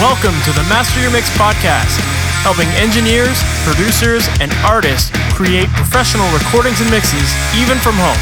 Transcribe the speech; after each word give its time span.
Welcome 0.00 0.40
to 0.44 0.52
the 0.52 0.62
Master 0.62 0.98
Your 1.02 1.12
Mix 1.12 1.28
podcast, 1.36 2.00
helping 2.40 2.66
engineers, 2.80 3.36
producers, 3.68 4.26
and 4.40 4.50
artists 4.64 5.10
create 5.36 5.68
professional 5.76 6.24
recordings 6.32 6.80
and 6.80 6.90
mixes 6.90 7.36
even 7.54 7.76
from 7.76 7.96
home. 8.00 8.16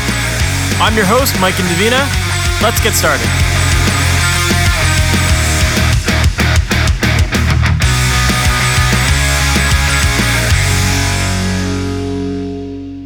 I'm 0.82 0.96
your 0.96 1.06
host, 1.06 1.38
Mike 1.40 1.54
Indovina. 1.54 2.02
Let's 2.60 2.82
get 2.82 2.94
started. 2.94 3.22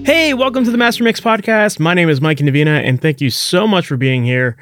Hey, 0.07 0.33
welcome 0.33 0.65
to 0.65 0.71
the 0.71 0.79
Master 0.79 1.05
Mix 1.05 1.21
podcast. 1.21 1.79
My 1.79 1.93
name 1.93 2.09
is 2.09 2.23
Mike 2.23 2.39
Indovina, 2.39 2.83
and 2.83 2.99
thank 2.99 3.21
you 3.21 3.29
so 3.29 3.67
much 3.67 3.87
for 3.87 3.99
being 3.99 4.25
here. 4.25 4.57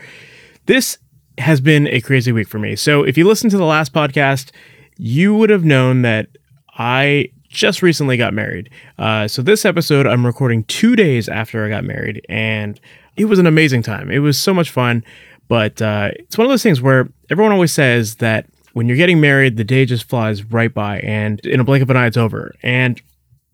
This 0.66 0.98
has 1.40 1.60
been 1.60 1.86
a 1.88 2.00
crazy 2.00 2.32
week 2.32 2.48
for 2.48 2.58
me. 2.58 2.76
So, 2.76 3.02
if 3.02 3.18
you 3.18 3.26
listened 3.26 3.50
to 3.52 3.56
the 3.56 3.64
last 3.64 3.92
podcast, 3.92 4.50
you 4.96 5.34
would 5.34 5.50
have 5.50 5.64
known 5.64 6.02
that 6.02 6.28
I 6.76 7.30
just 7.48 7.82
recently 7.82 8.16
got 8.16 8.32
married. 8.32 8.70
Uh, 8.98 9.26
so, 9.26 9.42
this 9.42 9.64
episode 9.64 10.06
I'm 10.06 10.24
recording 10.24 10.64
two 10.64 10.94
days 10.96 11.28
after 11.28 11.64
I 11.64 11.68
got 11.68 11.84
married, 11.84 12.24
and 12.28 12.80
it 13.16 13.24
was 13.24 13.38
an 13.38 13.46
amazing 13.46 13.82
time. 13.82 14.10
It 14.10 14.20
was 14.20 14.38
so 14.38 14.54
much 14.54 14.70
fun, 14.70 15.04
but 15.48 15.80
uh, 15.82 16.10
it's 16.14 16.38
one 16.38 16.46
of 16.46 16.50
those 16.50 16.62
things 16.62 16.80
where 16.80 17.08
everyone 17.30 17.52
always 17.52 17.72
says 17.72 18.16
that 18.16 18.46
when 18.72 18.86
you're 18.86 18.96
getting 18.96 19.20
married, 19.20 19.56
the 19.56 19.64
day 19.64 19.84
just 19.84 20.08
flies 20.08 20.44
right 20.44 20.72
by, 20.72 21.00
and 21.00 21.40
in 21.40 21.58
a 21.58 21.64
blink 21.64 21.82
of 21.82 21.90
an 21.90 21.96
eye, 21.96 22.06
it's 22.06 22.16
over. 22.16 22.54
And 22.62 23.00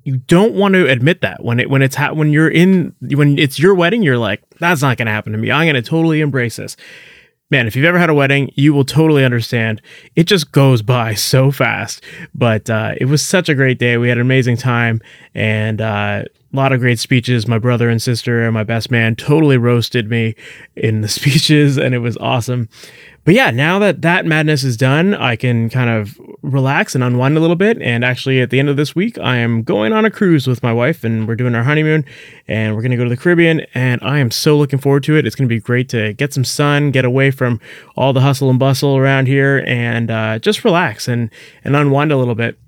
you 0.02 0.18
don't 0.18 0.54
want 0.54 0.74
to 0.74 0.86
admit 0.88 1.20
that 1.22 1.42
when 1.42 1.58
it 1.58 1.70
when 1.70 1.82
it's 1.82 1.96
ha- 1.96 2.12
when 2.12 2.32
you're 2.32 2.50
in 2.50 2.94
when 3.00 3.38
it's 3.38 3.58
your 3.58 3.74
wedding, 3.74 4.02
you're 4.02 4.18
like, 4.18 4.42
that's 4.58 4.82
not 4.82 4.96
going 4.98 5.06
to 5.06 5.12
happen 5.12 5.32
to 5.32 5.38
me. 5.38 5.50
I'm 5.50 5.64
going 5.66 5.82
to 5.82 5.88
totally 5.88 6.20
embrace 6.20 6.56
this 6.56 6.76
man, 7.50 7.66
if 7.66 7.76
you've 7.76 7.84
ever 7.84 7.98
had 7.98 8.10
a 8.10 8.14
wedding, 8.14 8.50
you 8.54 8.74
will 8.74 8.84
totally 8.84 9.24
understand. 9.24 9.80
It 10.14 10.24
just 10.24 10.52
goes 10.52 10.82
by 10.82 11.14
so 11.32 11.50
fast. 11.50 12.02
But 12.34 12.68
uh, 12.70 12.94
it 13.00 13.06
was 13.06 13.24
such 13.24 13.48
a 13.48 13.54
great 13.54 13.78
day. 13.78 13.96
We 13.96 14.08
had 14.08 14.18
an 14.18 14.22
amazing 14.22 14.56
time 14.56 15.00
and 15.34 15.80
uh, 15.80 16.24
a 16.56 16.60
lot 16.60 16.72
of 16.72 16.80
great 16.80 16.98
speeches. 16.98 17.46
My 17.46 17.58
brother 17.58 17.90
and 17.90 18.00
sister 18.00 18.42
and 18.42 18.54
my 18.54 18.64
best 18.64 18.90
man 18.90 19.14
totally 19.14 19.58
roasted 19.58 20.08
me 20.08 20.34
in 20.74 21.02
the 21.02 21.08
speeches, 21.18 21.76
and 21.76 21.94
it 21.94 21.98
was 21.98 22.16
awesome. 22.16 22.68
But 23.24 23.34
yeah, 23.34 23.50
now 23.50 23.78
that 23.80 24.02
that 24.02 24.24
madness 24.24 24.62
is 24.62 24.76
done, 24.76 25.12
I 25.12 25.36
can 25.36 25.68
kind 25.68 25.90
of 25.90 26.18
relax 26.42 26.94
and 26.94 27.02
unwind 27.02 27.36
a 27.36 27.40
little 27.40 27.56
bit. 27.56 27.82
And 27.82 28.04
actually, 28.04 28.40
at 28.40 28.50
the 28.50 28.60
end 28.60 28.68
of 28.68 28.76
this 28.76 28.94
week, 28.94 29.18
I 29.18 29.36
am 29.36 29.64
going 29.64 29.92
on 29.92 30.04
a 30.04 30.10
cruise 30.10 30.46
with 30.46 30.62
my 30.62 30.72
wife, 30.72 31.02
and 31.04 31.26
we're 31.26 31.34
doing 31.34 31.54
our 31.54 31.64
honeymoon, 31.64 32.04
and 32.46 32.74
we're 32.74 32.82
going 32.82 32.92
to 32.92 32.96
go 32.96 33.04
to 33.04 33.10
the 33.10 33.16
Caribbean. 33.16 33.66
And 33.74 34.00
I 34.02 34.18
am 34.20 34.30
so 34.30 34.56
looking 34.56 34.78
forward 34.78 35.02
to 35.04 35.16
it. 35.16 35.26
It's 35.26 35.34
going 35.34 35.48
to 35.48 35.54
be 35.54 35.60
great 35.60 35.88
to 35.90 36.14
get 36.14 36.32
some 36.32 36.44
sun, 36.44 36.90
get 36.90 37.04
away 37.04 37.30
from 37.32 37.60
all 37.96 38.12
the 38.12 38.20
hustle 38.20 38.48
and 38.48 38.58
bustle 38.58 38.96
around 38.96 39.26
here, 39.26 39.62
and 39.66 40.10
uh, 40.10 40.38
just 40.38 40.64
relax 40.64 41.08
and 41.08 41.28
and 41.64 41.76
unwind 41.76 42.12
a 42.12 42.16
little 42.16 42.36
bit. 42.36 42.58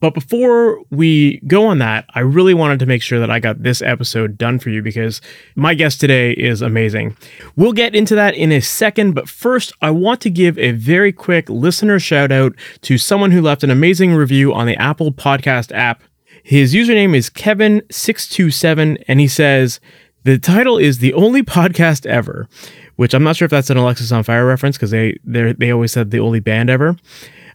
But 0.00 0.14
before 0.14 0.82
we 0.90 1.40
go 1.46 1.66
on 1.66 1.78
that, 1.78 2.06
I 2.14 2.20
really 2.20 2.54
wanted 2.54 2.78
to 2.80 2.86
make 2.86 3.02
sure 3.02 3.20
that 3.20 3.30
I 3.30 3.38
got 3.40 3.62
this 3.62 3.82
episode 3.82 4.38
done 4.38 4.58
for 4.58 4.70
you 4.70 4.82
because 4.82 5.20
my 5.54 5.74
guest 5.74 6.00
today 6.00 6.32
is 6.32 6.62
amazing. 6.62 7.16
We'll 7.56 7.72
get 7.72 7.94
into 7.94 8.14
that 8.14 8.34
in 8.34 8.52
a 8.52 8.60
second, 8.60 9.14
but 9.14 9.28
first, 9.28 9.72
I 9.80 9.90
want 9.90 10.20
to 10.22 10.30
give 10.30 10.58
a 10.58 10.72
very 10.72 11.12
quick 11.12 11.48
listener 11.48 11.98
shout 11.98 12.32
out 12.32 12.54
to 12.82 12.98
someone 12.98 13.30
who 13.30 13.42
left 13.42 13.64
an 13.64 13.70
amazing 13.70 14.14
review 14.14 14.52
on 14.52 14.66
the 14.66 14.76
Apple 14.76 15.12
Podcast 15.12 15.72
app. 15.72 16.02
His 16.42 16.74
username 16.74 17.14
is 17.14 17.30
Kevin627, 17.30 19.04
and 19.06 19.20
he 19.20 19.28
says, 19.28 19.80
The 20.24 20.38
title 20.38 20.76
is 20.78 20.98
The 20.98 21.14
Only 21.14 21.42
Podcast 21.42 22.04
Ever, 22.06 22.48
which 22.96 23.14
I'm 23.14 23.22
not 23.22 23.36
sure 23.36 23.46
if 23.46 23.50
that's 23.50 23.70
an 23.70 23.76
Alexisonfire 23.76 24.46
reference 24.46 24.76
because 24.76 24.90
they, 24.90 25.18
they 25.24 25.70
always 25.70 25.92
said 25.92 26.10
the 26.10 26.20
only 26.20 26.40
band 26.40 26.68
ever. 26.68 26.96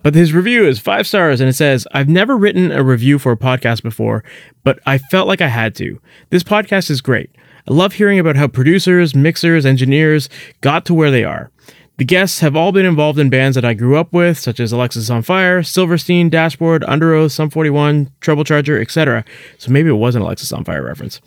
But 0.07 0.15
his 0.15 0.31
review 0.31 0.65
is 0.65 0.79
five 0.79 1.05
stars 1.05 1.41
and 1.41 1.49
it 1.49 1.55
says, 1.55 1.85
I've 1.91 2.07
never 2.07 2.37
written 2.37 2.71
a 2.71 2.81
review 2.81 3.19
for 3.19 3.33
a 3.33 3.37
podcast 3.37 3.83
before, 3.83 4.23
but 4.63 4.79
I 4.85 4.99
felt 4.99 5.27
like 5.27 5.41
I 5.41 5.49
had 5.49 5.75
to. 5.75 5.99
This 6.29 6.43
podcast 6.43 6.89
is 6.89 7.01
great. 7.01 7.29
I 7.69 7.73
love 7.73 7.91
hearing 7.91 8.17
about 8.17 8.37
how 8.37 8.47
producers, 8.47 9.13
mixers, 9.13 9.65
engineers 9.65 10.29
got 10.61 10.85
to 10.85 10.93
where 10.93 11.11
they 11.11 11.25
are. 11.25 11.51
The 11.97 12.05
guests 12.05 12.41
have 12.41 12.55
all 12.55 12.71
been 12.71 12.85
involved 12.85 13.17
in 13.17 13.31
bands 13.31 13.55
that 13.55 13.65
I 13.65 13.73
grew 13.73 13.97
up 13.97 14.13
with, 14.13 14.37
such 14.37 14.59
as 14.59 14.71
Alexisonfire, 14.71 15.65
Silverstein, 15.65 16.29
Dashboard, 16.29 16.83
Underoath, 16.83 17.31
Sum 17.31 17.49
41, 17.49 18.11
Treble 18.21 18.43
Charger, 18.43 18.79
etc. 18.79 19.25
So 19.57 19.71
maybe 19.71 19.89
it 19.89 19.93
was 19.93 20.15
an 20.15 20.63
Fire 20.63 20.83
reference. 20.83 21.21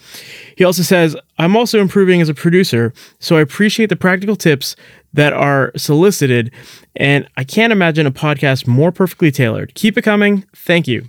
He 0.56 0.64
also 0.64 0.82
says, 0.82 1.16
I'm 1.38 1.56
also 1.56 1.80
improving 1.80 2.20
as 2.20 2.28
a 2.28 2.34
producer, 2.34 2.92
so 3.18 3.36
I 3.36 3.40
appreciate 3.40 3.88
the 3.88 3.96
practical 3.96 4.36
tips 4.36 4.76
that 5.12 5.32
are 5.32 5.72
solicited, 5.76 6.52
and 6.94 7.28
I 7.36 7.42
can't 7.42 7.72
imagine 7.72 8.06
a 8.06 8.12
podcast 8.12 8.68
more 8.68 8.92
perfectly 8.92 9.32
tailored. 9.32 9.74
Keep 9.74 9.98
it 9.98 10.02
coming. 10.02 10.44
Thank 10.54 10.86
you. 10.86 11.08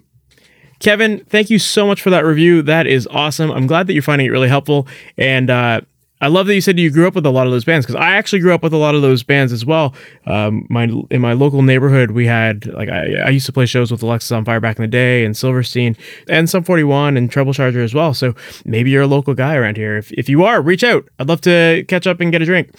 Kevin, 0.79 1.23
thank 1.25 1.51
you 1.51 1.59
so 1.59 1.85
much 1.85 2.01
for 2.01 2.09
that 2.09 2.25
review. 2.25 2.63
That 2.63 2.88
is 2.88 3.07
awesome. 3.11 3.51
I'm 3.51 3.67
glad 3.67 3.85
that 3.85 3.93
you're 3.93 4.01
finding 4.01 4.25
it 4.25 4.31
really 4.31 4.49
helpful. 4.49 4.88
And 5.16 5.51
uh, 5.51 5.81
I 6.21 6.27
love 6.27 6.47
that 6.47 6.55
you 6.55 6.61
said 6.61 6.79
you 6.79 6.91
grew 6.91 7.07
up 7.07 7.15
with 7.15 7.25
a 7.25 7.31
lot 7.31 7.47
of 7.47 7.51
those 7.51 7.65
bands 7.65 7.85
because 7.85 7.99
I 7.99 8.11
actually 8.11 8.39
grew 8.39 8.53
up 8.53 8.61
with 8.61 8.73
a 8.73 8.77
lot 8.77 8.95
of 8.95 9.01
those 9.01 9.23
bands 9.23 9.51
as 9.51 9.65
well. 9.65 9.93
Um, 10.27 10.67
my 10.69 10.83
in 11.09 11.19
my 11.19 11.33
local 11.33 11.63
neighborhood, 11.63 12.11
we 12.11 12.27
had 12.27 12.67
like 12.67 12.89
I, 12.89 13.15
I 13.25 13.29
used 13.29 13.47
to 13.47 13.51
play 13.51 13.65
shows 13.65 13.91
with 13.91 14.01
Alexisonfire 14.01 14.61
back 14.61 14.77
in 14.77 14.83
the 14.83 14.87
day, 14.87 15.25
and 15.25 15.35
Silverstein, 15.35 15.97
and 16.29 16.49
Sum 16.49 16.63
41, 16.63 17.17
and 17.17 17.31
Treble 17.31 17.53
Charger 17.53 17.81
as 17.81 17.93
well. 17.93 18.13
So 18.13 18.35
maybe 18.65 18.91
you're 18.91 19.01
a 19.01 19.07
local 19.07 19.33
guy 19.33 19.55
around 19.55 19.77
here. 19.77 19.97
If 19.97 20.11
if 20.13 20.29
you 20.29 20.43
are, 20.43 20.61
reach 20.61 20.83
out. 20.83 21.09
I'd 21.19 21.27
love 21.27 21.41
to 21.41 21.83
catch 21.87 22.05
up 22.05 22.19
and 22.19 22.31
get 22.31 22.41
a 22.41 22.45
drink. 22.45 22.69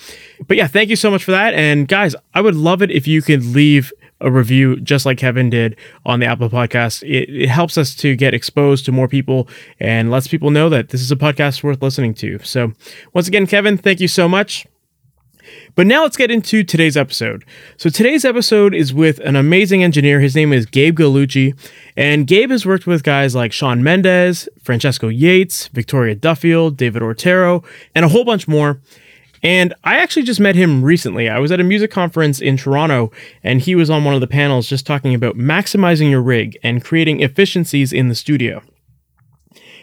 But 0.46 0.56
yeah, 0.56 0.68
thank 0.68 0.88
you 0.88 0.96
so 0.96 1.10
much 1.10 1.24
for 1.24 1.32
that. 1.32 1.52
And 1.54 1.88
guys, 1.88 2.14
I 2.34 2.40
would 2.40 2.54
love 2.54 2.80
it 2.80 2.90
if 2.90 3.06
you 3.06 3.22
could 3.22 3.44
leave 3.44 3.92
a 4.22 4.30
review 4.30 4.80
just 4.80 5.04
like 5.04 5.18
Kevin 5.18 5.50
did 5.50 5.76
on 6.06 6.20
the 6.20 6.26
Apple 6.26 6.48
podcast. 6.48 7.02
It, 7.02 7.28
it, 7.28 7.48
helps 7.48 7.76
us 7.76 7.94
to 7.96 8.16
get 8.16 8.32
exposed 8.32 8.84
to 8.86 8.92
more 8.92 9.08
people 9.08 9.48
and 9.78 10.10
lets 10.10 10.28
people 10.28 10.50
know 10.50 10.68
that 10.68 10.88
this 10.88 11.02
is 11.02 11.12
a 11.12 11.16
podcast 11.16 11.62
worth 11.62 11.82
listening 11.82 12.14
to. 12.14 12.38
So, 12.38 12.72
once 13.12 13.28
again, 13.28 13.46
Kevin, 13.46 13.76
thank 13.76 14.00
you 14.00 14.08
so 14.08 14.28
much. 14.28 14.66
But 15.74 15.86
now 15.86 16.02
let's 16.02 16.16
get 16.16 16.30
into 16.30 16.62
today's 16.64 16.96
episode. 16.96 17.44
So 17.76 17.88
today's 17.88 18.24
episode 18.24 18.74
is 18.74 18.92
with 18.92 19.18
an 19.20 19.36
amazing 19.36 19.82
engineer. 19.82 20.20
His 20.20 20.34
name 20.34 20.52
is 20.52 20.66
Gabe 20.66 20.98
Gallucci, 20.98 21.58
and 21.96 22.26
Gabe 22.26 22.50
has 22.50 22.66
worked 22.66 22.86
with 22.86 23.02
guys 23.02 23.34
like 23.34 23.52
Shawn 23.52 23.82
Mendes, 23.82 24.48
Francesco 24.62 25.08
Yates, 25.08 25.68
Victoria 25.68 26.14
Duffield, 26.14 26.76
David 26.76 27.02
Ortero, 27.02 27.64
and 27.94 28.04
a 28.04 28.08
whole 28.08 28.24
bunch 28.24 28.46
more. 28.46 28.80
And 29.42 29.74
I 29.82 29.96
actually 29.98 30.22
just 30.22 30.38
met 30.38 30.54
him 30.54 30.84
recently. 30.84 31.28
I 31.28 31.38
was 31.38 31.50
at 31.50 31.60
a 31.60 31.64
music 31.64 31.90
conference 31.90 32.40
in 32.40 32.56
Toronto, 32.56 33.10
and 33.42 33.60
he 33.60 33.74
was 33.74 33.90
on 33.90 34.04
one 34.04 34.14
of 34.14 34.20
the 34.20 34.26
panels 34.28 34.68
just 34.68 34.86
talking 34.86 35.14
about 35.14 35.36
maximizing 35.36 36.10
your 36.10 36.22
rig 36.22 36.56
and 36.62 36.84
creating 36.84 37.20
efficiencies 37.20 37.92
in 37.92 38.08
the 38.08 38.14
studio. 38.14 38.62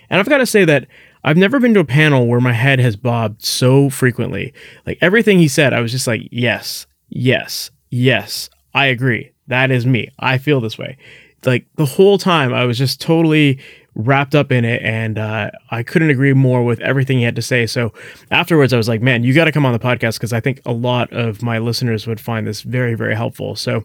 And 0.09 0.19
I've 0.19 0.30
got 0.30 0.38
to 0.38 0.46
say 0.46 0.66
that 0.66 0.88
I've 1.24 1.38
never 1.38 1.59
been 1.59 1.74
to 1.74 1.81
a 1.81 1.86
panel 1.86 2.28
where 2.28 2.40
my 2.40 2.53
head 2.53 2.80
has 2.80 2.96
bobbed 2.96 3.44
so 3.44 3.90
frequently. 3.90 4.53
Like 4.86 4.98
everything 5.02 5.40
he 5.40 5.48
said, 5.48 5.74
I 5.74 5.81
was 5.81 5.92
just 5.92 6.08
like, 6.08 6.22
yes, 6.31 6.88
yes, 7.09 7.69
yes, 7.90 8.50
I 8.74 8.86
agree. 8.86 9.31
That 9.48 9.72
is 9.72 9.86
me. 9.86 10.09
I 10.19 10.38
feel 10.38 10.62
this 10.62 10.78
way. 10.78 10.98
Like 11.46 11.68
the 11.75 11.86
whole 11.86 12.18
time, 12.18 12.53
I 12.53 12.66
was 12.66 12.78
just 12.78 13.02
totally 13.02 13.59
wrapped 13.96 14.36
up 14.36 14.52
in 14.52 14.64
it 14.66 14.82
and 14.82 15.18
uh, 15.18 15.50
i 15.72 15.84
couldn't 15.84 16.10
agree 16.10 16.34
more 16.34 16.64
with 16.64 16.80
everything 16.82 17.18
he 17.18 17.24
had 17.24 17.36
to 17.36 17.42
say. 17.42 17.66
So 17.66 17.94
afterwards 18.32 18.74
i 18.74 18.78
was 18.78 18.88
like 18.88 19.02
man 19.02 19.24
you 19.24 19.34
got 19.34 19.46
to 19.46 19.52
come 19.52 19.66
on 19.66 19.74
the 19.74 19.80
podcast 19.80 20.16
because 20.16 20.34
i 20.34 20.40
think 20.40 20.62
a 20.66 20.72
lot 20.72 21.12
of 21.12 21.42
my 21.42 21.58
listeners 21.58 22.08
would 22.08 22.20
find 22.20 22.48
this 22.48 22.62
very 22.62 22.96
very 22.96 23.16
helpful. 23.16 23.56
So 23.56 23.84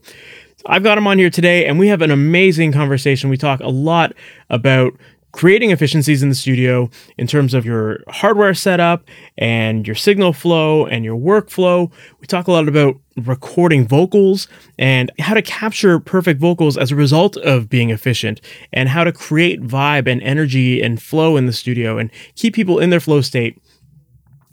i've 0.66 0.82
got 0.82 0.98
him 0.98 1.06
on 1.06 1.18
here 1.18 1.30
today 1.30 1.66
and 1.66 1.78
we 1.78 1.88
have 1.88 2.02
an 2.02 2.10
amazing 2.10 2.72
conversation. 2.72 3.30
We 3.30 3.36
talk 3.36 3.60
a 3.60 3.68
lot 3.68 4.12
about 4.50 4.92
creating 5.34 5.72
efficiencies 5.72 6.22
in 6.22 6.28
the 6.28 6.34
studio 6.34 6.88
in 7.18 7.26
terms 7.26 7.54
of 7.54 7.66
your 7.66 7.98
hardware 8.08 8.54
setup 8.54 9.02
and 9.36 9.84
your 9.84 9.96
signal 9.96 10.32
flow 10.32 10.86
and 10.86 11.04
your 11.04 11.18
workflow. 11.18 11.90
We 12.20 12.28
talk 12.28 12.46
a 12.46 12.52
lot 12.52 12.68
about 12.68 12.94
recording 13.16 13.86
vocals 13.86 14.48
and 14.78 15.10
how 15.20 15.34
to 15.34 15.42
capture 15.42 16.00
perfect 16.00 16.40
vocals 16.40 16.76
as 16.76 16.90
a 16.90 16.96
result 16.96 17.36
of 17.38 17.68
being 17.68 17.90
efficient 17.90 18.40
and 18.72 18.88
how 18.88 19.04
to 19.04 19.12
create 19.12 19.62
vibe 19.62 20.08
and 20.08 20.22
energy 20.22 20.82
and 20.82 21.00
flow 21.00 21.36
in 21.36 21.46
the 21.46 21.52
studio 21.52 21.98
and 21.98 22.10
keep 22.34 22.54
people 22.54 22.78
in 22.78 22.90
their 22.90 23.00
flow 23.00 23.20
state. 23.20 23.60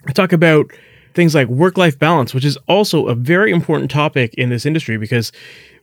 I 0.08 0.12
talk 0.12 0.31
about 0.31 0.72
things 1.13 1.36
like 1.36 1.48
work 1.48 1.78
life 1.78 1.98
balance, 1.98 2.34
which 2.34 2.46
is 2.46 2.58
also 2.68 3.08
a 3.08 3.16
very 3.16 3.52
important 3.52 3.92
topic 3.92 4.34
in 4.36 4.50
this 4.50 4.66
industry 4.66 4.98
because 4.98 5.31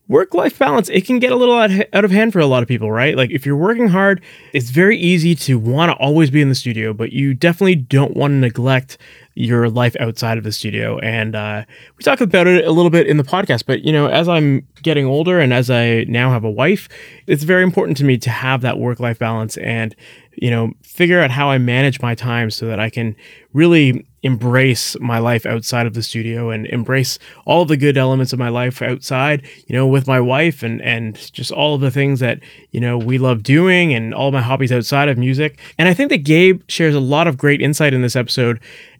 work 0.08 0.32
life 0.32 0.58
balance, 0.58 0.88
it 0.88 1.04
can 1.04 1.18
get 1.18 1.32
a 1.32 1.36
little 1.36 1.54
out, 1.54 1.70
out 1.92 2.04
of 2.04 2.10
hand 2.10 2.32
for 2.32 2.38
a 2.38 2.46
lot 2.46 2.62
of 2.62 2.68
people, 2.68 2.90
right? 2.90 3.16
Like 3.16 3.30
if 3.30 3.44
you're 3.44 3.56
working 3.56 3.88
hard, 3.88 4.22
it's 4.52 4.70
very 4.70 4.98
easy 4.98 5.34
to 5.36 5.58
want 5.58 5.90
to 5.90 5.96
always 5.98 6.30
be 6.30 6.40
in 6.40 6.48
the 6.48 6.54
studio, 6.54 6.92
but 6.92 7.12
you 7.12 7.34
definitely 7.34 7.76
don't 7.76 8.16
want 8.16 8.32
to 8.32 8.36
neglect 8.36 8.96
your 9.38 9.70
life 9.70 9.94
outside 10.00 10.36
of 10.36 10.42
the 10.42 10.50
studio. 10.50 10.98
And 10.98 11.36
uh, 11.36 11.64
we 11.96 12.02
talk 12.02 12.20
about 12.20 12.48
it 12.48 12.66
a 12.66 12.72
little 12.72 12.90
bit 12.90 13.06
in 13.06 13.18
the 13.18 13.22
podcast. 13.22 13.66
But 13.66 13.82
you 13.82 13.92
know, 13.92 14.08
as 14.08 14.28
I'm 14.28 14.66
getting 14.82 15.06
older 15.06 15.38
and 15.38 15.54
as 15.54 15.70
I 15.70 16.04
now 16.08 16.30
have 16.30 16.42
a 16.42 16.50
wife, 16.50 16.88
it's 17.28 17.44
very 17.44 17.62
important 17.62 17.96
to 17.98 18.04
me 18.04 18.18
to 18.18 18.30
have 18.30 18.62
that 18.62 18.78
work 18.78 18.98
life 18.98 19.20
balance 19.20 19.56
and 19.58 19.94
you 20.34 20.50
know 20.50 20.72
figure 20.82 21.20
out 21.20 21.30
how 21.30 21.50
I 21.50 21.58
manage 21.58 22.00
my 22.00 22.16
time 22.16 22.50
so 22.50 22.66
that 22.66 22.80
I 22.80 22.90
can 22.90 23.14
really 23.52 24.04
embrace 24.22 24.98
my 25.00 25.18
life 25.18 25.46
outside 25.46 25.86
of 25.86 25.94
the 25.94 26.02
studio 26.02 26.50
and 26.50 26.66
embrace 26.66 27.18
all 27.46 27.64
the 27.64 27.76
good 27.76 27.96
elements 27.96 28.32
of 28.32 28.38
my 28.38 28.48
life 28.48 28.82
outside 28.82 29.46
you 29.68 29.74
know 29.74 29.86
with 29.86 30.08
my 30.08 30.20
wife 30.20 30.64
and 30.64 30.82
and 30.82 31.32
just 31.32 31.52
all 31.52 31.76
of 31.76 31.80
the 31.80 31.90
things 31.90 32.18
that 32.18 32.40
you 32.72 32.80
know 32.80 32.98
we 32.98 33.16
love 33.16 33.44
doing 33.44 33.94
and 33.94 34.12
all 34.12 34.32
my 34.32 34.42
hobbies 34.42 34.72
outside 34.72 35.08
of 35.08 35.16
music 35.16 35.60
and 35.78 35.88
i 35.88 35.94
think 35.94 36.10
that 36.10 36.24
gabe 36.24 36.60
shares 36.68 36.96
a 36.96 37.00
lot 37.00 37.28
of 37.28 37.38
great 37.38 37.62
insight 37.62 37.94
in 37.94 38.02
this 38.02 38.16
episode 38.16 38.58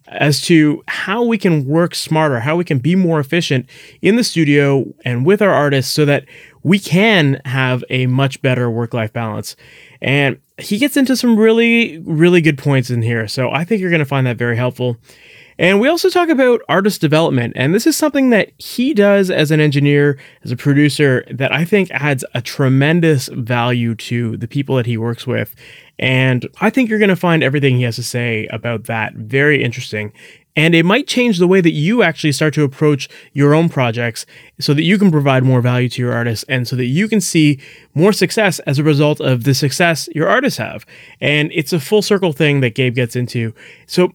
as 0.09 0.41
to 0.41 0.83
how 0.87 1.23
we 1.23 1.37
can 1.37 1.65
work 1.65 1.93
smarter 1.95 2.39
how 2.39 2.55
we 2.55 2.65
can 2.65 2.79
be 2.79 2.95
more 2.95 3.19
efficient 3.19 3.69
in 4.01 4.15
the 4.15 4.23
studio 4.23 4.85
and 5.05 5.25
with 5.25 5.41
our 5.41 5.53
artists 5.53 5.91
so 5.93 6.05
that 6.05 6.25
we 6.63 6.79
can 6.79 7.39
have 7.45 7.83
a 7.89 8.05
much 8.07 8.41
better 8.41 8.69
work 8.69 8.93
life 8.93 9.13
balance 9.13 9.55
and 10.01 10.39
he 10.59 10.77
gets 10.77 10.97
into 10.97 11.15
some 11.15 11.37
really, 11.37 11.99
really 11.99 12.41
good 12.41 12.57
points 12.57 12.89
in 12.89 13.01
here. 13.01 13.27
So 13.27 13.49
I 13.49 13.63
think 13.63 13.81
you're 13.81 13.89
going 13.89 13.99
to 13.99 14.05
find 14.05 14.27
that 14.27 14.37
very 14.37 14.57
helpful. 14.57 14.97
And 15.59 15.81
we 15.81 15.89
also 15.89 16.09
talk 16.09 16.29
about 16.29 16.61
artist 16.69 17.01
development. 17.01 17.51
And 17.57 17.75
this 17.75 17.85
is 17.85 17.97
something 17.97 18.29
that 18.29 18.53
he 18.57 18.93
does 18.93 19.29
as 19.29 19.51
an 19.51 19.59
engineer, 19.59 20.17
as 20.45 20.53
a 20.53 20.55
producer, 20.55 21.25
that 21.29 21.51
I 21.51 21.65
think 21.65 21.91
adds 21.91 22.23
a 22.33 22.41
tremendous 22.41 23.27
value 23.27 23.93
to 23.95 24.37
the 24.37 24.47
people 24.47 24.77
that 24.77 24.85
he 24.85 24.95
works 24.95 25.27
with. 25.27 25.53
And 25.99 26.47
I 26.61 26.69
think 26.69 26.89
you're 26.89 26.97
going 26.97 27.09
to 27.09 27.17
find 27.17 27.43
everything 27.43 27.75
he 27.75 27.83
has 27.83 27.97
to 27.97 28.03
say 28.03 28.47
about 28.51 28.85
that 28.85 29.15
very 29.15 29.61
interesting. 29.61 30.13
And 30.55 30.73
it 30.73 30.85
might 30.85 31.07
change 31.07 31.39
the 31.39 31.47
way 31.47 31.59
that 31.59 31.71
you 31.71 32.03
actually 32.03 32.31
start 32.31 32.53
to 32.53 32.63
approach 32.63 33.09
your 33.33 33.53
own 33.53 33.67
projects 33.67 34.25
so 34.61 34.73
that 34.73 34.83
you 34.83 34.97
can 34.97 35.11
provide 35.11 35.43
more 35.43 35.61
value 35.61 35.89
to 35.89 36.01
your 36.01 36.13
artists 36.13 36.45
and 36.47 36.67
so 36.69 36.77
that 36.77 36.85
you 36.85 37.09
can 37.09 37.19
see 37.19 37.59
more 37.93 38.13
success 38.13 38.59
as 38.59 38.79
a 38.79 38.83
result 38.83 39.19
of 39.19 39.43
the 39.43 39.53
success 39.53 40.07
your 40.15 40.29
artists 40.29 40.57
have. 40.57 40.85
And 41.19 41.51
it's 41.53 41.73
a 41.73 41.81
full 41.81 42.01
circle 42.01 42.31
thing 42.31 42.61
that 42.61 42.75
Gabe 42.75 42.95
gets 42.95 43.17
into. 43.17 43.53
So 43.85 44.13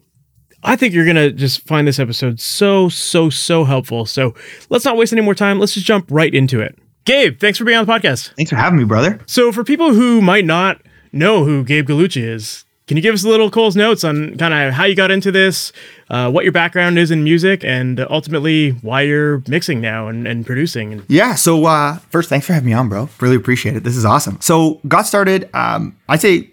I 0.65 0.77
think 0.77 0.95
you're 0.95 1.05
going 1.05 1.17
to 1.17 1.31
just 1.31 1.67
find 1.67 1.87
this 1.87 1.99
episode 1.99 2.41
so, 2.41 2.89
so, 2.89 3.31
so 3.31 3.65
helpful. 3.65 4.07
So 4.07 4.35
let's 4.71 4.85
not 4.85 4.97
waste 4.97 5.13
any 5.13 5.23
more 5.23 5.35
time. 5.35 5.59
Let's 5.59 5.75
just 5.75 5.87
jump 5.87 6.07
right 6.11 6.35
into 6.35 6.61
it. 6.61 6.79
Gabe, 7.05 7.39
thanks 7.39 7.59
for 7.59 7.65
being 7.65 7.77
on 7.77 7.85
the 7.85 7.93
podcast. 7.93 8.35
Thanks 8.35 8.51
for 8.51 8.57
having 8.57 8.79
me, 8.79 8.85
brother. 8.85 9.21
So, 9.27 9.53
for 9.53 9.63
people 9.63 9.93
who 9.93 10.23
might 10.23 10.47
not 10.47 10.81
know 11.13 11.45
who 11.45 11.63
Gabe 11.63 11.87
Gallucci 11.87 12.23
is, 12.23 12.65
can 12.87 12.97
you 12.97 13.03
give 13.03 13.15
us 13.15 13.25
a 13.25 13.29
little 13.29 13.51
Cole's 13.51 13.77
notes 13.77 14.05
on 14.05 14.37
kind 14.39 14.55
of 14.55 14.73
how 14.73 14.85
you 14.85 14.95
got 14.95 15.11
into 15.11 15.31
this, 15.31 15.71
uh, 16.09 16.31
what 16.31 16.45
your 16.45 16.53
background 16.53 16.99
is 16.99 17.11
in 17.11 17.23
music, 17.23 17.63
and 17.63 18.01
ultimately 18.01 18.71
why 18.71 19.03
you're 19.03 19.43
mixing 19.49 19.83
now 19.83 20.09
and, 20.09 20.27
and 20.27 20.47
producing? 20.47 21.03
Yeah. 21.09 21.35
So 21.35 21.67
uh, 21.67 21.97
first, 22.11 22.31
thanks 22.31 22.47
for 22.47 22.55
having 22.55 22.67
me 22.67 22.73
on, 22.73 22.89
bro. 22.89 23.11
Really 23.21 23.37
appreciate 23.37 23.77
it. 23.77 23.85
This 23.85 23.97
is 23.97 24.05
awesome. 24.07 24.41
So 24.41 24.81
got 24.89 25.03
started. 25.07 25.49
Um, 25.55 25.97
I'd 26.09 26.23
say 26.23 26.51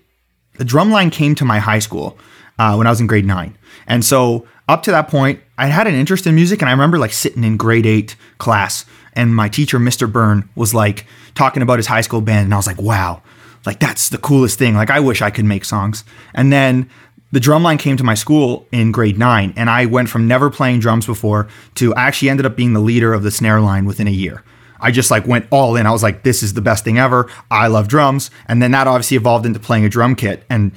the 0.57 0.65
drumline 0.65 1.13
came 1.13 1.33
to 1.35 1.45
my 1.45 1.59
high 1.59 1.79
school 1.79 2.17
uh, 2.59 2.75
when 2.75 2.87
I 2.87 2.89
was 2.89 3.01
in 3.01 3.07
grade 3.07 3.25
nine, 3.25 3.57
and 3.87 4.03
so 4.03 4.47
up 4.67 4.83
to 4.83 4.91
that 4.91 5.07
point, 5.07 5.39
I 5.57 5.67
had 5.67 5.87
an 5.87 5.95
interest 5.95 6.27
in 6.27 6.35
music, 6.35 6.61
and 6.61 6.69
I 6.69 6.71
remember 6.71 6.97
like 6.97 7.13
sitting 7.13 7.43
in 7.43 7.57
grade 7.57 7.85
eight 7.85 8.15
class, 8.37 8.85
and 9.13 9.35
my 9.35 9.49
teacher, 9.49 9.79
Mr. 9.79 10.11
Byrne, 10.11 10.49
was 10.55 10.73
like 10.73 11.05
talking 11.35 11.61
about 11.61 11.79
his 11.79 11.87
high 11.87 12.01
school 12.01 12.21
band, 12.21 12.45
and 12.45 12.53
I 12.53 12.57
was 12.57 12.67
like, 12.67 12.81
wow 12.81 13.21
like 13.65 13.79
that's 13.79 14.09
the 14.09 14.17
coolest 14.17 14.57
thing. 14.57 14.75
Like 14.75 14.89
I 14.89 14.99
wish 14.99 15.21
I 15.21 15.29
could 15.29 15.45
make 15.45 15.65
songs. 15.65 16.03
And 16.33 16.51
then 16.51 16.89
the 17.31 17.39
drumline 17.39 17.79
came 17.79 17.97
to 17.97 18.03
my 18.03 18.13
school 18.13 18.67
in 18.71 18.91
grade 18.91 19.17
nine, 19.17 19.53
and 19.55 19.69
I 19.69 19.85
went 19.85 20.09
from 20.09 20.27
never 20.27 20.49
playing 20.49 20.79
drums 20.79 21.05
before 21.05 21.47
to 21.75 21.93
I 21.95 22.03
actually 22.03 22.29
ended 22.29 22.45
up 22.45 22.55
being 22.55 22.73
the 22.73 22.79
leader 22.79 23.13
of 23.13 23.23
the 23.23 23.31
snare 23.31 23.61
line 23.61 23.85
within 23.85 24.07
a 24.07 24.11
year. 24.11 24.43
I 24.79 24.91
just 24.91 25.11
like 25.11 25.27
went 25.27 25.45
all 25.51 25.75
in. 25.75 25.85
I 25.85 25.91
was 25.91 26.01
like, 26.01 26.23
this 26.23 26.41
is 26.41 26.55
the 26.55 26.61
best 26.61 26.83
thing 26.83 26.97
ever. 26.97 27.29
I 27.51 27.67
love 27.67 27.87
drums. 27.87 28.31
And 28.47 28.61
then 28.61 28.71
that 28.71 28.87
obviously 28.87 29.15
evolved 29.15 29.45
into 29.45 29.59
playing 29.59 29.85
a 29.85 29.89
drum 29.89 30.15
kit 30.15 30.43
and 30.49 30.71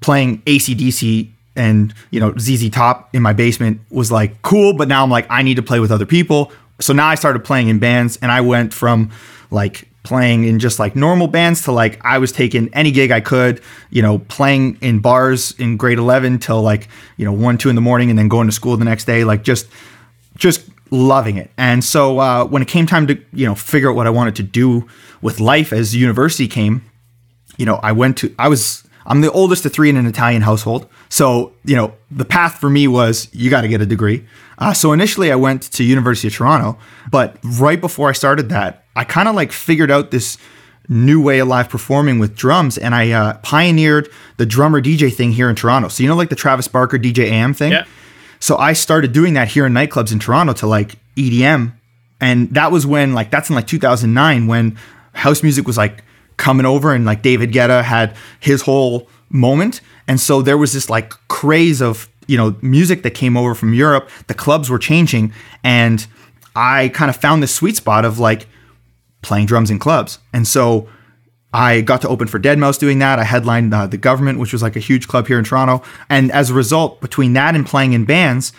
playing 0.00 0.42
ACDC 0.42 1.30
and, 1.56 1.94
you 2.10 2.20
know, 2.20 2.34
ZZ 2.38 2.70
Top 2.70 3.14
in 3.14 3.22
my 3.22 3.32
basement 3.32 3.80
was 3.90 4.12
like 4.12 4.42
cool. 4.42 4.72
But 4.72 4.88
now 4.88 5.02
I'm 5.02 5.10
like, 5.10 5.26
I 5.30 5.42
need 5.42 5.56
to 5.56 5.62
play 5.62 5.80
with 5.80 5.90
other 5.90 6.06
people. 6.06 6.52
So 6.80 6.92
now 6.92 7.06
I 7.08 7.14
started 7.14 7.44
playing 7.44 7.68
in 7.68 7.78
bands 7.78 8.18
and 8.20 8.30
I 8.30 8.40
went 8.42 8.74
from 8.74 9.10
like 9.50 9.88
playing 10.06 10.44
in 10.44 10.58
just 10.58 10.78
like 10.78 10.94
normal 10.94 11.26
bands 11.26 11.62
to 11.62 11.72
like 11.72 11.98
I 12.04 12.18
was 12.18 12.32
taking 12.32 12.72
any 12.72 12.90
gig 12.92 13.10
I 13.10 13.20
could, 13.20 13.60
you 13.90 14.02
know, 14.02 14.18
playing 14.18 14.78
in 14.80 15.00
bars 15.00 15.52
in 15.58 15.76
grade 15.76 15.98
11 15.98 16.38
till 16.38 16.62
like, 16.62 16.88
you 17.16 17.24
know, 17.24 17.32
1 17.32 17.58
2 17.58 17.68
in 17.68 17.74
the 17.74 17.80
morning 17.80 18.08
and 18.08 18.18
then 18.18 18.28
going 18.28 18.46
to 18.46 18.52
school 18.52 18.76
the 18.76 18.84
next 18.84 19.04
day 19.04 19.24
like 19.24 19.42
just 19.42 19.66
just 20.36 20.68
loving 20.90 21.36
it. 21.36 21.50
And 21.56 21.82
so 21.82 22.20
uh, 22.20 22.44
when 22.44 22.62
it 22.62 22.68
came 22.68 22.86
time 22.86 23.06
to, 23.08 23.20
you 23.32 23.46
know, 23.46 23.54
figure 23.54 23.90
out 23.90 23.96
what 23.96 24.06
I 24.06 24.10
wanted 24.10 24.36
to 24.36 24.42
do 24.42 24.86
with 25.20 25.40
life 25.40 25.72
as 25.72 25.96
university 25.96 26.46
came, 26.46 26.84
you 27.56 27.66
know, 27.66 27.76
I 27.82 27.92
went 27.92 28.16
to 28.18 28.34
I 28.38 28.48
was 28.48 28.84
I'm 29.06 29.20
the 29.20 29.32
oldest 29.32 29.66
of 29.66 29.72
three 29.72 29.90
in 29.90 29.96
an 29.96 30.06
Italian 30.06 30.42
household. 30.42 30.88
So, 31.08 31.52
you 31.64 31.76
know, 31.76 31.94
the 32.10 32.24
path 32.24 32.58
for 32.58 32.68
me 32.68 32.88
was 32.88 33.28
you 33.32 33.50
got 33.50 33.62
to 33.62 33.68
get 33.68 33.80
a 33.80 33.86
degree. 33.86 34.26
Uh, 34.58 34.72
so 34.72 34.92
initially 34.92 35.30
I 35.30 35.36
went 35.36 35.62
to 35.72 35.84
University 35.84 36.28
of 36.28 36.34
Toronto, 36.34 36.78
but 37.10 37.36
right 37.42 37.80
before 37.80 38.08
I 38.08 38.12
started 38.12 38.48
that, 38.48 38.84
I 38.96 39.04
kind 39.04 39.28
of 39.28 39.34
like 39.34 39.52
figured 39.52 39.90
out 39.90 40.10
this 40.10 40.38
new 40.88 41.20
way 41.20 41.40
of 41.40 41.48
live 41.48 41.68
performing 41.68 42.18
with 42.18 42.36
drums 42.36 42.78
and 42.78 42.94
I 42.94 43.10
uh, 43.10 43.38
pioneered 43.38 44.08
the 44.36 44.46
drummer 44.46 44.80
DJ 44.80 45.12
thing 45.12 45.32
here 45.32 45.50
in 45.50 45.56
Toronto. 45.56 45.88
So, 45.88 46.02
you 46.02 46.08
know, 46.08 46.16
like 46.16 46.30
the 46.30 46.36
Travis 46.36 46.68
Barker 46.68 46.98
DJ 46.98 47.24
AM 47.30 47.54
thing? 47.54 47.72
Yeah. 47.72 47.84
So 48.38 48.56
I 48.56 48.72
started 48.72 49.12
doing 49.12 49.34
that 49.34 49.48
here 49.48 49.66
in 49.66 49.72
nightclubs 49.72 50.12
in 50.12 50.18
Toronto 50.18 50.52
to 50.54 50.66
like 50.66 50.96
EDM. 51.16 51.72
And 52.20 52.48
that 52.54 52.72
was 52.72 52.86
when, 52.86 53.12
like, 53.12 53.30
that's 53.30 53.50
in 53.50 53.56
like 53.56 53.66
2009 53.66 54.46
when 54.46 54.78
house 55.12 55.42
music 55.42 55.66
was 55.66 55.76
like 55.76 56.02
coming 56.36 56.66
over 56.66 56.94
and 56.94 57.04
like 57.04 57.22
David 57.22 57.52
Guetta 57.52 57.82
had 57.82 58.16
his 58.40 58.62
whole 58.62 59.08
moment. 59.28 59.80
And 60.08 60.20
so 60.20 60.42
there 60.42 60.58
was 60.58 60.72
this 60.72 60.88
like 60.88 61.12
craze 61.28 61.80
of, 61.80 62.08
you 62.26 62.36
know, 62.36 62.56
music 62.62 63.02
that 63.02 63.12
came 63.12 63.36
over 63.36 63.54
from 63.54 63.74
Europe. 63.74 64.08
The 64.26 64.34
clubs 64.34 64.70
were 64.70 64.78
changing. 64.78 65.32
And 65.62 66.06
I 66.54 66.88
kind 66.88 67.10
of 67.10 67.16
found 67.16 67.42
this 67.42 67.54
sweet 67.54 67.76
spot 67.76 68.04
of 68.04 68.18
like 68.18 68.46
playing 69.22 69.46
drums 69.46 69.70
in 69.70 69.78
clubs. 69.78 70.18
And 70.32 70.46
so 70.46 70.88
I 71.52 71.80
got 71.80 72.02
to 72.02 72.08
open 72.08 72.28
for 72.28 72.38
Deadmau5 72.38 72.78
doing 72.78 72.98
that. 72.98 73.18
I 73.18 73.24
headlined 73.24 73.72
uh, 73.72 73.86
the 73.86 73.96
Guvernment, 73.96 74.38
which 74.38 74.52
was 74.52 74.62
like 74.62 74.76
a 74.76 74.80
huge 74.80 75.08
club 75.08 75.26
here 75.26 75.38
in 75.38 75.44
Toronto. 75.44 75.82
And 76.08 76.30
as 76.32 76.50
a 76.50 76.54
result, 76.54 77.00
between 77.00 77.32
that 77.32 77.54
and 77.54 77.66
playing 77.66 77.92
in 77.92 78.04
bands, 78.04 78.52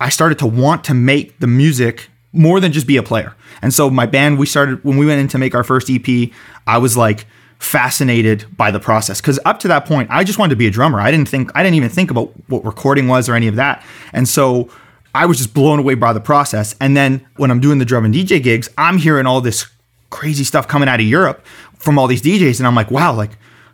I 0.00 0.08
started 0.08 0.38
to 0.40 0.46
want 0.46 0.84
to 0.84 0.94
make 0.94 1.38
the 1.38 1.46
music 1.46 2.10
more 2.32 2.60
than 2.60 2.72
just 2.72 2.86
be 2.86 2.96
a 2.96 3.02
player. 3.02 3.34
And 3.62 3.72
so 3.72 3.88
my 3.90 4.06
band, 4.06 4.38
we 4.38 4.46
started 4.46 4.84
when 4.84 4.98
we 4.98 5.06
went 5.06 5.20
in 5.20 5.28
to 5.28 5.38
make 5.38 5.54
our 5.54 5.64
first 5.64 5.88
EP, 5.90 6.30
I 6.66 6.78
was 6.78 6.96
like 6.96 7.26
fascinated 7.58 8.44
by 8.56 8.70
the 8.70 8.80
process 8.80 9.20
because 9.20 9.38
up 9.44 9.58
to 9.60 9.68
that 9.68 9.86
point, 9.86 10.10
I 10.10 10.24
just 10.24 10.38
wanted 10.38 10.50
to 10.50 10.56
be 10.56 10.66
a 10.66 10.70
drummer. 10.70 11.00
I 11.00 11.10
didn't 11.10 11.28
think 11.28 11.50
I 11.54 11.62
didn't 11.62 11.76
even 11.76 11.88
think 11.88 12.10
about 12.10 12.32
what 12.48 12.64
recording 12.64 13.08
was 13.08 13.28
or 13.28 13.34
any 13.34 13.48
of 13.48 13.56
that. 13.56 13.84
And 14.12 14.28
so 14.28 14.70
I 15.14 15.26
was 15.26 15.38
just 15.38 15.54
blown 15.54 15.78
away 15.78 15.94
by 15.94 16.12
the 16.12 16.20
process. 16.20 16.74
And 16.80 16.96
then 16.96 17.26
when 17.36 17.50
I'm 17.50 17.60
doing 17.60 17.78
the 17.78 17.84
drum 17.84 18.04
and 18.04 18.14
DJ 18.14 18.42
gigs, 18.42 18.68
I'm 18.76 18.98
hearing 18.98 19.26
all 19.26 19.40
this 19.40 19.66
crazy 20.10 20.44
stuff 20.44 20.68
coming 20.68 20.88
out 20.88 21.00
of 21.00 21.06
Europe 21.06 21.44
from 21.78 21.98
all 21.98 22.06
these 22.06 22.22
DJs, 22.22 22.58
and 22.58 22.66
I'm 22.66 22.74
like, 22.74 22.90
wow, 22.90 23.12
like 23.12 23.32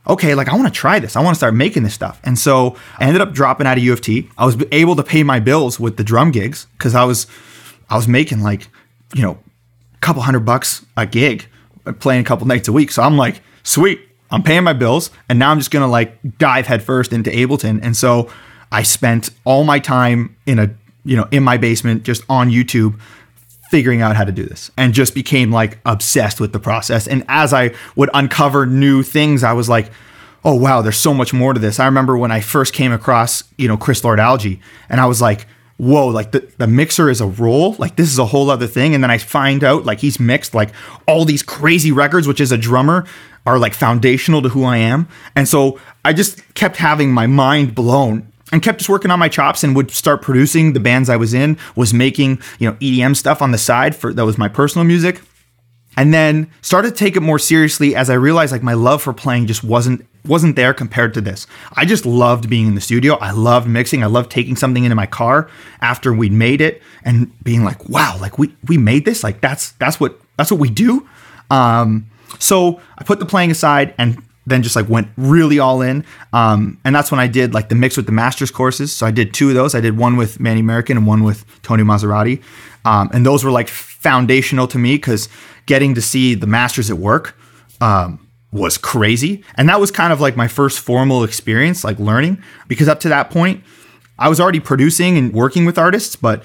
okay, 0.08 0.34
like 0.34 0.48
I 0.48 0.56
want 0.56 0.66
to 0.66 0.72
try 0.72 0.98
this. 0.98 1.16
I 1.16 1.20
want 1.20 1.34
to 1.34 1.38
start 1.38 1.54
making 1.54 1.84
this 1.84 1.94
stuff. 1.94 2.20
And 2.24 2.38
so 2.38 2.76
I 2.98 3.04
ended 3.04 3.20
up 3.20 3.32
dropping 3.32 3.66
out 3.66 3.78
of 3.78 3.84
U 3.84 3.92
of 3.92 4.00
T. 4.00 4.28
I 4.36 4.44
was 4.44 4.56
able 4.72 4.96
to 4.96 5.02
pay 5.02 5.22
my 5.22 5.38
bills 5.38 5.78
with 5.78 5.96
the 5.96 6.04
drum 6.04 6.32
gigs 6.32 6.66
because 6.72 6.94
I 6.94 7.04
was 7.04 7.26
I 7.88 7.96
was 7.96 8.08
making 8.08 8.40
like, 8.40 8.68
you 9.14 9.22
know, 9.22 9.38
a 9.94 9.98
couple 9.98 10.22
hundred 10.22 10.40
bucks 10.40 10.84
a 10.96 11.06
gig, 11.06 11.46
playing 12.00 12.22
a 12.22 12.24
couple 12.24 12.46
nights 12.46 12.68
a 12.68 12.72
week. 12.72 12.90
So 12.90 13.02
I'm 13.02 13.16
like, 13.16 13.40
sweet, 13.62 14.00
I'm 14.30 14.42
paying 14.42 14.64
my 14.64 14.72
bills, 14.72 15.10
and 15.28 15.38
now 15.38 15.50
I'm 15.50 15.58
just 15.58 15.70
gonna 15.70 15.88
like 15.88 16.18
dive 16.38 16.66
headfirst 16.66 17.12
into 17.12 17.30
Ableton. 17.30 17.80
And 17.82 17.96
so 17.96 18.30
I 18.70 18.82
spent 18.82 19.30
all 19.44 19.64
my 19.64 19.78
time 19.78 20.36
in 20.46 20.58
a 20.58 20.74
you 21.04 21.16
know 21.16 21.28
in 21.30 21.42
my 21.42 21.56
basement 21.56 22.02
just 22.02 22.24
on 22.28 22.50
YouTube 22.50 22.98
figuring 23.70 24.02
out 24.02 24.14
how 24.16 24.24
to 24.24 24.32
do 24.32 24.44
this 24.44 24.70
and 24.76 24.92
just 24.92 25.14
became 25.14 25.50
like 25.50 25.78
obsessed 25.86 26.40
with 26.40 26.52
the 26.52 26.60
process. 26.60 27.08
And 27.08 27.24
as 27.26 27.54
I 27.54 27.74
would 27.96 28.10
uncover 28.12 28.66
new 28.66 29.02
things, 29.02 29.42
I 29.42 29.54
was 29.54 29.66
like, 29.66 29.90
oh 30.44 30.54
wow, 30.54 30.82
there's 30.82 30.98
so 30.98 31.14
much 31.14 31.32
more 31.32 31.54
to 31.54 31.60
this. 31.60 31.80
I 31.80 31.86
remember 31.86 32.18
when 32.18 32.30
I 32.30 32.40
first 32.40 32.74
came 32.74 32.92
across, 32.92 33.44
you 33.56 33.68
know, 33.68 33.78
Chris 33.78 34.04
Lord 34.04 34.18
Alge, 34.18 34.60
and 34.90 35.00
I 35.00 35.06
was 35.06 35.22
like, 35.22 35.46
whoa, 35.76 36.06
like 36.08 36.32
the, 36.32 36.48
the 36.58 36.66
mixer 36.66 37.10
is 37.10 37.20
a 37.20 37.26
role. 37.26 37.74
Like 37.78 37.96
this 37.96 38.10
is 38.10 38.18
a 38.18 38.26
whole 38.26 38.50
other 38.50 38.66
thing. 38.66 38.94
And 38.94 39.02
then 39.02 39.10
I 39.10 39.18
find 39.18 39.64
out 39.64 39.84
like 39.84 40.00
he's 40.00 40.20
mixed 40.20 40.54
like 40.54 40.70
all 41.06 41.24
these 41.24 41.42
crazy 41.42 41.92
records, 41.92 42.26
which 42.26 42.40
is 42.40 42.52
a 42.52 42.58
drummer 42.58 43.06
are 43.44 43.58
like 43.58 43.74
foundational 43.74 44.42
to 44.42 44.48
who 44.48 44.64
I 44.64 44.76
am. 44.76 45.08
And 45.34 45.48
so 45.48 45.80
I 46.04 46.12
just 46.12 46.54
kept 46.54 46.76
having 46.76 47.10
my 47.10 47.26
mind 47.26 47.74
blown 47.74 48.30
and 48.52 48.62
kept 48.62 48.78
just 48.78 48.88
working 48.88 49.10
on 49.10 49.18
my 49.18 49.28
chops 49.28 49.64
and 49.64 49.74
would 49.74 49.90
start 49.90 50.22
producing 50.22 50.74
the 50.74 50.80
bands 50.80 51.08
I 51.08 51.16
was 51.16 51.34
in, 51.34 51.58
was 51.74 51.92
making, 51.92 52.40
you 52.58 52.70
know, 52.70 52.76
EDM 52.76 53.16
stuff 53.16 53.42
on 53.42 53.50
the 53.50 53.58
side 53.58 53.96
for 53.96 54.12
that 54.12 54.24
was 54.24 54.38
my 54.38 54.48
personal 54.48 54.84
music. 54.84 55.22
And 55.96 56.12
then 56.14 56.50
started 56.62 56.90
to 56.90 56.96
take 56.96 57.16
it 57.16 57.20
more 57.20 57.38
seriously 57.38 57.94
as 57.94 58.08
I 58.08 58.14
realized 58.14 58.52
like 58.52 58.62
my 58.62 58.74
love 58.74 59.02
for 59.02 59.12
playing 59.12 59.46
just 59.46 59.62
wasn't 59.62 60.06
wasn't 60.24 60.56
there 60.56 60.72
compared 60.72 61.14
to 61.14 61.20
this. 61.20 61.46
I 61.74 61.84
just 61.84 62.06
loved 62.06 62.48
being 62.48 62.68
in 62.68 62.74
the 62.74 62.80
studio. 62.80 63.16
I 63.16 63.32
loved 63.32 63.68
mixing. 63.68 64.02
I 64.02 64.06
loved 64.06 64.30
taking 64.30 64.56
something 64.56 64.84
into 64.84 64.94
my 64.94 65.06
car 65.06 65.50
after 65.80 66.12
we'd 66.12 66.32
made 66.32 66.60
it 66.60 66.80
and 67.04 67.32
being 67.42 67.64
like, 67.64 67.88
wow, 67.88 68.16
like 68.20 68.38
we 68.38 68.54
we 68.68 68.78
made 68.78 69.04
this. 69.04 69.22
Like 69.24 69.40
that's 69.40 69.72
that's 69.72 69.98
what 70.00 70.20
that's 70.36 70.50
what 70.50 70.60
we 70.60 70.70
do. 70.70 71.06
Um, 71.50 72.08
so 72.38 72.80
I 72.96 73.04
put 73.04 73.18
the 73.18 73.26
playing 73.26 73.50
aside 73.50 73.94
and 73.98 74.22
then 74.46 74.62
just 74.62 74.74
like 74.74 74.88
went 74.88 75.08
really 75.16 75.58
all 75.58 75.82
in. 75.82 76.04
Um, 76.32 76.78
and 76.84 76.94
that's 76.94 77.10
when 77.10 77.20
I 77.20 77.26
did 77.26 77.54
like 77.54 77.68
the 77.68 77.74
mix 77.74 77.96
with 77.96 78.06
the 78.06 78.12
masters 78.12 78.50
courses. 78.50 78.92
So 78.92 79.06
I 79.06 79.10
did 79.10 79.34
two 79.34 79.48
of 79.48 79.54
those. 79.54 79.74
I 79.74 79.80
did 79.80 79.96
one 79.96 80.16
with 80.16 80.40
Manny 80.40 80.62
Marroquin 80.62 80.96
and 80.96 81.06
one 81.06 81.22
with 81.22 81.44
Tony 81.62 81.82
Maserati. 81.82 82.42
Um, 82.84 83.10
and 83.12 83.24
those 83.24 83.44
were 83.44 83.52
like 83.52 83.68
foundational 83.68 84.66
to 84.68 84.78
me 84.78 84.96
because 84.96 85.28
getting 85.66 85.94
to 85.94 86.02
see 86.02 86.34
the 86.34 86.46
masters 86.46 86.90
at 86.90 86.98
work 86.98 87.36
um, 87.80 88.26
was 88.52 88.78
crazy. 88.78 89.44
And 89.56 89.68
that 89.68 89.80
was 89.80 89.90
kind 89.90 90.12
of 90.12 90.20
like 90.20 90.36
my 90.36 90.48
first 90.48 90.80
formal 90.80 91.24
experience, 91.24 91.84
like 91.84 91.98
learning, 91.98 92.42
because 92.68 92.88
up 92.88 93.00
to 93.00 93.08
that 93.08 93.30
point, 93.30 93.62
I 94.18 94.28
was 94.28 94.40
already 94.40 94.60
producing 94.60 95.18
and 95.18 95.32
working 95.32 95.64
with 95.64 95.78
artists, 95.78 96.16
but 96.16 96.44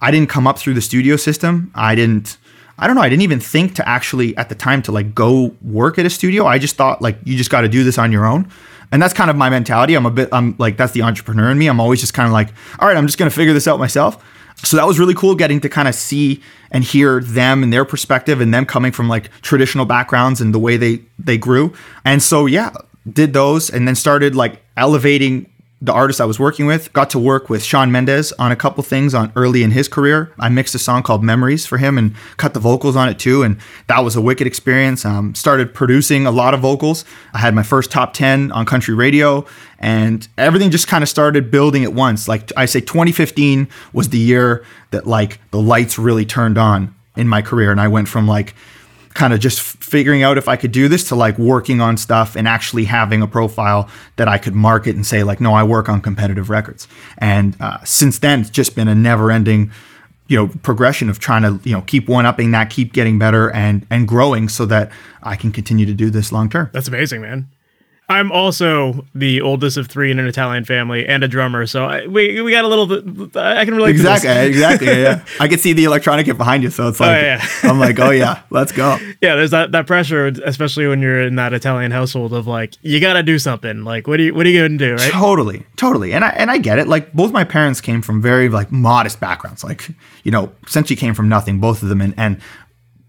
I 0.00 0.10
didn't 0.10 0.28
come 0.28 0.46
up 0.46 0.58
through 0.58 0.74
the 0.74 0.80
studio 0.80 1.16
system. 1.16 1.70
I 1.74 1.94
didn't 1.94 2.38
I 2.78 2.86
don't 2.86 2.94
know. 2.94 3.02
I 3.02 3.08
didn't 3.08 3.22
even 3.22 3.40
think 3.40 3.74
to 3.76 3.88
actually 3.88 4.36
at 4.36 4.50
the 4.50 4.54
time 4.54 4.82
to 4.82 4.92
like 4.92 5.14
go 5.14 5.54
work 5.62 5.98
at 5.98 6.04
a 6.04 6.10
studio. 6.10 6.44
I 6.46 6.58
just 6.58 6.76
thought 6.76 7.00
like 7.00 7.18
you 7.24 7.36
just 7.36 7.50
got 7.50 7.62
to 7.62 7.68
do 7.68 7.84
this 7.84 7.96
on 7.96 8.12
your 8.12 8.26
own. 8.26 8.50
And 8.92 9.02
that's 9.02 9.14
kind 9.14 9.30
of 9.30 9.36
my 9.36 9.48
mentality. 9.48 9.94
I'm 9.94 10.06
a 10.06 10.10
bit 10.10 10.28
I'm 10.30 10.54
like 10.58 10.76
that's 10.76 10.92
the 10.92 11.02
entrepreneur 11.02 11.50
in 11.50 11.58
me. 11.58 11.68
I'm 11.68 11.80
always 11.80 12.00
just 12.00 12.12
kind 12.12 12.26
of 12.26 12.32
like, 12.32 12.48
all 12.78 12.86
right, 12.86 12.96
I'm 12.96 13.06
just 13.06 13.18
going 13.18 13.30
to 13.30 13.34
figure 13.34 13.54
this 13.54 13.66
out 13.66 13.78
myself. 13.78 14.22
So 14.62 14.76
that 14.76 14.86
was 14.86 14.98
really 14.98 15.14
cool 15.14 15.34
getting 15.34 15.60
to 15.60 15.68
kind 15.68 15.86
of 15.86 15.94
see 15.94 16.42
and 16.70 16.82
hear 16.82 17.20
them 17.20 17.62
and 17.62 17.72
their 17.72 17.84
perspective 17.84 18.40
and 18.40 18.52
them 18.52 18.66
coming 18.66 18.92
from 18.92 19.08
like 19.08 19.30
traditional 19.42 19.84
backgrounds 19.84 20.40
and 20.40 20.54
the 20.54 20.58
way 20.58 20.76
they 20.76 21.02
they 21.18 21.38
grew. 21.38 21.74
And 22.04 22.22
so 22.22 22.46
yeah, 22.46 22.72
did 23.10 23.32
those 23.32 23.70
and 23.70 23.86
then 23.86 23.94
started 23.94 24.34
like 24.34 24.62
elevating 24.76 25.52
the 25.86 25.92
artist 25.92 26.20
I 26.20 26.24
was 26.24 26.38
working 26.38 26.66
with. 26.66 26.92
Got 26.92 27.10
to 27.10 27.18
work 27.18 27.48
with 27.48 27.62
Shawn 27.62 27.90
Mendes 27.90 28.32
on 28.32 28.52
a 28.52 28.56
couple 28.56 28.82
things 28.82 29.14
on 29.14 29.32
early 29.36 29.62
in 29.62 29.70
his 29.70 29.88
career. 29.88 30.32
I 30.38 30.48
mixed 30.48 30.74
a 30.74 30.78
song 30.78 31.02
called 31.02 31.22
Memories 31.24 31.64
for 31.64 31.78
him 31.78 31.96
and 31.96 32.14
cut 32.36 32.54
the 32.54 32.60
vocals 32.60 32.96
on 32.96 33.08
it 33.08 33.18
too, 33.18 33.42
and 33.42 33.58
that 33.86 34.00
was 34.00 34.16
a 34.16 34.20
wicked 34.20 34.46
experience. 34.46 35.04
Um, 35.04 35.34
started 35.34 35.72
producing 35.72 36.26
a 36.26 36.30
lot 36.30 36.54
of 36.54 36.60
vocals. 36.60 37.04
I 37.32 37.38
had 37.38 37.54
my 37.54 37.62
first 37.62 37.90
top 37.90 38.12
ten 38.12 38.52
on 38.52 38.66
country 38.66 38.94
radio, 38.94 39.46
and 39.78 40.26
everything 40.36 40.70
just 40.70 40.88
kind 40.88 41.02
of 41.02 41.08
started 41.08 41.50
building 41.50 41.84
at 41.84 41.92
once. 41.92 42.28
Like 42.28 42.52
I 42.56 42.66
say, 42.66 42.80
2015 42.80 43.68
was 43.92 44.08
the 44.08 44.18
year 44.18 44.64
that 44.90 45.06
like 45.06 45.40
the 45.52 45.60
lights 45.62 45.98
really 45.98 46.26
turned 46.26 46.58
on 46.58 46.94
in 47.16 47.28
my 47.28 47.42
career, 47.42 47.70
and 47.70 47.80
I 47.80 47.88
went 47.88 48.08
from 48.08 48.26
like 48.26 48.54
kind 49.16 49.32
of 49.32 49.40
just 49.40 49.60
figuring 49.60 50.22
out 50.22 50.38
if 50.38 50.46
I 50.46 50.56
could 50.56 50.72
do 50.72 50.88
this 50.88 51.08
to 51.08 51.14
like 51.14 51.38
working 51.38 51.80
on 51.80 51.96
stuff 51.96 52.36
and 52.36 52.46
actually 52.46 52.84
having 52.84 53.22
a 53.22 53.26
profile 53.26 53.88
that 54.16 54.28
I 54.28 54.38
could 54.38 54.54
market 54.54 54.94
and 54.94 55.06
say 55.06 55.24
like, 55.24 55.40
no, 55.40 55.54
I 55.54 55.64
work 55.64 55.88
on 55.88 56.00
competitive 56.00 56.50
records. 56.50 56.86
And 57.18 57.56
uh, 57.60 57.82
since 57.84 58.18
then, 58.18 58.42
it's 58.42 58.50
just 58.50 58.76
been 58.76 58.88
a 58.88 58.94
never 58.94 59.30
ending, 59.30 59.72
you 60.28 60.36
know, 60.36 60.48
progression 60.62 61.08
of 61.08 61.18
trying 61.18 61.42
to, 61.42 61.60
you 61.68 61.74
know, 61.74 61.82
keep 61.82 62.08
one 62.08 62.26
upping 62.26 62.50
that, 62.50 62.70
keep 62.70 62.92
getting 62.92 63.18
better 63.18 63.50
and, 63.50 63.86
and 63.90 64.06
growing 64.06 64.48
so 64.48 64.66
that 64.66 64.92
I 65.22 65.34
can 65.34 65.50
continue 65.50 65.86
to 65.86 65.94
do 65.94 66.10
this 66.10 66.30
long 66.30 66.50
term. 66.50 66.68
That's 66.72 66.88
amazing, 66.88 67.22
man. 67.22 67.48
I'm 68.08 68.30
also 68.30 69.04
the 69.16 69.40
oldest 69.40 69.76
of 69.76 69.88
three 69.88 70.12
in 70.12 70.20
an 70.20 70.28
Italian 70.28 70.64
family 70.64 71.04
and 71.06 71.24
a 71.24 71.28
drummer, 71.28 71.66
so 71.66 71.86
I, 71.86 72.06
we 72.06 72.40
we 72.40 72.52
got 72.52 72.64
a 72.64 72.68
little 72.68 72.86
bit. 72.86 73.36
I 73.36 73.64
can 73.64 73.74
relate. 73.74 73.90
Exactly, 73.90 74.30
exactly. 74.30 74.86
Yeah, 74.86 75.24
I 75.40 75.48
can 75.48 75.58
see 75.58 75.72
the 75.72 75.84
electronic 75.84 76.26
kit 76.26 76.38
behind 76.38 76.62
you, 76.62 76.70
so 76.70 76.86
it's 76.86 77.00
oh, 77.00 77.04
like 77.04 77.16
oh, 77.16 77.20
yeah. 77.20 77.46
I'm 77.64 77.80
like, 77.80 77.98
oh 77.98 78.10
yeah, 78.10 78.42
let's 78.50 78.70
go. 78.70 78.96
Yeah, 79.20 79.34
there's 79.34 79.50
that 79.50 79.72
that 79.72 79.88
pressure, 79.88 80.26
especially 80.44 80.86
when 80.86 81.02
you're 81.02 81.22
in 81.22 81.34
that 81.34 81.52
Italian 81.52 81.90
household 81.90 82.32
of 82.32 82.46
like, 82.46 82.74
you 82.82 83.00
got 83.00 83.14
to 83.14 83.24
do 83.24 83.40
something. 83.40 83.82
Like, 83.82 84.06
what 84.06 84.20
are 84.20 84.22
you 84.22 84.34
what 84.34 84.46
are 84.46 84.50
you 84.50 84.62
gonna 84.62 84.78
do, 84.78 84.94
right? 84.94 85.10
Totally, 85.10 85.66
totally. 85.74 86.12
And 86.12 86.24
I 86.24 86.28
and 86.28 86.48
I 86.48 86.58
get 86.58 86.78
it. 86.78 86.86
Like, 86.86 87.12
both 87.12 87.32
my 87.32 87.42
parents 87.42 87.80
came 87.80 88.02
from 88.02 88.22
very 88.22 88.48
like 88.48 88.70
modest 88.70 89.18
backgrounds. 89.18 89.64
Like, 89.64 89.88
you 90.22 90.30
know, 90.30 90.52
essentially 90.64 90.94
came 90.94 91.14
from 91.14 91.28
nothing, 91.28 91.58
both 91.58 91.82
of 91.82 91.88
them, 91.88 92.00
and 92.00 92.14
and 92.16 92.40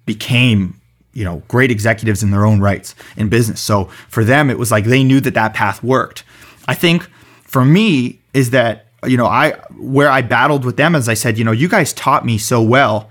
became 0.07 0.76
you 1.17 1.24
know 1.24 1.41
great 1.47 1.71
executives 1.71 2.21
in 2.21 2.29
their 2.29 2.45
own 2.45 2.59
rights 2.59 2.93
in 3.17 3.27
business. 3.27 3.59
So 3.59 3.86
for 4.07 4.24
them 4.24 4.51
it 4.51 4.59
was 4.59 4.69
like 4.69 4.86
they 4.86 5.03
knew 5.03 5.19
that 5.21 5.33
that 5.33 5.55
path 5.55 5.83
worked. 5.83 6.24
I 6.67 6.75
think 6.75 7.09
for 7.41 7.65
me 7.65 8.19
is 8.36 8.51
that 8.51 8.86
you 9.05 9.17
know 9.17 9.25
i 9.25 9.51
where 9.79 10.09
i 10.09 10.21
battled 10.21 10.65
with 10.65 10.75
them 10.75 10.95
as 10.95 11.07
i 11.07 11.13
said 11.13 11.38
you 11.38 11.43
know 11.43 11.51
you 11.51 11.67
guys 11.67 11.91
taught 11.91 12.24
me 12.25 12.38
so 12.38 12.62
well. 12.62 13.09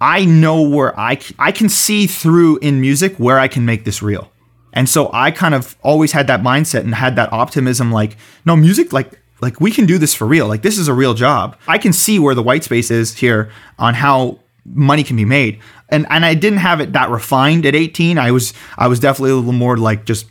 I 0.00 0.24
know 0.24 0.62
where 0.62 0.98
i 0.98 1.18
i 1.38 1.50
can 1.50 1.68
see 1.68 2.06
through 2.06 2.58
in 2.58 2.80
music 2.80 3.16
where 3.16 3.40
i 3.40 3.48
can 3.48 3.64
make 3.64 3.84
this 3.84 4.00
real. 4.00 4.30
And 4.72 4.88
so 4.88 5.10
i 5.12 5.32
kind 5.32 5.54
of 5.56 5.76
always 5.82 6.12
had 6.12 6.28
that 6.28 6.40
mindset 6.40 6.80
and 6.80 6.94
had 6.94 7.16
that 7.16 7.32
optimism 7.32 7.90
like 7.90 8.16
no 8.44 8.54
music 8.54 8.92
like 8.92 9.10
like 9.40 9.60
we 9.60 9.72
can 9.72 9.86
do 9.86 9.98
this 9.98 10.14
for 10.14 10.26
real. 10.26 10.46
Like 10.46 10.62
this 10.62 10.78
is 10.78 10.86
a 10.86 10.94
real 10.94 11.14
job. 11.14 11.56
I 11.66 11.78
can 11.78 11.92
see 11.92 12.20
where 12.20 12.36
the 12.36 12.42
white 12.42 12.62
space 12.62 12.92
is 12.92 13.16
here 13.16 13.50
on 13.78 13.94
how 13.94 14.38
money 14.64 15.04
can 15.04 15.16
be 15.16 15.24
made 15.24 15.60
and 15.88 16.06
and 16.10 16.24
I 16.24 16.34
didn't 16.34 16.58
have 16.58 16.80
it 16.80 16.92
that 16.92 17.10
refined 17.10 17.66
at 17.66 17.74
18. 17.74 18.18
I 18.18 18.30
was 18.30 18.52
I 18.78 18.88
was 18.88 19.00
definitely 19.00 19.32
a 19.32 19.36
little 19.36 19.52
more 19.52 19.76
like 19.76 20.04
just 20.04 20.26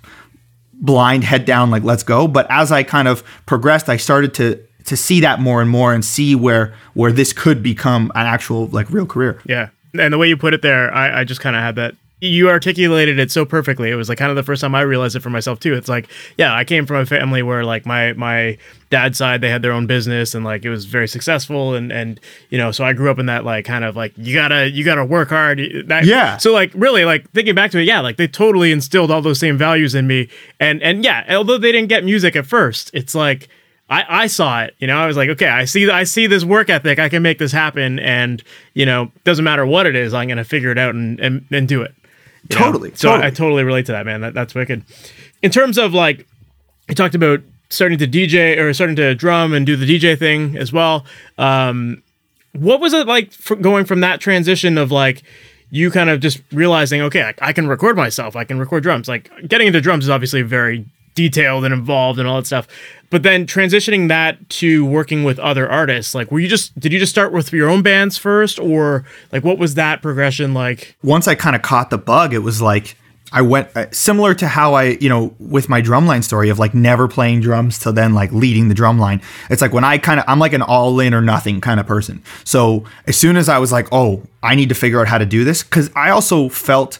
blind 0.74 1.24
head 1.24 1.45
down 1.45 1.72
like 1.72 1.83
let's 1.83 2.03
go. 2.03 2.27
But 2.27 2.48
as 2.50 2.72
I 2.72 2.83
kind 2.83 3.07
of 3.07 3.24
progressed, 3.45 3.89
I 3.89 3.98
started 3.98 4.33
to 4.36 4.63
to 4.86 4.98
see 4.98 5.22
that 5.22 5.39
more 5.39 5.62
and 5.62 5.69
more 5.69 5.93
and 5.93 6.03
see 6.03 6.36
where 6.36 6.74
where 6.93 7.12
this 7.12 7.33
could 7.33 7.63
become 7.63 8.12
an 8.15 8.25
actual 8.25 8.67
like 8.67 8.89
real 8.89 9.05
career. 9.05 9.39
Yeah. 9.45 9.69
And 9.98 10.12
the 10.12 10.17
way 10.17 10.27
you 10.27 10.38
put 10.38 10.55
it 10.55 10.63
there, 10.63 10.93
I, 10.93 11.22
I 11.22 11.24
just 11.24 11.39
kind 11.39 11.55
of 11.55 11.62
had 11.62 11.75
that 11.75 11.95
you 12.24 12.50
articulated 12.50 13.20
it 13.20 13.32
so 13.32 13.44
perfectly. 13.46 13.89
It 13.89 13.96
was 13.96 14.08
like 14.08 14.18
kind 14.18 14.30
of 14.30 14.38
the 14.38 14.44
first 14.44 14.62
time 14.62 14.74
I 14.74 14.82
realized 14.82 15.15
it 15.15 15.20
for 15.20 15.30
myself 15.30 15.60
too. 15.60 15.74
It's 15.74 15.89
like, 15.89 16.10
yeah, 16.38 16.56
I 16.56 16.63
came 16.63 16.86
from 16.86 16.98
a 16.98 17.06
family 17.06 17.44
where 17.44 17.65
like 17.65 17.86
my 17.86 18.13
my 18.13 18.58
dad's 18.89 19.18
side 19.18 19.42
they 19.42 19.50
had 19.50 19.62
their 19.62 19.74
own 19.74 19.88
business 19.88 20.34
and 20.34 20.46
like 20.46 20.63
it 20.63 20.70
was 20.70 20.86
very 20.86 21.08
successful 21.08 21.74
and 21.74 21.92
and 21.92 22.20
you 22.50 22.58
know 22.58 22.72
so 22.72 22.86
I 22.86 22.94
grew 22.94 23.10
up 23.10 23.20
in 23.20 23.25
that 23.25 23.44
like 23.44 23.65
kind 23.65 23.84
of 23.84 23.96
like 23.96 24.13
you 24.15 24.34
gotta 24.34 24.70
you 24.70 24.86
gotta 24.86 25.03
work 25.03 25.30
hard. 25.30 25.60
That, 25.88 26.06
yeah. 26.06 26.38
So 26.38 26.53
like 26.53 26.72
really 26.75 27.03
like 27.03 27.30
thinking 27.32 27.56
back 27.56 27.72
to 27.72 27.80
it, 27.80 27.84
yeah, 27.84 28.00
like 28.00 28.15
they 28.15 28.27
totally 28.27 28.72
instilled 28.72 29.12
all 29.12 29.22
those 29.22 29.39
same 29.39 29.58
values 29.58 29.94
in 29.94 30.08
me. 30.08 30.30
And 30.60 30.82
and 30.82 31.03
yeah, 31.03 31.25
although 31.36 31.58
they 31.58 31.74
didn't 31.74 31.89
get 31.89 32.06
music 32.06 32.38
at 32.38 32.46
first, 32.46 32.89
it's 32.94 33.13
like 33.13 33.50
I, 33.89 34.24
I 34.24 34.27
saw 34.27 34.63
it, 34.63 34.75
you 34.80 34.88
know, 34.88 34.98
I 34.98 35.08
was 35.08 35.18
like, 35.18 35.30
okay, 35.30 35.48
I 35.48 35.65
see, 35.65 35.89
I 35.89 36.06
see 36.06 36.25
this 36.25 36.46
work 36.46 36.70
ethic. 36.70 37.00
I 37.00 37.10
can 37.10 37.22
make 37.22 37.38
this 37.38 37.51
happen. 37.51 38.00
And, 38.00 38.42
you 38.74 38.86
know, 38.86 39.12
doesn't 39.24 39.44
matter 39.44 39.65
what 39.65 39.86
it 39.86 39.96
is, 39.96 40.13
I'm 40.13 40.27
going 40.27 40.38
to 40.38 40.46
figure 40.46 40.72
it 40.72 40.77
out 40.77 40.96
and, 40.96 41.20
and, 41.20 41.46
and 41.51 41.68
do 41.68 41.82
it. 41.82 41.94
Totally. 42.50 42.91
So 42.95 43.09
totally. 43.09 43.23
I, 43.23 43.27
I, 43.27 43.31
totally 43.31 43.63
relate 43.63 43.85
to 43.88 43.91
that, 43.93 44.05
man. 44.05 44.21
That, 44.21 44.33
that's 44.33 44.53
wicked. 44.53 44.83
In 45.41 45.51
terms 45.51 45.77
of 45.77 45.93
like, 45.93 46.27
you 46.89 46.95
talked 46.95 47.15
about 47.15 47.41
starting 47.69 47.97
to 47.97 48.07
DJ 48.07 48.57
or 48.57 48.73
starting 48.73 48.95
to 48.97 49.15
drum 49.15 49.53
and 49.53 49.65
do 49.65 49.75
the 49.75 49.85
DJ 49.85 50.17
thing 50.17 50.57
as 50.57 50.71
well. 50.71 51.05
Um, 51.38 52.03
what 52.53 52.79
was 52.79 52.93
it 52.93 53.07
like 53.07 53.31
going 53.62 53.85
from 53.85 54.01
that 54.01 54.19
transition 54.19 54.77
of 54.77 54.91
like, 54.91 55.23
you 55.69 55.89
kind 55.89 56.09
of 56.09 56.19
just 56.19 56.39
realizing, 56.51 57.01
okay, 57.01 57.23
I, 57.23 57.33
I, 57.50 57.53
can 57.53 57.67
record 57.67 57.97
myself. 57.97 58.35
I 58.35 58.43
can 58.43 58.59
record 58.59 58.83
drums. 58.83 59.07
Like 59.07 59.31
getting 59.47 59.65
into 59.65 59.81
drums 59.81 60.03
is 60.03 60.09
obviously 60.09 60.43
very 60.43 60.85
detailed 61.15 61.65
and 61.65 61.74
involved 61.74 62.20
and 62.20 62.27
all 62.27 62.38
that 62.38 62.46
stuff. 62.48 62.67
But 63.10 63.24
then 63.24 63.46
transitioning 63.46 64.08
that 64.08 64.50
to 64.50 64.84
working 64.86 65.24
with 65.24 65.38
other 65.39 65.70
artists, 65.70 66.15
like 66.15 66.32
were 66.32 66.39
you 66.39 66.48
just 66.48 66.77
did 66.79 66.91
you 66.91 67.00
just 67.00 67.12
start 67.12 67.32
with 67.32 67.53
your 67.53 67.70
own 67.70 67.84
bands 67.84 68.17
first 68.17 68.60
or 68.60 69.05
like 69.32 69.43
what 69.43 69.58
was 69.58 69.75
that 69.75 70.01
progression 70.01 70.53
like? 70.53 70.96
Once 71.03 71.27
I 71.27 71.36
kind 71.36 71.55
of 71.55 71.62
caught 71.62 71.89
the 71.89 71.98
bug, 71.98 72.34
it 72.34 72.39
was 72.39 72.62
like 72.62 72.98
I 73.32 73.41
went 73.41 73.75
uh, 73.75 73.89
similar 73.91 74.36
to 74.36 74.48
how 74.48 74.75
I, 74.75 74.98
you 75.01 75.10
know, 75.10 75.34
with 75.39 75.67
my 75.67 75.82
drumline 75.82 76.24
story 76.24 76.50
of 76.50 76.60
like 76.60 76.75
never 76.75 77.08
playing 77.08 77.41
drums 77.41 77.79
to 77.79 77.91
then 77.91 78.13
like 78.13 78.32
leading 78.32 78.70
the 78.70 78.75
drumline. 78.75 79.24
It's 79.50 79.62
like 79.62 79.74
when 79.74 79.84
I 79.84 79.98
kind 79.98 80.20
of 80.20 80.25
I'm 80.27 80.38
like 80.39 80.53
an 80.53 80.62
all 80.62 81.00
in 81.00 81.15
or 81.15 81.22
nothing 81.22 81.60
kind 81.60 81.79
of 81.79 81.88
person. 81.88 82.24
So 82.43 82.84
as 83.08 83.17
soon 83.17 83.36
as 83.36 83.50
I 83.50 83.58
was 83.58 83.72
like, 83.72 83.88
"Oh, 83.91 84.24
I 84.43 84.53
need 84.53 84.70
to 84.70 84.75
figure 84.75 85.01
out 85.01 85.08
how 85.08 85.17
to 85.17 85.25
do 85.25 85.43
this" 85.43 85.63
cuz 85.63 85.89
I 85.96 86.12
also 86.12 86.48
felt 86.48 87.00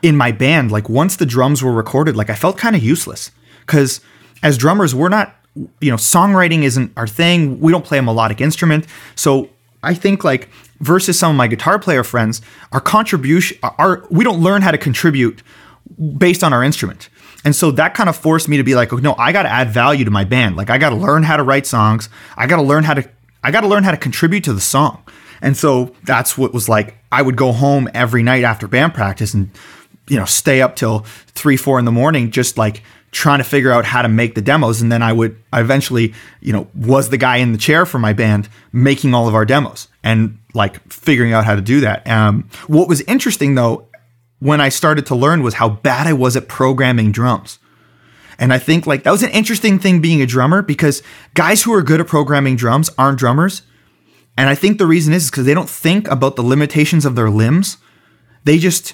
in 0.00 0.16
my 0.16 0.30
band 0.30 0.70
like 0.70 0.88
once 0.88 1.16
the 1.16 1.26
drums 1.26 1.62
were 1.62 1.72
recorded, 1.72 2.16
like 2.16 2.30
I 2.30 2.34
felt 2.34 2.56
kind 2.56 2.76
of 2.76 2.82
useless 2.82 3.32
cuz 3.66 4.00
as 4.42 4.58
drummers, 4.58 4.94
we're 4.94 5.08
not 5.08 5.36
you 5.80 5.90
know, 5.90 5.96
songwriting 5.96 6.62
isn't 6.62 6.92
our 6.96 7.06
thing. 7.06 7.60
We 7.60 7.70
don't 7.70 7.84
play 7.84 7.98
a 7.98 8.02
melodic 8.02 8.40
instrument. 8.40 8.86
So 9.14 9.50
I 9.82 9.94
think 9.94 10.24
like 10.24 10.48
versus 10.80 11.18
some 11.18 11.30
of 11.30 11.36
my 11.36 11.46
guitar 11.46 11.78
player 11.78 12.02
friends, 12.02 12.42
our 12.72 12.80
contribution, 12.80 13.58
our 13.62 14.04
we 14.10 14.24
don't 14.24 14.42
learn 14.42 14.62
how 14.62 14.70
to 14.70 14.78
contribute 14.78 15.42
based 16.18 16.42
on 16.42 16.52
our 16.52 16.64
instrument. 16.64 17.08
And 17.44 17.54
so 17.54 17.70
that 17.72 17.94
kind 17.94 18.08
of 18.08 18.16
forced 18.16 18.48
me 18.48 18.56
to 18.56 18.64
be 18.64 18.74
like, 18.74 18.92
oh, 18.92 18.96
no, 18.96 19.14
I 19.18 19.30
got 19.30 19.42
to 19.42 19.50
add 19.50 19.68
value 19.68 20.04
to 20.06 20.10
my 20.10 20.24
band. 20.24 20.56
Like 20.56 20.70
I 20.70 20.78
got 20.78 20.90
to 20.90 20.96
learn 20.96 21.22
how 21.22 21.36
to 21.36 21.42
write 21.42 21.66
songs. 21.66 22.08
I 22.36 22.46
got 22.46 22.56
to 22.56 22.62
learn 22.62 22.84
how 22.84 22.94
to 22.94 23.08
I 23.42 23.50
got 23.50 23.60
to 23.60 23.68
learn 23.68 23.84
how 23.84 23.90
to 23.90 23.96
contribute 23.98 24.44
to 24.44 24.54
the 24.54 24.60
song. 24.60 25.02
And 25.42 25.56
so 25.56 25.94
that's 26.04 26.38
what 26.38 26.54
was 26.54 26.68
like. 26.68 26.96
I 27.12 27.20
would 27.22 27.36
go 27.36 27.52
home 27.52 27.88
every 27.92 28.22
night 28.22 28.44
after 28.44 28.66
band 28.66 28.94
practice 28.94 29.34
and 29.34 29.50
you 30.08 30.16
know 30.16 30.24
stay 30.24 30.62
up 30.62 30.74
till 30.74 31.00
three, 31.28 31.56
four 31.56 31.78
in 31.78 31.84
the 31.84 31.92
morning, 31.92 32.30
just 32.30 32.56
like 32.56 32.82
trying 33.14 33.38
to 33.38 33.44
figure 33.44 33.72
out 33.72 33.84
how 33.84 34.02
to 34.02 34.08
make 34.08 34.34
the 34.34 34.42
demos 34.42 34.82
and 34.82 34.90
then 34.90 35.02
I 35.02 35.12
would 35.12 35.36
I 35.52 35.60
eventually 35.60 36.14
you 36.40 36.52
know 36.52 36.68
was 36.74 37.08
the 37.08 37.16
guy 37.16 37.36
in 37.36 37.52
the 37.52 37.58
chair 37.58 37.86
for 37.86 37.98
my 37.98 38.12
band 38.12 38.48
making 38.72 39.14
all 39.14 39.28
of 39.28 39.34
our 39.34 39.44
demos 39.44 39.88
and 40.02 40.38
like 40.52 40.80
figuring 40.92 41.32
out 41.32 41.44
how 41.44 41.54
to 41.54 41.62
do 41.62 41.80
that 41.80 42.06
um, 42.08 42.48
what 42.66 42.88
was 42.88 43.00
interesting 43.02 43.54
though 43.54 43.88
when 44.44 44.60
I 44.60 44.68
started 44.68 45.06
to 45.06 45.14
learn 45.14 45.42
was 45.42 45.54
how 45.54 45.70
bad 45.70 46.06
I 46.06 46.12
was 46.12 46.36
at 46.36 46.48
programming 46.48 47.12
drums. 47.12 47.58
And 48.38 48.52
I 48.52 48.58
think 48.58 48.86
like 48.86 49.04
that 49.04 49.10
was 49.10 49.22
an 49.22 49.30
interesting 49.30 49.78
thing 49.78 50.02
being 50.02 50.20
a 50.20 50.26
drummer 50.26 50.60
because 50.60 51.02
guys 51.32 51.62
who 51.62 51.72
are 51.72 51.82
good 51.82 51.98
at 51.98 52.06
programming 52.06 52.54
drums 52.54 52.90
aren't 52.98 53.18
drummers. 53.18 53.62
And 54.36 54.50
I 54.50 54.54
think 54.54 54.76
the 54.76 54.86
reason 54.86 55.14
is 55.14 55.30
because 55.30 55.46
they 55.46 55.54
don't 55.54 55.70
think 55.70 56.08
about 56.08 56.36
the 56.36 56.42
limitations 56.42 57.06
of 57.06 57.16
their 57.16 57.30
limbs. 57.30 57.78
They 58.44 58.58
just 58.58 58.92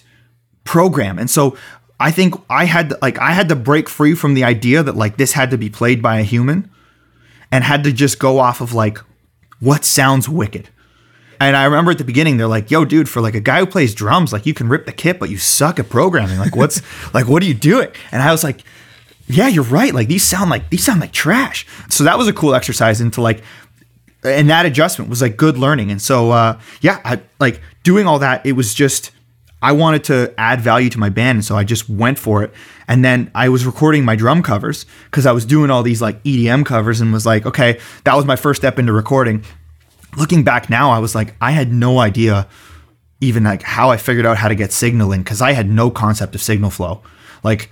program. 0.63 1.19
And 1.19 1.29
so 1.29 1.57
I 2.01 2.11
think 2.11 2.35
I 2.49 2.65
had 2.65 2.89
to, 2.91 2.99
like 3.03 3.19
I 3.19 3.33
had 3.33 3.51
to 3.51 3.57
break 3.57 3.89
free 3.89 4.15
from 4.15 4.33
the 4.33 4.43
idea 4.43 4.83
that 4.83 4.97
like 4.97 5.19
this 5.19 5.33
had 5.33 5.51
to 5.51 5.59
be 5.59 5.69
played 5.69 6.01
by 6.01 6.19
a 6.19 6.23
human 6.23 6.71
and 7.53 7.63
had 7.63 7.85
to 7.85 7.93
just 7.93 8.19
go 8.19 8.39
off 8.39 8.63
of 8.63 8.73
like 8.73 8.99
what 9.61 9.85
sounds 9.85 10.27
wicked. 10.27 10.71
And 11.39 11.57
I 11.57 11.65
remember 11.65 11.91
at 11.91 11.99
the 11.99 12.05
beginning, 12.05 12.39
they're 12.39 12.47
like, 12.47 12.71
"Yo, 12.71 12.87
dude, 12.87 13.09
for 13.09 13.21
like 13.21 13.35
a 13.35 13.41
guy 13.41 13.61
who 13.61 13.67
plays 13.67 13.95
drums, 13.95 14.33
like 14.33 14.47
you 14.47 14.55
can 14.55 14.69
rip 14.69 14.87
the 14.87 14.93
kit, 14.93 15.21
but 15.21 15.29
you 15.29 15.37
suck 15.37 15.79
at 15.79 15.91
programming. 15.91 16.39
Like, 16.39 16.57
what's 16.57 16.83
like, 17.15 17.29
what 17.29 17.43
are 17.43 17.47
you 17.47 17.55
doing?" 17.55 17.89
And 18.13 18.23
I 18.23 18.33
was 18.33 18.43
like, 18.43 18.63
"Yeah, 19.27 19.49
you're 19.49 19.65
right. 19.65 19.95
Like 19.95 20.09
these 20.09 20.27
sound 20.27 20.49
like 20.49 20.71
these 20.71 20.85
sound 20.85 21.01
like 21.01 21.13
trash." 21.13 21.67
So 21.91 22.05
that 22.05 22.17
was 22.17 22.29
a 22.29 22.33
cool 22.33 22.55
exercise 22.55 23.01
into 23.03 23.21
like, 23.21 23.43
and 24.23 24.49
that 24.49 24.65
adjustment 24.65 25.11
was 25.11 25.21
like 25.21 25.37
good 25.37 25.59
learning. 25.59 25.91
And 25.91 26.01
so, 26.01 26.31
uh, 26.31 26.59
yeah, 26.81 27.01
I 27.05 27.21
like 27.39 27.61
doing 27.83 28.07
all 28.07 28.19
that. 28.21 28.45
It 28.45 28.53
was 28.53 28.73
just 28.75 29.11
I 29.63 29.73
wanted 29.73 30.05
to 30.05 30.35
add 30.39 30.61
value 30.61 30.91
to 30.91 30.99
my 30.99 31.11
band, 31.11 31.37
and 31.37 31.45
so 31.45 31.57
I 31.57 31.65
just 31.65 31.89
went 31.89 32.19
for 32.19 32.43
it. 32.43 32.53
And 32.89 33.05
then 33.05 33.31
I 33.35 33.49
was 33.49 33.67
recording 33.67 34.05
my 34.05 34.17
drum 34.17 34.43
covers 34.43 34.87
because 35.05 35.27
I 35.27 35.33
was 35.33 35.45
doing 35.45 35.71
all 35.71 35.83
these 35.83 36.01
like 36.01 36.23
EDM 36.25 36.65
covers, 36.65 37.01
and 37.01 37.13
was 37.13 37.27
like, 37.27 37.47
okay, 37.47 37.79
that 38.05 38.15
was 38.15 38.25
my 38.25 38.37
first 38.37 38.61
step 38.61 38.79
into 38.79 38.93
recording 38.93 39.45
looking 40.17 40.43
back 40.43 40.71
now, 40.71 40.91
I 40.91 40.99
was 40.99 41.15
like, 41.15 41.35
I 41.41 41.53
had 41.53 41.73
no 41.73 41.99
idea 41.99 42.47
even 43.21 43.45
like 43.45 43.63
how 43.63 43.91
I 43.91 43.97
figured 43.97 44.27
out 44.27 44.39
how 44.39 44.49
to 44.49 44.55
get 44.55 44.73
signal 44.73 45.13
in 45.13 45.23
because 45.23 45.43
I 45.43 45.53
had 45.53 45.69
no 45.69 45.91
concept 45.91 46.35
of 46.35 46.43
signal 46.43 46.71
flow, 46.71 47.03
like 47.43 47.71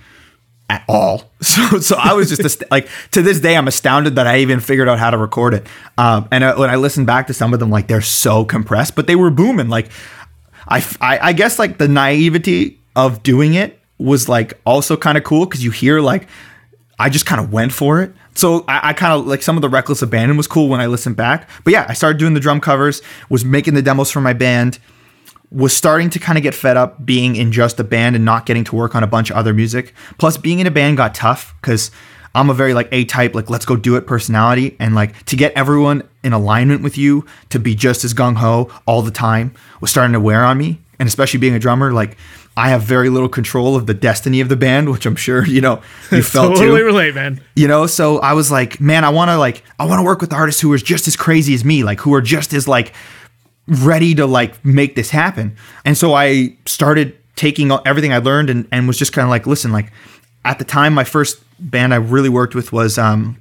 at 0.69 0.83
all. 0.87 1.23
So, 1.41 1.79
so 1.79 1.95
I 1.97 2.13
was 2.13 2.27
just 2.27 2.41
ast- 2.41 2.69
like 2.69 2.89
to 3.11 3.21
this 3.21 3.39
day, 3.39 3.55
I'm 3.55 3.69
astounded 3.69 4.15
that 4.15 4.27
I 4.27 4.39
even 4.39 4.59
figured 4.59 4.89
out 4.89 4.99
how 4.99 5.09
to 5.09 5.17
record 5.17 5.53
it. 5.53 5.65
Um, 5.97 6.27
and 6.31 6.43
uh, 6.43 6.55
when 6.55 6.69
I 6.69 6.75
listen 6.75 7.05
back 7.05 7.27
to 7.27 7.33
some 7.33 7.53
of 7.53 7.61
them, 7.61 7.69
like 7.69 7.87
they're 7.87 8.01
so 8.01 8.43
compressed, 8.43 8.93
but 8.93 9.07
they 9.07 9.15
were 9.15 9.29
booming. 9.31 9.69
Like 9.69 9.89
I, 10.69 10.85
I, 11.01 11.19
I 11.29 11.33
guess 11.33 11.59
like 11.59 11.77
the 11.77 11.87
naivety 11.87 12.79
of 12.95 13.23
doing 13.23 13.55
it 13.55 13.79
was 13.97 14.29
like 14.29 14.53
also 14.65 14.95
kind 14.95 15.17
of 15.17 15.23
cool 15.23 15.45
because 15.45 15.63
you 15.63 15.71
hear 15.71 15.99
like 15.99 16.27
I 16.99 17.09
just 17.09 17.25
kind 17.25 17.41
of 17.41 17.51
went 17.51 17.71
for 17.71 18.01
it. 18.01 18.13
So 18.35 18.65
I, 18.67 18.89
I 18.89 18.93
kind 18.93 19.13
of 19.13 19.25
like 19.25 19.41
some 19.41 19.57
of 19.57 19.61
the 19.61 19.69
reckless 19.69 20.01
abandon 20.01 20.37
was 20.37 20.47
cool 20.47 20.67
when 20.67 20.81
I 20.81 20.87
listened 20.87 21.15
back. 21.15 21.49
But 21.63 21.73
yeah, 21.73 21.85
I 21.87 21.93
started 21.93 22.19
doing 22.19 22.33
the 22.33 22.39
drum 22.39 22.59
covers, 22.59 23.01
was 23.29 23.45
making 23.45 23.73
the 23.73 23.81
demos 23.81 24.11
for 24.11 24.21
my 24.21 24.33
band, 24.33 24.79
was 25.51 25.75
starting 25.75 26.09
to 26.11 26.19
kind 26.19 26.37
of 26.37 26.43
get 26.43 26.53
fed 26.53 26.77
up 26.77 27.05
being 27.05 27.35
in 27.35 27.51
just 27.51 27.79
a 27.79 27.83
band 27.83 28.15
and 28.15 28.25
not 28.25 28.45
getting 28.45 28.65
to 28.65 28.75
work 28.75 28.95
on 28.95 29.03
a 29.03 29.07
bunch 29.07 29.29
of 29.29 29.37
other 29.37 29.53
music. 29.53 29.93
Plus, 30.17 30.37
being 30.37 30.59
in 30.59 30.67
a 30.67 30.71
band 30.71 30.97
got 30.97 31.15
tough 31.15 31.55
because 31.61 31.89
I'm 32.35 32.49
a 32.49 32.53
very 32.53 32.73
like 32.73 32.89
A 32.91 33.05
type, 33.05 33.33
like 33.35 33.49
let's 33.49 33.65
go 33.65 33.75
do 33.75 33.95
it 33.95 34.05
personality, 34.05 34.75
and 34.79 34.95
like 34.95 35.23
to 35.25 35.35
get 35.35 35.53
everyone 35.53 36.03
in 36.23 36.33
alignment 36.33 36.83
with 36.83 36.97
you 36.97 37.25
to 37.49 37.59
be 37.59 37.75
just 37.75 38.03
as 38.03 38.13
gung 38.13 38.35
ho 38.35 38.71
all 38.85 39.01
the 39.01 39.11
time 39.11 39.53
was 39.81 39.91
starting 39.91 40.13
to 40.13 40.19
wear 40.19 40.43
on 40.43 40.57
me. 40.57 40.79
And 40.99 41.07
especially 41.07 41.39
being 41.39 41.55
a 41.55 41.59
drummer, 41.59 41.93
like 41.93 42.17
I 42.57 42.69
have 42.69 42.83
very 42.83 43.09
little 43.09 43.29
control 43.29 43.77
of 43.77 43.85
the 43.85 43.93
destiny 43.93 44.41
of 44.41 44.49
the 44.49 44.57
band, 44.57 44.91
which 44.91 45.05
I'm 45.05 45.15
sure 45.15 45.45
you 45.45 45.61
know 45.61 45.81
you 46.11 46.21
felt 46.21 46.57
totally 46.57 46.79
too. 46.79 46.85
relate, 46.85 47.15
man. 47.15 47.41
You 47.55 47.67
know, 47.67 47.87
so 47.87 48.19
I 48.19 48.33
was 48.33 48.51
like, 48.51 48.79
man, 48.81 49.03
I 49.03 49.09
want 49.09 49.29
to 49.29 49.37
like 49.37 49.63
I 49.79 49.85
want 49.85 49.99
to 49.99 50.03
work 50.03 50.21
with 50.21 50.33
artists 50.33 50.61
who 50.61 50.71
are 50.73 50.77
just 50.77 51.07
as 51.07 51.15
crazy 51.15 51.53
as 51.53 51.63
me, 51.63 51.83
like 51.83 51.99
who 52.01 52.13
are 52.13 52.21
just 52.21 52.53
as 52.53 52.67
like 52.67 52.93
ready 53.67 54.13
to 54.15 54.25
like 54.25 54.63
make 54.65 54.95
this 54.95 55.09
happen. 55.09 55.55
And 55.85 55.97
so 55.97 56.13
I 56.13 56.57
started 56.65 57.17
taking 57.35 57.71
everything 57.85 58.11
I 58.11 58.17
learned 58.17 58.49
and 58.49 58.67
and 58.71 58.87
was 58.87 58.97
just 58.97 59.13
kind 59.13 59.23
of 59.23 59.29
like, 59.29 59.47
listen, 59.47 59.71
like 59.71 59.91
at 60.43 60.59
the 60.59 60.65
time, 60.65 60.93
my 60.93 61.03
first 61.03 61.41
band 61.59 61.93
I 61.93 61.97
really 61.97 62.29
worked 62.29 62.55
with 62.55 62.71
was 62.71 62.97
um 62.97 63.37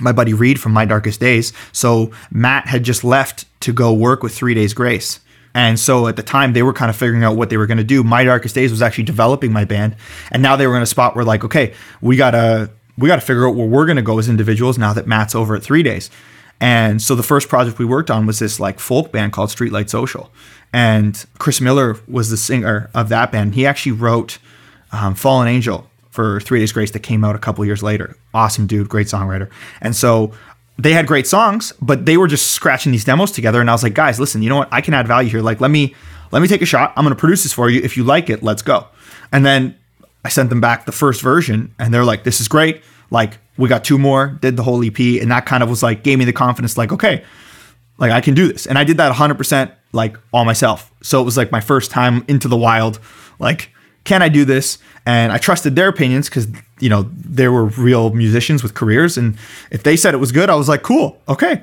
my 0.00 0.12
buddy 0.12 0.32
Reid 0.32 0.60
from 0.60 0.72
My 0.72 0.84
Darkest 0.84 1.20
Days. 1.20 1.52
So 1.72 2.10
Matt 2.30 2.66
had 2.66 2.82
just 2.82 3.04
left 3.04 3.44
to 3.60 3.72
go 3.72 3.92
work 3.92 4.22
with 4.22 4.34
Three 4.34 4.54
Days 4.54 4.74
Grace. 4.74 5.20
And 5.54 5.78
so 5.78 6.06
at 6.06 6.16
the 6.16 6.22
time, 6.22 6.54
they 6.54 6.62
were 6.62 6.72
kind 6.72 6.88
of 6.88 6.96
figuring 6.96 7.24
out 7.24 7.36
what 7.36 7.50
they 7.50 7.58
were 7.58 7.66
going 7.66 7.78
to 7.78 7.84
do. 7.84 8.02
My 8.02 8.24
Darkest 8.24 8.54
Days 8.54 8.70
was 8.70 8.80
actually 8.80 9.04
developing 9.04 9.52
my 9.52 9.64
band, 9.64 9.96
and 10.30 10.42
now 10.42 10.56
they 10.56 10.66
were 10.66 10.76
in 10.76 10.82
a 10.82 10.86
spot 10.86 11.14
where 11.14 11.24
like, 11.24 11.44
okay, 11.44 11.74
we 12.00 12.16
gotta 12.16 12.70
we 12.96 13.06
gotta 13.08 13.20
figure 13.20 13.46
out 13.46 13.54
where 13.54 13.66
we're 13.66 13.84
going 13.84 13.96
to 13.96 14.02
go 14.02 14.18
as 14.18 14.28
individuals 14.28 14.78
now 14.78 14.94
that 14.94 15.06
Matt's 15.06 15.34
over 15.34 15.54
at 15.54 15.62
Three 15.62 15.82
Days. 15.82 16.10
And 16.58 17.02
so 17.02 17.14
the 17.14 17.22
first 17.22 17.48
project 17.48 17.78
we 17.78 17.84
worked 17.84 18.10
on 18.10 18.24
was 18.24 18.38
this 18.38 18.60
like 18.60 18.78
folk 18.80 19.12
band 19.12 19.32
called 19.32 19.50
Streetlight 19.50 19.90
Social, 19.90 20.30
and 20.72 21.22
Chris 21.38 21.60
Miller 21.60 21.98
was 22.08 22.30
the 22.30 22.38
singer 22.38 22.88
of 22.94 23.10
that 23.10 23.30
band. 23.30 23.54
He 23.54 23.66
actually 23.66 23.92
wrote 23.92 24.38
um, 24.90 25.14
Fallen 25.14 25.48
Angel 25.48 25.90
for 26.12 26.40
Three 26.40 26.60
Days 26.60 26.72
Grace 26.72 26.90
that 26.92 27.00
came 27.00 27.24
out 27.24 27.34
a 27.34 27.38
couple 27.38 27.64
years 27.64 27.82
later. 27.82 28.16
Awesome 28.34 28.66
dude, 28.66 28.88
great 28.88 29.06
songwriter. 29.06 29.50
And 29.80 29.96
so 29.96 30.32
they 30.78 30.92
had 30.92 31.06
great 31.06 31.26
songs, 31.26 31.72
but 31.80 32.04
they 32.06 32.16
were 32.16 32.28
just 32.28 32.52
scratching 32.52 32.92
these 32.92 33.04
demos 33.04 33.32
together. 33.32 33.60
And 33.60 33.70
I 33.70 33.72
was 33.72 33.82
like, 33.82 33.94
guys, 33.94 34.20
listen, 34.20 34.42
you 34.42 34.48
know 34.50 34.58
what? 34.58 34.68
I 34.70 34.82
can 34.82 34.94
add 34.94 35.08
value 35.08 35.30
here. 35.30 35.40
Like, 35.40 35.60
let 35.60 35.70
me 35.70 35.94
let 36.30 36.40
me 36.40 36.48
take 36.48 36.62
a 36.62 36.66
shot. 36.66 36.92
I'm 36.96 37.04
gonna 37.04 37.16
produce 37.16 37.42
this 37.42 37.52
for 37.52 37.68
you. 37.70 37.80
If 37.82 37.96
you 37.96 38.04
like 38.04 38.30
it, 38.30 38.42
let's 38.42 38.62
go. 38.62 38.86
And 39.32 39.44
then 39.44 39.74
I 40.24 40.28
sent 40.28 40.50
them 40.50 40.60
back 40.60 40.84
the 40.84 40.92
first 40.92 41.22
version, 41.22 41.74
and 41.78 41.92
they're 41.92 42.04
like, 42.04 42.24
this 42.24 42.40
is 42.40 42.46
great. 42.46 42.82
Like, 43.10 43.38
we 43.56 43.68
got 43.68 43.82
two 43.82 43.98
more, 43.98 44.38
did 44.40 44.56
the 44.56 44.62
whole 44.62 44.84
EP, 44.84 44.98
and 44.98 45.30
that 45.30 45.46
kind 45.46 45.62
of 45.62 45.70
was 45.70 45.82
like 45.82 46.02
gave 46.04 46.18
me 46.18 46.24
the 46.24 46.32
confidence, 46.32 46.76
like, 46.76 46.92
okay, 46.92 47.24
like 47.98 48.12
I 48.12 48.20
can 48.20 48.34
do 48.34 48.52
this. 48.52 48.66
And 48.66 48.78
I 48.78 48.84
did 48.84 48.98
that 48.98 49.12
100% 49.14 49.72
like 49.92 50.16
all 50.32 50.44
myself. 50.44 50.92
So 51.02 51.20
it 51.20 51.24
was 51.24 51.36
like 51.36 51.52
my 51.52 51.60
first 51.60 51.90
time 51.90 52.24
into 52.28 52.48
the 52.48 52.56
wild. 52.56 52.98
Like, 53.38 53.70
can 54.04 54.22
I 54.22 54.28
do 54.28 54.44
this? 54.44 54.78
And 55.06 55.32
I 55.32 55.38
trusted 55.38 55.76
their 55.76 55.88
opinions 55.88 56.28
because 56.28 56.48
you 56.80 56.88
know 56.88 57.02
they 57.14 57.48
were 57.48 57.64
real 57.64 58.10
musicians 58.10 58.62
with 58.62 58.74
careers, 58.74 59.16
and 59.16 59.36
if 59.70 59.82
they 59.82 59.96
said 59.96 60.14
it 60.14 60.18
was 60.18 60.32
good, 60.32 60.50
I 60.50 60.54
was 60.54 60.68
like, 60.68 60.82
cool, 60.82 61.20
okay, 61.28 61.62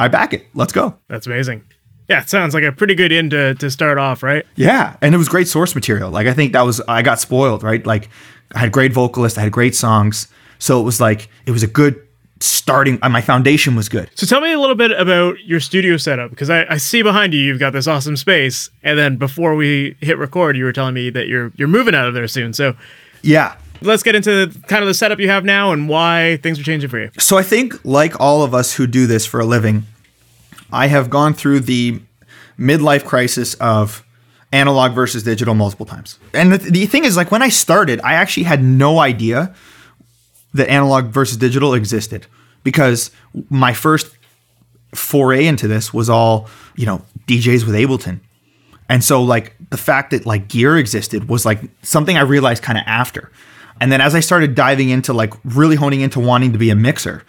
I 0.00 0.08
back 0.08 0.32
it. 0.32 0.46
Let's 0.54 0.72
go. 0.72 0.94
That's 1.08 1.26
amazing. 1.26 1.64
Yeah, 2.08 2.22
it 2.22 2.30
sounds 2.30 2.54
like 2.54 2.64
a 2.64 2.72
pretty 2.72 2.94
good 2.94 3.12
end 3.12 3.32
to, 3.32 3.54
to 3.56 3.70
start 3.70 3.98
off, 3.98 4.22
right? 4.22 4.46
Yeah, 4.56 4.96
and 5.02 5.14
it 5.14 5.18
was 5.18 5.28
great 5.28 5.46
source 5.46 5.74
material. 5.74 6.10
Like 6.10 6.26
I 6.26 6.32
think 6.32 6.54
that 6.54 6.62
was 6.62 6.80
I 6.88 7.02
got 7.02 7.20
spoiled, 7.20 7.62
right? 7.62 7.84
Like 7.84 8.08
I 8.54 8.60
had 8.60 8.72
great 8.72 8.92
vocalists, 8.92 9.38
I 9.38 9.42
had 9.42 9.52
great 9.52 9.74
songs, 9.74 10.28
so 10.58 10.80
it 10.80 10.84
was 10.84 11.00
like 11.00 11.28
it 11.44 11.50
was 11.50 11.62
a 11.62 11.66
good 11.66 12.07
starting 12.40 12.98
uh, 13.02 13.08
my 13.08 13.20
foundation 13.20 13.74
was 13.74 13.88
good. 13.88 14.10
So 14.14 14.26
tell 14.26 14.40
me 14.40 14.52
a 14.52 14.60
little 14.60 14.76
bit 14.76 14.90
about 14.92 15.40
your 15.44 15.60
studio 15.60 15.96
setup 15.96 16.30
because 16.30 16.50
I, 16.50 16.66
I, 16.70 16.76
see 16.76 17.02
behind 17.02 17.34
you 17.34 17.40
you've 17.40 17.58
got 17.58 17.72
this 17.72 17.86
awesome 17.86 18.16
space 18.16 18.70
and 18.82 18.98
then 18.98 19.16
before 19.16 19.54
we 19.54 19.96
hit 20.00 20.18
record 20.18 20.56
you 20.56 20.64
were 20.64 20.72
telling 20.72 20.94
me 20.94 21.10
that 21.10 21.26
you're 21.28 21.52
you're 21.56 21.68
moving 21.68 21.94
out 21.94 22.06
of 22.06 22.14
there 22.14 22.28
soon. 22.28 22.52
So 22.52 22.76
yeah. 23.22 23.56
let's 23.80 24.02
get 24.02 24.14
into 24.14 24.52
kind 24.66 24.82
of 24.82 24.88
the 24.88 24.94
setup 24.94 25.18
you 25.18 25.28
have 25.28 25.44
now 25.44 25.72
and 25.72 25.88
why 25.88 26.38
things 26.42 26.58
are 26.60 26.62
changing 26.62 26.90
for 26.90 26.98
you. 26.98 27.10
So 27.18 27.38
i 27.38 27.42
think 27.42 27.84
like 27.84 28.20
all 28.20 28.42
of 28.42 28.54
us 28.54 28.74
who 28.74 28.86
do 28.86 29.06
this 29.06 29.26
for 29.26 29.40
a 29.40 29.44
living 29.44 29.84
i 30.72 30.86
have 30.86 31.10
gone 31.10 31.34
through 31.34 31.60
the 31.60 32.00
midlife 32.58 33.04
crisis 33.04 33.54
of 33.54 34.04
analog 34.52 34.92
versus 34.92 35.22
digital 35.22 35.54
multiple 35.54 35.84
times. 35.84 36.18
And 36.32 36.52
the, 36.52 36.58
the 36.58 36.86
thing 36.86 37.04
is 37.04 37.16
like 37.16 37.30
when 37.30 37.42
i 37.42 37.48
started 37.48 38.00
i 38.02 38.14
actually 38.14 38.44
had 38.44 38.62
no 38.62 38.98
idea 38.98 39.54
that 40.54 40.68
analog 40.68 41.06
versus 41.06 41.36
digital 41.36 41.74
existed 41.74 42.26
because 42.64 43.10
my 43.50 43.72
first 43.72 44.16
foray 44.94 45.46
into 45.46 45.68
this 45.68 45.92
was 45.92 46.08
all, 46.08 46.48
you 46.76 46.86
know, 46.86 47.02
DJs 47.26 47.66
with 47.66 47.74
Ableton. 47.74 48.20
And 48.88 49.04
so 49.04 49.22
like 49.22 49.54
the 49.70 49.76
fact 49.76 50.10
that 50.12 50.24
like 50.24 50.48
gear 50.48 50.76
existed 50.76 51.28
was 51.28 51.44
like 51.44 51.60
something 51.82 52.16
I 52.16 52.22
realized 52.22 52.62
kind 52.62 52.78
of 52.78 52.84
after. 52.86 53.30
And 53.80 53.92
then 53.92 54.00
as 54.00 54.14
I 54.14 54.20
started 54.20 54.54
diving 54.54 54.88
into 54.88 55.12
like 55.12 55.34
really 55.44 55.76
honing 55.76 56.00
into 56.00 56.20
wanting 56.20 56.52
to 56.52 56.58
be 56.58 56.70
a 56.70 56.74
mixer, 56.74 57.22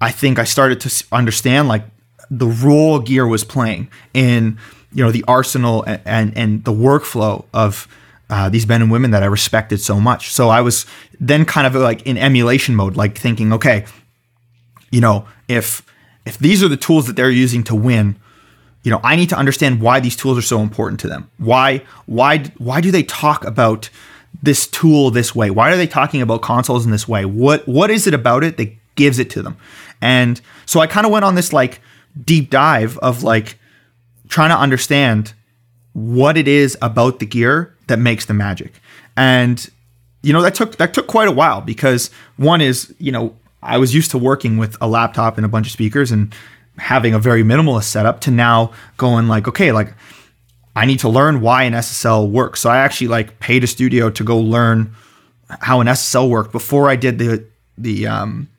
I 0.00 0.10
think 0.10 0.38
I 0.38 0.44
started 0.44 0.80
to 0.82 1.04
understand 1.10 1.68
like 1.68 1.84
the 2.30 2.46
role 2.46 2.98
gear 2.98 3.26
was 3.26 3.44
playing 3.44 3.88
in, 4.12 4.58
you 4.92 5.02
know, 5.02 5.10
the 5.10 5.24
arsenal 5.26 5.82
and 5.84 6.00
and, 6.04 6.36
and 6.36 6.64
the 6.64 6.72
workflow 6.72 7.44
of 7.54 7.88
uh, 8.28 8.48
these 8.48 8.66
men 8.66 8.82
and 8.82 8.90
women 8.90 9.12
that 9.12 9.22
I 9.22 9.26
respected 9.26 9.80
so 9.80 10.00
much. 10.00 10.32
So 10.32 10.48
I 10.48 10.60
was 10.60 10.86
then 11.20 11.44
kind 11.44 11.66
of 11.66 11.74
like 11.74 12.02
in 12.02 12.18
emulation 12.18 12.74
mode, 12.74 12.96
like 12.96 13.16
thinking, 13.16 13.52
okay, 13.52 13.86
you 14.90 15.00
know, 15.00 15.26
if 15.48 15.82
if 16.24 16.38
these 16.38 16.62
are 16.62 16.68
the 16.68 16.76
tools 16.76 17.06
that 17.06 17.14
they're 17.14 17.30
using 17.30 17.62
to 17.64 17.74
win, 17.74 18.16
you 18.82 18.90
know, 18.90 19.00
I 19.04 19.16
need 19.16 19.28
to 19.28 19.36
understand 19.36 19.80
why 19.80 20.00
these 20.00 20.16
tools 20.16 20.36
are 20.38 20.42
so 20.42 20.60
important 20.60 21.00
to 21.00 21.08
them. 21.08 21.30
Why 21.38 21.82
why 22.06 22.44
why 22.58 22.80
do 22.80 22.90
they 22.90 23.04
talk 23.04 23.44
about 23.44 23.90
this 24.42 24.66
tool 24.66 25.10
this 25.10 25.34
way? 25.34 25.50
Why 25.50 25.72
are 25.72 25.76
they 25.76 25.86
talking 25.86 26.20
about 26.20 26.42
consoles 26.42 26.84
in 26.84 26.90
this 26.90 27.06
way? 27.06 27.24
What 27.24 27.66
what 27.68 27.90
is 27.90 28.06
it 28.06 28.14
about 28.14 28.42
it 28.42 28.56
that 28.56 28.74
gives 28.96 29.18
it 29.18 29.30
to 29.30 29.42
them? 29.42 29.56
And 30.00 30.40
so 30.66 30.80
I 30.80 30.86
kind 30.86 31.06
of 31.06 31.12
went 31.12 31.24
on 31.24 31.36
this 31.36 31.52
like 31.52 31.80
deep 32.24 32.50
dive 32.50 32.98
of 32.98 33.22
like 33.22 33.58
trying 34.28 34.50
to 34.50 34.56
understand 34.56 35.32
what 35.96 36.36
it 36.36 36.46
is 36.46 36.76
about 36.82 37.20
the 37.20 37.26
gear 37.26 37.74
that 37.86 37.98
makes 37.98 38.26
the 38.26 38.34
magic. 38.34 38.82
And 39.16 39.66
you 40.22 40.30
know 40.30 40.42
that 40.42 40.54
took 40.54 40.76
that 40.76 40.92
took 40.92 41.06
quite 41.06 41.26
a 41.26 41.32
while 41.32 41.62
because 41.62 42.10
one 42.36 42.60
is 42.60 42.94
you 42.98 43.10
know 43.10 43.34
I 43.62 43.78
was 43.78 43.94
used 43.94 44.10
to 44.10 44.18
working 44.18 44.58
with 44.58 44.76
a 44.82 44.86
laptop 44.86 45.38
and 45.38 45.46
a 45.46 45.48
bunch 45.48 45.66
of 45.66 45.72
speakers 45.72 46.12
and 46.12 46.34
having 46.76 47.14
a 47.14 47.18
very 47.18 47.42
minimalist 47.42 47.84
setup 47.84 48.20
to 48.22 48.30
now 48.30 48.72
going 48.98 49.26
like 49.26 49.48
okay 49.48 49.72
like 49.72 49.94
I 50.74 50.84
need 50.84 50.98
to 50.98 51.08
learn 51.08 51.40
why 51.40 51.62
an 51.62 51.72
SSL 51.72 52.30
works. 52.30 52.60
So 52.60 52.68
I 52.68 52.76
actually 52.76 53.08
like 53.08 53.40
paid 53.40 53.64
a 53.64 53.66
studio 53.66 54.10
to 54.10 54.22
go 54.22 54.38
learn 54.38 54.94
how 55.48 55.80
an 55.80 55.86
SSL 55.86 56.28
worked 56.28 56.52
before 56.52 56.90
I 56.90 56.96
did 56.96 57.18
the 57.18 57.42
the 57.78 58.06
um, 58.06 58.50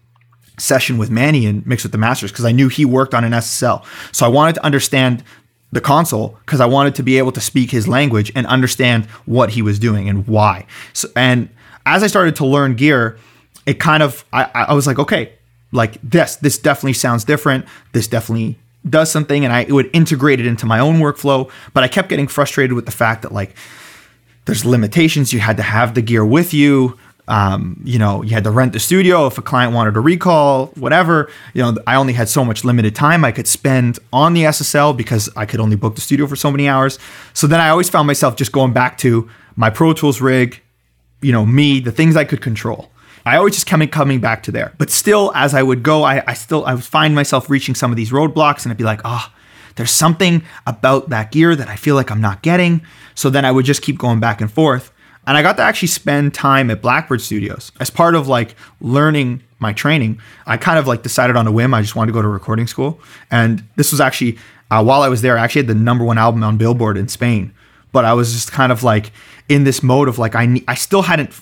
session 0.58 0.98
with 0.98 1.12
Manny 1.12 1.46
and 1.46 1.64
mixed 1.68 1.86
with 1.86 1.92
the 1.92 2.00
masters 2.00 2.32
because 2.32 2.46
I 2.46 2.52
knew 2.52 2.68
he 2.68 2.84
worked 2.84 3.14
on 3.14 3.24
an 3.24 3.34
SSL. 3.34 3.86
So 4.12 4.26
I 4.26 4.30
wanted 4.30 4.56
to 4.56 4.66
understand 4.66 5.24
the 5.72 5.82
console 5.82 6.38
because 6.46 6.62
I 6.62 6.66
wanted 6.66 6.96
to 6.96 7.04
be 7.04 7.18
able 7.18 7.32
to 7.34 7.42
speak 7.42 7.72
his 7.72 7.88
language 7.88 8.32
and 8.36 8.48
understand 8.48 9.06
what 9.26 9.52
he 9.52 9.62
was 9.62 9.80
doing 9.80 10.08
and 10.08 10.28
why. 10.28 10.66
So, 10.94 11.10
and 11.16 11.50
as 11.86 12.04
I 12.04 12.08
started 12.08 12.36
to 12.38 12.46
learn 12.46 12.76
gear, 12.76 13.18
it 13.66 13.80
kind 13.80 14.02
of 14.02 14.24
I, 14.32 14.50
I 14.54 14.74
was 14.74 14.88
like, 14.88 15.00
okay, 15.00 15.34
like 15.72 15.98
this, 16.02 16.38
this 16.38 16.58
definitely 16.58 16.94
sounds 16.94 17.24
different. 17.24 17.66
This 17.92 18.08
definitely 18.08 18.58
does 18.90 19.12
something, 19.12 19.44
and 19.44 19.54
I 19.54 19.66
would 19.66 19.90
integrate 19.94 20.40
it 20.40 20.46
into 20.46 20.66
my 20.66 20.80
own 20.80 21.00
workflow. 21.00 21.52
But 21.74 21.84
I 21.84 21.88
kept 21.88 22.10
getting 22.10 22.28
frustrated 22.28 22.74
with 22.74 22.86
the 22.86 22.92
fact 22.92 23.24
that 23.24 23.34
like 23.34 23.56
there's 24.46 24.64
limitations. 24.64 25.34
You 25.34 25.40
had 25.40 25.58
to 25.58 25.64
have 25.64 25.94
the 25.94 26.02
gear 26.02 26.26
with 26.26 26.54
you. 26.54 26.98
Um, 27.28 27.82
you 27.84 28.00
know, 28.00 28.22
you 28.22 28.30
had 28.30 28.46
to 28.46 28.52
rent 28.52 28.74
the 28.74 28.80
studio 28.80 29.28
if 29.28 29.38
a 29.38 29.42
client 29.42 29.74
wanted 29.74 29.98
a 29.98 30.00
recall, 30.00 30.68
whatever. 30.76 31.30
You 31.54 31.62
know, 31.62 31.78
I 31.86 31.96
only 31.96 32.14
had 32.14 32.30
so 32.30 32.46
much 32.46 32.64
limited 32.64 32.96
time 32.96 33.26
I 33.26 33.32
could 33.32 33.48
spend 33.48 34.00
on 34.14 34.34
the 34.34 34.44
SSL 34.44 34.96
because 34.96 35.30
I 35.36 35.46
could 35.46 35.60
only 35.60 35.76
book 35.76 35.96
the 35.96 36.02
studio 36.02 36.26
for 36.28 36.38
so 36.38 36.52
many 36.52 36.70
hours. 36.70 36.98
So 37.34 37.46
then 37.48 37.60
I 37.60 37.70
always 37.70 37.90
found 37.90 38.08
myself 38.08 38.38
just 38.38 38.52
going 38.52 38.72
back 38.72 38.98
to 39.00 39.30
my 39.58 39.70
Pro 39.70 39.92
Tools 39.94 40.22
rig, 40.22 40.62
you 41.22 41.34
know, 41.34 41.46
me, 41.46 41.80
the 41.80 41.92
things 41.92 42.16
I 42.16 42.24
could 42.24 42.42
control. 42.42 42.92
I 43.26 43.36
always 43.36 43.56
just 43.56 43.68
coming 43.68 43.90
coming 43.90 44.22
back 44.22 44.44
to 44.44 44.54
there. 44.54 44.74
But 44.78 44.90
still, 44.90 45.34
as 45.36 45.54
I 45.54 45.62
would 45.62 45.84
go, 45.84 46.04
I, 46.04 46.24
I 46.26 46.34
still 46.34 46.66
I 46.66 46.76
would 46.76 46.84
find 46.84 47.14
myself 47.14 47.50
reaching 47.50 47.76
some 47.76 47.92
of 47.92 47.98
these 47.98 48.12
roadblocks, 48.12 48.64
and 48.64 48.72
I'd 48.72 48.78
be 48.78 48.86
like, 48.86 49.02
oh, 49.04 49.30
there's 49.76 49.92
something 49.92 50.44
about 50.66 51.10
that 51.10 51.32
gear 51.32 51.54
that 51.54 51.68
I 51.68 51.76
feel 51.76 51.96
like 51.96 52.10
I'm 52.10 52.22
not 52.22 52.42
getting. 52.42 52.82
So 53.16 53.30
then 53.30 53.44
I 53.44 53.52
would 53.52 53.66
just 53.66 53.82
keep 53.82 53.98
going 53.98 54.22
back 54.22 54.40
and 54.40 54.50
forth. 54.50 54.94
And 55.28 55.36
I 55.36 55.42
got 55.42 55.58
to 55.58 55.64
actually 55.64 55.90
spend 55.90 56.34
time 56.34 56.72
at 56.72 56.82
Blackbird 56.82 57.22
Studios 57.22 57.74
as 57.82 57.90
part 57.90 58.16
of 58.16 58.30
like 58.30 58.56
learning 58.80 59.44
my 59.60 59.74
training. 59.74 60.22
I 60.46 60.56
kind 60.56 60.80
of 60.80 60.88
like 60.88 61.04
decided 61.04 61.36
on 61.36 61.46
a 61.46 61.52
whim. 61.52 61.74
I 61.74 61.82
just 61.82 61.96
wanted 61.96 62.08
to 62.08 62.14
go 62.14 62.22
to 62.22 62.28
recording 62.30 62.66
school. 62.66 63.00
And 63.30 63.64
this 63.76 63.92
was 63.92 64.00
actually, 64.00 64.38
uh, 64.72 64.82
while 64.84 65.02
I 65.02 65.10
was 65.10 65.22
there, 65.22 65.38
I 65.38 65.44
actually 65.44 65.64
had 65.64 65.68
the 65.68 65.76
number 65.76 66.06
one 66.06 66.18
album 66.18 66.44
on 66.44 66.58
Billboard 66.58 66.98
in 66.98 67.10
Spain. 67.10 67.54
But 67.92 68.06
I 68.06 68.14
was 68.14 68.32
just 68.32 68.52
kind 68.54 68.72
of 68.72 68.84
like 68.84 69.12
in 69.50 69.66
this 69.66 69.84
mode 69.84 70.08
of 70.08 70.18
like, 70.18 70.34
I, 70.34 70.62
I 70.68 70.76
still 70.76 71.02
hadn't 71.02 71.34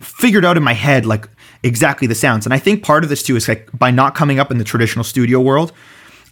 figured 0.00 0.44
out 0.44 0.56
in 0.56 0.62
my 0.62 0.74
head 0.74 1.04
like 1.04 1.28
exactly 1.64 2.06
the 2.06 2.14
sounds. 2.14 2.46
And 2.46 2.54
I 2.54 2.58
think 2.60 2.84
part 2.84 3.02
of 3.02 3.10
this 3.10 3.24
too 3.24 3.34
is 3.34 3.48
like 3.48 3.68
by 3.76 3.90
not 3.90 4.14
coming 4.14 4.38
up 4.38 4.52
in 4.52 4.58
the 4.58 4.64
traditional 4.64 5.04
studio 5.04 5.40
world, 5.40 5.72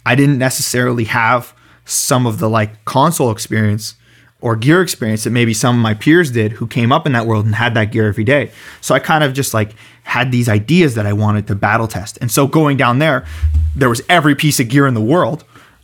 I 0.05 0.15
didn't 0.15 0.37
necessarily 0.37 1.03
have 1.03 1.53
some 1.83 2.25
of 2.25 2.39
the 2.39 2.49
like 2.49 2.85
console 2.85 3.29
experience 3.29 3.95
or 4.39 4.55
gear 4.55 4.81
experience 4.81 5.23
that 5.23 5.31
maybe 5.31 5.53
some 5.53 5.75
of 5.75 5.81
my 5.81 5.93
peers 5.93 6.31
did 6.31 6.51
who 6.53 6.67
came 6.67 6.91
up 6.91 7.07
in 7.07 7.13
that 7.13 7.25
world 7.25 7.45
and 7.45 7.55
had 7.55 7.73
that 7.73 7.91
gear 7.91 8.07
every 8.07 8.23
day. 8.23 8.51
So 8.81 8.93
I 8.93 8.99
kind 8.99 9.23
of 9.23 9.33
just 9.33 9.53
like 9.53 9.73
had 10.03 10.31
these 10.31 10.47
ideas 10.47 10.95
that 10.95 11.05
I 11.05 11.13
wanted 11.13 11.47
to 11.47 11.55
battle 11.55 11.87
test. 11.87 12.17
And 12.21 12.31
so 12.31 12.45
going 12.47 12.77
down 12.77 12.99
there, 12.99 13.25
there 13.75 13.89
was 13.89 14.01
every 14.09 14.35
piece 14.35 14.59
of 14.59 14.69
gear 14.69 14.85
in 14.85 14.93
the 14.93 15.01
world. 15.01 15.43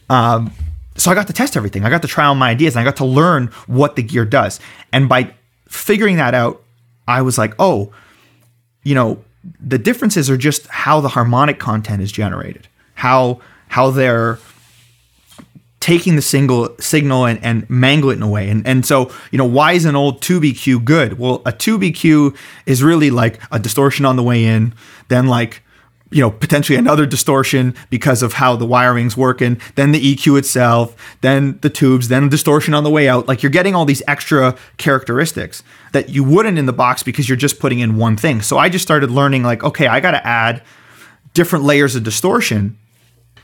Um, 0.10 0.54
so 0.96 1.10
I 1.10 1.16
got 1.16 1.28
to 1.28 1.34
test 1.34 1.58
everything. 1.58 1.84
I 1.84 1.90
got 1.90 2.04
to 2.04 2.08
try 2.08 2.26
on 2.26 2.38
my 2.38 2.52
ideas 2.52 2.76
and 2.76 2.82
I 2.82 2.84
got 2.84 2.98
to 2.98 3.06
learn 3.06 3.48
what 3.66 3.96
the 3.96 4.04
gear 4.04 4.26
does. 4.26 4.60
And 4.92 5.10
by 5.10 5.34
figuring 5.68 6.18
that 6.18 6.36
out, 6.36 6.62
I 7.08 7.24
was 7.24 7.38
like, 7.38 7.56
oh, 7.58 7.92
you 8.84 8.94
know, 8.94 9.24
the 9.60 9.78
differences 9.80 10.30
are 10.30 10.38
just 10.38 10.68
how 10.68 11.02
the 11.02 11.10
harmonic 11.10 11.60
content 11.60 12.02
is 12.02 12.12
generated, 12.12 12.68
how 12.94 13.42
how 13.70 13.90
they're 13.90 14.38
taking 15.84 16.16
the 16.16 16.22
single 16.22 16.74
signal 16.80 17.26
and, 17.26 17.44
and 17.44 17.70
mangle 17.70 18.10
it 18.10 18.14
in 18.14 18.24
a 18.24 18.28
way. 18.28 18.50
And 18.50 18.66
and 18.66 18.86
so, 18.86 19.12
you 19.32 19.38
know, 19.38 19.44
why 19.44 19.74
is 19.74 19.84
an 19.84 19.98
old 19.98 20.22
tube 20.22 20.44
EQ 20.44 20.86
good? 20.86 21.20
Well, 21.20 21.42
a 21.46 21.52
tube 21.52 21.82
EQ 21.82 22.38
is 22.66 22.82
really 22.82 23.12
like 23.12 23.42
a 23.52 23.60
distortion 23.60 24.06
on 24.06 24.16
the 24.16 24.24
way 24.24 24.46
in, 24.46 24.74
then 25.10 25.28
like 25.28 25.62
you 26.10 26.22
know, 26.22 26.32
potentially 26.32 26.78
another 26.78 27.06
distortion 27.06 27.76
because 27.90 28.22
of 28.22 28.34
how 28.34 28.56
the 28.56 28.68
wiring's 28.68 29.18
working, 29.18 29.60
then 29.76 29.92
the 29.92 30.16
EQ 30.16 30.38
itself, 30.38 30.96
then 31.22 31.58
the 31.62 31.72
tubes, 31.72 32.08
then 32.08 32.30
distortion 32.30 32.76
on 32.76 32.84
the 32.84 32.90
way 32.90 33.10
out. 33.10 33.28
Like 33.28 33.42
you're 33.42 33.50
getting 33.50 33.76
all 33.76 33.84
these 33.84 34.04
extra 34.08 34.56
characteristics 34.78 35.64
that 35.92 36.10
you 36.10 36.24
wouldn't 36.24 36.60
in 36.60 36.68
the 36.68 36.72
box 36.72 37.02
because 37.02 37.28
you're 37.28 37.36
just 37.36 37.60
putting 37.60 37.80
in 37.80 37.98
one 37.98 38.16
thing. 38.16 38.42
So 38.42 38.60
I 38.60 38.70
just 38.70 38.84
started 38.84 39.10
learning 39.10 39.42
like, 39.42 39.64
okay, 39.64 39.88
I 39.88 40.00
got 40.00 40.12
to 40.12 40.26
add 40.26 40.62
different 41.34 41.66
layers 41.66 41.96
of 41.96 42.04
distortion 42.04 42.78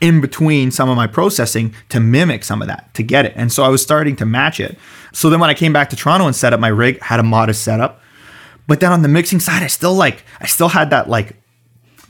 in 0.01 0.21
between 0.21 0.71
some 0.71 0.89
of 0.89 0.95
my 0.95 1.07
processing 1.07 1.73
to 1.89 1.99
mimic 1.99 2.43
some 2.43 2.61
of 2.61 2.67
that 2.67 2.93
to 2.93 3.03
get 3.03 3.25
it. 3.25 3.33
And 3.35 3.51
so 3.51 3.63
I 3.63 3.69
was 3.69 3.81
starting 3.81 4.15
to 4.17 4.25
match 4.25 4.59
it. 4.59 4.77
So 5.11 5.29
then 5.29 5.39
when 5.39 5.49
I 5.49 5.53
came 5.53 5.73
back 5.73 5.89
to 5.89 5.95
Toronto 5.95 6.25
and 6.25 6.35
set 6.35 6.53
up 6.53 6.59
my 6.59 6.67
rig, 6.67 7.01
had 7.01 7.19
a 7.19 7.23
modest 7.23 7.63
setup. 7.63 8.01
But 8.67 8.79
then 8.79 8.91
on 8.91 9.01
the 9.01 9.07
mixing 9.07 9.39
side, 9.39 9.63
I 9.63 9.67
still 9.67 9.93
like 9.93 10.23
I 10.39 10.45
still 10.45 10.69
had 10.69 10.91
that 10.91 11.09
like 11.09 11.35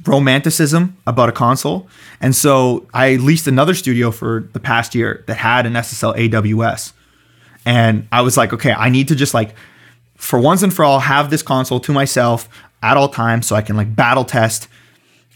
romanticism 0.05 0.97
about 1.07 1.29
a 1.29 1.31
console. 1.31 1.87
And 2.21 2.35
so 2.35 2.87
I 2.93 3.15
leased 3.15 3.47
another 3.47 3.73
studio 3.73 4.11
for 4.11 4.49
the 4.53 4.59
past 4.59 4.95
year 4.95 5.23
that 5.27 5.35
had 5.35 5.65
an 5.65 5.73
SSL 5.73 6.15
AWS. 6.15 6.93
And 7.65 8.07
I 8.11 8.21
was 8.21 8.37
like, 8.37 8.53
okay, 8.53 8.71
I 8.71 8.89
need 8.89 9.07
to 9.09 9.15
just 9.15 9.33
like, 9.33 9.55
for 10.15 10.39
once 10.39 10.63
and 10.63 10.73
for 10.73 10.83
all, 10.83 10.99
have 10.99 11.29
this 11.29 11.41
console 11.41 11.79
to 11.81 11.91
myself 11.91 12.49
at 12.81 12.97
all 12.97 13.09
times 13.09 13.47
so 13.47 13.55
I 13.55 13.61
can 13.61 13.75
like 13.75 13.95
battle 13.95 14.25
test 14.25 14.67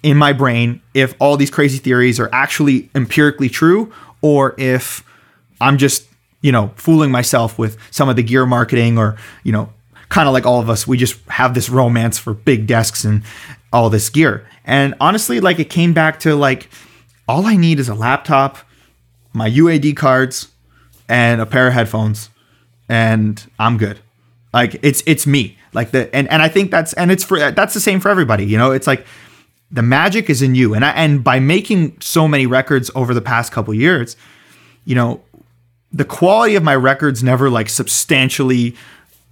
in 0.03 0.17
my 0.17 0.33
brain 0.33 0.81
if 0.93 1.15
all 1.19 1.37
these 1.37 1.49
crazy 1.49 1.77
theories 1.77 2.19
are 2.19 2.29
actually 2.33 2.89
empirically 2.93 3.49
true 3.49 3.91
or 4.21 4.53
if 4.57 5.03
I'm 5.59 5.77
just, 5.77 6.05
you 6.41 6.51
know, 6.51 6.71
fooling 6.75 7.09
myself 7.09 7.57
with 7.57 7.77
some 7.89 8.09
of 8.09 8.15
the 8.15 8.23
gear 8.23 8.45
marketing 8.45 8.97
or, 8.97 9.17
you 9.43 9.51
know, 9.51 9.69
kind 10.09 10.27
of 10.27 10.33
like 10.33 10.45
all 10.45 10.59
of 10.59 10.69
us, 10.69 10.85
we 10.85 10.97
just 10.97 11.19
have 11.29 11.53
this 11.53 11.69
romance 11.69 12.19
for 12.19 12.33
big 12.33 12.67
desks 12.67 13.03
and 13.03 13.23
all 13.71 13.89
this 13.89 14.09
gear. 14.09 14.45
And 14.65 14.93
honestly, 14.99 15.39
like 15.39 15.59
it 15.59 15.69
came 15.69 15.93
back 15.93 16.19
to 16.21 16.35
like 16.35 16.69
all 17.27 17.45
I 17.45 17.55
need 17.55 17.79
is 17.79 17.89
a 17.89 17.95
laptop, 17.95 18.57
my 19.33 19.49
UAD 19.49 19.95
cards, 19.95 20.49
and 21.09 21.41
a 21.41 21.45
pair 21.45 21.67
of 21.67 21.73
headphones, 21.73 22.29
and 22.87 23.43
I'm 23.59 23.77
good. 23.77 23.99
Like 24.53 24.77
it's 24.83 25.01
it's 25.05 25.25
me. 25.25 25.57
Like 25.73 25.91
the 25.91 26.13
and 26.15 26.29
and 26.29 26.41
I 26.41 26.47
think 26.47 26.71
that's 26.71 26.93
and 26.93 27.11
it's 27.11 27.23
for 27.23 27.51
that's 27.51 27.73
the 27.73 27.79
same 27.79 27.99
for 27.99 28.09
everybody. 28.09 28.45
You 28.45 28.57
know, 28.57 28.71
it's 28.71 28.87
like 28.87 29.05
the 29.73 29.81
magic 29.81 30.29
is 30.29 30.41
in 30.41 30.55
you. 30.55 30.73
And 30.75 30.85
I 30.85 30.91
and 30.91 31.23
by 31.23 31.39
making 31.39 31.99
so 31.99 32.27
many 32.27 32.45
records 32.45 32.91
over 32.95 33.13
the 33.13 33.21
past 33.21 33.51
couple 33.51 33.73
years, 33.73 34.15
you 34.85 34.93
know, 34.95 35.21
the 35.91 36.05
quality 36.05 36.55
of 36.55 36.63
my 36.63 36.75
records 36.75 37.23
never 37.23 37.49
like 37.49 37.69
substantially 37.69 38.75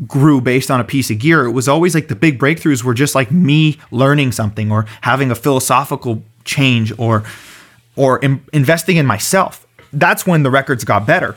grew 0.07 0.41
based 0.41 0.71
on 0.71 0.79
a 0.79 0.83
piece 0.83 1.11
of 1.11 1.19
gear. 1.19 1.45
It 1.45 1.51
was 1.51 1.67
always 1.67 1.93
like 1.93 2.07
the 2.07 2.15
big 2.15 2.39
breakthroughs 2.39 2.83
were 2.83 2.95
just 2.95 3.13
like 3.13 3.31
me 3.31 3.79
learning 3.91 4.31
something 4.31 4.71
or 4.71 4.87
having 5.01 5.29
a 5.29 5.35
philosophical 5.35 6.23
change 6.43 6.91
or 6.97 7.23
or 7.95 8.17
in, 8.19 8.43
investing 8.51 8.97
in 8.97 9.05
myself. 9.05 9.67
That's 9.93 10.25
when 10.25 10.41
the 10.41 10.49
records 10.49 10.83
got 10.83 11.05
better. 11.05 11.35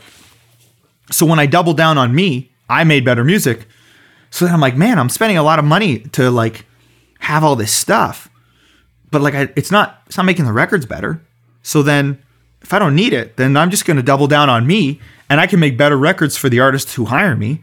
So 1.10 1.26
when 1.26 1.38
I 1.38 1.44
doubled 1.44 1.76
down 1.76 1.98
on 1.98 2.14
me, 2.14 2.50
I 2.70 2.84
made 2.84 3.04
better 3.04 3.22
music. 3.22 3.66
So 4.30 4.46
then 4.46 4.54
I'm 4.54 4.60
like, 4.60 4.76
man, 4.76 4.98
I'm 4.98 5.10
spending 5.10 5.36
a 5.36 5.42
lot 5.42 5.58
of 5.58 5.66
money 5.66 5.98
to 6.12 6.30
like 6.30 6.64
have 7.18 7.44
all 7.44 7.54
this 7.54 7.72
stuff. 7.72 8.30
But 9.14 9.22
like 9.22 9.34
I, 9.34 9.48
it's 9.54 9.70
not 9.70 10.02
it's 10.06 10.16
not 10.16 10.26
making 10.26 10.44
the 10.44 10.52
records 10.52 10.86
better. 10.86 11.22
So 11.62 11.82
then 11.82 12.20
if 12.60 12.74
I 12.74 12.80
don't 12.80 12.96
need 12.96 13.12
it, 13.12 13.36
then 13.36 13.56
I'm 13.56 13.70
just 13.70 13.86
going 13.86 13.96
to 13.96 14.02
double 14.02 14.26
down 14.26 14.50
on 14.50 14.66
me 14.66 15.00
and 15.30 15.40
I 15.40 15.46
can 15.46 15.60
make 15.60 15.78
better 15.78 15.96
records 15.96 16.36
for 16.36 16.48
the 16.48 16.58
artists 16.58 16.94
who 16.94 17.04
hire 17.04 17.36
me 17.36 17.62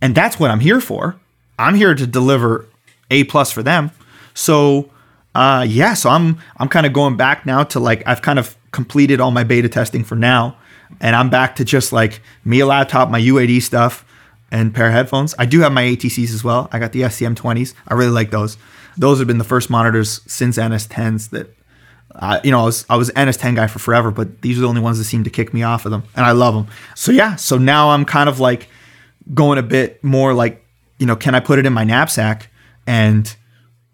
and 0.00 0.14
that's 0.14 0.40
what 0.40 0.50
I'm 0.50 0.60
here 0.60 0.80
for. 0.80 1.16
I'm 1.58 1.74
here 1.74 1.94
to 1.94 2.06
deliver 2.06 2.66
A 3.10 3.24
plus 3.24 3.50
for 3.50 3.62
them. 3.62 3.90
So 4.32 4.90
uh, 5.34 5.66
yeah, 5.68 5.94
so 5.94 6.08
I'm 6.08 6.38
I'm 6.56 6.68
kind 6.68 6.86
of 6.86 6.92
going 6.92 7.16
back 7.16 7.44
now 7.44 7.64
to 7.64 7.80
like 7.80 8.02
I've 8.06 8.22
kind 8.22 8.38
of 8.38 8.56
completed 8.70 9.20
all 9.20 9.30
my 9.30 9.44
beta 9.44 9.68
testing 9.68 10.02
for 10.02 10.14
now, 10.14 10.56
and 11.00 11.14
I'm 11.14 11.28
back 11.28 11.56
to 11.56 11.64
just 11.64 11.92
like 11.92 12.22
me 12.44 12.60
a 12.60 12.66
laptop, 12.66 13.10
my 13.10 13.20
UAD 13.20 13.62
stuff, 13.62 14.04
and 14.50 14.74
pair 14.74 14.86
of 14.86 14.92
headphones. 14.92 15.34
I 15.38 15.46
do 15.46 15.60
have 15.60 15.72
my 15.72 15.82
ATCs 15.82 16.32
as 16.32 16.44
well. 16.44 16.68
I 16.72 16.78
got 16.78 16.92
the 16.92 17.02
SCM20s. 17.02 17.74
I 17.88 17.94
really 17.94 18.12
like 18.12 18.30
those. 18.30 18.56
Those 18.96 19.18
have 19.18 19.26
been 19.26 19.38
the 19.38 19.44
first 19.44 19.70
monitors 19.70 20.20
since 20.26 20.58
NS10s 20.58 21.30
that 21.30 21.54
you 22.44 22.50
know, 22.50 22.60
I 22.60 22.64
was 22.64 22.86
I 22.88 22.96
was 22.96 23.10
NS10 23.10 23.56
guy 23.56 23.66
for 23.66 23.80
forever, 23.80 24.10
but 24.10 24.42
these 24.42 24.58
are 24.58 24.60
the 24.62 24.68
only 24.68 24.80
ones 24.80 24.98
that 24.98 25.04
seem 25.04 25.24
to 25.24 25.30
kick 25.30 25.52
me 25.52 25.62
off 25.62 25.84
of 25.84 25.90
them, 25.90 26.04
and 26.14 26.24
I 26.24 26.32
love 26.32 26.54
them. 26.54 26.68
So 26.94 27.10
yeah, 27.10 27.36
so 27.36 27.58
now 27.58 27.90
I'm 27.90 28.04
kind 28.04 28.28
of 28.28 28.38
like 28.38 28.68
going 29.32 29.58
a 29.58 29.62
bit 29.62 30.02
more 30.04 30.34
like, 30.34 30.64
you 30.98 31.06
know, 31.06 31.16
can 31.16 31.34
I 31.34 31.40
put 31.40 31.58
it 31.58 31.66
in 31.66 31.72
my 31.72 31.82
knapsack 31.84 32.50
and 32.86 33.34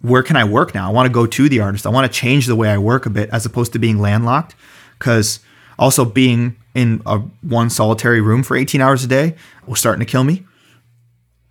where 0.02 0.22
can 0.22 0.36
I 0.36 0.44
work 0.44 0.74
now? 0.74 0.88
I 0.88 0.92
want 0.92 1.06
to 1.06 1.12
go 1.12 1.26
to 1.26 1.48
the 1.48 1.60
artist. 1.60 1.86
I 1.86 1.90
want 1.90 2.10
to 2.10 2.18
change 2.18 2.46
the 2.46 2.56
way 2.56 2.68
I 2.70 2.78
work 2.78 3.06
a 3.06 3.10
bit 3.10 3.30
as 3.30 3.46
opposed 3.46 3.72
to 3.74 3.78
being 3.78 3.98
landlocked. 3.98 4.54
Because 4.98 5.40
also 5.78 6.04
being 6.04 6.56
in 6.74 7.02
a 7.06 7.18
one 7.42 7.70
solitary 7.70 8.20
room 8.20 8.42
for 8.42 8.56
18 8.56 8.80
hours 8.80 9.04
a 9.04 9.06
day 9.06 9.34
was 9.66 9.78
starting 9.78 10.04
to 10.04 10.10
kill 10.10 10.24
me. 10.24 10.46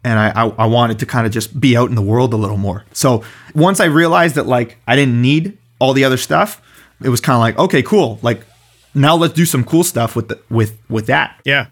And 0.04 0.18
I, 0.18 0.30
I, 0.30 0.48
I 0.48 0.66
wanted 0.66 1.00
to 1.00 1.06
kind 1.06 1.28
of 1.28 1.34
just 1.34 1.60
be 1.60 1.76
out 1.76 1.90
in 1.90 1.96
the 1.96 2.02
world 2.02 2.34
a 2.34 2.38
little 2.38 2.58
more. 2.58 2.86
So 2.94 3.24
once 3.54 3.80
I 3.80 3.86
realized 3.86 4.36
that 4.36 4.48
like 4.48 4.78
I 4.88 4.96
didn't 4.96 5.22
need 5.22 5.58
all 5.80 5.94
the 5.94 6.06
other 6.06 6.18
stuff, 6.18 6.62
it 7.04 7.10
was 7.10 7.20
kind 7.20 7.36
of 7.36 7.42
like, 7.42 7.58
okay, 7.60 7.82
cool. 7.82 8.20
Like 8.22 8.46
now 8.94 9.16
let's 9.16 9.34
do 9.34 9.46
some 9.46 9.64
cool 9.64 9.84
stuff 9.84 10.16
with 10.16 10.30
the, 10.30 10.40
with 10.50 10.78
with 10.90 11.08
that. 11.08 11.40
Yeah. 11.44 11.68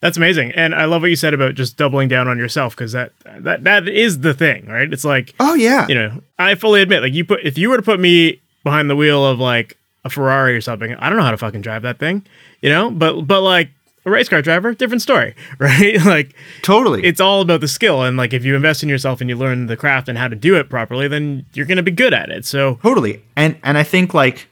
That's 0.00 0.18
amazing, 0.18 0.52
and 0.52 0.74
I 0.74 0.84
love 0.84 1.00
what 1.00 1.08
you 1.08 1.16
said 1.16 1.32
about 1.32 1.54
just 1.54 1.78
doubling 1.78 2.08
down 2.08 2.28
on 2.28 2.36
yourself 2.36 2.76
because 2.76 2.92
that 2.92 3.12
that 3.38 3.64
that 3.64 3.88
is 3.88 4.20
the 4.20 4.34
thing, 4.34 4.66
right? 4.66 4.92
It's 4.92 5.04
like, 5.04 5.34
oh 5.40 5.54
yeah, 5.54 5.88
you 5.88 5.94
know, 5.94 6.20
I 6.38 6.56
fully 6.56 6.82
admit, 6.82 7.00
like 7.00 7.14
you 7.14 7.24
put 7.24 7.40
if 7.42 7.56
you 7.56 7.70
were 7.70 7.78
to 7.78 7.82
put 7.82 7.98
me 7.98 8.42
behind 8.64 8.90
the 8.90 8.96
wheel 8.96 9.24
of 9.24 9.38
like 9.38 9.78
a 10.04 10.10
Ferrari 10.10 10.54
or 10.54 10.60
something, 10.60 10.94
I 10.96 11.08
don't 11.08 11.16
know 11.16 11.24
how 11.24 11.30
to 11.30 11.38
fucking 11.38 11.62
drive 11.62 11.80
that 11.82 11.98
thing, 11.98 12.22
you 12.60 12.68
know, 12.68 12.90
but 12.90 13.22
but 13.22 13.40
like 13.40 13.70
a 14.04 14.10
race 14.10 14.28
car 14.28 14.42
driver, 14.42 14.74
different 14.74 15.02
story, 15.02 15.34
right? 15.58 16.04
like 16.04 16.34
totally, 16.62 17.04
it's 17.04 17.20
all 17.20 17.40
about 17.40 17.60
the 17.60 17.68
skill, 17.68 18.02
and 18.02 18.16
like 18.16 18.32
if 18.32 18.44
you 18.44 18.54
invest 18.54 18.82
in 18.82 18.88
yourself 18.88 19.20
and 19.20 19.30
you 19.30 19.36
learn 19.36 19.66
the 19.66 19.76
craft 19.76 20.08
and 20.08 20.18
how 20.18 20.28
to 20.28 20.36
do 20.36 20.56
it 20.56 20.68
properly, 20.68 21.08
then 21.08 21.46
you're 21.54 21.66
gonna 21.66 21.82
be 21.82 21.90
good 21.90 22.14
at 22.14 22.30
it. 22.30 22.44
So 22.44 22.76
totally, 22.82 23.22
and 23.36 23.56
and 23.62 23.78
I 23.78 23.82
think 23.82 24.14
like 24.14 24.48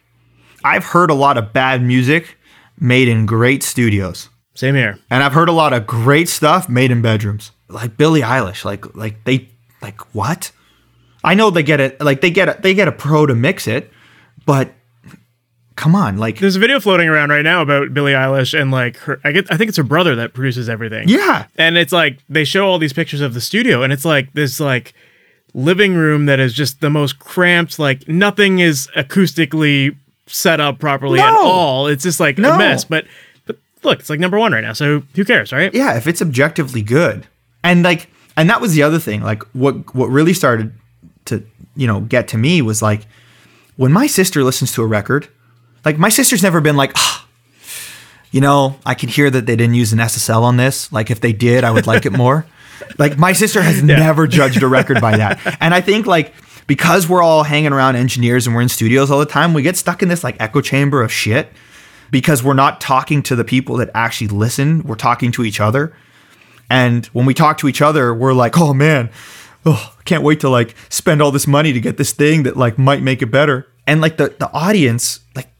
I've 0.64 0.84
heard 0.84 1.10
a 1.10 1.14
lot 1.14 1.38
of 1.38 1.52
bad 1.52 1.82
music 1.82 2.38
made 2.78 3.08
in 3.08 3.26
great 3.26 3.62
studios. 3.62 4.28
Same 4.54 4.74
here. 4.74 4.98
And 5.10 5.22
I've 5.22 5.32
heard 5.32 5.48
a 5.48 5.52
lot 5.52 5.72
of 5.72 5.86
great 5.86 6.28
stuff 6.28 6.68
made 6.68 6.90
in 6.90 7.00
bedrooms. 7.00 7.52
Like 7.68 7.96
Billie 7.96 8.20
Eilish, 8.20 8.64
like 8.64 8.94
like 8.94 9.24
they 9.24 9.48
like 9.80 10.00
what? 10.14 10.52
I 11.24 11.34
know 11.34 11.50
they 11.50 11.62
get 11.62 11.80
it 11.80 12.00
like 12.00 12.20
they 12.20 12.30
get 12.30 12.48
a, 12.48 12.60
they 12.60 12.74
get 12.74 12.88
a 12.88 12.92
pro 12.92 13.26
to 13.26 13.34
mix 13.34 13.66
it, 13.66 13.90
but 14.44 14.74
come 15.82 15.96
on, 15.96 16.16
like 16.16 16.38
there's 16.38 16.54
a 16.54 16.60
video 16.60 16.78
floating 16.78 17.08
around 17.08 17.30
right 17.30 17.42
now 17.42 17.60
about 17.60 17.92
Billie 17.92 18.12
Eilish 18.12 18.56
and 18.56 18.70
like 18.70 18.96
her 18.98 19.20
I 19.24 19.32
get 19.32 19.52
I 19.52 19.56
think 19.56 19.68
it's 19.68 19.76
her 19.76 19.82
brother 19.82 20.14
that 20.14 20.32
produces 20.32 20.68
everything. 20.68 21.08
Yeah. 21.08 21.46
And 21.56 21.76
it's 21.76 21.92
like 21.92 22.20
they 22.28 22.44
show 22.44 22.68
all 22.68 22.78
these 22.78 22.92
pictures 22.92 23.20
of 23.20 23.34
the 23.34 23.40
studio 23.40 23.82
and 23.82 23.92
it's 23.92 24.04
like 24.04 24.32
this 24.32 24.60
like 24.60 24.94
living 25.54 25.94
room 25.94 26.26
that 26.26 26.38
is 26.38 26.54
just 26.54 26.80
the 26.80 26.88
most 26.88 27.18
cramped 27.18 27.80
like 27.80 28.06
nothing 28.06 28.60
is 28.60 28.88
acoustically 28.94 29.96
set 30.28 30.60
up 30.60 30.78
properly 30.78 31.18
no. 31.18 31.26
at 31.26 31.34
all. 31.34 31.88
It's 31.88 32.04
just 32.04 32.20
like 32.20 32.38
no. 32.38 32.54
a 32.54 32.58
mess, 32.58 32.84
but 32.84 33.04
but 33.44 33.58
look, 33.82 33.98
it's 33.98 34.08
like 34.08 34.20
number 34.20 34.38
one 34.38 34.52
right 34.52 34.62
now. 34.62 34.74
So 34.74 35.02
who 35.16 35.24
cares, 35.24 35.52
right? 35.52 35.74
Yeah, 35.74 35.96
if 35.96 36.06
it's 36.06 36.22
objectively 36.22 36.82
good, 36.82 37.26
and 37.64 37.82
like, 37.82 38.08
and 38.36 38.48
that 38.48 38.60
was 38.60 38.74
the 38.74 38.84
other 38.84 39.00
thing. 39.00 39.22
Like, 39.22 39.42
what 39.52 39.92
what 39.96 40.10
really 40.10 40.32
started 40.32 40.72
to 41.24 41.44
you 41.74 41.88
know 41.88 42.02
get 42.02 42.28
to 42.28 42.38
me 42.38 42.62
was 42.62 42.82
like 42.82 43.00
when 43.74 43.90
my 43.90 44.06
sister 44.06 44.44
listens 44.44 44.72
to 44.74 44.82
a 44.82 44.86
record. 44.86 45.26
Like, 45.84 45.98
my 45.98 46.08
sister's 46.08 46.42
never 46.42 46.60
been 46.60 46.76
like, 46.76 46.92
ah, 46.96 47.26
you 48.30 48.40
know, 48.40 48.78
I 48.86 48.94
can 48.94 49.08
hear 49.08 49.30
that 49.30 49.46
they 49.46 49.56
didn't 49.56 49.74
use 49.74 49.92
an 49.92 49.98
SSL 49.98 50.42
on 50.42 50.56
this. 50.56 50.92
Like, 50.92 51.10
if 51.10 51.20
they 51.20 51.32
did, 51.32 51.64
I 51.64 51.70
would 51.70 51.86
like 51.86 52.06
it 52.06 52.12
more. 52.12 52.46
like, 52.98 53.18
my 53.18 53.32
sister 53.32 53.62
has 53.62 53.82
yeah. 53.82 53.96
never 53.96 54.26
judged 54.26 54.62
a 54.62 54.68
record 54.68 55.00
by 55.00 55.16
that, 55.16 55.58
and 55.60 55.74
I 55.74 55.80
think 55.80 56.06
like 56.06 56.32
because 56.66 57.08
we're 57.08 57.22
all 57.22 57.42
hanging 57.42 57.72
around 57.72 57.96
engineers 57.96 58.46
and 58.46 58.54
we're 58.54 58.62
in 58.62 58.68
studios 58.68 59.10
all 59.10 59.18
the 59.18 59.26
time, 59.26 59.52
we 59.52 59.62
get 59.62 59.76
stuck 59.76 60.02
in 60.02 60.08
this 60.08 60.24
like 60.24 60.36
echo 60.40 60.60
chamber 60.60 61.02
of 61.02 61.12
shit 61.12 61.52
because 62.10 62.42
we're 62.42 62.54
not 62.54 62.80
talking 62.80 63.22
to 63.24 63.36
the 63.36 63.44
people 63.44 63.76
that 63.76 63.90
actually 63.94 64.28
listen. 64.28 64.82
We're 64.82 64.94
talking 64.94 65.32
to 65.32 65.44
each 65.44 65.60
other. 65.60 65.94
And 66.70 67.06
when 67.06 67.26
we 67.26 67.34
talk 67.34 67.58
to 67.58 67.68
each 67.68 67.82
other, 67.82 68.14
we're 68.14 68.32
like, 68.32 68.56
oh 68.58 68.72
man, 68.72 69.10
oh, 69.66 69.94
can't 70.04 70.22
wait 70.22 70.40
to 70.40 70.48
like 70.48 70.74
spend 70.88 71.20
all 71.20 71.30
this 71.30 71.46
money 71.46 71.72
to 71.72 71.80
get 71.80 71.96
this 71.96 72.12
thing 72.12 72.44
that 72.44 72.56
like 72.56 72.78
might 72.78 73.02
make 73.02 73.22
it 73.22 73.26
better. 73.26 73.66
And 73.86 74.00
like 74.00 74.16
the, 74.16 74.34
the 74.38 74.50
audience, 74.52 75.20
like 75.34 75.51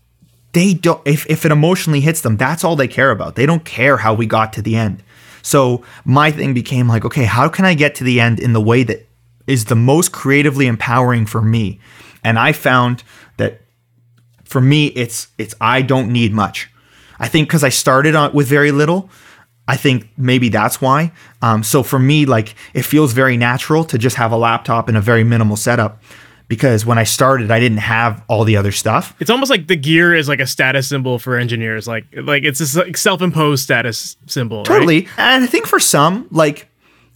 they 0.53 0.75
don't, 0.75 1.01
if, 1.07 1.27
if 1.29 1.45
it 1.45 1.53
emotionally 1.53 2.01
hits 2.01 2.21
them, 2.21 2.37
that's 2.37 2.65
all 2.65 2.77
they 2.77 2.89
care 2.89 3.11
about. 3.11 3.37
They 3.37 3.47
don't 3.47 3.65
care 3.65 3.99
how 3.99 4.15
we 4.15 4.27
got 4.27 4.53
to 4.55 4.63
the 4.63 4.77
end. 4.77 5.03
So 5.43 5.85
my 6.05 6.31
thing 6.31 6.55
became 6.55 6.89
like, 6.89 7.05
okay, 7.05 7.25
how 7.25 7.49
can 7.49 7.65
I 7.65 7.75
get 7.75 7.95
to 7.97 8.05
the 8.05 8.21
end 8.21 8.39
in 8.39 8.53
the 8.53 8.61
way 8.61 8.83
that 8.85 9.09
is 9.47 9.65
the 9.65 9.75
most 9.75 10.13
creatively 10.13 10.67
empowering 10.67 11.27
for 11.27 11.43
me? 11.43 11.81
And 12.23 12.39
I 12.39 12.53
found 12.53 13.03
that 13.39 13.61
for 14.45 14.61
me, 14.61 14.89
it's 14.89 15.29
it's 15.39 15.55
I 15.61 15.83
don't 15.83 16.13
need 16.13 16.33
much. 16.33 16.71
I 17.19 17.29
think 17.29 17.49
because 17.49 17.65
I 17.65 17.71
started 17.71 18.15
on, 18.15 18.33
with 18.33 18.47
very 18.47 18.71
little, 18.71 19.11
I 19.67 19.77
think 19.77 20.09
maybe 20.17 20.49
that's 20.49 20.81
why. 20.81 21.13
Um, 21.41 21.63
so 21.63 21.83
for 21.83 21.99
me, 21.99 22.27
like 22.27 22.55
it 22.75 22.83
feels 22.83 23.13
very 23.13 23.37
natural 23.37 23.85
to 23.85 23.99
just 23.99 24.17
have 24.17 24.31
a 24.31 24.37
laptop 24.37 24.89
and 24.89 24.97
a 24.97 25.01
very 25.01 25.25
minimal 25.25 25.57
setup 25.57 26.03
because 26.53 26.85
when 26.85 26.99
I 26.99 27.05
started, 27.05 27.51
I 27.51 27.59
didn't 27.59 27.79
have 27.79 28.23
all 28.29 28.45
the 28.45 28.59
other 28.59 28.73
stuff. 28.73 29.17
It's 29.21 29.31
almost 29.31 29.51
like 29.51 29.69
the 29.69 29.75
gear 29.75 30.15
is 30.15 30.29
like 30.29 30.39
a 30.39 30.47
status 30.47 30.87
symbol 30.87 31.19
for 31.19 31.39
engineers. 31.39 31.89
Like 31.89 32.05
like 32.15 32.45
it's 32.45 32.61
a 32.61 32.95
self-imposed 32.95 33.65
status 33.65 34.19
symbol. 34.27 34.63
Totally. 34.63 35.07
Right? 35.07 35.09
And 35.17 35.45
I 35.45 35.47
think 35.47 35.67
for 35.67 35.81
some, 35.81 36.29
like 36.31 36.69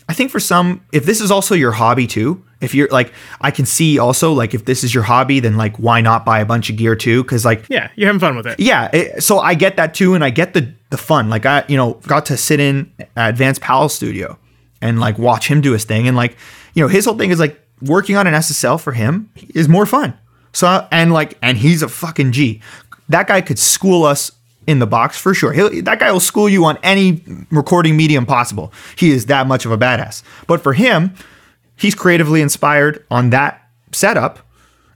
I 0.09 0.14
think 0.14 0.31
for 0.31 0.40
some, 0.40 0.83
if 0.90 1.05
this 1.05 1.20
is 1.20 1.31
also 1.31 1.55
your 1.55 1.72
hobby 1.72 2.07
too, 2.07 2.42
if 2.62 2.75
you're 2.75 2.88
like 2.88 3.12
i 3.42 3.51
can 3.51 3.66
see 3.66 3.99
also 3.99 4.33
like 4.33 4.55
if 4.55 4.64
this 4.64 4.83
is 4.83 4.94
your 4.94 5.03
hobby 5.03 5.40
then 5.40 5.59
like 5.59 5.77
why 5.77 6.01
not 6.01 6.25
buy 6.25 6.40
a 6.40 6.46
bunch 6.46 6.70
of 6.70 6.77
gear 6.77 6.96
too 6.96 7.22
because 7.22 7.44
like 7.44 7.62
yeah 7.68 7.90
you're 7.96 8.07
having 8.07 8.18
fun 8.18 8.35
with 8.35 8.46
it 8.46 8.59
yeah 8.59 8.88
it, 8.94 9.22
so 9.22 9.40
i 9.40 9.53
get 9.53 9.77
that 9.77 9.92
too 9.92 10.14
and 10.14 10.25
i 10.25 10.31
get 10.31 10.55
the 10.55 10.72
the 10.88 10.96
fun 10.96 11.29
like 11.29 11.44
i 11.44 11.62
you 11.68 11.77
know 11.77 12.01
got 12.07 12.25
to 12.25 12.35
sit 12.35 12.59
in 12.59 12.90
at 13.14 13.37
Vance 13.37 13.59
Powell's 13.59 13.92
studio 13.92 14.38
and 14.81 14.99
like 14.99 15.18
watch 15.18 15.49
him 15.49 15.61
do 15.61 15.72
his 15.72 15.85
thing 15.85 16.09
and 16.09 16.16
like 16.16 16.35
you 16.72 16.83
know 16.83 16.88
his 16.88 17.05
whole 17.05 17.18
thing 17.18 17.29
is 17.29 17.38
like 17.38 17.61
working 17.83 18.17
on 18.17 18.27
an 18.27 18.35
ssl 18.35 18.81
for 18.81 18.93
him 18.93 19.31
is 19.55 19.69
more 19.69 19.87
fun 19.87 20.17
so 20.53 20.87
and 20.91 21.12
like 21.12 21.37
and 21.43 21.59
he's 21.59 21.83
a 21.83 21.89
fucking 21.89 22.33
g 22.33 22.61
that 23.09 23.27
guy 23.27 23.41
could 23.41 23.59
school 23.59 24.05
us 24.05 24.33
in 24.67 24.81
the 24.81 24.87
box 24.87 25.17
for 25.17 25.33
sure. 25.33 25.53
He'll, 25.53 25.83
that 25.85 26.01
guy 26.01 26.11
will 26.11 26.19
school 26.19 26.49
you 26.49 26.65
on 26.65 26.77
any 26.83 27.23
recording 27.53 27.97
medium 27.97 28.27
possible. 28.27 28.73
He 28.97 29.11
is 29.11 29.27
that 29.27 29.47
much 29.47 29.65
of 29.65 29.71
a 29.71 29.79
badass. 29.79 30.25
But 30.49 30.61
for 30.61 30.73
him, 30.73 31.15
he's 31.77 31.95
creatively 31.95 32.41
inspired 32.41 33.05
on 33.11 33.31
that 33.31 33.62
setup 33.93 34.41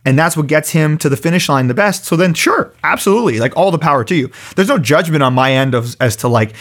and 0.04 0.18
that's 0.18 0.36
what 0.36 0.46
gets 0.46 0.70
him 0.70 0.98
to 0.98 1.08
the 1.08 1.16
finish 1.16 1.48
line 1.48 1.68
the 1.68 1.74
best 1.74 2.04
so 2.04 2.16
then 2.16 2.34
sure 2.34 2.72
absolutely 2.82 3.38
like 3.38 3.56
all 3.56 3.70
the 3.70 3.78
power 3.78 4.02
to 4.02 4.14
you 4.14 4.30
there's 4.56 4.68
no 4.68 4.78
judgment 4.78 5.22
on 5.22 5.32
my 5.32 5.52
end 5.52 5.74
of 5.74 5.96
as 6.00 6.16
to 6.16 6.28
like 6.28 6.54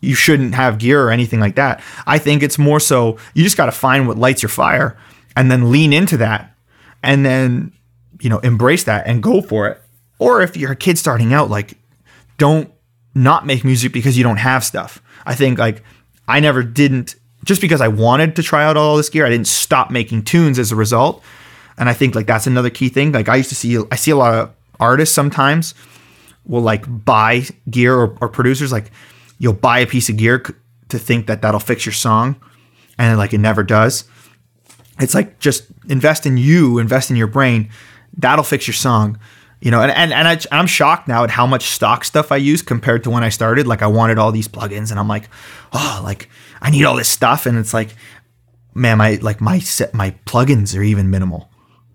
you 0.00 0.14
shouldn't 0.14 0.54
have 0.54 0.78
gear 0.78 1.02
or 1.02 1.10
anything 1.10 1.40
like 1.40 1.54
that 1.54 1.82
i 2.06 2.18
think 2.18 2.42
it's 2.42 2.58
more 2.58 2.80
so 2.80 3.16
you 3.34 3.44
just 3.44 3.56
got 3.56 3.66
to 3.66 3.72
find 3.72 4.08
what 4.08 4.18
lights 4.18 4.42
your 4.42 4.48
fire 4.50 4.96
and 5.36 5.50
then 5.50 5.70
lean 5.70 5.92
into 5.92 6.16
that 6.16 6.54
and 7.02 7.24
then 7.24 7.72
you 8.20 8.30
know 8.30 8.38
embrace 8.40 8.84
that 8.84 9.06
and 9.06 9.22
go 9.22 9.40
for 9.40 9.68
it 9.68 9.82
or 10.18 10.42
if 10.42 10.56
you're 10.56 10.72
a 10.72 10.76
kid 10.76 10.98
starting 10.98 11.32
out 11.32 11.50
like 11.50 11.74
don't 12.38 12.72
not 13.14 13.46
make 13.46 13.64
music 13.64 13.92
because 13.92 14.16
you 14.16 14.24
don't 14.24 14.38
have 14.38 14.64
stuff 14.64 15.02
i 15.26 15.34
think 15.34 15.58
like 15.58 15.82
i 16.28 16.40
never 16.40 16.62
didn't 16.62 17.16
just 17.44 17.60
because 17.60 17.80
I 17.80 17.88
wanted 17.88 18.36
to 18.36 18.42
try 18.42 18.64
out 18.64 18.76
all 18.76 18.96
this 18.96 19.08
gear, 19.08 19.26
I 19.26 19.30
didn't 19.30 19.48
stop 19.48 19.90
making 19.90 20.24
tunes 20.24 20.58
as 20.58 20.70
a 20.72 20.76
result. 20.76 21.22
And 21.76 21.88
I 21.88 21.92
think 21.92 22.14
like 22.14 22.26
that's 22.26 22.46
another 22.46 22.70
key 22.70 22.88
thing. 22.88 23.12
Like 23.12 23.28
I 23.28 23.36
used 23.36 23.48
to 23.48 23.54
see, 23.54 23.78
I 23.90 23.96
see 23.96 24.10
a 24.10 24.16
lot 24.16 24.34
of 24.34 24.54
artists 24.78 25.14
sometimes 25.14 25.74
will 26.44 26.60
like 26.60 26.84
buy 27.04 27.44
gear 27.70 27.94
or, 27.94 28.16
or 28.20 28.28
producers 28.28 28.72
like 28.72 28.90
you'll 29.38 29.52
buy 29.52 29.80
a 29.80 29.86
piece 29.86 30.08
of 30.08 30.16
gear 30.16 30.42
to 30.88 30.98
think 30.98 31.26
that 31.26 31.42
that'll 31.42 31.60
fix 31.60 31.86
your 31.86 31.92
song, 31.92 32.36
and 32.98 33.16
like 33.16 33.32
it 33.32 33.38
never 33.38 33.62
does. 33.62 34.04
It's 35.02 35.14
like 35.14 35.38
just 35.38 35.64
invest 35.88 36.26
in 36.26 36.36
you, 36.36 36.78
invest 36.78 37.10
in 37.10 37.16
your 37.16 37.26
brain. 37.26 37.70
That'll 38.16 38.44
fix 38.44 38.66
your 38.66 38.74
song 38.74 39.18
you 39.62 39.70
know, 39.70 39.80
and 39.80 39.92
and, 39.92 40.12
and 40.12 40.26
I, 40.26 40.58
am 40.58 40.66
shocked 40.66 41.06
now 41.06 41.22
at 41.22 41.30
how 41.30 41.46
much 41.46 41.66
stock 41.66 42.04
stuff 42.04 42.32
I 42.32 42.36
use 42.36 42.62
compared 42.62 43.04
to 43.04 43.10
when 43.10 43.22
I 43.22 43.28
started. 43.28 43.64
Like 43.68 43.80
I 43.80 43.86
wanted 43.86 44.18
all 44.18 44.32
these 44.32 44.48
plugins, 44.48 44.90
and 44.90 44.98
I'm 44.98 45.06
like, 45.06 45.28
oh, 45.72 46.00
like 46.02 46.28
I 46.60 46.70
need 46.70 46.84
all 46.84 46.96
this 46.96 47.08
stuff, 47.08 47.46
and 47.46 47.56
it's 47.56 47.72
like, 47.72 47.94
man, 48.74 48.98
my 48.98 49.20
like 49.22 49.40
my 49.40 49.60
set 49.60 49.94
my 49.94 50.16
plugins 50.26 50.76
are 50.76 50.82
even 50.82 51.10
minimal 51.10 51.48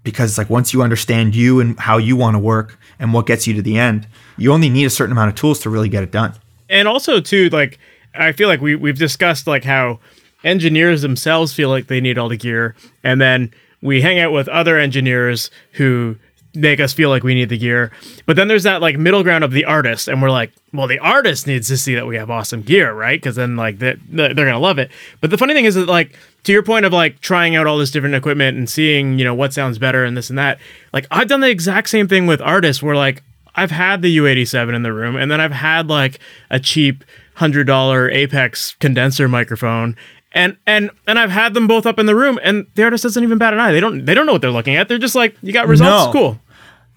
because 0.04 0.38
like 0.38 0.50
once 0.50 0.74
you 0.74 0.82
understand 0.82 1.36
you 1.36 1.60
and 1.60 1.78
how 1.78 1.98
you 1.98 2.16
want 2.16 2.36
to 2.36 2.40
work 2.40 2.80
and 3.00 3.12
what 3.14 3.26
gets 3.26 3.46
you 3.46 3.54
to 3.56 3.62
the 3.62 3.78
end, 3.78 4.08
you 4.38 4.54
only 4.54 4.70
need 4.70 4.86
a 4.86 4.90
certain 4.90 5.12
amount 5.12 5.28
of 5.28 5.36
tools 5.36 5.60
to 5.60 5.70
really 5.70 5.90
get 5.90 6.04
it 6.04 6.12
done. 6.12 6.36
And 6.70 6.88
also 6.88 7.20
too, 7.20 7.50
like 7.50 7.80
I 8.16 8.32
feel 8.32 8.48
like 8.48 8.62
we 8.62 8.76
we've 8.76 8.98
discussed 8.98 9.46
like 9.46 9.66
how 9.66 10.00
engineers 10.48 11.02
themselves 11.02 11.54
feel 11.54 11.70
like 11.70 11.88
they 11.88 12.02
need 12.02 12.18
all 12.18 12.30
the 12.30 12.38
gear, 12.38 12.76
and 13.04 13.22
then 13.22 13.54
we 13.82 14.02
hang 14.02 14.20
out 14.20 14.32
with 14.32 14.48
other 14.48 14.78
engineers 14.78 15.52
who 15.74 16.18
make 16.58 16.80
us 16.80 16.92
feel 16.92 17.10
like 17.10 17.24
we 17.24 17.36
need 17.36 17.50
the 17.50 17.58
gear. 17.58 17.92
But 18.26 18.36
then 18.36 18.48
there's 18.48 18.64
that 18.64 18.82
like 18.82 18.98
middle 18.98 19.24
ground 19.24 19.44
of 19.44 19.52
the 19.52 19.66
artist, 19.66 20.08
and 20.08 20.22
we're 20.22 20.32
like, 20.32 20.52
well, 20.74 20.88
the 20.88 21.00
artist 21.00 21.48
needs 21.48 21.68
to 21.68 21.78
see 21.78 21.96
that 21.96 22.08
we 22.08 22.16
have 22.18 22.30
awesome 22.30 22.62
gear, 22.62 22.94
right? 22.94 23.20
Because 23.20 23.36
then 23.36 23.56
like 23.56 23.80
they're, 23.80 23.98
they're 24.10 24.34
gonna 24.34 24.60
love 24.60 24.80
it. 24.80 24.92
But 25.22 25.30
the 25.30 25.38
funny 25.38 25.54
thing 25.54 25.66
is 25.66 25.76
that 25.76 25.88
like 25.88 26.18
to 26.44 26.52
your 26.52 26.64
point 26.64 26.86
of 26.86 26.94
like 26.94 27.20
trying 27.20 27.56
out 27.56 27.68
all 27.68 27.78
this 27.78 27.92
different 27.92 28.16
equipment 28.16 28.58
and 28.58 28.70
seeing 28.70 29.20
you 29.20 29.24
know 29.24 29.36
what 29.36 29.54
sounds 29.54 29.78
better 29.78 30.04
and 30.04 30.18
this 30.18 30.30
and 30.30 30.40
that. 30.40 30.60
Like 30.94 31.06
I've 31.12 31.28
done 31.28 31.42
the 31.42 31.50
exact 31.50 31.90
same 31.90 32.08
thing 32.08 32.26
with 32.28 32.42
artists 32.42 32.82
where 32.82 32.96
like 32.96 33.24
I've 33.56 33.72
had 33.72 34.02
the 34.02 34.18
U87 34.18 34.76
in 34.76 34.84
the 34.84 34.94
room, 34.94 35.16
and 35.16 35.32
then 35.32 35.42
I've 35.42 35.52
had 35.52 35.88
like 35.88 36.20
a 36.50 36.60
cheap 36.60 37.04
hundred 37.36 37.66
dollar 37.66 38.10
Apex 38.10 38.76
condenser 38.80 39.28
microphone, 39.28 39.96
and 40.32 40.58
and 40.66 40.92
and 41.08 41.18
I've 41.18 41.32
had 41.32 41.54
them 41.54 41.68
both 41.68 41.86
up 41.86 42.00
in 42.00 42.06
the 42.06 42.16
room, 42.16 42.40
and 42.44 42.68
the 42.76 42.84
artist 42.84 43.04
doesn't 43.04 43.24
even 43.24 43.38
bat 43.38 43.54
an 43.54 43.60
eye. 43.60 43.72
They 43.72 43.80
don't 43.80 44.06
they 44.06 44.14
don't 44.14 44.26
know 44.26 44.34
what 44.34 44.42
they're 44.42 44.52
looking 44.52 44.76
at. 44.76 44.88
They're 44.88 44.98
just 44.98 45.16
like, 45.16 45.36
you 45.42 45.54
got 45.54 45.68
results, 45.68 46.06
no. 46.08 46.12
cool. 46.12 46.40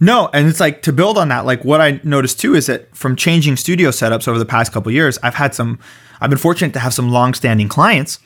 No, 0.02 0.30
and 0.32 0.48
it's 0.48 0.60
like 0.60 0.82
to 0.82 0.92
build 0.92 1.18
on 1.18 1.28
that, 1.28 1.44
like 1.44 1.64
what 1.64 1.80
I 1.80 2.00
noticed 2.02 2.40
too 2.40 2.54
is 2.54 2.66
that 2.66 2.94
from 2.96 3.16
changing 3.16 3.56
studio 3.56 3.90
setups 3.90 4.26
over 4.26 4.38
the 4.38 4.46
past 4.46 4.72
couple 4.72 4.90
years, 4.90 5.18
I've 5.22 5.34
had 5.34 5.54
some 5.54 5.78
I've 6.20 6.30
been 6.30 6.38
fortunate 6.38 6.72
to 6.72 6.78
have 6.78 6.94
some 6.94 7.10
long-standing 7.10 7.68
clients 7.68 8.18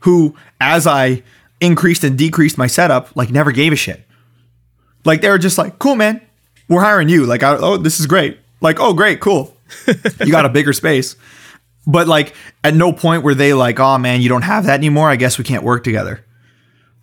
who 0.00 0.34
as 0.60 0.86
I 0.86 1.22
increased 1.60 2.04
and 2.04 2.16
decreased 2.16 2.58
my 2.58 2.66
setup, 2.66 3.14
like 3.16 3.30
never 3.30 3.52
gave 3.52 3.72
a 3.72 3.76
shit. 3.76 4.06
Like 5.04 5.20
they 5.20 5.28
were 5.28 5.38
just 5.38 5.58
like, 5.58 5.78
"Cool, 5.78 5.96
man. 5.96 6.20
We're 6.68 6.82
hiring 6.82 7.08
you." 7.08 7.26
Like, 7.26 7.42
"Oh, 7.42 7.76
this 7.76 8.00
is 8.00 8.06
great." 8.06 8.38
Like, 8.60 8.80
"Oh, 8.80 8.92
great, 8.92 9.20
cool. 9.20 9.56
you 10.20 10.32
got 10.32 10.44
a 10.44 10.48
bigger 10.48 10.72
space." 10.72 11.16
But 11.86 12.08
like 12.08 12.34
at 12.64 12.74
no 12.74 12.92
point 12.92 13.22
were 13.22 13.34
they 13.34 13.54
like, 13.54 13.78
"Oh 13.78 13.98
man, 13.98 14.20
you 14.20 14.28
don't 14.28 14.42
have 14.42 14.64
that 14.64 14.74
anymore. 14.74 15.08
I 15.08 15.16
guess 15.16 15.38
we 15.38 15.44
can't 15.44 15.62
work 15.62 15.84
together." 15.84 16.24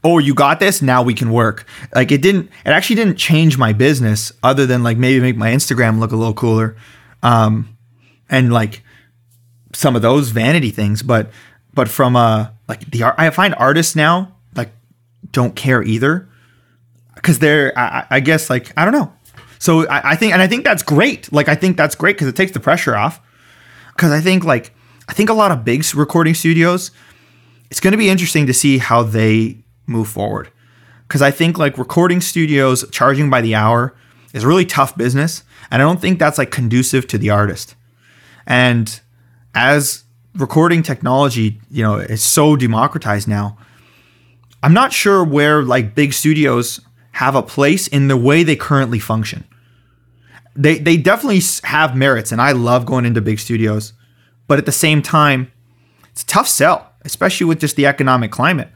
Oh, 0.05 0.17
you 0.17 0.33
got 0.33 0.59
this. 0.59 0.81
Now 0.81 1.01
we 1.01 1.13
can 1.13 1.31
work. 1.31 1.65
Like 1.95 2.11
it 2.11 2.21
didn't. 2.21 2.49
It 2.65 2.69
actually 2.69 2.97
didn't 2.97 3.15
change 3.15 3.57
my 3.57 3.71
business, 3.71 4.33
other 4.43 4.65
than 4.65 4.83
like 4.83 4.97
maybe 4.97 5.21
make 5.21 5.37
my 5.37 5.51
Instagram 5.51 5.99
look 5.99 6.11
a 6.11 6.17
little 6.17 6.33
cooler, 6.33 6.75
um, 7.21 7.77
and 8.29 8.51
like 8.51 8.83
some 9.73 9.95
of 9.95 10.01
those 10.01 10.29
vanity 10.29 10.71
things. 10.71 11.01
But 11.01 11.31
but 11.73 11.87
from 11.87 12.15
uh 12.15 12.47
like 12.67 12.89
the 12.91 13.03
art, 13.03 13.15
I 13.17 13.29
find 13.29 13.55
artists 13.55 13.95
now 13.95 14.35
like 14.55 14.71
don't 15.31 15.55
care 15.55 15.81
either 15.81 16.27
because 17.15 17.39
they're 17.39 17.77
I, 17.77 18.05
I 18.09 18.19
guess 18.19 18.49
like 18.49 18.73
I 18.77 18.83
don't 18.83 18.93
know. 18.93 19.13
So 19.59 19.87
I, 19.87 20.11
I 20.11 20.15
think 20.15 20.33
and 20.33 20.41
I 20.41 20.47
think 20.47 20.65
that's 20.65 20.83
great. 20.83 21.31
Like 21.31 21.47
I 21.47 21.55
think 21.55 21.77
that's 21.77 21.95
great 21.95 22.15
because 22.15 22.27
it 22.27 22.35
takes 22.35 22.51
the 22.51 22.59
pressure 22.59 22.95
off. 22.95 23.21
Because 23.95 24.11
I 24.11 24.21
think 24.21 24.43
like 24.43 24.73
I 25.07 25.13
think 25.13 25.29
a 25.29 25.33
lot 25.33 25.51
of 25.51 25.65
big 25.65 25.83
recording 25.93 26.33
studios, 26.33 26.91
it's 27.69 27.79
going 27.79 27.91
to 27.91 27.97
be 27.97 28.09
interesting 28.09 28.47
to 28.47 28.53
see 28.53 28.77
how 28.77 29.03
they 29.03 29.57
move 29.85 30.07
forward. 30.07 30.49
Because 31.07 31.21
I 31.21 31.31
think 31.31 31.57
like 31.57 31.77
recording 31.77 32.21
studios 32.21 32.89
charging 32.89 33.29
by 33.29 33.41
the 33.41 33.55
hour 33.55 33.95
is 34.33 34.45
really 34.45 34.65
tough 34.65 34.97
business, 34.97 35.43
and 35.69 35.81
I 35.81 35.85
don't 35.85 36.01
think 36.01 36.19
that's 36.19 36.37
like 36.37 36.51
conducive 36.51 37.07
to 37.07 37.17
the 37.17 37.29
artist. 37.29 37.75
And 38.47 38.99
as 39.53 40.03
recording 40.35 40.81
technology, 40.81 41.59
you 41.69 41.83
know, 41.83 41.97
is 41.97 42.23
so 42.23 42.55
democratized 42.55 43.27
now, 43.27 43.57
I'm 44.63 44.73
not 44.73 44.93
sure 44.93 45.23
where 45.23 45.61
like 45.61 45.93
big 45.93 46.13
studios 46.13 46.81
have 47.11 47.35
a 47.35 47.43
place 47.43 47.87
in 47.87 48.07
the 48.07 48.17
way 48.17 48.43
they 48.43 48.55
currently 48.55 48.99
function. 48.99 49.43
They 50.55 50.77
they 50.77 50.97
definitely 50.97 51.41
have 51.63 51.95
merits, 51.95 52.31
and 52.31 52.41
I 52.41 52.51
love 52.51 52.85
going 52.85 53.05
into 53.05 53.21
big 53.21 53.39
studios, 53.39 53.93
but 54.47 54.59
at 54.59 54.65
the 54.65 54.71
same 54.71 55.01
time, 55.01 55.51
it's 56.11 56.23
a 56.23 56.27
tough 56.27 56.47
sell, 56.47 56.91
especially 57.05 57.45
with 57.45 57.59
just 57.59 57.75
the 57.75 57.87
economic 57.87 58.31
climate. 58.31 58.69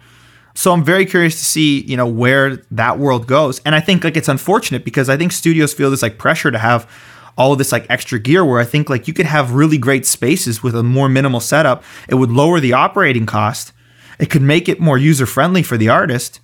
So 0.55 0.73
I'm 0.73 0.83
very 0.83 1.05
curious 1.05 1.37
to 1.37 1.45
see, 1.45 1.81
you 1.81 1.95
know, 1.95 2.07
where 2.07 2.55
that 2.71 2.97
world 2.97 3.27
goes. 3.27 3.59
And 3.59 3.75
I 3.75 3.79
think 3.79 4.03
like 4.03 4.17
it's 4.17 4.27
unfortunate 4.27 4.83
because 4.83 5.07
I 5.07 5.15
think 5.15 5.31
studios 5.31 5.71
feel 5.71 5.91
this 5.91 6.01
like 6.01 6.17
pressure 6.17 6.49
to 6.49 6.57
have 6.57 6.89
all 7.37 7.51
of 7.51 7.59
this 7.59 7.71
like 7.71 7.85
extra 7.91 8.17
gear 8.17 8.43
where 8.43 8.59
I 8.59 8.65
think 8.65 8.89
like 8.89 9.07
you 9.07 9.13
could 9.13 9.27
have 9.27 9.53
really 9.53 9.77
great 9.77 10.03
spaces 10.05 10.63
with 10.63 10.75
a 10.75 10.81
more 10.81 11.09
minimal 11.09 11.41
setup. 11.41 11.83
It 12.09 12.15
would 12.15 12.31
lower 12.31 12.59
the 12.59 12.73
operating 12.73 13.27
cost. 13.27 13.71
It 14.19 14.31
could 14.31 14.41
make 14.41 14.67
it 14.67 14.79
more 14.79 14.97
user 14.97 15.27
friendly 15.27 15.61
for 15.61 15.77
the 15.77 15.89
artist. 15.89 16.39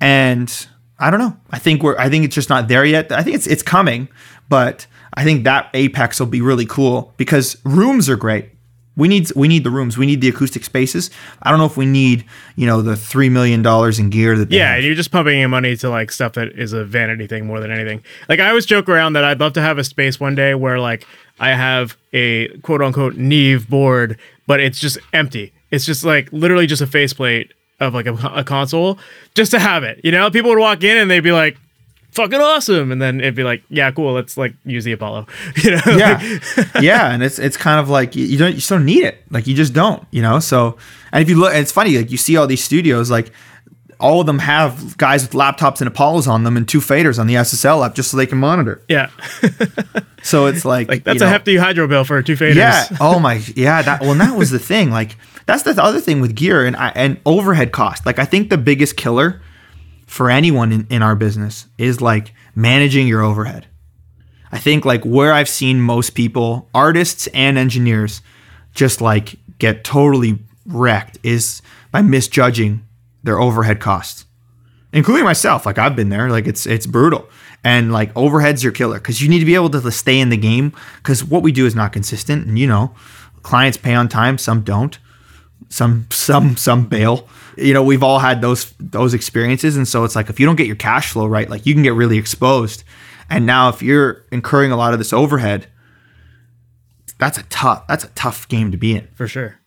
And 0.00 0.66
I 0.98 1.10
don't 1.10 1.20
know. 1.20 1.36
I 1.50 1.58
think 1.58 1.82
we're 1.82 1.98
I 1.98 2.08
think 2.08 2.24
it's 2.24 2.34
just 2.34 2.48
not 2.48 2.68
there 2.68 2.84
yet. 2.84 3.10
I 3.10 3.22
think 3.22 3.36
it's 3.36 3.46
it's 3.46 3.62
coming, 3.62 4.08
but 4.48 4.86
I 5.14 5.24
think 5.24 5.44
that 5.44 5.70
apex 5.74 6.20
will 6.20 6.26
be 6.26 6.40
really 6.40 6.66
cool 6.66 7.12
because 7.16 7.56
rooms 7.64 8.08
are 8.08 8.16
great. 8.16 8.50
We 8.96 9.08
need 9.08 9.32
we 9.34 9.48
need 9.48 9.64
the 9.64 9.70
rooms. 9.70 9.98
We 9.98 10.06
need 10.06 10.20
the 10.20 10.28
acoustic 10.28 10.62
spaces. 10.62 11.10
I 11.42 11.50
don't 11.50 11.58
know 11.58 11.66
if 11.66 11.76
we 11.76 11.86
need 11.86 12.24
you 12.54 12.66
know 12.66 12.80
the 12.80 12.94
three 12.94 13.28
million 13.28 13.60
dollars 13.60 13.98
in 13.98 14.10
gear 14.10 14.38
that. 14.38 14.52
Yeah, 14.52 14.68
have. 14.68 14.76
and 14.76 14.86
you're 14.86 14.94
just 14.94 15.10
pumping 15.10 15.40
in 15.40 15.50
money 15.50 15.76
to 15.78 15.90
like 15.90 16.12
stuff 16.12 16.34
that 16.34 16.52
is 16.52 16.72
a 16.72 16.84
vanity 16.84 17.26
thing 17.26 17.46
more 17.46 17.58
than 17.58 17.72
anything. 17.72 18.04
Like 18.28 18.38
I 18.38 18.48
always 18.48 18.66
joke 18.66 18.88
around 18.88 19.14
that 19.14 19.24
I'd 19.24 19.40
love 19.40 19.54
to 19.54 19.60
have 19.60 19.78
a 19.78 19.84
space 19.84 20.20
one 20.20 20.36
day 20.36 20.54
where 20.54 20.78
like 20.78 21.06
I 21.40 21.50
have 21.50 21.96
a 22.12 22.48
quote 22.58 22.82
unquote 22.82 23.16
Neve 23.16 23.68
board, 23.68 24.18
but 24.46 24.60
it's 24.60 24.78
just 24.78 24.98
empty. 25.12 25.52
It's 25.72 25.84
just 25.84 26.04
like 26.04 26.32
literally 26.32 26.68
just 26.68 26.82
a 26.82 26.86
faceplate 26.86 27.52
of 27.84 27.94
like 27.94 28.06
a, 28.06 28.14
a 28.34 28.44
console 28.44 28.98
just 29.34 29.50
to 29.52 29.58
have 29.58 29.84
it. 29.84 30.00
You 30.02 30.12
know, 30.12 30.30
people 30.30 30.50
would 30.50 30.58
walk 30.58 30.82
in 30.82 30.96
and 30.96 31.10
they'd 31.10 31.20
be 31.20 31.32
like, 31.32 31.56
fucking 32.14 32.40
awesome. 32.40 32.92
And 32.92 33.02
then 33.02 33.20
it'd 33.20 33.34
be 33.34 33.42
like 33.42 33.62
yeah 33.68 33.90
cool 33.90 34.12
let's 34.12 34.36
like 34.36 34.54
use 34.64 34.84
the 34.84 34.92
apollo. 34.92 35.26
You 35.62 35.72
know? 35.72 35.82
Yeah. 35.86 36.38
Yeah 36.80 37.12
and 37.12 37.22
it's 37.22 37.38
it's 37.38 37.56
kind 37.56 37.80
of 37.80 37.88
like 37.88 38.16
you 38.16 38.38
don't 38.38 38.54
you 38.54 38.60
don't 38.60 38.84
need 38.84 39.04
it. 39.04 39.22
Like 39.30 39.46
you 39.46 39.54
just 39.54 39.72
don't 39.72 40.06
you 40.10 40.22
know? 40.22 40.38
So 40.38 40.76
and 41.12 41.22
if 41.22 41.28
you 41.28 41.36
look 41.36 41.54
it's 41.54 41.72
funny 41.72 41.96
like 41.96 42.10
you 42.10 42.16
see 42.16 42.36
all 42.36 42.46
these 42.46 42.62
studios 42.62 43.10
like 43.10 43.32
all 44.00 44.20
of 44.20 44.26
them 44.26 44.40
have 44.40 44.96
guys 44.96 45.22
with 45.22 45.32
laptops 45.32 45.80
and 45.80 45.88
apollos 45.88 46.26
on 46.26 46.44
them 46.44 46.56
and 46.56 46.68
two 46.68 46.80
faders 46.80 47.18
on 47.18 47.26
the 47.26 47.34
ssl 47.34 47.86
app 47.86 47.94
just 47.94 48.10
so 48.10 48.16
they 48.16 48.26
can 48.26 48.38
monitor. 48.38 48.82
Yeah. 48.88 49.10
So 50.24 50.46
it's 50.46 50.64
like 50.64 50.88
like 50.88 51.04
that's 51.04 51.20
a 51.20 51.26
know, 51.26 51.30
hefty 51.30 51.56
hydro 51.58 51.86
bill 51.86 52.02
for 52.02 52.22
two 52.22 52.34
faders. 52.34 52.54
Yeah. 52.54 52.86
Oh 52.98 53.18
my 53.18 53.42
yeah 53.54 53.82
that 53.82 54.00
well 54.00 54.14
that 54.14 54.38
was 54.38 54.50
the 54.50 54.58
thing 54.58 54.90
like 54.90 55.18
that's 55.46 55.62
the 55.62 55.82
other 55.82 56.00
thing 56.00 56.20
with 56.20 56.34
gear 56.34 56.64
and 56.64 56.76
and 56.76 57.20
overhead 57.26 57.72
cost 57.72 58.06
like 58.06 58.18
i 58.18 58.24
think 58.24 58.50
the 58.50 58.58
biggest 58.58 58.96
killer 58.96 59.40
for 60.06 60.30
anyone 60.30 60.72
in, 60.72 60.86
in 60.90 61.02
our 61.02 61.16
business 61.16 61.66
is 61.78 62.00
like 62.00 62.32
managing 62.54 63.06
your 63.06 63.22
overhead. 63.22 63.66
I 64.52 64.58
think 64.58 64.84
like 64.84 65.04
where 65.04 65.32
I've 65.32 65.48
seen 65.48 65.80
most 65.80 66.10
people, 66.10 66.68
artists 66.74 67.26
and 67.28 67.58
engineers, 67.58 68.22
just 68.74 69.00
like 69.00 69.36
get 69.58 69.84
totally 69.84 70.38
wrecked 70.66 71.18
is 71.22 71.62
by 71.90 72.02
misjudging 72.02 72.84
their 73.22 73.40
overhead 73.40 73.80
costs. 73.80 74.26
Including 74.92 75.24
myself. 75.24 75.66
Like 75.66 75.78
I've 75.78 75.96
been 75.96 76.10
there. 76.10 76.30
Like 76.30 76.46
it's 76.46 76.66
it's 76.66 76.86
brutal. 76.86 77.28
And 77.64 77.92
like 77.92 78.16
overhead's 78.16 78.62
your 78.62 78.72
killer 78.72 78.98
because 78.98 79.20
you 79.20 79.28
need 79.28 79.40
to 79.40 79.44
be 79.44 79.56
able 79.56 79.70
to 79.70 79.90
stay 79.90 80.20
in 80.20 80.28
the 80.28 80.36
game 80.36 80.72
because 80.98 81.24
what 81.24 81.42
we 81.42 81.50
do 81.50 81.66
is 81.66 81.74
not 81.74 81.92
consistent. 81.92 82.46
And 82.46 82.58
you 82.58 82.68
know, 82.68 82.94
clients 83.42 83.76
pay 83.76 83.94
on 83.94 84.08
time, 84.08 84.38
some 84.38 84.60
don't. 84.60 84.96
Some 85.68 86.06
some 86.10 86.56
some 86.56 86.86
bail. 86.86 87.28
You 87.56 87.74
know 87.74 87.82
we've 87.82 88.02
all 88.02 88.18
had 88.18 88.40
those 88.40 88.72
those 88.78 89.14
experiences. 89.14 89.76
And 89.76 89.86
so 89.86 90.04
it's 90.04 90.16
like 90.16 90.30
if 90.30 90.38
you 90.38 90.46
don't 90.46 90.56
get 90.56 90.66
your 90.66 90.76
cash 90.76 91.10
flow 91.10 91.26
right 91.26 91.48
like 91.48 91.66
you 91.66 91.74
can 91.74 91.82
get 91.82 91.94
really 91.94 92.18
exposed. 92.18 92.84
And 93.30 93.46
now 93.46 93.68
if 93.68 93.82
you're 93.82 94.24
incurring 94.30 94.70
a 94.72 94.76
lot 94.76 94.92
of 94.92 94.98
this 94.98 95.12
overhead 95.12 95.66
that's 97.18 97.38
a 97.38 97.42
tough 97.44 97.86
that's 97.86 98.04
a 98.04 98.08
tough 98.08 98.48
game 98.48 98.70
to 98.70 98.76
be 98.76 98.96
in. 98.96 99.08
For 99.14 99.26
sure. 99.28 99.58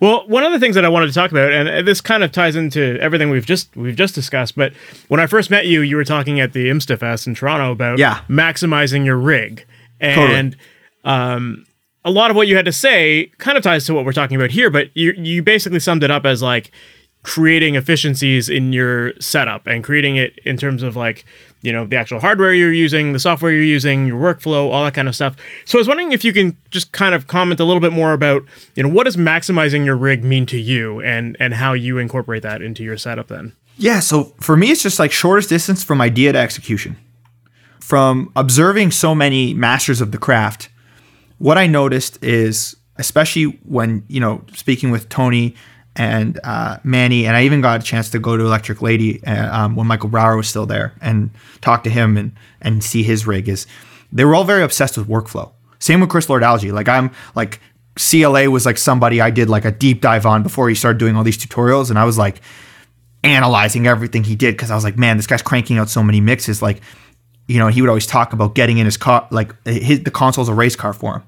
Well, 0.00 0.28
one 0.28 0.42
of 0.42 0.52
the 0.52 0.58
things 0.58 0.74
that 0.74 0.84
I 0.84 0.88
wanted 0.88 1.06
to 1.06 1.12
talk 1.12 1.30
about, 1.30 1.52
and 1.52 1.86
this 1.86 2.00
kind 2.00 2.22
of 2.22 2.32
ties 2.32 2.56
into 2.56 2.98
everything 3.00 3.30
we've 3.30 3.46
just 3.46 3.74
we've 3.76 3.96
just 3.96 4.14
discussed, 4.14 4.56
but 4.56 4.72
when 5.08 5.20
I 5.20 5.26
first 5.26 5.50
met 5.50 5.66
you, 5.66 5.80
you 5.80 5.96
were 5.96 6.04
talking 6.04 6.40
at 6.40 6.52
the 6.52 6.68
IMSTA 6.68 6.98
Fest 6.98 7.26
in 7.26 7.34
Toronto 7.34 7.72
about 7.72 7.98
yeah. 7.98 8.20
maximizing 8.28 9.04
your 9.04 9.16
rig, 9.16 9.64
and 10.00 10.52
totally. 10.52 10.56
um, 11.04 11.64
a 12.04 12.10
lot 12.10 12.30
of 12.30 12.36
what 12.36 12.48
you 12.48 12.56
had 12.56 12.64
to 12.66 12.72
say 12.72 13.32
kind 13.38 13.56
of 13.56 13.62
ties 13.62 13.86
to 13.86 13.94
what 13.94 14.04
we're 14.04 14.12
talking 14.12 14.36
about 14.36 14.50
here. 14.50 14.70
But 14.70 14.90
you 14.94 15.12
you 15.16 15.42
basically 15.42 15.80
summed 15.80 16.02
it 16.02 16.10
up 16.10 16.26
as 16.26 16.42
like 16.42 16.70
creating 17.24 17.74
efficiencies 17.74 18.50
in 18.50 18.72
your 18.72 19.18
setup 19.18 19.66
and 19.66 19.82
creating 19.82 20.16
it 20.16 20.38
in 20.44 20.58
terms 20.58 20.82
of 20.82 20.94
like 20.94 21.24
you 21.62 21.72
know 21.72 21.86
the 21.86 21.96
actual 21.96 22.20
hardware 22.20 22.52
you're 22.52 22.72
using 22.72 23.14
the 23.14 23.18
software 23.18 23.50
you're 23.50 23.62
using 23.62 24.06
your 24.06 24.20
workflow 24.20 24.70
all 24.70 24.84
that 24.84 24.92
kind 24.92 25.08
of 25.08 25.14
stuff 25.14 25.34
so 25.64 25.78
i 25.78 25.80
was 25.80 25.88
wondering 25.88 26.12
if 26.12 26.22
you 26.22 26.34
can 26.34 26.54
just 26.70 26.92
kind 26.92 27.14
of 27.14 27.26
comment 27.26 27.58
a 27.58 27.64
little 27.64 27.80
bit 27.80 27.94
more 27.94 28.12
about 28.12 28.42
you 28.74 28.82
know 28.82 28.90
what 28.90 29.04
does 29.04 29.16
maximizing 29.16 29.86
your 29.86 29.96
rig 29.96 30.22
mean 30.22 30.44
to 30.44 30.58
you 30.58 31.00
and 31.00 31.34
and 31.40 31.54
how 31.54 31.72
you 31.72 31.96
incorporate 31.96 32.42
that 32.42 32.60
into 32.60 32.84
your 32.84 32.98
setup 32.98 33.28
then 33.28 33.54
yeah 33.78 34.00
so 34.00 34.24
for 34.38 34.54
me 34.54 34.70
it's 34.70 34.82
just 34.82 34.98
like 34.98 35.10
shortest 35.10 35.48
distance 35.48 35.82
from 35.82 36.02
idea 36.02 36.30
to 36.30 36.38
execution 36.38 36.94
from 37.80 38.30
observing 38.36 38.90
so 38.90 39.14
many 39.14 39.54
masters 39.54 40.02
of 40.02 40.12
the 40.12 40.18
craft 40.18 40.68
what 41.38 41.58
i 41.58 41.66
noticed 41.66 42.22
is 42.22 42.76
especially 42.96 43.44
when 43.64 44.04
you 44.08 44.20
know 44.20 44.42
speaking 44.52 44.90
with 44.90 45.08
tony 45.08 45.54
and 45.96 46.40
uh, 46.42 46.78
Manny, 46.82 47.26
and 47.26 47.36
I 47.36 47.44
even 47.44 47.60
got 47.60 47.80
a 47.80 47.82
chance 47.82 48.10
to 48.10 48.18
go 48.18 48.36
to 48.36 48.44
Electric 48.44 48.82
Lady 48.82 49.22
uh, 49.24 49.64
um, 49.64 49.76
when 49.76 49.86
Michael 49.86 50.08
Brauer 50.08 50.36
was 50.36 50.48
still 50.48 50.66
there 50.66 50.92
and 51.00 51.30
talk 51.60 51.84
to 51.84 51.90
him 51.90 52.16
and 52.16 52.32
and 52.60 52.82
see 52.82 53.02
his 53.02 53.26
rig. 53.26 53.48
Is 53.48 53.66
they 54.12 54.24
were 54.24 54.34
all 54.34 54.44
very 54.44 54.62
obsessed 54.62 54.98
with 54.98 55.06
workflow. 55.06 55.52
Same 55.78 56.00
with 56.00 56.10
Chris 56.10 56.28
Lord-Alge. 56.28 56.72
Like 56.72 56.88
I'm 56.88 57.10
like 57.34 57.60
CLA 57.96 58.50
was 58.50 58.66
like 58.66 58.78
somebody 58.78 59.20
I 59.20 59.30
did 59.30 59.48
like 59.48 59.64
a 59.64 59.70
deep 59.70 60.00
dive 60.00 60.26
on 60.26 60.42
before 60.42 60.68
he 60.68 60.74
started 60.74 60.98
doing 60.98 61.16
all 61.16 61.22
these 61.22 61.38
tutorials, 61.38 61.90
and 61.90 61.98
I 61.98 62.04
was 62.04 62.18
like 62.18 62.40
analyzing 63.22 63.86
everything 63.86 64.24
he 64.24 64.34
did 64.36 64.54
because 64.54 64.70
I 64.70 64.74
was 64.74 64.84
like, 64.84 64.98
man, 64.98 65.16
this 65.16 65.26
guy's 65.26 65.42
cranking 65.42 65.78
out 65.78 65.88
so 65.88 66.02
many 66.02 66.20
mixes. 66.20 66.60
Like, 66.60 66.80
you 67.46 67.58
know, 67.58 67.68
he 67.68 67.80
would 67.80 67.88
always 67.88 68.06
talk 68.06 68.32
about 68.32 68.54
getting 68.54 68.78
in 68.78 68.86
his 68.86 68.96
car, 68.96 69.26
like 69.30 69.54
his, 69.66 70.02
the 70.02 70.10
console's 70.10 70.48
a 70.48 70.54
race 70.54 70.76
car 70.76 70.92
for 70.92 71.16
him. 71.16 71.22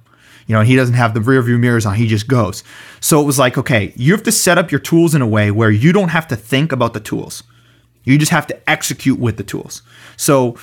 You 0.47 0.55
know, 0.55 0.63
he 0.63 0.77
doesn't 0.77 0.95
have 0.95 1.13
the 1.13 1.21
rear 1.21 1.43
view 1.43 1.59
mirrors 1.59 1.85
on, 1.87 1.97
he 1.97 2.07
just 2.07 2.29
goes. 2.29 2.63
So 3.01 3.21
it 3.21 3.25
was 3.25 3.39
like, 3.39 3.59
okay, 3.59 3.93
you 3.97 4.13
have 4.13 4.23
to 4.25 4.33
set 4.33 4.59
up 4.59 4.71
your 4.71 4.79
tools 4.79 5.15
in 5.15 5.23
a 5.23 5.27
way 5.27 5.51
where 5.51 5.71
you 5.71 5.93
don't 5.93 6.11
have 6.11 6.29
to 6.29 6.37
think 6.37 6.73
about 6.73 6.95
the 6.95 7.01
tools. 7.01 7.43
You 8.05 8.17
just 8.17 8.31
have 8.31 8.47
to 8.47 8.71
execute 8.71 9.19
with 9.19 9.37
the 9.37 9.43
tools. 9.43 9.83
So 10.17 10.57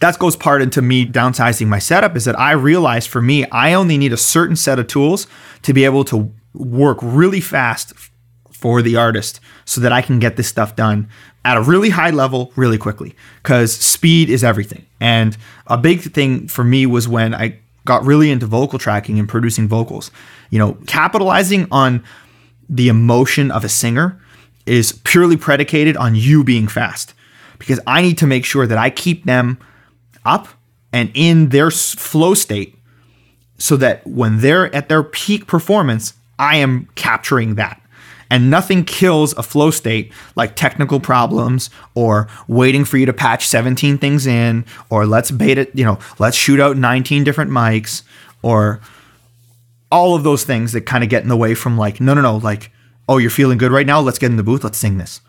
that 0.00 0.18
goes 0.18 0.36
part 0.36 0.62
into 0.62 0.80
me 0.80 1.04
downsizing 1.04 1.66
my 1.66 1.80
setup 1.80 2.16
is 2.16 2.24
that 2.24 2.38
I 2.38 2.52
realized 2.52 3.08
for 3.08 3.20
me, 3.20 3.44
I 3.50 3.74
only 3.74 3.98
need 3.98 4.12
a 4.12 4.16
certain 4.16 4.56
set 4.56 4.78
of 4.78 4.86
tools 4.86 5.26
to 5.62 5.72
be 5.72 5.84
able 5.84 6.04
to 6.04 6.32
work 6.54 6.98
really 7.02 7.40
fast 7.40 7.92
for 8.52 8.82
the 8.82 8.96
artist 8.96 9.40
so 9.64 9.80
that 9.80 9.92
I 9.92 10.00
can 10.02 10.18
get 10.18 10.36
this 10.36 10.48
stuff 10.48 10.76
done 10.76 11.08
at 11.44 11.56
a 11.56 11.62
really 11.62 11.90
high 11.90 12.10
level 12.10 12.52
really 12.56 12.78
quickly 12.78 13.14
because 13.42 13.72
speed 13.72 14.28
is 14.28 14.44
everything. 14.44 14.84
And 15.00 15.36
a 15.66 15.78
big 15.78 16.00
thing 16.00 16.48
for 16.48 16.64
me 16.64 16.86
was 16.86 17.08
when 17.08 17.34
I 17.34 17.58
got 17.84 18.04
really 18.04 18.30
into 18.30 18.46
vocal 18.46 18.78
tracking 18.78 19.18
and 19.18 19.28
producing 19.28 19.68
vocals. 19.68 20.10
You 20.50 20.58
know, 20.58 20.74
capitalizing 20.86 21.66
on 21.70 22.04
the 22.68 22.88
emotion 22.88 23.50
of 23.50 23.64
a 23.64 23.68
singer 23.68 24.20
is 24.66 24.92
purely 25.04 25.36
predicated 25.36 25.96
on 25.96 26.14
you 26.14 26.44
being 26.44 26.68
fast 26.68 27.14
because 27.58 27.80
I 27.86 28.02
need 28.02 28.18
to 28.18 28.26
make 28.26 28.44
sure 28.44 28.66
that 28.66 28.78
I 28.78 28.90
keep 28.90 29.24
them 29.24 29.58
up 30.24 30.48
and 30.92 31.10
in 31.14 31.48
their 31.48 31.70
flow 31.70 32.34
state 32.34 32.76
so 33.58 33.76
that 33.76 34.06
when 34.06 34.40
they're 34.40 34.74
at 34.74 34.88
their 34.88 35.02
peak 35.02 35.46
performance, 35.46 36.14
I 36.38 36.56
am 36.56 36.88
capturing 36.94 37.56
that. 37.56 37.80
And 38.30 38.48
nothing 38.48 38.84
kills 38.84 39.36
a 39.36 39.42
flow 39.42 39.72
state 39.72 40.12
like 40.36 40.54
technical 40.54 41.00
problems 41.00 41.68
or 41.94 42.28
waiting 42.46 42.84
for 42.84 42.96
you 42.96 43.06
to 43.06 43.12
patch 43.12 43.46
17 43.48 43.98
things 43.98 44.26
in 44.26 44.64
or 44.88 45.04
let's 45.04 45.32
bait 45.32 45.58
it, 45.58 45.74
you 45.74 45.84
know, 45.84 45.98
let's 46.20 46.36
shoot 46.36 46.60
out 46.60 46.76
19 46.76 47.24
different 47.24 47.50
mics 47.50 48.02
or 48.42 48.80
all 49.90 50.14
of 50.14 50.22
those 50.22 50.44
things 50.44 50.72
that 50.72 50.82
kind 50.82 51.02
of 51.02 51.10
get 51.10 51.22
in 51.22 51.28
the 51.28 51.36
way 51.36 51.54
from 51.54 51.76
like, 51.76 52.00
no, 52.00 52.14
no, 52.14 52.22
no, 52.22 52.36
like, 52.36 52.70
oh, 53.08 53.18
you're 53.18 53.30
feeling 53.30 53.58
good 53.58 53.72
right 53.72 53.86
now. 53.86 54.00
Let's 54.00 54.18
get 54.18 54.30
in 54.30 54.36
the 54.36 54.44
booth. 54.44 54.62
Let's 54.62 54.78
sing 54.78 54.98
this. 54.98 55.20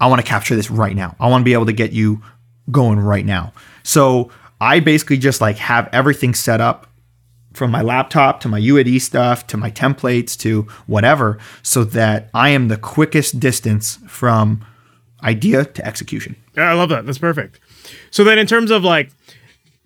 I 0.00 0.06
want 0.06 0.20
to 0.20 0.26
capture 0.26 0.54
this 0.54 0.70
right 0.70 0.94
now. 0.94 1.16
I 1.18 1.28
want 1.28 1.42
to 1.42 1.44
be 1.44 1.54
able 1.54 1.66
to 1.66 1.72
get 1.72 1.92
you 1.92 2.22
going 2.70 3.00
right 3.00 3.26
now. 3.26 3.52
So 3.82 4.30
I 4.60 4.80
basically 4.80 5.16
just 5.16 5.40
like 5.40 5.56
have 5.56 5.88
everything 5.92 6.34
set 6.34 6.60
up 6.60 6.86
from 7.56 7.70
my 7.70 7.80
laptop 7.80 8.40
to 8.40 8.48
my 8.48 8.60
UAD 8.60 9.00
stuff 9.00 9.46
to 9.46 9.56
my 9.56 9.70
templates 9.70 10.38
to 10.40 10.62
whatever 10.86 11.38
so 11.62 11.84
that 11.84 12.28
I 12.34 12.50
am 12.50 12.68
the 12.68 12.76
quickest 12.76 13.40
distance 13.40 13.98
from 14.06 14.64
idea 15.22 15.64
to 15.64 15.86
execution. 15.86 16.36
Yeah, 16.54 16.70
I 16.70 16.74
love 16.74 16.90
that. 16.90 17.06
That's 17.06 17.18
perfect. 17.18 17.58
So 18.10 18.24
then 18.24 18.38
in 18.38 18.46
terms 18.46 18.70
of 18.70 18.84
like 18.84 19.10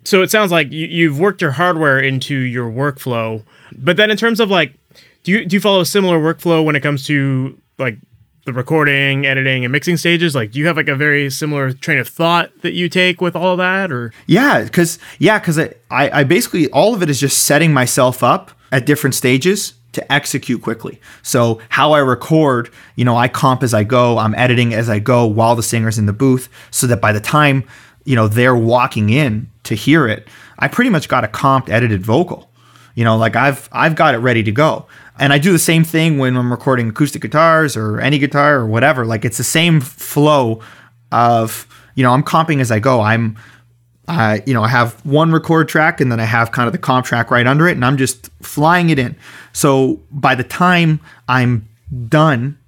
so 0.05 0.23
it 0.23 0.31
sounds 0.31 0.51
like 0.51 0.73
you, 0.73 0.87
you've 0.87 1.21
worked 1.21 1.41
your 1.41 1.53
hardware 1.53 2.01
into 2.01 2.35
your 2.35 2.71
workflow, 2.71 3.45
but 3.77 3.97
then 3.97 4.11
in 4.11 4.17
terms 4.17 4.41
of 4.41 4.51
like 4.51 4.75
do 5.23 5.33
you 5.33 5.45
do 5.45 5.57
you 5.57 5.61
follow 5.61 5.81
a 5.81 5.87
similar 5.87 6.19
workflow 6.19 6.65
when 6.65 6.75
it 6.75 6.81
comes 6.81 7.07
to 7.07 7.57
like 7.79 7.99
the 8.45 8.53
recording, 8.53 9.27
editing, 9.27 9.65
and 9.65 9.73
mixing 9.73 9.97
stages? 9.97 10.35
Like, 10.35 10.53
do 10.53 10.59
you 10.59 10.67
have 10.67 10.77
like 10.77 10.89
a 10.89 10.97
very 10.97 11.31
similar 11.31 11.73
train 11.73 11.99
of 11.99 12.09
thought 12.09 12.51
that 12.63 12.73
you 12.73 12.89
take 12.89 13.21
with 13.21 13.37
all 13.37 13.57
that, 13.57 13.93
or 13.93 14.13
Yeah, 14.27 14.63
because 14.63 14.99
yeah, 15.19 15.39
because 15.39 15.59
I, 15.59 15.71
I 15.91 16.25
basically 16.25 16.69
all 16.71 16.95
of 16.95 17.03
it 17.03 17.11
is 17.11 17.21
just 17.21 17.45
setting 17.45 17.73
myself 17.73 18.23
up 18.23 18.53
at 18.73 18.87
different 18.87 19.15
stages 19.15 19.75
to 19.93 20.13
execute 20.13 20.63
quickly. 20.63 21.01
So 21.23 21.61
how 21.69 21.93
I 21.93 21.99
record, 21.99 22.71
you 22.95 23.05
know, 23.05 23.17
I 23.17 23.29
comp 23.29 23.63
as 23.63 23.75
I 23.75 23.83
go, 23.83 24.19
I'm 24.19 24.35
editing 24.37 24.73
as 24.73 24.89
I 24.89 25.01
go 25.01 25.27
while 25.27 25.57
the 25.57 25.63
singer's 25.63 25.99
in 25.99 26.07
the 26.07 26.13
booth, 26.13 26.49
so 26.71 26.87
that 26.87 27.01
by 27.01 27.13
the 27.13 27.21
time 27.21 27.65
you 28.05 28.17
know 28.17 28.29
they're 28.29 28.57
walking 28.57 29.11
in 29.11 29.51
to 29.65 29.75
hear 29.75 30.07
it, 30.07 30.29
I 30.59 30.69
pretty 30.69 30.91
much 30.91 31.09
got 31.09 31.25
a 31.25 31.29
comped 31.29 31.69
edited 31.69 32.03
vocal. 32.03 32.51
You 32.95 33.05
know, 33.05 33.17
like 33.17 33.37
I've 33.37 33.69
I've 33.73 33.95
got 33.95 34.15
it 34.15 34.19
ready 34.19 34.43
to 34.43 34.53
go. 34.53 34.87
And 35.21 35.35
I 35.35 35.39
do 35.39 35.53
the 35.53 35.59
same 35.59 35.85
thing 35.85 36.17
when 36.17 36.35
I'm 36.35 36.51
recording 36.51 36.89
acoustic 36.89 37.21
guitars 37.21 37.77
or 37.77 38.01
any 38.01 38.19
guitar 38.19 38.57
or 38.57 38.67
whatever. 38.67 39.05
Like 39.05 39.27
it's 39.27 39.37
the 39.37 39.45
same 39.45 39.83
flow 39.83 40.63
of, 41.13 41.67
you 41.95 42.03
know, 42.03 42.13
I'm 42.13 42.23
comping 42.23 42.61
as 42.61 42.73
I 42.73 42.79
go. 42.81 43.03
I'm 43.03 43.37
I, 44.09 44.43
you 44.47 44.55
know, 44.55 44.65
I 44.65 44.69
have 44.69 44.95
one 45.05 45.31
record 45.31 45.69
track 45.69 46.01
and 46.01 46.11
then 46.11 46.19
I 46.19 46.25
have 46.25 46.51
kind 46.51 46.67
of 46.67 46.73
the 46.73 46.79
comp 46.79 47.05
track 47.05 47.31
right 47.31 47.47
under 47.47 47.69
it 47.69 47.73
and 47.73 47.85
I'm 47.85 47.99
just 47.99 48.31
flying 48.41 48.89
it 48.89 48.99
in. 48.99 49.15
So 49.53 50.01
by 50.11 50.35
the 50.35 50.43
time 50.43 51.01
I'm 51.29 51.69
done, 52.09 52.59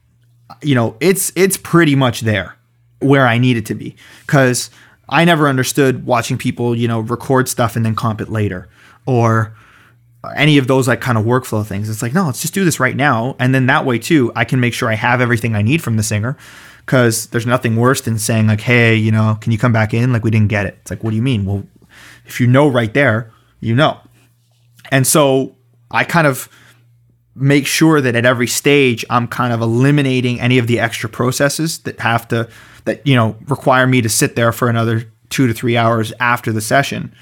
you 0.60 0.74
know, 0.74 0.94
it's 1.00 1.32
it's 1.34 1.56
pretty 1.56 1.96
much 1.96 2.20
there 2.20 2.54
where 3.00 3.26
I 3.26 3.38
need 3.38 3.56
it 3.56 3.66
to 3.66 3.74
be 3.74 3.96
cuz 4.26 4.70
I 5.08 5.24
never 5.24 5.48
understood 5.48 6.04
watching 6.04 6.36
people, 6.36 6.76
you 6.76 6.86
know, 6.86 7.00
record 7.00 7.48
stuff 7.48 7.76
and 7.76 7.84
then 7.84 7.94
comp 7.94 8.20
it 8.20 8.28
later 8.28 8.68
or 9.06 9.54
any 10.36 10.58
of 10.58 10.66
those 10.66 10.86
like 10.86 11.00
kind 11.00 11.18
of 11.18 11.24
workflow 11.24 11.66
things. 11.66 11.88
It's 11.88 12.02
like, 12.02 12.14
no, 12.14 12.26
let's 12.26 12.40
just 12.40 12.54
do 12.54 12.64
this 12.64 12.78
right 12.78 12.94
now. 12.94 13.34
And 13.38 13.54
then 13.54 13.66
that 13.66 13.84
way 13.84 13.98
too, 13.98 14.32
I 14.36 14.44
can 14.44 14.60
make 14.60 14.74
sure 14.74 14.88
I 14.88 14.94
have 14.94 15.20
everything 15.20 15.54
I 15.54 15.62
need 15.62 15.82
from 15.82 15.96
the 15.96 16.02
singer. 16.02 16.36
Cause 16.86 17.26
there's 17.28 17.46
nothing 17.46 17.76
worse 17.76 18.00
than 18.00 18.18
saying 18.18 18.48
like, 18.48 18.60
hey, 18.60 18.94
you 18.94 19.12
know, 19.12 19.38
can 19.40 19.52
you 19.52 19.58
come 19.58 19.72
back 19.72 19.94
in? 19.94 20.12
Like 20.12 20.24
we 20.24 20.30
didn't 20.30 20.48
get 20.48 20.66
it. 20.66 20.78
It's 20.80 20.90
like, 20.90 21.02
what 21.04 21.10
do 21.10 21.16
you 21.16 21.22
mean? 21.22 21.44
Well, 21.44 21.64
if 22.26 22.40
you 22.40 22.46
know 22.46 22.68
right 22.68 22.92
there, 22.92 23.30
you 23.60 23.74
know. 23.74 23.98
And 24.90 25.06
so 25.06 25.54
I 25.90 26.04
kind 26.04 26.26
of 26.26 26.48
make 27.34 27.66
sure 27.66 28.00
that 28.00 28.14
at 28.14 28.26
every 28.26 28.46
stage 28.46 29.04
I'm 29.10 29.26
kind 29.26 29.52
of 29.52 29.60
eliminating 29.60 30.40
any 30.40 30.58
of 30.58 30.66
the 30.66 30.80
extra 30.80 31.08
processes 31.08 31.78
that 31.80 32.00
have 32.00 32.28
to 32.28 32.48
that, 32.84 33.06
you 33.06 33.14
know, 33.14 33.36
require 33.46 33.86
me 33.86 34.02
to 34.02 34.08
sit 34.08 34.34
there 34.34 34.52
for 34.52 34.68
another 34.68 35.10
two 35.30 35.46
to 35.46 35.54
three 35.54 35.76
hours 35.76 36.12
after 36.20 36.52
the 36.52 36.60
session 36.60 37.14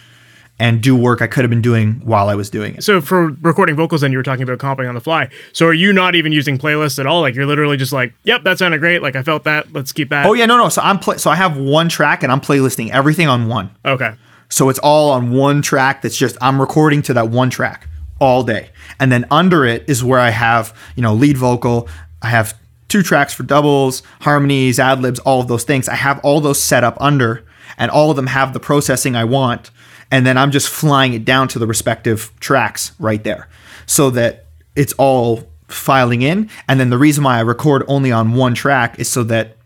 and 0.60 0.82
do 0.82 0.94
work 0.94 1.22
I 1.22 1.26
could 1.26 1.42
have 1.42 1.50
been 1.50 1.62
doing 1.62 2.02
while 2.04 2.28
I 2.28 2.34
was 2.34 2.50
doing 2.50 2.76
it. 2.76 2.84
So 2.84 3.00
for 3.00 3.28
recording 3.40 3.74
vocals, 3.76 4.02
then 4.02 4.12
you 4.12 4.18
were 4.18 4.22
talking 4.22 4.42
about 4.42 4.58
comping 4.58 4.86
on 4.86 4.94
the 4.94 5.00
fly. 5.00 5.30
So 5.54 5.66
are 5.66 5.72
you 5.72 5.90
not 5.90 6.14
even 6.14 6.32
using 6.32 6.58
playlists 6.58 6.98
at 6.98 7.06
all? 7.06 7.22
Like 7.22 7.34
you're 7.34 7.46
literally 7.46 7.78
just 7.78 7.94
like, 7.94 8.12
"Yep, 8.24 8.44
that 8.44 8.58
sounded 8.58 8.78
great. 8.78 9.02
Like 9.02 9.16
I 9.16 9.22
felt 9.22 9.44
that. 9.44 9.72
Let's 9.72 9.90
keep 9.90 10.10
that." 10.10 10.26
Oh 10.26 10.34
yeah, 10.34 10.44
no, 10.44 10.58
no. 10.58 10.68
So 10.68 10.82
I'm 10.82 10.98
play- 10.98 11.16
so 11.16 11.30
I 11.30 11.36
have 11.36 11.56
one 11.56 11.88
track 11.88 12.22
and 12.22 12.30
I'm 12.30 12.42
playlisting 12.42 12.90
everything 12.90 13.26
on 13.26 13.48
one. 13.48 13.70
Okay. 13.86 14.12
So 14.50 14.68
it's 14.68 14.78
all 14.80 15.10
on 15.12 15.32
one 15.32 15.62
track. 15.62 16.02
That's 16.02 16.16
just 16.16 16.36
I'm 16.42 16.60
recording 16.60 17.00
to 17.02 17.14
that 17.14 17.30
one 17.30 17.48
track 17.48 17.88
all 18.20 18.42
day, 18.44 18.68
and 19.00 19.10
then 19.10 19.24
under 19.30 19.64
it 19.64 19.84
is 19.88 20.04
where 20.04 20.20
I 20.20 20.28
have 20.30 20.76
you 20.94 21.02
know 21.02 21.14
lead 21.14 21.38
vocal. 21.38 21.88
I 22.20 22.28
have 22.28 22.54
two 22.88 23.02
tracks 23.02 23.32
for 23.32 23.44
doubles, 23.44 24.02
harmonies, 24.20 24.78
ad 24.78 25.00
libs, 25.00 25.20
all 25.20 25.40
of 25.40 25.48
those 25.48 25.64
things. 25.64 25.88
I 25.88 25.94
have 25.94 26.20
all 26.22 26.42
those 26.42 26.60
set 26.60 26.84
up 26.84 26.98
under, 27.00 27.46
and 27.78 27.90
all 27.90 28.10
of 28.10 28.16
them 28.16 28.26
have 28.26 28.52
the 28.52 28.60
processing 28.60 29.16
I 29.16 29.24
want 29.24 29.70
and 30.10 30.26
then 30.26 30.36
I'm 30.36 30.50
just 30.50 30.68
flying 30.68 31.12
it 31.14 31.24
down 31.24 31.48
to 31.48 31.58
the 31.58 31.66
respective 31.66 32.32
tracks 32.40 32.92
right 32.98 33.22
there 33.22 33.48
so 33.86 34.10
that 34.10 34.46
it's 34.76 34.92
all 34.94 35.48
filing 35.68 36.22
in. 36.22 36.50
And 36.68 36.80
then 36.80 36.90
the 36.90 36.98
reason 36.98 37.24
why 37.24 37.38
I 37.38 37.40
record 37.40 37.84
only 37.88 38.12
on 38.12 38.34
one 38.34 38.54
track 38.54 38.98
is 38.98 39.08
so 39.08 39.22
that 39.24 39.56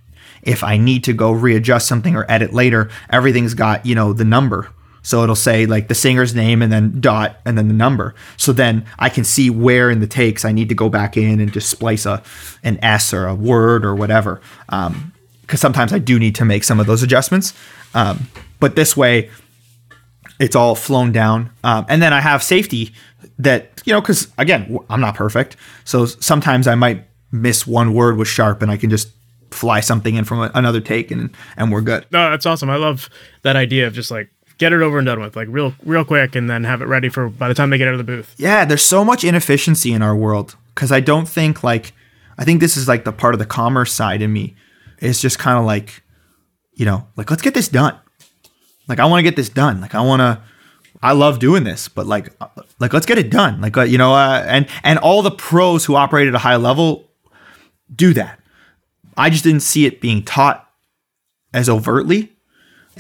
if 0.43 0.63
I 0.63 0.77
need 0.77 1.05
to 1.05 1.13
go 1.13 1.33
readjust 1.33 1.89
something 1.89 2.15
or 2.15 2.27
edit 2.29 2.53
later, 2.53 2.91
everything's 3.11 3.55
got, 3.55 3.87
you 3.87 3.95
know, 3.95 4.13
the 4.13 4.25
number. 4.25 4.71
So 5.03 5.23
it'll 5.23 5.37
say 5.37 5.67
like 5.67 5.89
the 5.89 5.95
singer's 5.95 6.35
name 6.35 6.63
and 6.63 6.73
then 6.73 7.01
dot 7.01 7.37
and 7.45 7.59
then 7.59 7.69
the 7.69 7.75
number. 7.75 8.15
So 8.37 8.53
then 8.53 8.87
I 8.99 9.11
can 9.11 9.25
see 9.25 9.51
where 9.51 9.91
in 9.91 10.01
the 10.01 10.07
takes 10.07 10.45
I 10.45 10.53
need 10.53 10.71
to 10.71 10.75
go 10.75 10.89
back 10.89 11.17
in 11.17 11.41
and 11.41 11.53
just 11.53 11.69
splice 11.69 12.07
a 12.07 12.23
an 12.63 12.79
S 12.83 13.13
or 13.13 13.27
a 13.27 13.35
word 13.35 13.85
or 13.85 13.95
whatever. 13.95 14.41
Because 14.67 14.87
um, 14.87 15.13
sometimes 15.57 15.93
I 15.93 15.99
do 15.99 16.19
need 16.19 16.35
to 16.37 16.45
make 16.47 16.65
some 16.65 16.81
of 16.81 16.87
those 16.87 17.03
adjustments. 17.03 17.53
Um, 17.93 18.29
but 18.61 18.77
this 18.77 18.97
way, 18.97 19.31
it's 20.39 20.57
all 20.57 20.75
flown 20.75 21.13
down. 21.13 21.51
Um, 21.63 21.87
and 21.89 22.03
then 22.03 22.13
I 22.13 22.21
have 22.21 22.43
safety 22.43 22.93
that, 23.39 23.83
you 23.85 23.93
know, 23.93 24.01
because 24.01 24.29
again, 24.39 24.79
I'm 24.91 25.01
not 25.01 25.15
perfect. 25.15 25.57
So 25.85 26.07
sometimes 26.07 26.67
I 26.67 26.75
might 26.75 27.07
miss 27.33 27.67
one 27.67 27.95
word 27.95 28.17
with 28.17 28.29
sharp 28.29 28.63
and 28.63 28.71
I 28.71 28.77
can 28.77 28.91
just 28.91 29.09
fly 29.51 29.81
something 29.81 30.17
in 30.17 30.25
from 30.25 30.51
another 30.55 30.81
take 30.81 31.11
and, 31.11 31.31
and 31.57 31.71
we're 31.73 31.81
good. 31.81 32.07
No, 32.11 32.31
that's 32.31 32.47
awesome. 32.47 32.71
I 32.71 32.77
love 32.77 33.09
that 33.43 33.57
idea 33.57 33.87
of 33.87 33.93
just 33.93 34.11
like 34.11 34.29
get 34.59 34.73
it 34.73 34.83
over 34.83 34.99
and 34.99 35.07
done 35.07 35.21
with, 35.21 35.37
like 35.37 35.49
real, 35.51 35.75
real 35.85 36.05
quick, 36.05 36.37
and 36.37 36.49
then 36.49 36.65
have 36.65 36.81
it 36.81 36.87
ready 36.87 37.09
for 37.09 37.29
by 37.29 37.49
the 37.49 37.55
time 37.55 37.71
they 37.71 37.79
get 37.79 37.89
out 37.89 37.95
of 37.95 37.99
the 37.99 38.05
booth. 38.05 38.35
Yeah, 38.37 38.65
there's 38.65 38.83
so 38.83 39.05
much 39.05 39.25
inefficiency 39.25 39.93
in 39.93 40.03
our 40.03 40.15
world 40.15 40.57
because 40.75 40.93
I 40.93 41.01
don't 41.01 41.29
think 41.29 41.63
like, 41.63 41.93
I 42.39 42.45
think 42.45 42.61
this 42.61 42.77
is 42.77 42.89
like 42.89 43.05
the 43.05 43.13
part 43.13 43.35
of 43.35 43.39
the 43.39 43.47
commerce 43.47 43.93
side 43.93 44.23
in 44.23 44.33
me. 44.33 44.57
It's 44.99 45.21
just 45.21 45.39
kind 45.39 45.59
of 45.59 45.65
like, 45.65 46.03
you 46.75 46.85
know, 46.85 47.07
like 47.17 47.31
let's 47.31 47.43
get 47.43 47.55
this 47.55 47.69
done. 47.69 47.99
Like 48.89 48.99
I 48.99 49.07
want 49.07 49.21
to 49.21 49.23
get 49.23 49.37
this 49.37 49.49
done. 49.49 49.81
Like 49.81 49.95
I 49.95 50.01
want 50.01 50.21
to. 50.21 50.43
I 51.03 51.13
love 51.13 51.39
doing 51.39 51.65
this, 51.65 51.89
but 51.89 52.07
like, 52.07 52.33
like 52.79 52.95
let's 52.95 53.05
get 53.05 53.19
it 53.19 53.29
done. 53.29 53.61
Like 53.61 53.77
uh, 53.77 53.83
you 53.83 53.99
know, 53.99 54.15
uh, 54.15 54.43
and 54.49 54.67
and 54.83 54.99
all 54.99 55.21
the 55.23 55.31
pros 55.31 55.85
who 55.85 55.97
operate 55.97 56.29
at 56.29 56.35
a 56.35 56.39
high 56.39 56.57
level 56.57 57.11
do 57.95 58.15
that. 58.15 58.41
I 59.17 59.29
just 59.29 59.45
didn't 59.45 59.61
see 59.61 59.85
it 59.87 60.01
being 60.01 60.23
taught 60.23 60.67
as 61.53 61.69
overtly, 61.69 62.33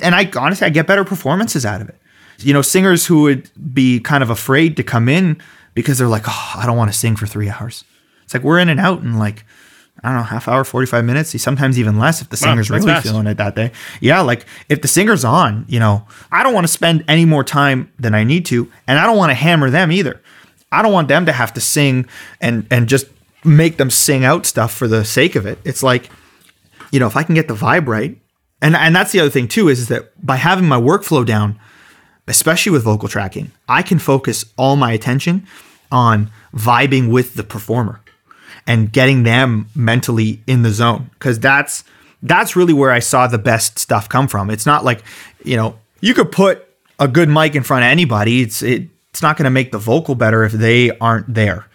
and 0.03 0.15
I 0.15 0.31
honestly 0.37 0.67
I 0.67 0.71
get 0.71 0.87
better 0.87 1.05
performances 1.05 1.65
out 1.65 1.81
of 1.81 1.89
it. 1.89 1.99
You 2.41 2.53
know, 2.53 2.63
singers 2.63 3.07
who 3.07 3.23
would 3.23 3.51
be 3.73 4.01
kind 4.01 4.23
of 4.23 4.29
afraid 4.29 4.77
to 4.77 4.83
come 4.83 5.09
in 5.09 5.41
because 5.73 5.99
they're 5.99 6.09
like, 6.09 6.25
oh, 6.27 6.53
I 6.57 6.67
don't 6.67 6.77
want 6.77 6.93
to 6.93 6.99
sing 6.99 7.17
for 7.17 7.27
three 7.27 7.49
hours. 7.49 7.85
It's 8.25 8.35
like 8.35 8.43
we're 8.43 8.59
in 8.59 8.69
and 8.69 8.81
out 8.81 9.01
in 9.01 9.19
like 9.19 9.45
I 10.03 10.09
don't 10.09 10.19
know, 10.19 10.23
half 10.25 10.49
hour, 10.49 10.65
45 10.65 11.05
minutes, 11.05 11.41
sometimes 11.41 11.79
even 11.79 11.99
less 11.99 12.21
if 12.21 12.29
the 12.29 12.37
singer's 12.37 12.69
wow, 12.69 12.77
really 12.77 12.89
fast. 12.89 13.07
feeling 13.07 13.27
it 13.27 13.37
that 13.39 13.55
day. 13.55 13.71
Yeah, 14.01 14.21
like 14.21 14.45
if 14.69 14.83
the 14.83 14.89
singer's 14.89 15.25
on, 15.25 15.65
you 15.69 15.79
know, 15.79 16.07
I 16.33 16.43
don't 16.43 16.53
want 16.53 16.67
to 16.67 16.73
spend 16.73 17.05
any 17.09 17.25
more 17.25 17.45
time 17.45 17.91
than 17.99 18.15
I 18.15 18.25
need 18.25 18.45
to, 18.47 18.71
and 18.87 18.99
I 18.99 19.07
don't 19.07 19.17
want 19.17 19.31
to 19.31 19.35
hammer 19.35 19.71
them 19.71 19.93
either. 19.93 20.21
I 20.73 20.83
don't 20.83 20.93
want 20.93 21.09
them 21.09 21.27
to 21.27 21.33
have 21.33 21.53
to 21.55 21.61
sing 21.61 22.07
and 22.41 22.67
and 22.71 22.89
just 22.89 23.07
make 23.45 23.77
them 23.77 23.89
sing 23.89 24.25
out 24.25 24.47
stuff 24.47 24.73
for 24.75 24.89
the 24.89 25.05
sake 25.05 25.37
of 25.37 25.47
it. 25.47 25.59
It's 25.65 25.83
like, 25.83 26.11
you 26.91 26.99
know, 26.99 27.07
if 27.07 27.17
I 27.17 27.23
can 27.23 27.35
get 27.35 27.47
the 27.47 27.55
vibe 27.55 27.87
right, 27.87 28.19
and 28.61 28.75
and 28.75 28.95
that's 28.95 29.13
the 29.13 29.21
other 29.21 29.31
thing 29.31 29.49
too 29.49 29.69
is, 29.69 29.79
is 29.79 29.89
that 29.89 30.11
by 30.25 30.37
having 30.37 30.67
my 30.67 30.81
workflow 30.81 31.25
down, 31.25 31.59
especially 32.27 32.73
with 32.73 32.83
vocal 32.83 33.09
tracking, 33.09 33.53
I 33.69 33.83
can 33.83 33.99
focus 33.99 34.45
all 34.59 34.77
my 34.77 34.93
attention 34.93 35.47
on 35.93 36.31
vibing 36.53 37.11
with 37.11 37.35
the 37.35 37.45
performer 37.45 38.01
and 38.67 38.93
getting 38.93 39.23
them 39.23 39.69
mentally 39.75 40.43
in 40.47 40.63
the 40.63 40.71
zone 40.71 41.11
because 41.15 41.39
that's 41.39 41.85
that's 42.23 42.57
really 42.57 42.73
where 42.73 42.91
I 42.91 43.01
saw 43.01 43.27
the 43.27 43.39
best 43.39 43.79
stuff 43.79 44.09
come 44.09 44.29
from. 44.29 44.51
It's 44.51 44.67
not 44.67 44.85
like 44.85 45.03
you 45.45 45.57
know 45.57 45.79
you 46.01 46.15
could 46.15 46.33
put 46.33 46.67
a 46.99 47.09
good 47.09 47.29
mic 47.29 47.55
in 47.55 47.63
front 47.63 47.85
of 47.85 47.89
anybody. 47.89 48.43
It's 48.43 48.63
it, 48.63 48.89
it's 49.11 49.23
not 49.23 49.37
going 49.37 49.45
to 49.45 49.51
make 49.51 49.73
the 49.73 49.79
vocal 49.79 50.15
better 50.15 50.45
if 50.45 50.53
they 50.53 50.97
aren't 50.99 51.33
there. 51.33 51.67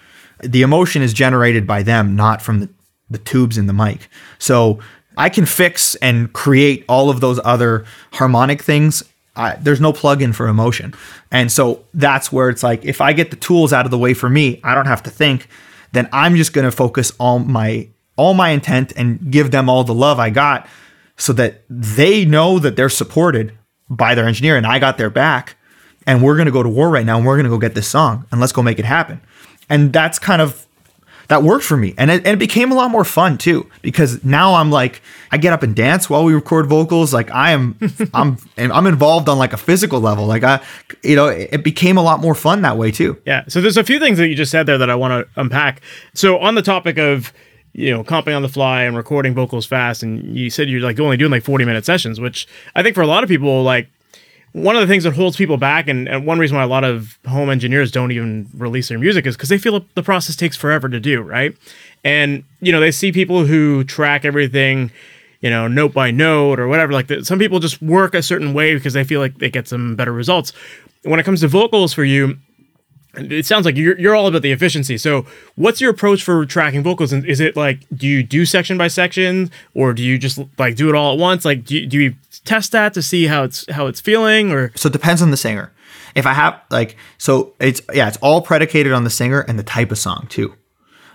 The 0.42 0.62
emotion 0.62 1.02
is 1.02 1.14
generated 1.14 1.66
by 1.68 1.84
them, 1.84 2.16
not 2.16 2.42
from 2.42 2.62
the, 2.62 2.70
the 3.10 3.18
tubes 3.18 3.58
in 3.58 3.68
the 3.68 3.74
mic. 3.74 4.10
So 4.40 4.80
I 5.18 5.30
can 5.30 5.46
fix 5.46 5.96
and 5.96 6.32
create 6.34 6.86
all 6.88 7.10
of 7.10 7.22
those 7.22 7.40
other 7.44 7.86
harmonic 8.12 8.62
things 8.62 9.04
I, 9.40 9.56
there's 9.56 9.80
no 9.80 9.94
plug-in 9.94 10.34
for 10.34 10.48
emotion. 10.48 10.94
And 11.32 11.50
so 11.50 11.86
that's 11.94 12.32
where 12.32 12.50
it's 12.50 12.62
like 12.62 12.84
if 12.84 13.00
I 13.00 13.14
get 13.14 13.30
the 13.32 13.38
tools 13.38 13.72
out 13.72 13.86
of 13.86 13.92
the 13.92 13.98
way 13.98 14.14
for 14.14 14.30
me, 14.30 14.60
I 14.66 14.76
don't 14.76 14.86
have 14.86 15.04
to 15.04 15.10
think, 15.10 15.48
then 15.92 16.10
I'm 16.12 16.36
just 16.36 16.54
going 16.54 16.66
to 16.66 16.72
focus 16.72 17.12
all 17.20 17.40
my 17.40 17.90
all 18.16 18.34
my 18.34 18.50
intent 18.50 18.92
and 18.98 19.32
give 19.32 19.52
them 19.52 19.70
all 19.70 19.84
the 19.84 19.94
love 19.94 20.20
I 20.20 20.30
got 20.30 20.68
so 21.16 21.32
that 21.34 21.64
they 21.70 22.26
know 22.26 22.60
that 22.60 22.76
they're 22.76 22.90
supported 22.90 23.58
by 23.90 24.14
their 24.14 24.28
engineer 24.28 24.58
and 24.58 24.68
I 24.68 24.78
got 24.78 24.98
their 24.98 25.10
back 25.10 25.56
and 26.06 26.22
we're 26.22 26.36
going 26.36 26.48
to 26.48 26.52
go 26.52 26.64
to 26.64 26.70
war 26.70 26.90
right 26.90 27.06
now 27.06 27.18
and 27.18 27.26
we're 27.26 27.36
going 27.36 27.46
to 27.46 27.50
go 27.50 27.58
get 27.58 27.76
this 27.76 27.88
song 27.88 28.26
and 28.32 28.42
let's 28.42 28.52
go 28.52 28.62
make 28.62 28.78
it 28.78 28.86
happen. 28.86 29.22
And 29.70 29.94
that's 29.94 30.20
kind 30.20 30.42
of 30.42 30.66
that 31.30 31.44
worked 31.44 31.64
for 31.64 31.78
me. 31.78 31.94
And 31.98 32.12
it, 32.12 32.26
and 32.26 32.34
it 32.34 32.40
became 32.40 32.72
a 32.72 32.76
lot 32.76 32.92
more 32.92 33.06
fun 33.06 33.38
too, 33.38 33.70
because 33.82 34.24
now 34.26 34.56
I'm 34.56 34.72
like, 34.72 35.02
I 35.32 35.38
get 35.38 35.54
up 35.54 35.64
and 35.64 35.76
dance 35.76 36.10
while 36.10 36.24
we 36.24 36.34
record 36.34 36.66
vocals. 36.66 37.14
Like 37.14 37.32
I 37.32 37.52
am, 37.52 37.78
I'm, 38.14 38.38
I'm 38.58 38.88
involved 38.88 39.30
on 39.30 39.38
like 39.38 39.54
a 39.54 39.58
physical 39.58 40.02
level. 40.02 40.26
Like 40.26 40.44
I, 40.44 40.60
you 41.04 41.16
know, 41.16 41.28
it 41.28 41.64
became 41.64 41.98
a 41.98 42.02
lot 42.02 42.20
more 42.20 42.36
fun 42.36 42.64
that 42.64 42.78
way 42.78 42.92
too. 42.92 43.22
Yeah. 43.26 43.46
So 43.48 43.62
there's 43.62 43.78
a 43.78 43.84
few 43.84 44.00
things 44.00 44.18
that 44.18 44.28
you 44.28 44.36
just 44.36 44.52
said 44.52 44.66
there 44.66 44.80
that 44.80 44.90
I 44.90 44.96
want 44.96 45.28
to 45.28 45.40
unpack. 45.40 45.82
So 46.16 46.40
on 46.40 46.56
the 46.56 46.64
topic 46.64 46.98
of, 46.98 47.32
you 47.74 47.92
know, 47.92 48.04
comping 48.04 48.36
on 48.36 48.42
the 48.42 48.50
fly 48.50 48.82
and 48.84 48.98
recording 48.98 49.36
vocals 49.36 49.68
fast, 49.68 50.02
and 50.02 50.36
you 50.36 50.50
said 50.50 50.68
you're 50.68 50.82
like 50.82 51.00
only 51.00 51.16
doing 51.16 51.32
like 51.32 51.44
40 51.44 51.64
minute 51.64 51.86
sessions, 51.86 52.20
which 52.20 52.48
I 52.76 52.82
think 52.82 52.96
for 52.96 53.02
a 53.02 53.08
lot 53.08 53.24
of 53.24 53.30
people, 53.30 53.62
like 53.62 53.88
one 54.54 54.76
of 54.76 54.82
the 54.82 54.88
things 54.88 55.04
that 55.04 55.14
holds 55.14 55.38
people 55.38 55.58
back, 55.58 55.88
and, 55.88 56.08
and, 56.08 56.26
one 56.26 56.40
reason 56.40 56.58
why 56.58 56.64
a 56.64 56.68
lot 56.68 56.84
of 56.84 57.20
home 57.28 57.50
engineers 57.50 57.92
don't 57.92 58.12
even 58.12 58.50
release 58.56 58.90
their 58.90 58.98
music 58.98 59.26
is 59.26 59.36
because 59.36 59.50
they 59.50 59.58
feel 59.58 59.86
the 59.94 60.04
process 60.04 60.36
takes 60.36 60.58
forever 60.58 60.90
to 60.90 61.00
do, 61.00 61.22
right? 61.22 61.56
And 62.04 62.44
you 62.62 62.72
know, 62.72 62.80
they 62.80 62.92
see 62.92 63.12
people 63.12 63.46
who 63.46 63.84
track 63.84 64.26
everything, 64.26 64.92
you 65.42 65.50
know, 65.50 65.68
note 65.68 65.94
by 65.94 66.12
note 66.12 66.60
or 66.60 66.68
whatever. 66.68 66.94
Like 66.94 67.12
some 67.24 67.40
people 67.40 67.60
just 67.60 67.82
work 67.82 68.16
a 68.16 68.24
certain 68.24 68.54
way 68.54 68.74
because 68.74 68.94
they 68.94 69.04
feel 69.04 69.20
like 69.20 69.38
they 69.38 69.50
get 69.50 69.68
some 69.68 69.96
better 69.96 70.14
results. 70.14 70.54
When 71.04 71.20
it 71.20 71.24
comes 71.24 71.42
to 71.42 71.48
vocals 71.48 71.94
for 71.94 72.04
you, 72.04 72.38
it 73.20 73.46
sounds 73.46 73.66
like 73.66 73.76
you're, 73.76 74.00
you're 74.00 74.16
all 74.16 74.28
about 74.28 74.42
the 74.42 74.52
efficiency. 74.52 74.98
So, 74.98 75.26
what's 75.56 75.82
your 75.82 75.92
approach 75.92 76.24
for 76.24 76.46
tracking 76.46 76.84
vocals? 76.84 77.14
And 77.14 77.26
is 77.26 77.40
it 77.40 77.56
like, 77.56 77.86
do 77.96 78.08
you 78.08 78.24
do 78.24 78.46
section 78.46 78.78
by 78.78 78.88
section, 78.88 79.52
or 79.74 79.94
do 79.94 80.04
you 80.04 80.18
just 80.18 80.40
like 80.58 80.76
do 80.76 80.90
it 80.90 80.96
all 80.96 81.14
at 81.14 81.20
once? 81.20 81.46
Like, 81.46 81.66
do 81.66 81.76
you, 81.76 81.86
do 81.86 82.00
you 82.00 82.16
test 82.46 82.72
that 82.72 82.94
to 82.94 83.02
see 83.02 83.28
how 83.28 83.44
it's 83.44 83.70
how 83.72 83.88
it's 83.88 84.02
feeling, 84.02 84.52
or 84.52 84.72
so 84.76 84.88
it 84.88 84.94
depends 84.94 85.22
on 85.22 85.32
the 85.32 85.38
singer. 85.38 85.72
If 86.16 86.26
I 86.26 86.34
have 86.34 86.60
like, 86.72 86.98
so 87.18 87.54
it's 87.60 87.82
yeah, 87.94 88.08
it's 88.08 88.18
all 88.18 88.42
predicated 88.42 88.94
on 88.94 89.04
the 89.04 89.10
singer 89.10 89.42
and 89.42 89.58
the 89.60 89.64
type 89.64 89.92
of 89.92 89.98
song 89.98 90.28
too. 90.30 90.56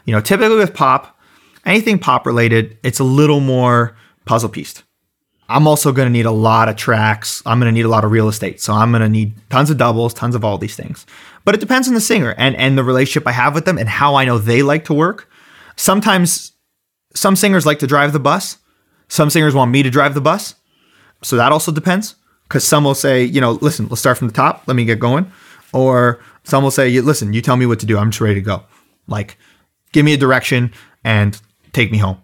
You 0.05 0.15
know, 0.15 0.21
typically 0.21 0.57
with 0.57 0.75
pop, 0.75 1.19
anything 1.65 1.99
pop 1.99 2.27
related, 2.27 2.77
it's 2.83 3.01
a 3.01 3.05
little 3.05 3.41
more 3.41 3.97
puzzle 4.27 4.49
pieced. 4.49 4.85
I'm 5.49 5.67
also 5.67 5.93
going 5.93 6.07
to 6.07 6.13
need 6.13 6.25
a 6.25 6.31
lot 6.31 6.69
of 6.69 6.77
tracks. 6.77 7.43
I'm 7.45 7.61
going 7.61 7.71
to 7.71 7.75
need 7.75 7.85
a 7.85 7.89
lot 7.89 8.05
of 8.05 8.11
real 8.11 8.29
estate. 8.29 8.61
So 8.61 8.73
I'm 8.73 8.91
going 8.93 9.03
to 9.03 9.09
need 9.09 9.35
tons 9.51 9.71
of 9.71 9.77
doubles, 9.77 10.15
tons 10.15 10.35
of 10.35 10.45
all 10.45 10.57
these 10.57 10.75
things. 10.75 11.05
But 11.45 11.55
it 11.55 11.61
depends 11.61 11.88
on 11.88 11.95
the 11.95 12.01
singer 12.01 12.34
and 12.38 12.57
and 12.57 12.76
the 12.78 12.84
relationship 12.84 13.26
I 13.26 13.32
have 13.32 13.55
with 13.55 13.64
them 13.64 13.78
and 13.78 13.88
how 13.88 14.14
I 14.14 14.24
know 14.24 14.38
they 14.38 14.62
like 14.62 14.84
to 14.86 14.95
work. 14.95 15.28
Sometimes 15.76 16.53
some 17.14 17.36
singers 17.36 17.66
like 17.66 17.78
to 17.80 17.86
drive 17.86 18.12
the 18.12 18.20
bus. 18.20 18.59
Some 19.09 19.30
singers 19.30 19.55
want 19.55 19.70
me 19.70 19.82
to 19.82 19.90
drive 19.90 20.14
the 20.14 20.20
bus. 20.20 20.55
So 21.22 21.36
that 21.36 21.53
also 21.53 21.72
depends 21.72 22.16
because 22.45 22.64
some 22.64 22.84
will 22.84 22.95
say, 22.95 23.24
you 23.24 23.40
know, 23.40 23.53
listen, 23.53 23.88
let's 23.88 24.01
start 24.01 24.18
from 24.18 24.28
the 24.28 24.34
top. 24.34 24.64
Let 24.66 24.74
me 24.74 24.84
get 24.84 24.99
going. 24.99 25.30
Or 25.72 26.20
some 26.45 26.62
will 26.62 26.70
say, 26.70 27.01
listen, 27.01 27.32
you 27.32 27.40
tell 27.42 27.57
me 27.57 27.66
what 27.66 27.80
to 27.80 27.86
do. 27.86 27.99
I'm 27.99 28.11
just 28.11 28.20
ready 28.20 28.36
to 28.36 28.40
go. 28.40 28.62
Like, 29.07 29.38
give 29.92 30.05
me 30.05 30.14
a 30.14 30.16
direction 30.16 30.72
and 31.03 31.40
take 31.72 31.90
me 31.90 31.99
home. 31.99 32.20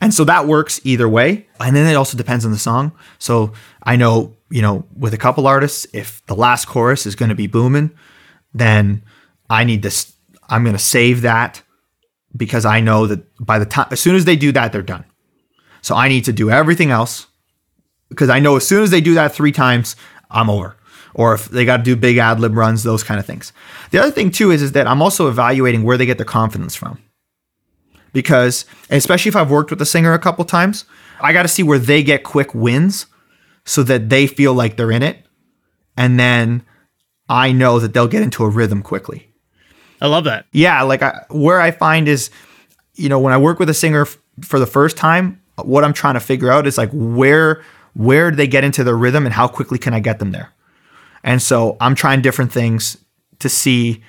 And 0.00 0.14
so 0.14 0.24
that 0.24 0.46
works 0.46 0.80
either 0.84 1.08
way. 1.08 1.46
And 1.60 1.74
then 1.74 1.86
it 1.86 1.94
also 1.94 2.16
depends 2.16 2.44
on 2.44 2.52
the 2.52 2.58
song. 2.58 2.92
So 3.18 3.52
I 3.82 3.96
know, 3.96 4.36
you 4.50 4.62
know, 4.62 4.86
with 4.96 5.12
a 5.12 5.18
couple 5.18 5.46
artists, 5.46 5.86
if 5.92 6.24
the 6.26 6.36
last 6.36 6.66
chorus 6.66 7.06
is 7.06 7.14
going 7.14 7.30
to 7.30 7.34
be 7.34 7.46
booming, 7.46 7.90
then 8.58 9.02
I 9.50 9.64
need 9.64 9.82
this. 9.82 10.12
I'm 10.48 10.64
going 10.64 10.76
to 10.76 10.82
save 10.82 11.22
that 11.22 11.62
because 12.36 12.64
I 12.64 12.80
know 12.80 13.06
that 13.06 13.24
by 13.44 13.58
the 13.58 13.66
time, 13.66 13.88
as 13.90 14.00
soon 14.00 14.14
as 14.14 14.24
they 14.24 14.36
do 14.36 14.52
that, 14.52 14.72
they're 14.72 14.82
done. 14.82 15.04
So 15.82 15.94
I 15.94 16.08
need 16.08 16.24
to 16.24 16.32
do 16.32 16.50
everything 16.50 16.90
else 16.90 17.26
because 18.08 18.30
I 18.30 18.40
know 18.40 18.56
as 18.56 18.66
soon 18.66 18.82
as 18.82 18.90
they 18.90 19.00
do 19.00 19.14
that 19.14 19.34
three 19.34 19.52
times, 19.52 19.96
I'm 20.30 20.50
over. 20.50 20.76
Or 21.14 21.34
if 21.34 21.48
they 21.48 21.64
got 21.64 21.78
to 21.78 21.82
do 21.82 21.96
big 21.96 22.18
ad 22.18 22.40
lib 22.40 22.56
runs, 22.56 22.82
those 22.82 23.02
kind 23.02 23.18
of 23.18 23.26
things. 23.26 23.52
The 23.90 23.98
other 23.98 24.10
thing 24.10 24.30
too 24.30 24.50
is, 24.50 24.62
is 24.62 24.72
that 24.72 24.86
I'm 24.86 25.02
also 25.02 25.28
evaluating 25.28 25.82
where 25.82 25.96
they 25.96 26.06
get 26.06 26.18
their 26.18 26.24
confidence 26.24 26.74
from. 26.74 27.02
Because 28.12 28.64
especially 28.90 29.28
if 29.28 29.36
I've 29.36 29.50
worked 29.50 29.70
with 29.70 29.82
a 29.82 29.86
singer 29.86 30.12
a 30.12 30.18
couple 30.18 30.44
times, 30.44 30.84
I 31.20 31.32
got 31.32 31.42
to 31.42 31.48
see 31.48 31.62
where 31.62 31.78
they 31.78 32.02
get 32.02 32.24
quick 32.24 32.54
wins 32.54 33.06
so 33.64 33.82
that 33.82 34.08
they 34.08 34.26
feel 34.26 34.54
like 34.54 34.76
they're 34.76 34.90
in 34.90 35.02
it. 35.02 35.26
And 35.96 36.18
then 36.18 36.62
I 37.28 37.52
know 37.52 37.78
that 37.78 37.92
they'll 37.92 38.08
get 38.08 38.22
into 38.22 38.44
a 38.44 38.48
rhythm 38.48 38.82
quickly. 38.82 39.28
I 40.00 40.06
love 40.06 40.24
that. 40.24 40.46
Yeah, 40.52 40.82
like 40.82 41.02
I, 41.02 41.24
where 41.30 41.60
I 41.60 41.70
find 41.70 42.08
is, 42.08 42.30
you 42.94 43.08
know, 43.08 43.18
when 43.18 43.32
I 43.32 43.38
work 43.38 43.58
with 43.58 43.68
a 43.68 43.74
singer 43.74 44.02
f- 44.02 44.18
for 44.42 44.58
the 44.58 44.66
first 44.66 44.96
time, 44.96 45.40
what 45.56 45.84
I'm 45.84 45.92
trying 45.92 46.14
to 46.14 46.20
figure 46.20 46.50
out 46.50 46.66
is 46.66 46.78
like 46.78 46.90
where 46.92 47.62
where 47.94 48.30
do 48.30 48.36
they 48.36 48.46
get 48.46 48.62
into 48.62 48.84
their 48.84 48.96
rhythm 48.96 49.26
and 49.26 49.34
how 49.34 49.48
quickly 49.48 49.78
can 49.78 49.92
I 49.92 50.00
get 50.00 50.20
them 50.20 50.30
there? 50.30 50.52
And 51.24 51.42
so 51.42 51.76
I'm 51.80 51.94
trying 51.94 52.22
different 52.22 52.52
things 52.52 52.96
to 53.40 53.48
see. 53.48 54.02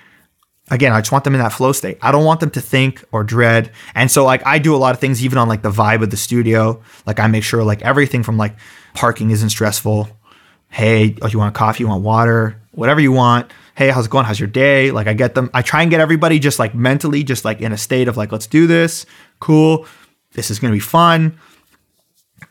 Again, 0.72 0.94
I 0.94 1.02
just 1.02 1.12
want 1.12 1.24
them 1.24 1.34
in 1.34 1.42
that 1.42 1.54
flow 1.54 1.72
state. 1.72 1.98
I 2.00 2.12
don't 2.12 2.26
want 2.26 2.42
them 2.42 2.52
to 2.52 2.62
think 2.62 3.04
or 3.12 3.24
dread. 3.24 3.72
And 3.96 4.12
so 4.12 4.24
like 4.24 4.46
I 4.46 4.60
do 4.60 4.76
a 4.76 4.78
lot 4.78 4.94
of 4.94 5.02
things 5.02 5.26
even 5.26 5.40
on 5.40 5.48
like 5.48 5.64
the 5.64 5.72
vibe 5.72 6.04
of 6.04 6.12
the 6.12 6.18
studio. 6.18 6.84
Like 7.08 7.20
I 7.20 7.26
make 7.26 7.44
sure 7.44 7.64
like 7.64 7.82
everything 7.82 8.22
from 8.22 8.38
like 8.38 8.56
parking 8.94 9.32
isn't 9.32 9.50
stressful. 9.50 10.08
Hey, 10.68 11.16
oh, 11.24 11.28
you 11.28 11.40
want 11.40 11.56
coffee? 11.56 11.84
You 11.84 11.88
want 11.88 12.04
water? 12.04 12.62
Whatever 12.80 13.02
you 13.02 13.12
want. 13.12 13.52
Hey, 13.76 13.90
how's 13.90 14.06
it 14.06 14.10
going? 14.10 14.24
How's 14.24 14.40
your 14.40 14.48
day? 14.48 14.92
Like 14.92 15.08
I 15.08 15.14
get 15.14 15.36
them. 15.36 15.50
I 15.54 15.62
try 15.62 15.82
and 15.82 15.92
get 15.92 16.00
everybody 16.00 16.40
just 16.40 16.60
like 16.60 16.74
mentally, 16.74 17.26
just 17.26 17.44
like 17.44 17.60
in 17.60 17.74
a 17.74 17.78
state 17.78 18.08
of 18.08 18.16
like, 18.16 18.32
let's 18.32 18.48
do 18.48 18.68
this. 18.68 19.06
Cool. 19.42 19.86
This 20.32 20.50
is 20.50 20.60
gonna 20.60 20.72
be 20.72 20.80
fun. 20.80 21.38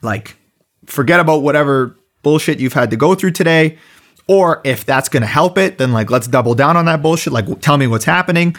Like 0.03 0.37
forget 0.85 1.19
about 1.19 1.43
whatever 1.43 1.97
bullshit 2.23 2.61
you've 2.61 2.75
had 2.75 2.91
to 2.91 2.97
go 2.97 3.15
through 3.15 3.31
today. 3.31 3.79
Or 4.27 4.61
if 4.65 4.85
that's 4.85 5.09
to 5.09 5.25
help 5.25 5.57
it, 5.57 5.79
then 5.79 5.93
like 5.93 6.11
let's 6.11 6.29
double 6.29 6.55
down 6.55 6.77
on 6.77 6.85
that 6.85 7.01
bullshit. 7.01 7.33
Like 7.33 7.61
tell 7.63 7.79
me 7.79 7.87
what's 7.87 8.05
happening. 8.05 8.55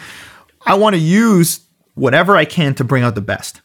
I 0.66 0.74
want 0.74 0.94
to 0.94 1.00
use 1.00 1.60
whatever 1.94 2.36
I 2.36 2.46
can 2.46 2.74
to 2.74 2.84
bring 2.84 3.04
out 3.04 3.14
the 3.14 3.20
best. 3.20 3.60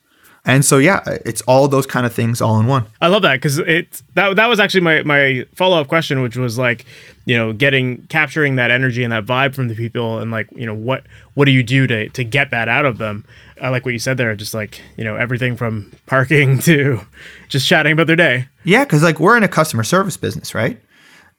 And 0.48 0.64
so 0.64 0.78
yeah, 0.78 1.02
it's 1.26 1.41
all 1.43 1.68
those 1.68 1.88
kind 1.88 2.06
of 2.06 2.14
things 2.14 2.39
all 2.39 2.60
in 2.60 2.68
one. 2.68 2.86
I 3.02 3.08
love 3.08 3.24
that 3.24 3.34
because 3.36 3.58
it 3.58 4.04
that 4.14 4.36
that 4.36 4.46
was 4.46 4.60
actually 4.60 4.82
my 4.82 5.02
my 5.02 5.46
follow 5.56 5.82
up 5.82 5.88
question, 5.88 6.22
which 6.22 6.38
was 6.38 6.60
like, 6.60 6.86
you 7.26 7.36
know, 7.36 7.52
getting 7.52 8.04
capturing 8.08 8.56
that 8.58 8.70
energy 8.70 9.04
and 9.04 9.12
that 9.12 9.26
vibe 9.26 9.56
from 9.56 9.70
the 9.70 9.76
people, 9.76 10.20
and 10.20 10.30
like, 10.30 10.48
you 10.56 10.68
know, 10.68 10.76
what 10.76 11.04
what 11.34 11.46
do 11.46 11.52
you 11.52 11.64
do 11.64 11.88
to 11.88 12.10
to 12.10 12.24
get 12.24 12.52
that 12.52 12.70
out 12.70 12.86
of 12.86 13.00
them? 13.00 13.26
I 13.60 13.70
like 13.70 13.86
what 13.86 13.93
you 13.93 14.00
said 14.00 14.18
there, 14.18 14.36
just 14.36 14.54
like 14.54 14.82
you 14.98 15.04
know 15.04 15.16
everything 15.16 15.56
from 15.56 15.91
parking 16.06 16.60
to 16.70 17.02
just 17.50 17.68
chatting 17.68 17.93
about 17.93 18.06
their 18.06 18.16
day. 18.16 18.48
Yeah, 18.64 18.84
because 18.84 19.02
like 19.02 19.20
we're 19.20 19.38
in 19.38 19.43
a 19.43 19.48
customer 19.48 19.84
service 19.84 20.16
business, 20.16 20.54
right? 20.54 20.80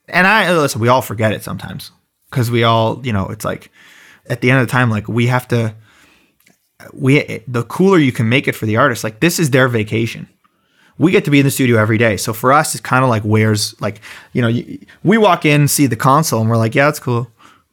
And 0.08 0.26
I 0.26 0.52
listen, 0.56 0.80
we 0.80 0.88
all 0.88 1.02
forget 1.02 1.32
it 1.32 1.44
sometimes 1.44 1.92
because 2.30 2.50
we 2.50 2.64
all, 2.64 3.04
you 3.06 3.12
know, 3.12 3.28
it's 3.28 3.44
like 3.44 3.70
at 4.28 4.40
the 4.40 4.50
end 4.50 4.60
of 4.60 4.66
the 4.66 4.70
time, 4.70 4.90
like 4.90 5.06
we 5.06 5.28
have 5.28 5.46
to 5.48 5.74
we 6.92 7.42
the 7.48 7.62
cooler 7.64 7.98
you 7.98 8.12
can 8.12 8.28
make 8.28 8.48
it 8.48 8.54
for 8.54 8.66
the 8.66 8.76
artist 8.76 9.04
like 9.04 9.20
this 9.20 9.38
is 9.38 9.50
their 9.50 9.68
vacation. 9.68 10.28
We 10.98 11.12
get 11.12 11.26
to 11.26 11.30
be 11.30 11.38
in 11.38 11.44
the 11.44 11.50
studio 11.50 11.78
every 11.78 11.98
day. 11.98 12.16
So 12.16 12.32
for 12.32 12.52
us 12.52 12.74
it's 12.74 12.80
kind 12.80 13.04
of 13.04 13.10
like 13.10 13.22
where's 13.22 13.80
like 13.80 14.00
you 14.32 14.42
know 14.42 14.62
we 15.02 15.18
walk 15.18 15.44
in 15.44 15.68
see 15.68 15.86
the 15.86 15.96
console 15.96 16.40
and 16.40 16.50
we're 16.50 16.56
like 16.56 16.74
yeah 16.74 16.88
it's 16.88 17.00
cool. 17.00 17.30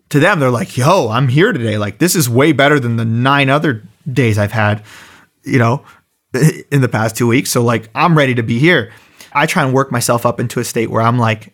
To 0.09 0.19
them 0.19 0.39
they're 0.39 0.51
like 0.51 0.77
yo 0.77 1.09
i'm 1.09 1.27
here 1.27 1.51
today. 1.51 1.77
Like 1.77 1.97
this 1.97 2.15
is 2.15 2.29
way 2.29 2.51
better 2.51 2.79
than 2.79 2.97
the 2.97 3.05
nine 3.05 3.49
other 3.49 3.83
days 4.11 4.37
i've 4.37 4.51
had 4.51 4.83
you 5.43 5.59
know 5.59 5.83
in 6.71 6.81
the 6.81 6.89
past 6.89 7.17
two 7.17 7.27
weeks. 7.27 7.51
So 7.51 7.63
like 7.63 7.89
i'm 7.93 8.17
ready 8.17 8.35
to 8.35 8.43
be 8.43 8.59
here. 8.59 8.91
I 9.33 9.47
try 9.47 9.63
and 9.63 9.73
work 9.73 9.91
myself 9.91 10.25
up 10.25 10.39
into 10.39 10.59
a 10.59 10.63
state 10.63 10.89
where 10.89 11.01
i'm 11.01 11.19
like 11.19 11.53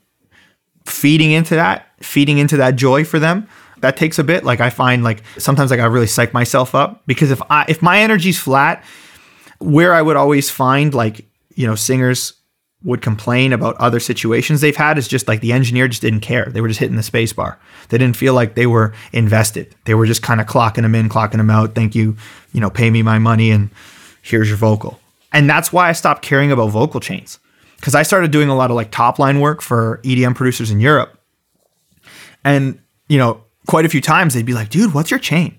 feeding 0.85 1.31
into 1.31 1.55
that 1.55 1.87
feeding 2.01 2.37
into 2.37 2.57
that 2.57 2.75
joy 2.75 3.03
for 3.03 3.19
them 3.19 3.47
that 3.81 3.97
takes 3.97 4.19
a 4.19 4.23
bit. 4.23 4.43
Like 4.43 4.61
I 4.61 4.69
find 4.69 5.03
like 5.03 5.23
sometimes 5.37 5.71
like 5.71 5.79
I 5.79 5.85
really 5.85 6.07
psych 6.07 6.33
myself 6.33 6.75
up 6.75 7.03
because 7.05 7.31
if 7.31 7.41
I 7.49 7.65
if 7.67 7.81
my 7.81 7.99
energy's 8.01 8.39
flat, 8.39 8.83
where 9.59 9.93
I 9.93 10.01
would 10.01 10.15
always 10.15 10.49
find 10.49 10.93
like, 10.93 11.25
you 11.55 11.67
know, 11.67 11.75
singers 11.75 12.33
would 12.83 13.01
complain 13.01 13.51
about 13.51 13.75
other 13.75 13.99
situations 13.99 14.61
they've 14.61 14.75
had 14.75 14.97
is 14.97 15.07
just 15.07 15.27
like 15.27 15.41
the 15.41 15.51
engineer 15.51 15.87
just 15.87 16.01
didn't 16.01 16.21
care. 16.21 16.45
They 16.45 16.61
were 16.61 16.69
just 16.69 16.79
hitting 16.79 16.95
the 16.95 17.03
space 17.03 17.33
bar. 17.33 17.59
They 17.89 17.97
didn't 17.97 18.15
feel 18.15 18.33
like 18.33 18.55
they 18.55 18.67
were 18.67 18.93
invested. 19.11 19.75
They 19.83 19.95
were 19.95 20.05
just 20.05 20.21
kind 20.21 20.39
of 20.39 20.47
clocking 20.47 20.83
them 20.83 20.95
in, 20.95 21.09
clocking 21.09 21.37
them 21.37 21.49
out. 21.49 21.75
Thank 21.75 21.93
you, 21.93 22.15
you 22.53 22.61
know, 22.61 22.69
pay 22.69 22.89
me 22.89 23.03
my 23.03 23.19
money 23.19 23.51
and 23.51 23.69
here's 24.21 24.47
your 24.47 24.57
vocal. 24.57 24.99
And 25.33 25.49
that's 25.49 25.73
why 25.73 25.89
I 25.89 25.91
stopped 25.91 26.21
caring 26.21 26.51
about 26.51 26.69
vocal 26.69 27.01
chains. 27.01 27.39
Cuz 27.81 27.95
I 27.95 28.03
started 28.03 28.31
doing 28.31 28.49
a 28.49 28.55
lot 28.55 28.71
of 28.71 28.75
like 28.75 28.91
top 28.91 29.19
line 29.19 29.41
work 29.41 29.61
for 29.61 29.99
EDM 30.03 30.35
producers 30.35 30.71
in 30.71 30.79
Europe. 30.79 31.19
And, 32.45 32.79
you 33.09 33.17
know, 33.17 33.43
quite 33.69 33.85
a 33.85 33.89
few 33.89 34.01
times 34.01 34.33
they'd 34.33 34.47
be 34.47 34.53
like, 34.53 34.69
dude, 34.69 34.95
what's 34.95 35.11
your 35.11 35.19
chain? 35.19 35.55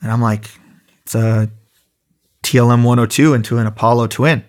And 0.00 0.12
I'm 0.12 0.22
like, 0.22 0.48
it's 1.02 1.16
a 1.16 1.50
TLM 2.44 2.84
102 2.84 3.34
into 3.34 3.58
an 3.58 3.66
Apollo 3.66 4.06
twin. 4.06 4.44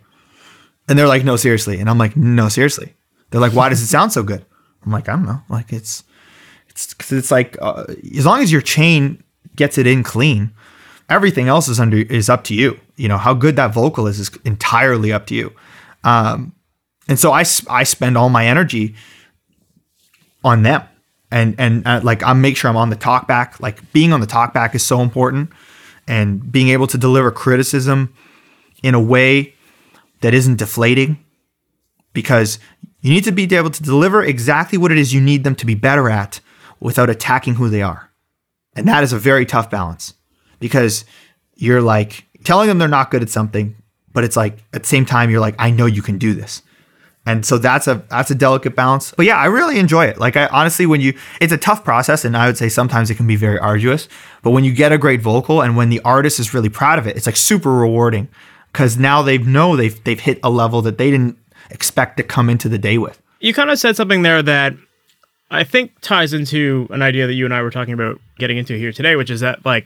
And 0.87 0.99
they're 0.99 1.07
like, 1.07 1.23
no, 1.23 1.35
seriously. 1.35 1.79
And 1.79 1.89
I'm 1.89 1.97
like, 1.97 2.15
no, 2.15 2.49
seriously. 2.49 2.93
They're 3.31 3.41
like, 3.41 3.53
why 3.53 3.69
does 3.69 3.81
it 3.81 3.87
sound 3.87 4.11
so 4.11 4.21
good? 4.21 4.45
I'm 4.85 4.91
like, 4.91 5.09
I 5.09 5.13
don't 5.13 5.25
know. 5.25 5.41
Like 5.49 5.73
it's 5.73 6.03
it's 6.69 6.93
'cause 6.93 7.11
it's 7.11 7.31
like 7.31 7.57
uh, 7.59 7.85
as 8.15 8.25
long 8.25 8.41
as 8.41 8.51
your 8.51 8.61
chain 8.61 9.23
gets 9.55 9.79
it 9.79 9.87
in 9.87 10.03
clean, 10.03 10.51
everything 11.09 11.47
else 11.47 11.67
is 11.67 11.79
under 11.79 11.97
is 11.97 12.29
up 12.29 12.43
to 12.45 12.53
you. 12.53 12.79
You 12.97 13.07
know 13.07 13.17
how 13.17 13.33
good 13.33 13.55
that 13.55 13.73
vocal 13.73 14.05
is 14.05 14.19
is 14.19 14.29
entirely 14.45 15.11
up 15.11 15.25
to 15.27 15.35
you. 15.35 15.53
Um, 16.03 16.53
and 17.07 17.17
so 17.17 17.31
I, 17.31 17.43
I 17.69 17.83
spend 17.83 18.15
all 18.15 18.29
my 18.29 18.45
energy 18.45 18.93
on 20.43 20.61
them, 20.63 20.83
and 21.33 21.55
and 21.57 21.85
uh, 21.87 21.99
like 22.03 22.23
I 22.23 22.31
make 22.33 22.55
sure 22.55 22.69
I'm 22.69 22.77
on 22.77 22.91
the 22.91 22.95
talk 22.95 23.27
back. 23.27 23.59
Like 23.59 23.91
being 23.91 24.13
on 24.13 24.21
the 24.21 24.27
talk 24.27 24.53
back 24.53 24.75
is 24.75 24.85
so 24.85 25.01
important, 25.01 25.49
and 26.07 26.51
being 26.51 26.69
able 26.69 26.87
to 26.87 26.97
deliver 26.97 27.31
criticism 27.31 28.13
in 28.83 28.93
a 28.93 29.01
way 29.01 29.55
that 30.21 30.33
isn't 30.33 30.57
deflating 30.57 31.17
because 32.13 32.59
you 33.01 33.11
need 33.11 33.23
to 33.23 33.31
be 33.31 33.43
able 33.55 33.71
to 33.71 33.83
deliver 33.83 34.23
exactly 34.23 34.77
what 34.77 34.91
it 34.91 34.97
is 34.97 35.13
you 35.13 35.19
need 35.19 35.43
them 35.43 35.55
to 35.55 35.65
be 35.65 35.75
better 35.75 36.09
at 36.09 36.39
without 36.79 37.09
attacking 37.09 37.55
who 37.55 37.67
they 37.67 37.81
are. 37.81 38.11
And 38.75 38.87
that 38.87 39.03
is 39.03 39.11
a 39.11 39.19
very 39.19 39.45
tough 39.45 39.69
balance 39.69 40.13
because 40.59 41.03
you're 41.55 41.81
like 41.81 42.25
telling 42.43 42.67
them 42.67 42.77
they're 42.77 42.87
not 42.87 43.09
good 43.09 43.23
at 43.23 43.29
something, 43.29 43.75
but 44.13 44.23
it's 44.23 44.37
like 44.37 44.59
at 44.73 44.83
the 44.83 44.87
same 44.87 45.05
time 45.05 45.31
you're 45.31 45.41
like 45.41 45.55
I 45.57 45.71
know 45.71 45.87
you 45.87 46.03
can 46.03 46.19
do 46.19 46.33
this. 46.33 46.61
And 47.25 47.45
so 47.45 47.57
that's 47.57 47.87
a 47.87 48.03
that's 48.09 48.31
a 48.31 48.35
delicate 48.35 48.75
balance. 48.75 49.13
But 49.15 49.25
yeah, 49.25 49.37
I 49.37 49.45
really 49.45 49.79
enjoy 49.79 50.05
it. 50.05 50.17
Like 50.19 50.35
I 50.35 50.47
honestly 50.47 50.85
when 50.85 50.99
you 50.99 51.17
it's 51.39 51.53
a 51.53 51.57
tough 51.57 51.83
process 51.83 52.25
and 52.25 52.35
I 52.35 52.47
would 52.47 52.57
say 52.57 52.67
sometimes 52.67 53.09
it 53.09 53.15
can 53.15 53.27
be 53.27 53.37
very 53.37 53.57
arduous, 53.57 54.09
but 54.41 54.51
when 54.51 54.63
you 54.63 54.73
get 54.73 54.91
a 54.91 54.97
great 54.97 55.21
vocal 55.21 55.61
and 55.61 55.77
when 55.77 55.89
the 55.89 56.01
artist 56.01 56.39
is 56.39 56.53
really 56.53 56.69
proud 56.69 56.99
of 56.99 57.07
it, 57.07 57.15
it's 57.15 57.25
like 57.25 57.37
super 57.37 57.71
rewarding 57.71 58.27
cuz 58.73 58.97
now 58.97 59.21
they 59.21 59.37
know 59.37 59.77
they've 59.77 60.03
they've 60.03 60.19
hit 60.19 60.39
a 60.43 60.49
level 60.49 60.81
that 60.81 60.97
they 60.97 61.09
didn't 61.11 61.37
expect 61.69 62.17
to 62.17 62.23
come 62.23 62.49
into 62.49 62.67
the 62.67 62.77
day 62.77 62.97
with. 62.97 63.21
You 63.39 63.53
kind 63.53 63.69
of 63.69 63.79
said 63.79 63.95
something 63.95 64.23
there 64.23 64.41
that 64.41 64.73
I 65.49 65.63
think 65.63 65.93
ties 66.01 66.33
into 66.33 66.87
an 66.89 67.01
idea 67.01 67.27
that 67.27 67.33
you 67.33 67.45
and 67.45 67.53
I 67.53 67.61
were 67.61 67.69
talking 67.69 67.93
about 67.93 68.19
getting 68.37 68.57
into 68.57 68.75
here 68.75 68.91
today, 68.91 69.15
which 69.15 69.29
is 69.29 69.39
that 69.41 69.65
like 69.65 69.85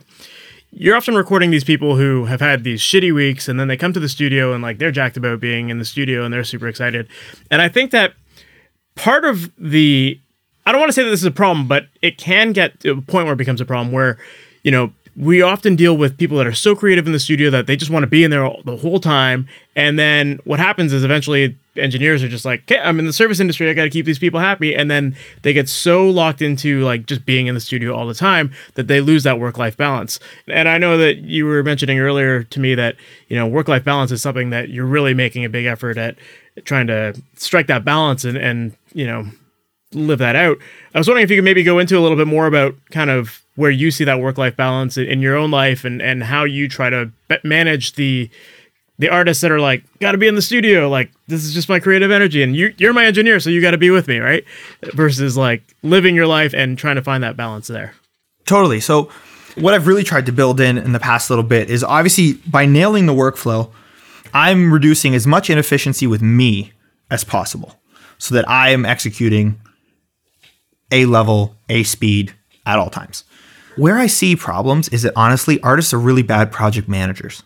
you're 0.72 0.95
often 0.95 1.15
recording 1.15 1.51
these 1.51 1.63
people 1.63 1.95
who 1.95 2.26
have 2.26 2.39
had 2.39 2.63
these 2.63 2.82
shitty 2.82 3.13
weeks 3.13 3.47
and 3.47 3.59
then 3.59 3.68
they 3.68 3.78
come 3.78 3.93
to 3.93 3.99
the 3.99 4.09
studio 4.09 4.53
and 4.53 4.61
like 4.61 4.78
they're 4.78 4.91
jacked 4.91 5.18
about 5.18 5.39
being 5.39 5.70
in 5.70 5.80
the 5.80 5.86
studio 5.86 6.24
and 6.24 6.34
they're 6.34 6.43
super 6.43 6.68
excited. 6.68 7.07
And 7.49 7.61
I 7.61 7.70
think 7.70 7.91
that 7.91 8.13
part 8.95 9.26
of 9.26 9.51
the 9.57 10.20
I 10.65 10.74
don't 10.74 10.82
want 10.82 10.89
to 10.89 10.93
say 10.93 11.03
that 11.03 11.09
this 11.09 11.22
is 11.22 11.26
a 11.26 11.32
problem, 11.32 11.68
but 11.68 11.88
it 12.01 12.18
can 12.18 12.51
get 12.51 12.82
to 12.82 12.91
a 12.91 13.01
point 13.01 13.26
where 13.26 13.34
it 13.34 13.38
becomes 13.38 13.61
a 13.61 13.65
problem 13.65 13.93
where, 13.93 14.18
you 14.63 14.72
know, 14.72 14.91
we 15.18 15.41
often 15.41 15.76
deal 15.76 15.97
with 15.97 16.15
people 16.15 16.38
that 16.38 16.45
are 16.45 16.53
so 16.53 16.76
creative 16.76 17.07
in 17.07 17.11
the 17.11 17.20
studio 17.20 17.49
that 17.49 17.65
they 17.65 17.76
just 17.76 17.89
want 17.89 18.03
to 18.03 18.07
be 18.07 18.24
in 18.24 18.30
there 18.30 18.45
all, 18.45 18.61
the 18.65 18.78
whole 18.78 18.99
time. 18.99 19.47
And 19.76 19.97
then 19.97 20.39
what 20.43 20.59
happens 20.59 20.93
is 20.93 21.03
eventually 21.03 21.57
engineers 21.76 22.22
are 22.22 22.28
just 22.28 22.45
like, 22.45 22.61
okay, 22.61 22.80
I'm 22.80 22.99
in 22.99 23.05
the 23.05 23.13
service 23.13 23.39
industry. 23.39 23.68
I 23.68 23.74
got 23.74 23.86
to 23.86 23.89
keep 23.89 24.05
these 24.05 24.20
people 24.20 24.39
happy. 24.39 24.76
And 24.76 24.91
then 24.91 25.15
they 25.41 25.53
get 25.53 25.68
so 25.68 26.07
locked 26.07 26.43
into 26.43 26.84
like 26.84 27.07
just 27.07 27.26
being 27.26 27.47
in 27.47 27.55
the 27.55 27.59
studio 27.59 27.95
all 27.95 28.05
the 28.05 28.13
time 28.13 28.51
that 28.76 28.88
they 28.88 29.01
lose 29.01 29.24
that 29.24 29.39
work 29.39 29.57
life 29.57 29.76
balance. 29.76 30.20
And 30.47 30.70
I 30.70 30.78
know 30.78 30.99
that 30.99 31.18
you 31.18 31.45
were 31.45 31.63
mentioning 31.63 31.99
earlier 31.99 32.43
to 32.43 32.59
me 32.59 32.76
that, 32.76 32.95
you 33.28 33.36
know, 33.36 33.47
work 33.47 33.68
life 33.68 33.84
balance 33.84 34.11
is 34.11 34.22
something 34.22 34.51
that 34.51 34.70
you're 34.70 34.86
really 34.86 35.15
making 35.15 35.43
a 35.43 35.49
big 35.49 35.65
effort 35.65 35.97
at 35.97 36.15
trying 36.63 36.86
to 36.88 37.20
strike 37.36 37.65
that 37.68 37.84
balance 37.84 38.24
and, 38.24 38.38
and, 38.38 38.78
you 38.93 39.07
know, 39.07 39.26
live 39.93 40.20
that 40.20 40.36
out. 40.36 40.59
I 40.93 40.99
was 40.99 41.07
wondering 41.07 41.24
if 41.24 41.32
you 41.32 41.38
could 41.38 41.45
maybe 41.45 41.63
go 41.63 41.80
into 41.80 41.97
a 41.97 42.01
little 42.01 42.18
bit 42.18 42.28
more 42.28 42.45
about 42.45 42.76
kind 42.91 43.09
of 43.09 43.41
where 43.57 43.69
you 43.69 43.91
see 43.91 44.05
that 44.05 44.21
work 44.21 44.37
life 44.37 44.55
balance 44.55 44.97
in 44.97 45.19
your 45.19 45.35
own 45.35 45.51
life 45.51 45.83
and, 45.83 46.01
and 46.01 46.23
how 46.23 46.45
you 46.45 46.69
try 46.69 46.89
to 46.89 47.11
manage 47.43 47.93
the 47.93 48.29
the 48.99 49.09
artists 49.09 49.41
that 49.41 49.51
are 49.51 49.59
like 49.59 49.83
got 49.99 50.13
to 50.13 50.17
be 50.17 50.27
in 50.27 50.33
the 50.33 50.41
studio 50.41 50.89
like 50.89 51.11
this 51.27 51.43
is 51.43 51.53
just 51.53 51.69
my 51.69 51.79
creative 51.79 52.09
energy 52.09 52.41
and 52.41 52.55
you 52.55 52.73
you're 52.77 52.93
my 52.93 53.05
engineer 53.05 53.39
so 53.39 53.49
you 53.49 53.61
got 53.61 53.71
to 53.71 53.77
be 53.77 53.91
with 53.91 54.07
me 54.07 54.17
right 54.17 54.43
versus 54.93 55.37
like 55.37 55.61
living 55.83 56.15
your 56.15 56.25
life 56.25 56.53
and 56.55 56.79
trying 56.79 56.95
to 56.95 57.03
find 57.03 57.21
that 57.23 57.37
balance 57.37 57.67
there 57.67 57.93
Totally. 58.47 58.79
So, 58.79 59.11
what 59.55 59.73
I've 59.73 59.85
really 59.85 60.03
tried 60.03 60.25
to 60.27 60.31
build 60.31 60.59
in 60.59 60.77
in 60.77 60.93
the 60.93 60.99
past 60.99 61.29
little 61.29 61.43
bit 61.43 61.69
is 61.69 61.83
obviously 61.83 62.33
by 62.49 62.65
nailing 62.65 63.05
the 63.05 63.13
workflow, 63.13 63.69
I'm 64.33 64.71
reducing 64.71 65.13
as 65.13 65.27
much 65.27 65.49
inefficiency 65.49 66.07
with 66.07 66.21
me 66.21 66.71
as 67.11 67.23
possible 67.23 67.79
so 68.17 68.33
that 68.35 68.47
I 68.49 68.69
am 68.69 68.85
executing 68.85 69.59
a 70.91 71.05
level, 71.05 71.55
a 71.69 71.83
speed 71.83 72.33
at 72.65 72.79
all 72.79 72.89
times. 72.89 73.23
Where 73.78 73.97
I 73.97 74.07
see 74.07 74.36
problems 74.36 74.89
is 74.89 75.03
that 75.03 75.13
honestly, 75.15 75.61
artists 75.61 75.93
are 75.93 75.99
really 75.99 76.23
bad 76.23 76.51
project 76.51 76.88
managers. 76.88 77.43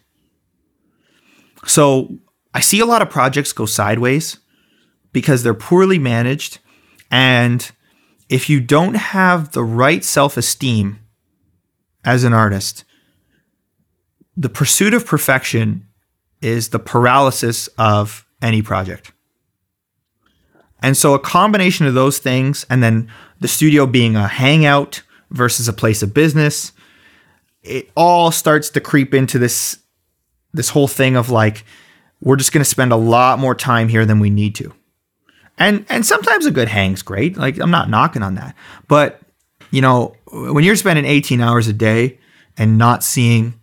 So, 1.66 2.18
I 2.54 2.60
see 2.60 2.80
a 2.80 2.86
lot 2.86 3.02
of 3.02 3.10
projects 3.10 3.54
go 3.54 3.66
sideways 3.66 4.38
because 5.14 5.44
they're 5.44 5.54
poorly 5.54 6.00
managed 6.00 6.60
and 7.12 7.70
if 8.30 8.50
you 8.50 8.62
don't 8.62 8.96
have 8.96 9.52
the 9.52 9.64
right 9.64 10.04
self 10.04 10.38
esteem 10.38 11.00
as 12.06 12.24
an 12.24 12.34
artist, 12.34 12.86
the 14.38 14.50
pursuit 14.50 14.94
of 14.94 15.06
perfection 15.06 15.86
is 16.42 16.70
the 16.70 16.80
paralysis 16.80 17.68
of 17.78 18.26
any 18.42 18.62
project. 18.62 19.12
And 20.82 20.96
so, 20.98 21.14
a 21.14 21.20
combination 21.20 21.86
of 21.86 21.94
those 21.94 22.18
things, 22.18 22.66
and 22.70 22.82
then 22.82 23.12
the 23.40 23.50
studio 23.50 23.86
being 23.86 24.16
a 24.16 24.28
hangout 24.28 25.04
versus 25.32 25.68
a 25.68 25.74
place 25.74 26.04
of 26.04 26.14
business, 26.14 26.72
it 27.64 27.90
all 27.96 28.32
starts 28.32 28.70
to 28.72 28.80
creep 28.80 29.14
into 29.14 29.40
this 29.40 29.80
this 30.54 30.70
whole 30.70 30.88
thing 30.88 31.16
of 31.16 31.30
like 31.30 31.66
we're 32.22 32.36
just 32.36 32.52
going 32.52 32.64
to 32.64 32.70
spend 32.70 32.92
a 32.92 32.98
lot 32.98 33.40
more 33.40 33.56
time 33.56 33.88
here 33.88 34.06
than 34.06 34.20
we 34.20 34.30
need 34.30 34.54
to 34.56 34.74
and 35.62 35.86
and 35.90 36.06
sometimes 36.06 36.48
a 36.48 36.52
good 36.52 36.68
hang's 36.68 37.04
great. 37.04 37.38
Like 37.38 37.60
I'm 37.60 37.70
not 37.70 37.90
knocking 37.90 38.24
on 38.24 38.36
that, 38.36 38.56
but 38.88 39.22
you 39.70 39.80
know 39.82 40.16
when 40.32 40.64
you're 40.64 40.76
spending 40.76 41.06
18 41.06 41.40
hours 41.40 41.68
a 41.68 41.74
day 41.74 42.20
and 42.58 42.80
not 42.80 43.04
seeing 43.04 43.54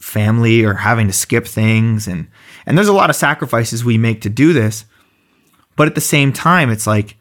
family 0.00 0.64
or 0.64 0.74
having 0.74 1.06
to 1.06 1.12
skip 1.12 1.46
things 1.46 2.08
and 2.08 2.28
and 2.66 2.76
there's 2.76 2.88
a 2.88 2.92
lot 2.92 3.08
of 3.08 3.14
sacrifices 3.14 3.84
we 3.84 3.98
make 3.98 4.20
to 4.22 4.28
do 4.28 4.52
this, 4.52 4.84
but 5.76 5.86
at 5.86 5.94
the 5.94 6.00
same 6.00 6.32
time 6.32 6.70
it's 6.70 6.88
like 6.88 7.16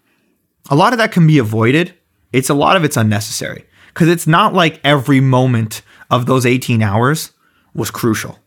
a 0.72 0.76
lot 0.76 0.94
of 0.94 1.00
that 1.00 1.12
can 1.12 1.28
be 1.28 1.38
avoided. 1.38 1.94
It's 2.34 2.50
a 2.50 2.56
lot 2.56 2.76
of 2.76 2.84
it's 2.84 2.98
unnecessary 2.98 3.66
because 3.98 4.10
it's 4.10 4.28
not 4.28 4.54
like 4.54 4.80
every 4.84 5.20
moment 5.20 5.82
of 6.12 6.28
those 6.28 6.45
18 6.45 6.84
hours 6.84 7.32
was 7.74 7.89
crucial 7.89 8.38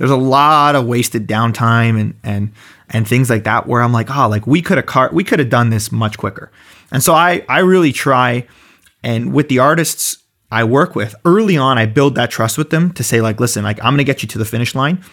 there's 0.00 0.10
a 0.10 0.16
lot 0.16 0.74
of 0.76 0.86
wasted 0.86 1.28
downtime 1.28 2.00
and 2.00 2.14
and 2.24 2.52
and 2.88 3.06
things 3.06 3.28
like 3.28 3.44
that 3.44 3.66
where 3.66 3.82
I'm 3.82 3.92
like, 3.92 4.10
oh, 4.10 4.28
like 4.28 4.46
we 4.46 4.62
could 4.62 4.78
have 4.78 4.86
car- 4.86 5.10
we 5.12 5.22
could 5.22 5.38
have 5.40 5.50
done 5.50 5.68
this 5.68 5.92
much 5.92 6.16
quicker. 6.16 6.50
And 6.90 7.02
so 7.02 7.12
I 7.12 7.44
I 7.50 7.58
really 7.58 7.92
try 7.92 8.46
and 9.04 9.34
with 9.34 9.50
the 9.50 9.58
artists 9.58 10.16
I 10.50 10.64
work 10.64 10.96
with 10.96 11.14
early 11.26 11.58
on, 11.58 11.76
I 11.76 11.84
build 11.84 12.14
that 12.14 12.30
trust 12.30 12.56
with 12.56 12.70
them 12.70 12.92
to 12.94 13.04
say 13.04 13.20
like, 13.20 13.40
listen, 13.40 13.62
like 13.62 13.78
I'm 13.84 13.92
gonna 13.92 14.04
get 14.04 14.22
you 14.22 14.28
to 14.28 14.38
the 14.38 14.46
finish 14.46 14.74
line. 14.74 15.04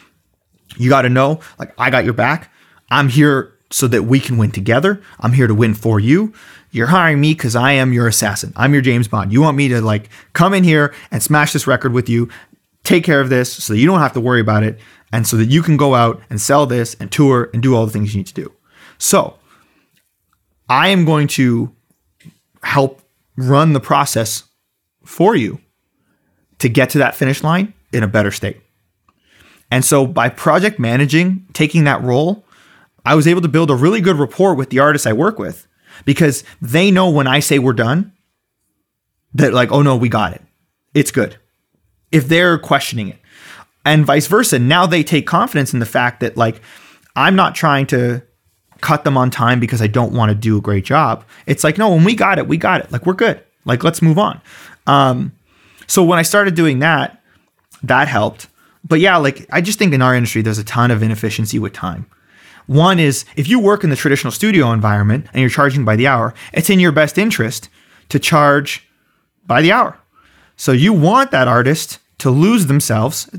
You 0.78 0.90
got 0.90 1.02
to 1.02 1.10
know, 1.10 1.42
like 1.60 1.74
I 1.78 1.90
got 1.90 2.06
your 2.06 2.14
back. 2.14 2.50
I'm 2.90 3.10
here 3.10 3.57
so 3.70 3.88
that 3.88 4.04
we 4.04 4.20
can 4.20 4.38
win 4.38 4.52
together. 4.52 5.02
I'm 5.20 5.34
here 5.34 5.48
to 5.48 5.56
win 5.56 5.74
for 5.74 6.00
you. 6.00 6.34
You're 6.72 6.88
hiring 6.88 7.20
me 7.20 7.34
because 7.34 7.56
I 7.56 7.74
am 7.74 7.94
your 7.94 8.08
assassin. 8.08 8.54
I'm 8.56 8.74
your 8.74 8.82
James 8.82 9.08
Bond. 9.08 9.34
You 9.34 9.42
want 9.42 9.58
me 9.58 9.68
to 9.70 9.82
like 9.82 10.10
come 10.34 10.54
in 10.54 10.64
here 10.64 10.94
and 11.12 11.22
smash 11.22 11.54
this 11.54 11.68
record 11.68 11.94
with 11.94 12.10
you, 12.10 12.30
take 12.84 13.04
care 13.04 13.20
of 13.20 13.30
this 13.30 13.52
so 13.52 13.74
that 13.74 13.80
you 13.80 13.86
don't 13.86 14.00
have 14.00 14.14
to 14.14 14.22
worry 14.22 14.42
about 14.42 14.64
it 14.64 14.80
and 15.12 15.28
so 15.28 15.38
that 15.38 15.46
you 15.46 15.62
can 15.62 15.78
go 15.78 15.96
out 15.96 16.22
and 16.30 16.40
sell 16.40 16.66
this 16.66 16.96
and 17.00 17.12
tour 17.12 17.50
and 17.54 17.64
do 17.64 17.76
all 17.76 17.86
the 17.86 17.92
things 17.92 18.14
you 18.14 18.20
need 18.20 18.28
to 18.28 18.34
do. 18.34 18.52
So, 18.98 19.38
I 20.70 20.90
am 20.90 21.06
going 21.06 21.28
to 21.30 21.74
help 22.64 23.02
run 23.38 23.74
the 23.74 23.80
process 23.80 24.44
for 25.06 25.36
you 25.36 25.60
to 26.60 26.68
get 26.68 26.90
to 26.92 26.98
that 26.98 27.16
finish 27.16 27.44
line 27.44 27.74
in 27.94 28.04
a 28.04 28.08
better 28.08 28.32
state. 28.32 28.60
And 29.72 29.86
so 29.86 30.06
by 30.06 30.30
project 30.30 30.80
managing, 30.80 31.46
taking 31.54 31.86
that 31.86 32.02
role, 32.02 32.46
I 33.08 33.16
was 33.16 33.26
able 33.26 33.42
to 33.42 33.48
build 33.48 33.72
a 33.72 33.76
really 33.76 34.02
good 34.02 34.18
rapport 34.18 34.54
with 34.54 34.70
the 34.70 34.80
artists 34.80 35.08
I 35.08 35.14
work 35.14 35.40
with 35.40 35.66
because 36.04 36.44
they 36.62 36.92
know 36.92 37.10
when 37.10 37.26
I 37.26 37.40
say 37.40 37.58
we're 37.58 37.72
done 37.72 38.12
that 39.34 39.54
like, 39.54 39.72
oh 39.72 39.82
no, 39.82 39.96
we 39.96 40.10
got 40.10 40.34
it. 40.34 40.42
It's 40.94 41.10
good. 41.10 41.38
If 42.12 42.28
they're 42.28 42.58
questioning 42.58 43.08
it. 43.08 43.20
And 43.86 44.06
vice 44.06 44.28
versa, 44.28 44.60
now 44.60 44.86
they 44.86 45.04
take 45.04 45.26
confidence 45.26 45.74
in 45.74 45.80
the 45.80 45.86
fact 45.86 46.20
that 46.20 46.36
like 46.36 46.62
I'm 47.16 47.38
not 47.38 47.56
trying 47.56 47.88
to 47.88 48.22
cut 48.82 49.06
them 49.06 49.18
on 49.18 49.32
time 49.32 49.62
because 49.62 49.82
I 49.82 49.88
don't 49.88 50.12
want 50.12 50.30
to 50.30 50.36
do 50.36 50.58
a 50.58 50.62
great 50.62 50.84
job. 50.84 51.24
It's 51.46 51.64
like, 51.64 51.78
no, 51.78 51.90
when 51.90 52.04
we 52.04 52.14
got 52.14 52.40
it, 52.40 52.48
we 52.50 52.58
got 52.58 52.82
it. 52.82 52.92
Like 52.92 53.06
we're 53.06 53.14
good. 53.14 53.42
Like 53.64 53.86
let's 53.86 54.02
move 54.02 54.20
on. 54.20 54.42
Um, 54.86 55.32
so 55.88 56.04
when 56.04 56.20
I 56.20 56.24
started 56.24 56.56
doing 56.56 56.80
that, 56.80 57.24
that 57.84 58.10
helped. 58.10 58.48
But 58.84 59.00
yeah, 59.00 59.16
like 59.16 59.48
I 59.50 59.62
just 59.62 59.80
think 59.80 59.94
in 59.94 60.02
our 60.02 60.14
industry, 60.14 60.42
there's 60.42 60.60
a 60.60 60.66
ton 60.66 60.92
of 60.92 61.02
inefficiency 61.02 61.58
with 61.58 61.72
time. 61.72 62.06
One 62.68 63.00
is 63.00 63.26
if 63.36 63.48
you 63.48 63.60
work 63.60 63.84
in 63.84 63.90
the 63.90 63.96
traditional 63.96 64.32
studio 64.32 64.72
environment 64.72 65.28
and 65.34 65.42
you're 65.42 65.50
charging 65.50 65.86
by 65.86 65.96
the 65.96 66.08
hour, 66.08 66.34
it's 66.54 66.70
in 66.70 66.80
your 66.80 66.92
best 66.92 67.18
interest 67.18 67.70
to 68.10 68.20
charge 68.20 68.88
by 69.46 69.62
the 69.62 69.72
hour. 69.72 69.98
So 70.58 70.74
you 70.74 70.94
want 70.94 71.32
that 71.32 71.48
artist 71.48 72.00
to 72.20 72.30
lose 72.30 72.68
themselves. 72.68 73.30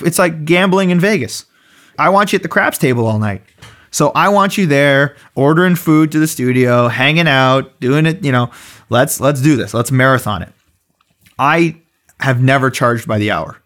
It's 0.00 0.18
like 0.18 0.44
gambling 0.44 0.90
in 0.90 1.00
Vegas. 1.00 1.44
I 1.98 2.10
want 2.10 2.32
you 2.32 2.36
at 2.36 2.42
the 2.42 2.48
craps 2.48 2.78
table 2.78 3.06
all 3.06 3.18
night. 3.18 3.42
So 3.90 4.10
I 4.14 4.28
want 4.28 4.56
you 4.56 4.66
there 4.66 5.16
ordering 5.34 5.74
food 5.74 6.12
to 6.12 6.18
the 6.18 6.28
studio, 6.28 6.88
hanging 6.88 7.26
out, 7.26 7.80
doing 7.80 8.06
it, 8.06 8.22
you 8.22 8.30
know, 8.30 8.50
let's 8.90 9.20
let's 9.20 9.40
do 9.40 9.56
this. 9.56 9.74
Let's 9.74 9.90
marathon 9.90 10.42
it. 10.42 10.52
I 11.38 11.80
have 12.20 12.42
never 12.42 12.70
charged 12.70 13.08
by 13.08 13.18
the 13.18 13.30
hour. 13.30 13.58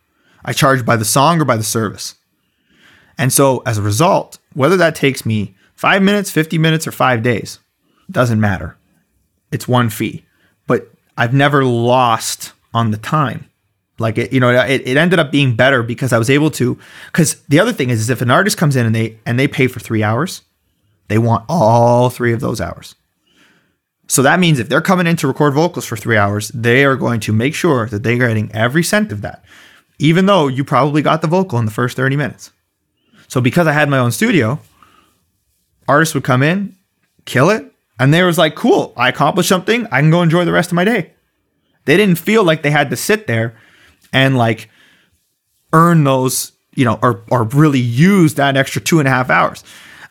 I 0.44 0.52
charge 0.52 0.86
by 0.86 0.96
the 0.96 1.04
song 1.04 1.40
or 1.40 1.44
by 1.44 1.56
the 1.56 1.62
service. 1.62 2.14
And 3.18 3.32
so 3.32 3.62
as 3.66 3.78
a 3.78 3.82
result, 3.82 4.38
whether 4.54 4.76
that 4.76 4.94
takes 4.94 5.24
me 5.26 5.54
5 5.74 6.02
minutes, 6.02 6.30
50 6.30 6.58
minutes 6.58 6.86
or 6.86 6.92
5 6.92 7.22
days, 7.22 7.58
doesn't 8.10 8.40
matter. 8.40 8.76
It's 9.50 9.68
one 9.68 9.90
fee. 9.90 10.24
But 10.66 10.90
I've 11.16 11.34
never 11.34 11.64
lost 11.64 12.52
on 12.74 12.90
the 12.90 12.96
time. 12.96 13.48
Like 13.98 14.18
it, 14.18 14.32
you 14.32 14.40
know, 14.40 14.50
it, 14.50 14.82
it 14.86 14.96
ended 14.96 15.18
up 15.18 15.30
being 15.30 15.54
better 15.54 15.82
because 15.82 16.12
I 16.12 16.18
was 16.18 16.30
able 16.30 16.50
to. 16.52 16.78
Because 17.06 17.40
the 17.48 17.60
other 17.60 17.72
thing 17.72 17.90
is, 17.90 18.00
is 18.00 18.10
if 18.10 18.22
an 18.22 18.30
artist 18.30 18.56
comes 18.56 18.74
in 18.74 18.86
and 18.86 18.94
they 18.94 19.18
and 19.26 19.38
they 19.38 19.46
pay 19.46 19.66
for 19.66 19.80
three 19.80 20.02
hours, 20.02 20.42
they 21.08 21.18
want 21.18 21.44
all 21.48 22.10
three 22.10 22.32
of 22.32 22.40
those 22.40 22.60
hours. 22.60 22.94
So 24.08 24.22
that 24.22 24.40
means 24.40 24.58
if 24.58 24.68
they're 24.68 24.80
coming 24.80 25.06
in 25.06 25.16
to 25.16 25.28
record 25.28 25.54
vocals 25.54 25.86
for 25.86 25.96
three 25.96 26.16
hours, 26.16 26.48
they 26.48 26.84
are 26.84 26.96
going 26.96 27.20
to 27.20 27.32
make 27.32 27.54
sure 27.54 27.86
that 27.86 28.02
they're 28.02 28.18
getting 28.18 28.50
every 28.52 28.82
cent 28.82 29.12
of 29.12 29.22
that, 29.22 29.44
even 29.98 30.26
though 30.26 30.48
you 30.48 30.64
probably 30.64 31.00
got 31.00 31.22
the 31.22 31.28
vocal 31.28 31.58
in 31.58 31.64
the 31.64 31.70
first 31.70 31.96
30 31.96 32.16
minutes. 32.16 32.50
So 33.32 33.40
because 33.40 33.66
I 33.66 33.72
had 33.72 33.88
my 33.88 33.96
own 33.96 34.12
studio, 34.12 34.60
artists 35.88 36.14
would 36.14 36.22
come 36.22 36.42
in, 36.42 36.76
kill 37.24 37.48
it, 37.48 37.64
and 37.98 38.12
they 38.12 38.22
was 38.24 38.36
like, 38.36 38.54
cool, 38.54 38.92
I 38.94 39.08
accomplished 39.08 39.48
something. 39.48 39.86
I 39.86 40.02
can 40.02 40.10
go 40.10 40.20
enjoy 40.20 40.44
the 40.44 40.52
rest 40.52 40.70
of 40.70 40.74
my 40.74 40.84
day. 40.84 41.12
They 41.86 41.96
didn't 41.96 42.16
feel 42.16 42.44
like 42.44 42.62
they 42.62 42.70
had 42.70 42.90
to 42.90 42.96
sit 42.96 43.26
there 43.26 43.56
and 44.12 44.36
like 44.36 44.68
earn 45.72 46.04
those, 46.04 46.52
you 46.74 46.84
know, 46.84 46.98
or 47.00 47.22
or 47.30 47.44
really 47.44 47.80
use 47.80 48.34
that 48.34 48.58
extra 48.58 48.82
two 48.82 48.98
and 48.98 49.08
a 49.08 49.10
half 49.10 49.30
hours. 49.30 49.64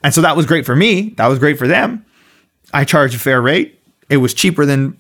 And 0.03 0.15
so 0.15 0.21
that 0.21 0.35
was 0.35 0.47
great 0.47 0.65
for 0.65 0.75
me. 0.75 1.09
That 1.17 1.27
was 1.27 1.37
great 1.37 1.59
for 1.59 1.67
them. 1.67 2.03
I 2.73 2.85
charged 2.85 3.13
a 3.13 3.19
fair 3.19 3.39
rate. 3.39 3.79
It 4.09 4.17
was 4.17 4.33
cheaper 4.33 4.65
than 4.65 4.97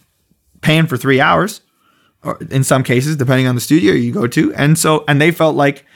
paying 0.61 0.85
for 0.85 0.95
three 0.95 1.19
hours, 1.19 1.61
or 2.23 2.37
in 2.51 2.63
some 2.63 2.83
cases, 2.83 3.15
depending 3.17 3.47
on 3.47 3.55
the 3.55 3.61
studio 3.61 3.93
you 3.93 4.13
go 4.13 4.27
to. 4.27 4.53
And 4.53 4.77
so, 4.77 5.05
and 5.07 5.19
they 5.19 5.31
felt 5.31 5.55
like, 5.55 5.87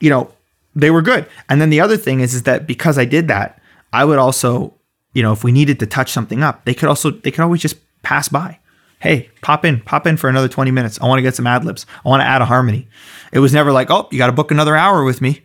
you 0.00 0.08
know, 0.08 0.30
they 0.74 0.90
were 0.90 1.02
good. 1.02 1.26
And 1.48 1.60
then 1.60 1.70
the 1.70 1.80
other 1.80 1.96
thing 1.96 2.20
is, 2.20 2.34
is 2.34 2.44
that 2.44 2.66
because 2.66 2.98
I 2.98 3.04
did 3.04 3.28
that, 3.28 3.60
I 3.92 4.04
would 4.04 4.18
also, 4.18 4.74
you 5.12 5.22
know, 5.22 5.32
if 5.32 5.44
we 5.44 5.52
needed 5.52 5.78
to 5.80 5.86
touch 5.86 6.12
something 6.12 6.42
up, 6.42 6.64
they 6.64 6.74
could 6.74 6.88
also, 6.88 7.10
they 7.10 7.30
could 7.30 7.40
always 7.40 7.60
just 7.60 7.76
pass 8.02 8.28
by 8.28 8.58
hey, 9.04 9.28
pop 9.42 9.66
in, 9.66 9.82
pop 9.82 10.06
in 10.06 10.16
for 10.16 10.30
another 10.30 10.48
20 10.48 10.70
minutes. 10.70 10.98
I 10.98 11.06
want 11.06 11.18
to 11.18 11.22
get 11.22 11.34
some 11.34 11.46
ad 11.46 11.62
libs. 11.62 11.84
I 12.06 12.08
want 12.08 12.22
to 12.22 12.26
add 12.26 12.40
a 12.40 12.46
harmony. 12.46 12.88
It 13.32 13.38
was 13.38 13.52
never 13.52 13.70
like, 13.70 13.90
oh, 13.90 14.08
you 14.10 14.16
got 14.16 14.28
to 14.28 14.32
book 14.32 14.50
another 14.50 14.74
hour 14.74 15.04
with 15.04 15.20
me. 15.20 15.42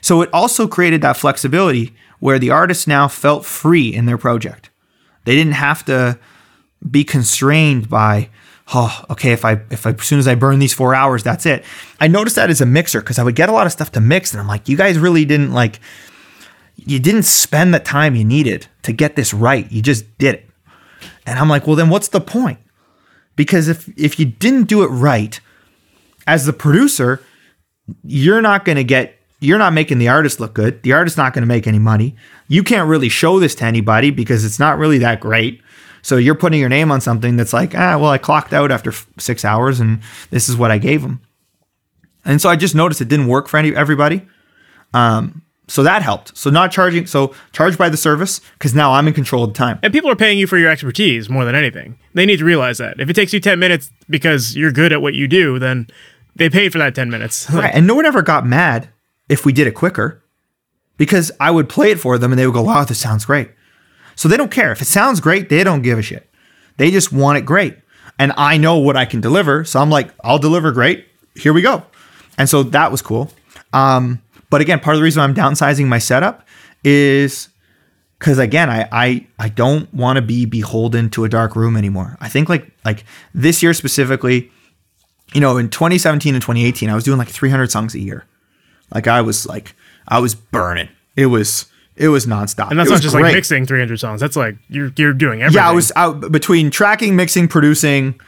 So 0.00 0.22
it 0.22 0.30
also 0.32 0.66
created 0.66 1.02
that 1.02 1.18
flexibility 1.18 1.94
where 2.20 2.38
the 2.38 2.48
artists 2.48 2.86
now 2.86 3.06
felt 3.06 3.44
free 3.44 3.94
in 3.94 4.06
their 4.06 4.16
project. 4.16 4.70
They 5.26 5.36
didn't 5.36 5.52
have 5.52 5.84
to 5.84 6.18
be 6.90 7.04
constrained 7.04 7.90
by, 7.90 8.30
oh, 8.74 9.04
okay, 9.10 9.32
if 9.32 9.44
I 9.44 9.60
if 9.70 9.86
I, 9.86 9.90
as 9.90 10.02
soon 10.02 10.18
as 10.18 10.28
I 10.28 10.34
burn 10.34 10.58
these 10.58 10.74
four 10.74 10.94
hours, 10.94 11.22
that's 11.22 11.46
it. 11.46 11.64
I 12.00 12.08
noticed 12.08 12.36
that 12.36 12.50
as 12.50 12.60
a 12.60 12.66
mixer 12.66 13.00
because 13.00 13.18
I 13.18 13.22
would 13.22 13.34
get 13.34 13.48
a 13.48 13.52
lot 13.52 13.66
of 13.66 13.72
stuff 13.72 13.92
to 13.92 14.00
mix, 14.00 14.32
and 14.32 14.40
I'm 14.40 14.48
like, 14.48 14.68
you 14.68 14.76
guys 14.76 14.98
really 14.98 15.24
didn't 15.24 15.52
like, 15.52 15.80
you 16.76 16.98
didn't 16.98 17.24
spend 17.24 17.74
the 17.74 17.80
time 17.80 18.14
you 18.14 18.24
needed 18.24 18.66
to 18.82 18.92
get 18.92 19.16
this 19.16 19.32
right. 19.34 19.70
You 19.70 19.82
just 19.82 20.18
did 20.18 20.36
it. 20.36 20.48
And 21.26 21.38
I'm 21.38 21.48
like, 21.48 21.66
well, 21.66 21.76
then 21.76 21.88
what's 21.88 22.08
the 22.08 22.20
point? 22.20 22.58
Because 23.36 23.68
if 23.68 23.88
if 23.98 24.18
you 24.18 24.26
didn't 24.26 24.64
do 24.64 24.82
it 24.82 24.88
right, 24.88 25.40
as 26.26 26.46
the 26.46 26.52
producer, 26.52 27.22
you're 28.04 28.42
not 28.42 28.64
going 28.64 28.76
to 28.76 28.84
get 28.84 29.16
you're 29.40 29.58
not 29.58 29.72
making 29.72 29.98
the 29.98 30.08
artist 30.08 30.38
look 30.38 30.54
good. 30.54 30.82
The 30.82 30.92
artist's 30.92 31.16
not 31.18 31.32
going 31.32 31.42
to 31.42 31.48
make 31.48 31.66
any 31.66 31.80
money. 31.80 32.14
You 32.46 32.62
can't 32.62 32.88
really 32.88 33.08
show 33.08 33.40
this 33.40 33.56
to 33.56 33.64
anybody 33.64 34.10
because 34.10 34.44
it's 34.44 34.58
not 34.58 34.78
really 34.78 34.98
that 34.98 35.18
great. 35.18 35.60
So 36.02 36.16
you're 36.16 36.34
putting 36.34 36.60
your 36.60 36.68
name 36.68 36.90
on 36.90 37.00
something 37.00 37.36
that's 37.36 37.52
like, 37.52 37.74
ah, 37.74 37.96
well, 37.96 38.10
I 38.10 38.18
clocked 38.18 38.52
out 38.52 38.70
after 38.70 38.92
six 39.18 39.44
hours 39.44 39.80
and 39.80 40.00
this 40.30 40.48
is 40.48 40.56
what 40.56 40.70
I 40.70 40.78
gave 40.78 41.02
them. 41.02 41.20
And 42.24 42.40
so 42.40 42.48
I 42.48 42.56
just 42.56 42.74
noticed 42.74 43.00
it 43.00 43.08
didn't 43.08 43.28
work 43.28 43.48
for 43.48 43.56
any 43.56 43.74
everybody. 43.74 44.26
Um, 44.94 45.42
so 45.68 45.82
that 45.84 46.02
helped. 46.02 46.36
So 46.36 46.50
not 46.50 46.72
charging, 46.72 47.06
so 47.06 47.34
charge 47.52 47.78
by 47.78 47.88
the 47.88 47.96
service 47.96 48.40
because 48.54 48.74
now 48.74 48.92
I'm 48.92 49.08
in 49.08 49.14
control 49.14 49.44
of 49.44 49.52
the 49.52 49.58
time. 49.58 49.78
And 49.82 49.92
people 49.92 50.10
are 50.10 50.16
paying 50.16 50.38
you 50.38 50.46
for 50.46 50.58
your 50.58 50.70
expertise 50.70 51.30
more 51.30 51.44
than 51.44 51.54
anything. 51.54 51.98
They 52.14 52.26
need 52.26 52.38
to 52.38 52.44
realize 52.44 52.78
that. 52.78 53.00
If 53.00 53.08
it 53.08 53.14
takes 53.14 53.32
you 53.32 53.40
10 53.40 53.58
minutes 53.58 53.90
because 54.10 54.56
you're 54.56 54.72
good 54.72 54.92
at 54.92 55.00
what 55.00 55.14
you 55.14 55.28
do, 55.28 55.58
then 55.58 55.86
they 56.34 56.50
paid 56.50 56.72
for 56.72 56.78
that 56.78 56.94
10 56.94 57.10
minutes. 57.10 57.48
right. 57.52 57.72
And 57.72 57.86
no 57.86 57.94
one 57.94 58.06
ever 58.06 58.22
got 58.22 58.44
mad 58.44 58.88
if 59.28 59.46
we 59.46 59.52
did 59.52 59.66
it 59.66 59.74
quicker 59.74 60.22
because 60.96 61.32
I 61.40 61.50
would 61.50 61.68
play 61.68 61.90
it 61.92 62.00
for 62.00 62.18
them 62.18 62.32
and 62.32 62.38
they 62.38 62.46
would 62.46 62.54
go, 62.54 62.62
wow, 62.62 62.84
this 62.84 62.98
sounds 62.98 63.24
great. 63.24 63.50
So 64.14 64.28
they 64.28 64.36
don't 64.36 64.50
care. 64.50 64.72
If 64.72 64.82
it 64.82 64.86
sounds 64.86 65.20
great, 65.20 65.48
they 65.48 65.64
don't 65.64 65.82
give 65.82 65.98
a 65.98 66.02
shit. 66.02 66.28
They 66.76 66.90
just 66.90 67.12
want 67.12 67.38
it 67.38 67.42
great. 67.42 67.76
And 68.18 68.32
I 68.36 68.56
know 68.56 68.78
what 68.78 68.96
I 68.96 69.04
can 69.04 69.20
deliver. 69.20 69.64
So 69.64 69.80
I'm 69.80 69.90
like, 69.90 70.10
I'll 70.22 70.38
deliver 70.38 70.72
great. 70.72 71.06
Here 71.34 71.52
we 71.52 71.62
go. 71.62 71.84
And 72.38 72.48
so 72.48 72.62
that 72.62 72.90
was 72.90 73.02
cool. 73.02 73.30
Um, 73.72 74.22
but 74.50 74.60
again, 74.60 74.80
part 74.80 74.94
of 74.94 75.00
the 75.00 75.04
reason 75.04 75.22
I'm 75.22 75.34
downsizing 75.34 75.86
my 75.86 75.98
setup 75.98 76.46
is 76.84 77.48
because 78.18 78.38
again, 78.38 78.70
I 78.70 78.88
I 78.92 79.26
I 79.38 79.48
don't 79.48 79.92
want 79.92 80.16
to 80.16 80.22
be 80.22 80.44
beholden 80.44 81.10
to 81.10 81.24
a 81.24 81.28
dark 81.28 81.56
room 81.56 81.76
anymore. 81.76 82.16
I 82.20 82.28
think 82.28 82.48
like 82.48 82.70
like 82.84 83.04
this 83.34 83.62
year 83.62 83.74
specifically, 83.74 84.50
you 85.32 85.40
know, 85.40 85.56
in 85.56 85.68
2017 85.68 86.34
and 86.34 86.42
2018, 86.42 86.88
I 86.90 86.94
was 86.94 87.04
doing 87.04 87.18
like 87.18 87.28
300 87.28 87.70
songs 87.70 87.94
a 87.94 87.98
year. 87.98 88.24
Like 88.94 89.06
I 89.06 89.22
was 89.22 89.46
like 89.46 89.74
I 90.06 90.18
was 90.18 90.34
burning. 90.34 90.88
It 91.16 91.26
was 91.26 91.66
it 91.96 92.08
was 92.08 92.26
nonstop. 92.26 92.70
And 92.70 92.78
that's 92.78 92.90
not 92.90 93.02
just 93.02 93.14
great. 93.14 93.24
like 93.24 93.34
mixing 93.34 93.66
300 93.66 93.98
songs. 93.98 94.20
That's 94.20 94.36
like 94.36 94.56
you're 94.68 94.92
you're 94.96 95.12
doing 95.12 95.42
everything. 95.42 95.62
Yeah, 95.62 95.68
I 95.68 95.72
was 95.72 95.92
out 95.96 96.32
between 96.32 96.70
tracking, 96.70 97.16
mixing, 97.16 97.48
producing. 97.48 98.20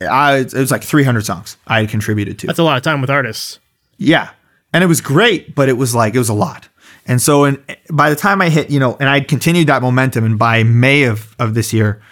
I 0.00 0.38
it 0.38 0.52
was 0.52 0.70
like 0.70 0.82
300 0.82 1.24
songs 1.24 1.56
I 1.66 1.80
had 1.80 1.88
contributed 1.90 2.38
to. 2.40 2.46
That's 2.46 2.58
a 2.58 2.64
lot 2.64 2.76
of 2.76 2.82
time 2.82 3.00
with 3.00 3.10
artists. 3.10 3.58
Yeah, 3.98 4.30
and 4.72 4.82
it 4.82 4.88
was 4.88 5.00
great, 5.00 5.54
but 5.54 5.68
it 5.68 5.76
was 5.76 5.94
like 5.94 6.14
it 6.14 6.18
was 6.18 6.28
a 6.28 6.34
lot. 6.34 6.68
And 7.06 7.20
so, 7.20 7.44
and 7.44 7.62
by 7.90 8.10
the 8.10 8.16
time 8.16 8.40
I 8.40 8.48
hit, 8.48 8.70
you 8.70 8.78
know, 8.78 8.96
and 9.00 9.08
I 9.08 9.20
continued 9.20 9.66
that 9.66 9.82
momentum, 9.82 10.24
and 10.24 10.38
by 10.38 10.62
May 10.62 11.04
of 11.04 11.34
of 11.38 11.54
this 11.54 11.72
year, 11.72 12.02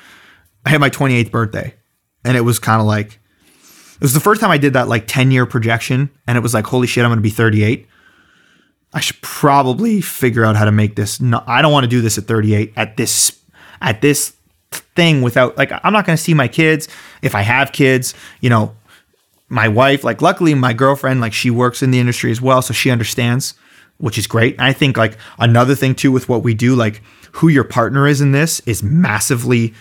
I 0.64 0.70
hit 0.70 0.80
my 0.80 0.90
28th 0.90 1.30
birthday, 1.30 1.74
and 2.24 2.36
it 2.36 2.42
was 2.42 2.58
kind 2.58 2.80
of 2.80 2.86
like 2.86 3.18
it 3.94 4.02
was 4.02 4.14
the 4.14 4.20
first 4.20 4.40
time 4.40 4.50
I 4.50 4.58
did 4.58 4.72
that 4.74 4.88
like 4.88 5.06
10 5.06 5.30
year 5.30 5.46
projection, 5.46 6.10
and 6.26 6.38
it 6.38 6.40
was 6.40 6.54
like, 6.54 6.66
holy 6.66 6.86
shit, 6.86 7.04
I'm 7.04 7.10
gonna 7.10 7.20
be 7.20 7.30
38. 7.30 7.86
I 8.92 9.00
should 9.00 9.20
probably 9.22 10.00
figure 10.00 10.44
out 10.44 10.56
how 10.56 10.64
to 10.64 10.72
make 10.72 10.96
this. 10.96 11.20
No, 11.20 11.42
I 11.46 11.62
don't 11.62 11.72
want 11.72 11.84
to 11.84 11.88
do 11.88 12.00
this 12.00 12.18
at 12.18 12.24
38 12.24 12.72
at 12.76 12.96
this 12.96 13.38
at 13.80 14.02
this 14.02 14.34
thing 14.94 15.22
without 15.22 15.56
like 15.56 15.72
I'm 15.84 15.92
not 15.92 16.06
going 16.06 16.16
to 16.16 16.22
see 16.22 16.34
my 16.34 16.48
kids 16.48 16.88
if 17.22 17.34
I 17.34 17.42
have 17.42 17.72
kids, 17.72 18.14
you 18.40 18.50
know, 18.50 18.74
my 19.48 19.68
wife, 19.68 20.04
like 20.04 20.22
luckily 20.22 20.54
my 20.54 20.72
girlfriend, 20.72 21.20
like 21.20 21.32
she 21.32 21.50
works 21.50 21.82
in 21.82 21.90
the 21.90 21.98
industry 21.98 22.30
as 22.30 22.40
well, 22.40 22.62
so 22.62 22.72
she 22.72 22.90
understands, 22.90 23.54
which 23.98 24.18
is 24.18 24.26
great. 24.26 24.54
And 24.54 24.62
I 24.62 24.72
think 24.72 24.96
like 24.96 25.16
another 25.38 25.74
thing 25.74 25.94
too 25.94 26.12
with 26.12 26.28
what 26.28 26.42
we 26.42 26.54
do, 26.54 26.74
like 26.74 27.02
who 27.32 27.48
your 27.48 27.64
partner 27.64 28.06
is 28.06 28.20
in 28.20 28.32
this 28.32 28.60
is 28.60 28.82
massively 28.82 29.74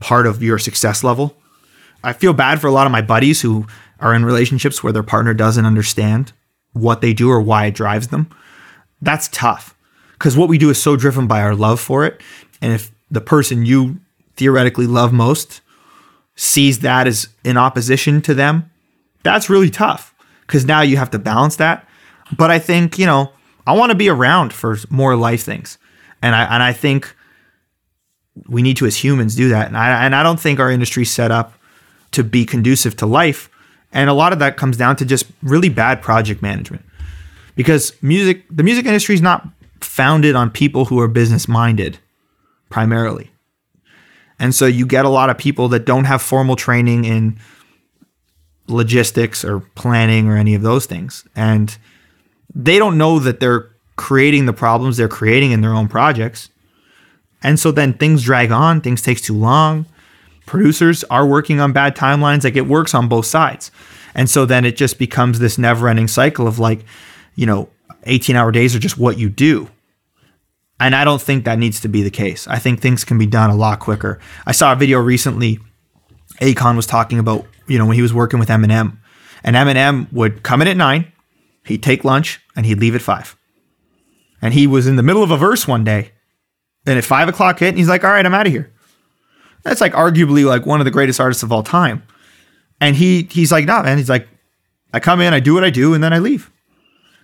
part 0.00 0.26
of 0.26 0.42
your 0.42 0.58
success 0.58 1.02
level. 1.02 1.36
I 2.04 2.12
feel 2.12 2.32
bad 2.32 2.60
for 2.60 2.66
a 2.66 2.72
lot 2.72 2.86
of 2.86 2.92
my 2.92 3.02
buddies 3.02 3.40
who 3.40 3.66
are 4.00 4.14
in 4.14 4.24
relationships 4.24 4.82
where 4.82 4.92
their 4.92 5.04
partner 5.04 5.34
doesn't 5.34 5.64
understand 5.64 6.32
what 6.72 7.00
they 7.00 7.12
do 7.12 7.30
or 7.30 7.40
why 7.40 7.66
it 7.66 7.74
drives 7.74 8.08
them. 8.08 8.28
That's 9.02 9.28
tough 9.28 9.76
because 10.12 10.36
what 10.36 10.48
we 10.48 10.56
do 10.56 10.70
is 10.70 10.80
so 10.80 10.96
driven 10.96 11.26
by 11.26 11.42
our 11.42 11.54
love 11.54 11.80
for 11.80 12.06
it. 12.06 12.20
And 12.60 12.72
if 12.72 12.92
the 13.10 13.20
person 13.20 13.66
you 13.66 13.98
theoretically 14.36 14.86
love 14.86 15.12
most 15.12 15.60
sees 16.36 16.78
that 16.78 17.06
as 17.06 17.28
in 17.44 17.56
opposition 17.56 18.22
to 18.22 18.32
them, 18.32 18.70
that's 19.24 19.50
really 19.50 19.68
tough 19.68 20.14
because 20.46 20.64
now 20.64 20.80
you 20.80 20.96
have 20.96 21.10
to 21.10 21.18
balance 21.18 21.56
that. 21.56 21.86
But 22.36 22.50
I 22.50 22.60
think, 22.60 22.98
you 22.98 23.06
know, 23.06 23.32
I 23.66 23.72
want 23.72 23.90
to 23.90 23.98
be 23.98 24.08
around 24.08 24.52
for 24.52 24.78
more 24.88 25.16
life 25.16 25.42
things. 25.42 25.76
And 26.22 26.34
I 26.34 26.44
and 26.44 26.62
I 26.62 26.72
think 26.72 27.14
we 28.48 28.62
need 28.62 28.76
to 28.78 28.86
as 28.86 28.96
humans 28.96 29.34
do 29.34 29.48
that. 29.48 29.66
And 29.66 29.76
I 29.76 30.04
and 30.04 30.14
I 30.14 30.22
don't 30.22 30.40
think 30.40 30.60
our 30.60 30.70
industry's 30.70 31.10
set 31.10 31.30
up 31.30 31.54
to 32.12 32.22
be 32.22 32.44
conducive 32.44 32.96
to 32.98 33.06
life. 33.06 33.50
And 33.92 34.08
a 34.08 34.14
lot 34.14 34.32
of 34.32 34.38
that 34.38 34.56
comes 34.56 34.76
down 34.76 34.96
to 34.96 35.04
just 35.04 35.26
really 35.42 35.68
bad 35.68 36.00
project 36.00 36.42
management. 36.42 36.84
Because 37.54 37.92
music 38.02 38.44
the 38.50 38.62
music 38.62 38.86
industry 38.86 39.14
is 39.14 39.22
not 39.22 39.46
founded 39.80 40.34
on 40.34 40.50
people 40.50 40.86
who 40.86 40.98
are 41.00 41.08
business 41.08 41.48
minded 41.48 41.98
primarily. 42.70 43.30
And 44.38 44.54
so 44.54 44.66
you 44.66 44.86
get 44.86 45.04
a 45.04 45.10
lot 45.10 45.30
of 45.30 45.38
people 45.38 45.68
that 45.68 45.84
don't 45.84 46.04
have 46.04 46.22
formal 46.22 46.56
training 46.56 47.04
in 47.04 47.38
logistics 48.66 49.44
or 49.44 49.60
planning 49.74 50.28
or 50.28 50.36
any 50.36 50.54
of 50.54 50.62
those 50.62 50.86
things. 50.86 51.26
And 51.36 51.76
they 52.54 52.78
don't 52.78 52.98
know 52.98 53.18
that 53.18 53.40
they're 53.40 53.70
creating 53.96 54.46
the 54.46 54.52
problems 54.52 54.96
they're 54.96 55.08
creating 55.08 55.52
in 55.52 55.60
their 55.60 55.74
own 55.74 55.88
projects. 55.88 56.48
And 57.42 57.58
so 57.58 57.70
then 57.70 57.92
things 57.92 58.22
drag 58.22 58.50
on, 58.50 58.80
things 58.80 59.02
takes 59.02 59.20
too 59.20 59.36
long. 59.36 59.86
Producers 60.46 61.04
are 61.04 61.26
working 61.26 61.60
on 61.60 61.72
bad 61.72 61.94
timelines, 61.94 62.44
like 62.44 62.56
it 62.56 62.66
works 62.66 62.94
on 62.94 63.08
both 63.08 63.26
sides. 63.26 63.70
And 64.14 64.28
so 64.28 64.44
then 64.44 64.64
it 64.64 64.76
just 64.76 64.98
becomes 64.98 65.38
this 65.38 65.58
never-ending 65.58 66.08
cycle 66.08 66.46
of 66.46 66.58
like, 66.58 66.84
you 67.34 67.46
know, 67.46 67.68
18-hour 68.06 68.52
days 68.52 68.74
are 68.74 68.78
just 68.78 68.98
what 68.98 69.18
you 69.18 69.28
do. 69.28 69.68
And 70.80 70.96
I 70.96 71.04
don't 71.04 71.22
think 71.22 71.44
that 71.44 71.58
needs 71.58 71.80
to 71.82 71.88
be 71.88 72.02
the 72.02 72.10
case. 72.10 72.48
I 72.48 72.58
think 72.58 72.80
things 72.80 73.04
can 73.04 73.18
be 73.18 73.26
done 73.26 73.50
a 73.50 73.54
lot 73.54 73.78
quicker. 73.78 74.18
I 74.46 74.52
saw 74.52 74.72
a 74.72 74.76
video 74.76 74.98
recently. 74.98 75.60
Akon 76.40 76.74
was 76.74 76.86
talking 76.86 77.18
about, 77.18 77.46
you 77.68 77.78
know, 77.78 77.86
when 77.86 77.94
he 77.94 78.02
was 78.02 78.12
working 78.12 78.40
with 78.40 78.48
Eminem, 78.48 78.98
and 79.44 79.54
Eminem 79.54 80.12
would 80.12 80.42
come 80.42 80.60
in 80.62 80.68
at 80.68 80.76
nine, 80.76 81.12
he'd 81.64 81.82
take 81.82 82.04
lunch, 82.04 82.40
and 82.56 82.66
he'd 82.66 82.80
leave 82.80 82.94
at 82.94 83.02
five. 83.02 83.36
And 84.40 84.52
he 84.54 84.66
was 84.66 84.88
in 84.88 84.96
the 84.96 85.02
middle 85.04 85.22
of 85.22 85.30
a 85.30 85.36
verse 85.36 85.68
one 85.68 85.84
day, 85.84 86.10
and 86.84 86.98
at 86.98 87.04
five 87.04 87.28
o'clock 87.28 87.60
hit, 87.60 87.68
and 87.68 87.78
he's 87.78 87.88
like, 87.88 88.02
"All 88.02 88.10
right, 88.10 88.26
I'm 88.26 88.34
out 88.34 88.46
of 88.46 88.52
here." 88.52 88.72
That's 89.62 89.80
like 89.80 89.92
arguably 89.92 90.44
like 90.44 90.66
one 90.66 90.80
of 90.80 90.84
the 90.84 90.90
greatest 90.90 91.20
artists 91.20 91.44
of 91.44 91.52
all 91.52 91.62
time. 91.62 92.02
And 92.80 92.96
he 92.96 93.28
he's 93.30 93.52
like, 93.52 93.66
"Nah, 93.66 93.82
man." 93.84 93.98
He's 93.98 94.10
like, 94.10 94.26
"I 94.92 94.98
come 94.98 95.20
in, 95.20 95.32
I 95.32 95.38
do 95.38 95.54
what 95.54 95.62
I 95.62 95.70
do, 95.70 95.94
and 95.94 96.02
then 96.02 96.12
I 96.12 96.18
leave." 96.18 96.50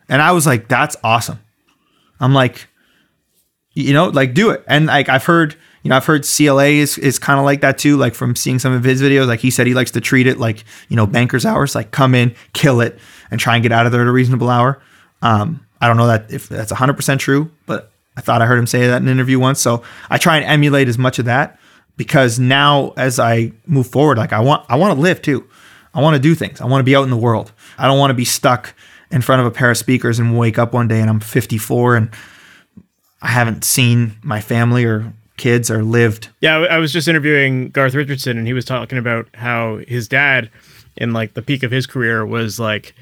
And 0.09 0.23
I 0.23 0.33
was 0.33 0.47
like, 0.47 0.69
"That's 0.69 0.97
awesome." 1.05 1.41
I'm 2.21 2.35
like, 2.35 2.69
you 3.75 3.93
know, 3.93 4.09
like 4.09 4.35
do 4.35 4.51
it. 4.51 4.65
And 4.67 4.87
like 4.87 5.09
I've 5.09 5.25
heard, 5.25 5.57
you 5.83 5.91
know, 5.91 5.97
I've 5.97 6.05
heard 6.07 6.27
CLA 6.27 6.65
is 6.65 6.99
is 6.99 7.19
kind 7.19 7.39
of 7.39 7.45
like 7.45 7.61
that 7.61 7.79
too. 7.79 7.97
Like 7.97 8.15
from 8.15 8.35
seeing 8.35 8.59
some 8.59 8.73
of 8.73 8.85
his 8.85 9.01
videos, 9.01 9.29
like 9.29 9.41
he 9.41 9.51
said 9.51 9.67
he 9.67 9.75
likes 9.75 9.93
to 9.93 10.01
treat 10.01 10.27
it 10.27 10.39
like 10.39 10.65
you 10.89 10.97
know 10.97 11.07
bankers 11.07 11.47
hours, 11.47 11.75
like 11.75 11.91
come 11.91 12.15
in, 12.15 12.35
kill 12.53 12.81
it, 12.81 12.99
and 13.31 13.41
try 13.41 13.55
and 13.55 13.63
get 13.63 13.73
out 13.73 13.87
of 13.87 13.93
there 13.93 14.03
at 14.03 14.09
a 14.09 14.13
reasonable 14.13 14.51
hour. 14.51 14.83
Um, 15.23 15.65
I 15.81 15.87
don't 15.87 15.97
know 15.97 16.09
that 16.09 16.33
if 16.33 16.49
that's 16.49 16.73
100 16.73 16.95
percent 16.95 17.21
true, 17.21 17.51
but 17.67 17.93
I 18.17 18.21
thought 18.21 18.43
I 18.43 18.47
heard 18.47 18.59
him 18.59 18.67
say 18.67 18.87
that 18.89 18.97
in 19.01 19.07
an 19.07 19.13
interview 19.13 19.39
once. 19.39 19.61
So 19.61 19.85
I 20.11 20.19
try 20.19 20.37
and 20.39 20.45
emulate 20.45 20.89
as 20.89 20.99
much 20.99 21.21
of 21.21 21.27
that 21.27 21.59
because 21.97 22.39
now 22.39 22.95
as 22.97 23.21
I 23.21 23.53
move 23.67 23.87
forward, 23.87 24.19
like 24.19 24.33
I 24.33 24.41
want 24.41 24.65
I 24.69 24.77
want 24.77 24.97
to 24.97 25.01
live 25.01 25.23
too. 25.23 25.49
I 25.95 26.03
want 26.03 26.15
to 26.15 26.21
do 26.21 26.35
things. 26.35 26.61
I 26.61 26.67
want 26.67 26.81
to 26.81 26.85
be 26.85 26.97
out 26.97 27.05
in 27.05 27.11
the 27.11 27.17
world. 27.17 27.53
I 27.79 27.87
don't 27.87 27.99
want 27.99 28.11
to 28.11 28.15
be 28.15 28.25
stuck 28.25 28.75
in 29.11 29.23
front 29.23 29.41
of 29.41 29.47
a 29.47 29.51
pair 29.51 29.71
of 29.71 29.77
speakers 29.77 30.19
and 30.19 30.39
wake 30.39 30.59
up 30.59 30.73
one 30.73 30.89
day 30.89 31.01
and 31.01 31.09
I'm 31.09 31.21
54 31.21 31.97
and 31.97 32.11
I 33.23 33.29
haven't 33.29 33.65
seen 33.65 34.17
my 34.23 34.41
family 34.41 34.85
or 34.85 35.13
kids 35.37 35.71
or 35.71 35.83
lived. 35.83 36.29
Yeah, 36.41 36.59
I 36.59 36.79
was 36.79 36.93
just 36.93 37.09
interviewing 37.09 37.71
Garth 37.71 37.95
Richardson 37.95 38.37
and 38.39 38.47
he 38.47 38.53
was 38.53 38.65
talking 38.65 38.99
about 38.99 39.29
how 39.35 39.79
his 39.89 40.09
dad 40.09 40.51
in 40.97 41.13
like 41.13 41.35
the 41.35 41.43
peak 41.43 41.63
of 41.63 41.71
his 41.71 41.87
career 41.87 42.27
was 42.27 42.61
like 42.61 42.95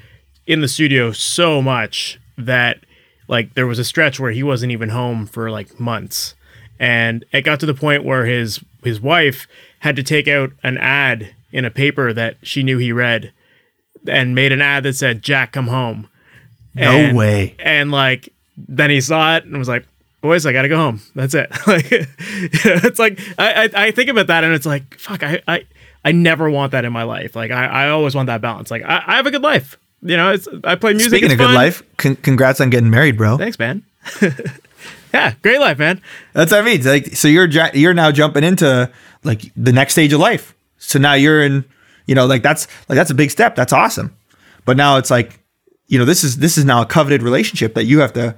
in 0.45 0.61
the 0.61 0.67
studio 0.67 1.11
so 1.11 1.61
much 1.61 2.19
that 2.37 2.79
like 3.27 3.53
there 3.55 3.67
was 3.67 3.79
a 3.79 3.83
stretch 3.83 4.19
where 4.19 4.31
he 4.31 4.43
wasn't 4.43 4.71
even 4.71 4.89
home 4.89 5.25
for 5.25 5.51
like 5.51 5.79
months. 5.79 6.35
And 6.79 7.25
it 7.31 7.41
got 7.41 7.59
to 7.59 7.65
the 7.65 7.73
point 7.73 8.05
where 8.05 8.25
his 8.25 8.59
his 8.83 9.01
wife 9.01 9.47
had 9.79 9.95
to 9.95 10.03
take 10.03 10.27
out 10.27 10.51
an 10.63 10.77
ad 10.77 11.33
in 11.51 11.65
a 11.65 11.71
paper 11.71 12.13
that 12.13 12.37
she 12.43 12.63
knew 12.63 12.77
he 12.77 12.91
read 12.91 13.33
and 14.07 14.35
made 14.35 14.51
an 14.51 14.61
ad 14.61 14.83
that 14.83 14.93
said 14.93 15.21
Jack 15.21 15.51
come 15.53 15.67
home. 15.67 16.07
No 16.75 16.91
And- 16.91 17.17
way. 17.17 17.55
And 17.59 17.91
like 17.91 18.33
then 18.57 18.89
he 18.89 19.01
saw 19.01 19.35
it 19.37 19.45
and 19.45 19.57
was 19.57 19.67
like, 19.67 19.85
"Boys, 20.21 20.45
I 20.45 20.53
gotta 20.53 20.69
go 20.69 20.77
home. 20.77 21.01
That's 21.15 21.33
it." 21.33 21.49
like 21.67 21.87
it's 21.91 22.99
like 22.99 23.19
I, 23.37 23.65
I 23.65 23.69
I 23.87 23.91
think 23.91 24.09
about 24.09 24.27
that 24.27 24.43
and 24.43 24.53
it's 24.53 24.65
like 24.65 24.97
fuck. 24.99 25.23
I 25.23 25.41
I 25.47 25.65
I 26.05 26.11
never 26.11 26.49
want 26.49 26.71
that 26.71 26.85
in 26.85 26.93
my 26.93 27.03
life. 27.03 27.35
Like 27.35 27.51
I 27.51 27.65
I 27.65 27.89
always 27.89 28.15
want 28.15 28.27
that 28.27 28.41
balance. 28.41 28.71
Like 28.71 28.83
I, 28.83 29.03
I 29.05 29.15
have 29.17 29.25
a 29.27 29.31
good 29.31 29.41
life. 29.43 29.77
You 30.01 30.15
know, 30.15 30.31
it's 30.31 30.47
I 30.63 30.75
play 30.75 30.93
music. 30.93 31.09
Speaking 31.09 31.31
of 31.31 31.37
good 31.39 31.53
life, 31.55 31.81
con- 31.97 32.15
congrats 32.17 32.61
on 32.61 32.69
getting 32.69 32.89
married, 32.91 33.17
bro. 33.17 33.37
Thanks, 33.37 33.57
man. 33.57 33.83
yeah, 35.13 35.33
great 35.41 35.59
life, 35.59 35.79
man. 35.79 36.01
That's 36.33 36.51
what 36.51 36.61
I 36.61 36.63
mean. 36.63 36.83
Like, 36.83 37.15
so 37.15 37.27
you're 37.27 37.47
you're 37.73 37.93
now 37.93 38.11
jumping 38.11 38.43
into 38.43 38.91
like 39.23 39.51
the 39.55 39.71
next 39.71 39.93
stage 39.93 40.13
of 40.13 40.19
life. 40.19 40.53
So 40.77 40.99
now 40.99 41.13
you're 41.13 41.41
in, 41.41 41.65
you 42.07 42.15
know, 42.15 42.25
like 42.25 42.41
that's 42.41 42.67
like 42.89 42.95
that's 42.95 43.11
a 43.11 43.15
big 43.15 43.31
step. 43.31 43.55
That's 43.55 43.73
awesome. 43.73 44.15
But 44.65 44.75
now 44.75 44.97
it's 44.97 45.11
like, 45.11 45.39
you 45.87 45.99
know, 45.99 46.05
this 46.05 46.23
is 46.23 46.37
this 46.37 46.57
is 46.57 46.65
now 46.65 46.81
a 46.81 46.85
coveted 46.85 47.21
relationship 47.21 47.73
that 47.75 47.85
you 47.85 47.99
have 47.99 48.13
to 48.13 48.35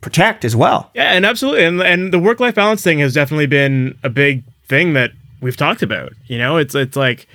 protect 0.00 0.44
as 0.44 0.56
well. 0.56 0.90
Yeah, 0.94 1.12
and 1.12 1.26
absolutely, 1.26 1.64
and 1.64 1.80
and 1.82 2.12
the 2.12 2.18
work 2.18 2.40
life 2.40 2.54
balance 2.54 2.82
thing 2.82 2.98
has 3.00 3.14
definitely 3.14 3.46
been 3.46 3.98
a 4.02 4.08
big 4.08 4.44
thing 4.66 4.94
that 4.94 5.12
we've 5.40 5.56
talked 5.56 5.82
about. 5.82 6.12
You 6.26 6.38
know, 6.38 6.56
it's 6.56 6.74
it's 6.74 6.96
like 6.96 7.26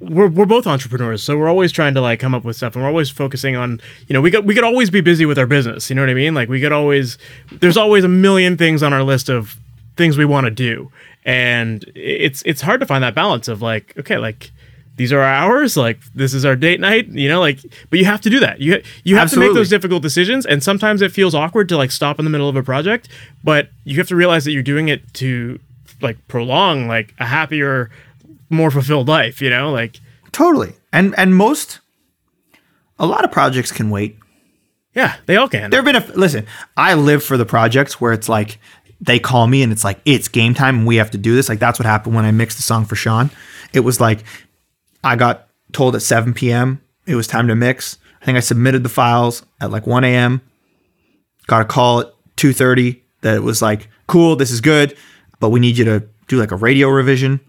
we're 0.00 0.28
we're 0.28 0.46
both 0.46 0.66
entrepreneurs, 0.66 1.22
so 1.22 1.36
we're 1.36 1.48
always 1.48 1.72
trying 1.72 1.94
to 1.94 2.00
like 2.00 2.20
come 2.20 2.34
up 2.34 2.44
with 2.44 2.56
stuff, 2.56 2.74
and 2.74 2.82
we're 2.82 2.88
always 2.88 3.10
focusing 3.10 3.56
on 3.56 3.80
you 4.06 4.14
know 4.14 4.20
we 4.20 4.30
could 4.30 4.44
we 4.44 4.54
could 4.54 4.64
always 4.64 4.90
be 4.90 5.00
busy 5.00 5.26
with 5.26 5.38
our 5.38 5.46
business. 5.46 5.90
You 5.90 5.96
know 5.96 6.02
what 6.02 6.10
I 6.10 6.14
mean? 6.14 6.34
Like 6.34 6.48
we 6.48 6.60
could 6.60 6.72
always 6.72 7.18
there's 7.52 7.76
always 7.76 8.04
a 8.04 8.08
million 8.08 8.56
things 8.56 8.82
on 8.82 8.92
our 8.92 9.02
list 9.02 9.28
of 9.28 9.56
things 9.96 10.16
we 10.16 10.24
want 10.24 10.44
to 10.44 10.50
do, 10.50 10.90
and 11.24 11.84
it's 11.94 12.42
it's 12.46 12.60
hard 12.60 12.80
to 12.80 12.86
find 12.86 13.02
that 13.02 13.14
balance 13.14 13.48
of 13.48 13.62
like 13.62 13.96
okay, 13.98 14.18
like. 14.18 14.52
These 14.98 15.12
are 15.12 15.20
our 15.20 15.32
hours. 15.32 15.76
Like 15.76 15.98
this 16.14 16.34
is 16.34 16.44
our 16.44 16.54
date 16.56 16.80
night. 16.80 17.08
You 17.08 17.28
know, 17.28 17.40
like, 17.40 17.60
but 17.88 17.98
you 17.98 18.04
have 18.04 18.20
to 18.20 18.30
do 18.30 18.40
that. 18.40 18.60
You 18.60 18.82
you 19.04 19.16
have 19.16 19.30
to 19.30 19.38
make 19.38 19.54
those 19.54 19.70
difficult 19.70 20.02
decisions 20.02 20.44
and 20.44 20.62
sometimes 20.62 21.00
it 21.00 21.10
feels 21.12 21.34
awkward 21.34 21.68
to 21.70 21.76
like 21.76 21.90
stop 21.90 22.18
in 22.18 22.24
the 22.26 22.30
middle 22.30 22.48
of 22.48 22.56
a 22.56 22.62
project 22.62 23.08
but 23.42 23.70
you 23.84 23.96
have 23.96 24.08
to 24.08 24.16
realize 24.16 24.44
that 24.44 24.52
you're 24.52 24.62
doing 24.62 24.88
it 24.88 25.14
to 25.14 25.58
like 26.02 26.16
prolong 26.28 26.86
like 26.88 27.14
a 27.18 27.24
happier 27.24 27.90
more 28.50 28.70
fulfilled 28.70 29.08
life 29.08 29.40
you 29.40 29.48
know 29.50 29.70
like 29.72 30.00
Totally. 30.32 30.74
And 30.92 31.14
and 31.18 31.34
most 31.34 31.80
a 32.98 33.06
lot 33.06 33.24
of 33.24 33.30
projects 33.32 33.72
can 33.72 33.90
wait. 33.90 34.18
yeah 34.94 35.16
they 35.26 35.36
all 35.36 35.48
can 35.48 35.70
There 35.70 35.82
have 35.82 35.84
been 35.84 35.96
a 35.96 36.18
listen. 36.18 36.46
I 36.76 36.94
live 36.94 37.22
for 37.24 37.36
the 37.36 37.46
projects 37.46 38.00
where 38.00 38.12
it's 38.12 38.28
like 38.28 38.58
they 39.00 39.18
call 39.18 39.46
me 39.46 39.62
and 39.62 39.72
it's 39.72 39.84
like 39.84 40.00
it's 40.04 40.28
game 40.28 40.54
time 40.54 40.78
and 40.78 40.86
we 40.86 40.96
have 40.96 41.10
to 41.12 41.18
do 41.18 41.34
this. 41.34 41.48
Like 41.48 41.60
that's 41.60 41.78
what 41.78 41.86
happened 41.86 42.14
when 42.16 42.24
I 42.24 42.32
mixed 42.32 42.56
the 42.56 42.62
song 42.64 42.84
for 42.84 42.96
Shawn. 42.96 43.30
It 43.72 43.80
was 43.80 44.00
like 44.00 44.24
I 45.04 45.16
got 45.16 45.48
told 45.72 45.94
at 45.94 46.02
7 46.02 46.34
p.m. 46.34 46.80
it 47.06 47.14
was 47.14 47.26
time 47.26 47.48
to 47.48 47.54
mix. 47.54 47.98
I 48.20 48.24
think 48.24 48.36
I 48.36 48.40
submitted 48.40 48.82
the 48.82 48.88
files 48.88 49.44
at 49.60 49.70
like 49.70 49.86
1 49.86 50.04
a.m. 50.04 50.40
Got 51.46 51.62
a 51.62 51.64
call 51.64 52.00
at 52.00 52.12
2:30 52.36 53.00
that 53.22 53.36
it 53.36 53.42
was 53.42 53.62
like 53.62 53.88
cool, 54.08 54.34
this 54.34 54.50
is 54.50 54.60
good, 54.60 54.96
but 55.38 55.50
we 55.50 55.60
need 55.60 55.78
you 55.78 55.84
to 55.84 56.08
do 56.26 56.38
like 56.38 56.50
a 56.50 56.56
radio 56.56 56.88
revision, 56.88 57.40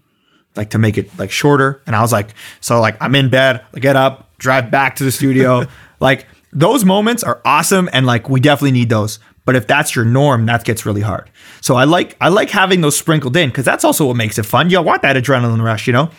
like 0.54 0.70
to 0.70 0.78
make 0.78 0.96
it 0.96 1.10
like 1.18 1.30
shorter. 1.30 1.82
And 1.86 1.96
I 1.96 2.02
was 2.02 2.12
like, 2.12 2.34
so 2.60 2.80
like 2.80 2.96
I'm 3.00 3.14
in 3.16 3.30
bed, 3.30 3.64
I 3.74 3.80
get 3.80 3.96
up, 3.96 4.36
drive 4.38 4.70
back 4.70 4.96
to 4.96 5.04
the 5.04 5.10
studio. 5.10 5.66
like 6.00 6.26
those 6.52 6.84
moments 6.84 7.22
are 7.24 7.40
awesome 7.44 7.88
and 7.92 8.06
like 8.06 8.28
we 8.28 8.40
definitely 8.40 8.72
need 8.72 8.88
those. 8.88 9.18
But 9.46 9.56
if 9.56 9.66
that's 9.66 9.96
your 9.96 10.04
norm, 10.04 10.46
that 10.46 10.64
gets 10.64 10.86
really 10.86 11.00
hard. 11.00 11.30
So 11.60 11.74
I 11.74 11.84
like 11.84 12.16
I 12.20 12.28
like 12.28 12.50
having 12.50 12.82
those 12.82 12.96
sprinkled 12.96 13.36
in 13.36 13.48
because 13.48 13.64
that's 13.64 13.84
also 13.84 14.06
what 14.06 14.16
makes 14.16 14.38
it 14.38 14.44
fun. 14.44 14.70
You 14.70 14.80
want 14.82 15.02
that 15.02 15.16
adrenaline 15.16 15.62
rush, 15.62 15.86
you 15.86 15.92
know? 15.92 16.10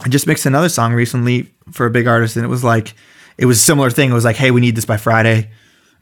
I 0.00 0.08
just 0.08 0.26
mixed 0.26 0.46
another 0.46 0.68
song 0.68 0.92
recently 0.92 1.52
for 1.72 1.86
a 1.86 1.90
big 1.90 2.06
artist, 2.06 2.36
and 2.36 2.44
it 2.44 2.48
was 2.48 2.64
like 2.64 2.94
it 3.38 3.46
was 3.46 3.58
a 3.58 3.62
similar 3.62 3.88
thing. 3.88 4.10
It 4.10 4.14
was 4.14 4.24
like, 4.24 4.36
hey, 4.36 4.50
we 4.50 4.60
need 4.60 4.76
this 4.76 4.84
by 4.84 4.96
Friday. 4.96 5.48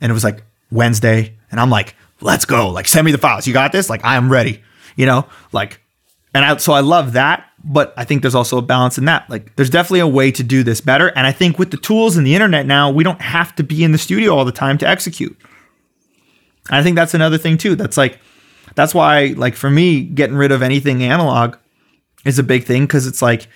And 0.01 0.11
it 0.11 0.15
was 0.15 0.25
like 0.25 0.43
Wednesday. 0.73 1.37
And 1.51 1.61
I'm 1.61 1.71
like, 1.71 1.95
let's 2.21 2.47
go. 2.47 2.71
Like, 2.71 2.89
send 2.89 3.05
me 3.05 3.13
the 3.13 3.19
files. 3.19 3.47
You 3.47 3.53
got 3.53 3.73
this? 3.73 3.89
Like, 3.89 4.05
I 4.05 4.17
am 4.17 4.33
ready. 4.33 4.63
You 4.97 5.07
know? 5.07 5.27
Like, 5.53 5.81
and 6.35 6.45
I 6.45 6.57
so 6.57 6.73
I 6.73 6.81
love 6.81 7.13
that, 7.13 7.51
but 7.63 7.95
I 7.97 8.05
think 8.05 8.23
there's 8.23 8.35
also 8.35 8.59
a 8.59 8.63
balance 8.63 8.99
in 8.99 9.05
that. 9.05 9.29
Like, 9.31 9.55
there's 9.57 9.71
definitely 9.71 10.01
a 10.01 10.07
way 10.07 10.31
to 10.33 10.43
do 10.43 10.63
this 10.63 10.81
better. 10.81 11.09
And 11.09 11.27
I 11.27 11.33
think 11.33 11.59
with 11.59 11.71
the 11.71 11.77
tools 11.77 12.17
and 12.17 12.27
the 12.27 12.35
internet 12.35 12.67
now, 12.67 12.91
we 12.91 13.05
don't 13.05 13.21
have 13.21 13.55
to 13.57 13.63
be 13.63 13.85
in 13.85 13.93
the 13.93 13.99
studio 13.99 14.35
all 14.37 14.45
the 14.45 14.53
time 14.53 14.77
to 14.79 14.89
execute. 14.89 15.37
And 16.69 16.77
I 16.77 16.83
think 16.83 16.97
that's 16.97 17.15
another 17.15 17.39
thing 17.39 17.59
too. 17.59 17.75
That's 17.75 17.97
like 17.97 18.19
that's 18.75 18.95
why, 18.95 19.35
like 19.37 19.55
for 19.55 19.71
me, 19.71 20.03
getting 20.03 20.37
rid 20.37 20.53
of 20.53 20.63
anything 20.63 21.03
analog 21.03 21.57
is 22.27 22.39
a 22.39 22.43
big 22.43 22.65
thing 22.65 22.83
because 22.83 23.07
it's 23.07 23.23
like 23.23 23.49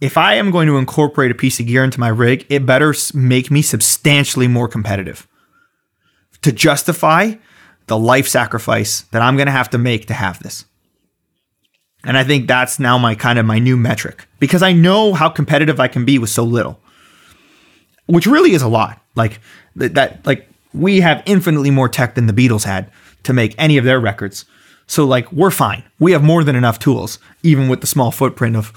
if 0.00 0.18
I 0.18 0.34
am 0.34 0.50
going 0.50 0.66
to 0.66 0.76
incorporate 0.76 1.30
a 1.30 1.34
piece 1.34 1.58
of 1.58 1.66
gear 1.66 1.82
into 1.82 2.00
my 2.00 2.08
rig, 2.08 2.44
it 2.50 2.66
better 2.66 2.94
make 3.14 3.50
me 3.50 3.62
substantially 3.62 4.48
more 4.48 4.68
competitive 4.68 5.26
to 6.42 6.52
justify 6.52 7.34
the 7.86 7.98
life 7.98 8.28
sacrifice 8.28 9.02
that 9.12 9.22
I'm 9.22 9.36
going 9.36 9.46
to 9.46 9.52
have 9.52 9.70
to 9.70 9.78
make 9.78 10.06
to 10.06 10.14
have 10.14 10.42
this. 10.42 10.64
And 12.04 12.16
I 12.16 12.24
think 12.24 12.46
that's 12.46 12.78
now 12.78 12.98
my 12.98 13.14
kind 13.14 13.38
of 13.38 13.46
my 13.46 13.58
new 13.58 13.76
metric 13.76 14.28
because 14.38 14.62
I 14.62 14.72
know 14.72 15.14
how 15.14 15.28
competitive 15.28 15.80
I 15.80 15.88
can 15.88 16.04
be 16.04 16.18
with 16.18 16.30
so 16.30 16.44
little, 16.44 16.78
which 18.06 18.26
really 18.26 18.52
is 18.52 18.62
a 18.62 18.68
lot. 18.68 19.00
Like 19.14 19.40
th- 19.78 19.92
that, 19.92 20.24
like 20.26 20.48
we 20.72 21.00
have 21.00 21.22
infinitely 21.26 21.70
more 21.70 21.88
tech 21.88 22.14
than 22.14 22.26
the 22.26 22.32
Beatles 22.32 22.64
had 22.64 22.90
to 23.24 23.32
make 23.32 23.54
any 23.58 23.76
of 23.76 23.84
their 23.84 23.98
records. 23.98 24.44
So 24.86 25.04
like 25.04 25.30
we're 25.32 25.50
fine. 25.50 25.82
We 25.98 26.12
have 26.12 26.22
more 26.22 26.44
than 26.44 26.56
enough 26.56 26.78
tools, 26.78 27.18
even 27.42 27.68
with 27.68 27.80
the 27.80 27.86
small 27.86 28.10
footprint 28.10 28.56
of 28.56 28.72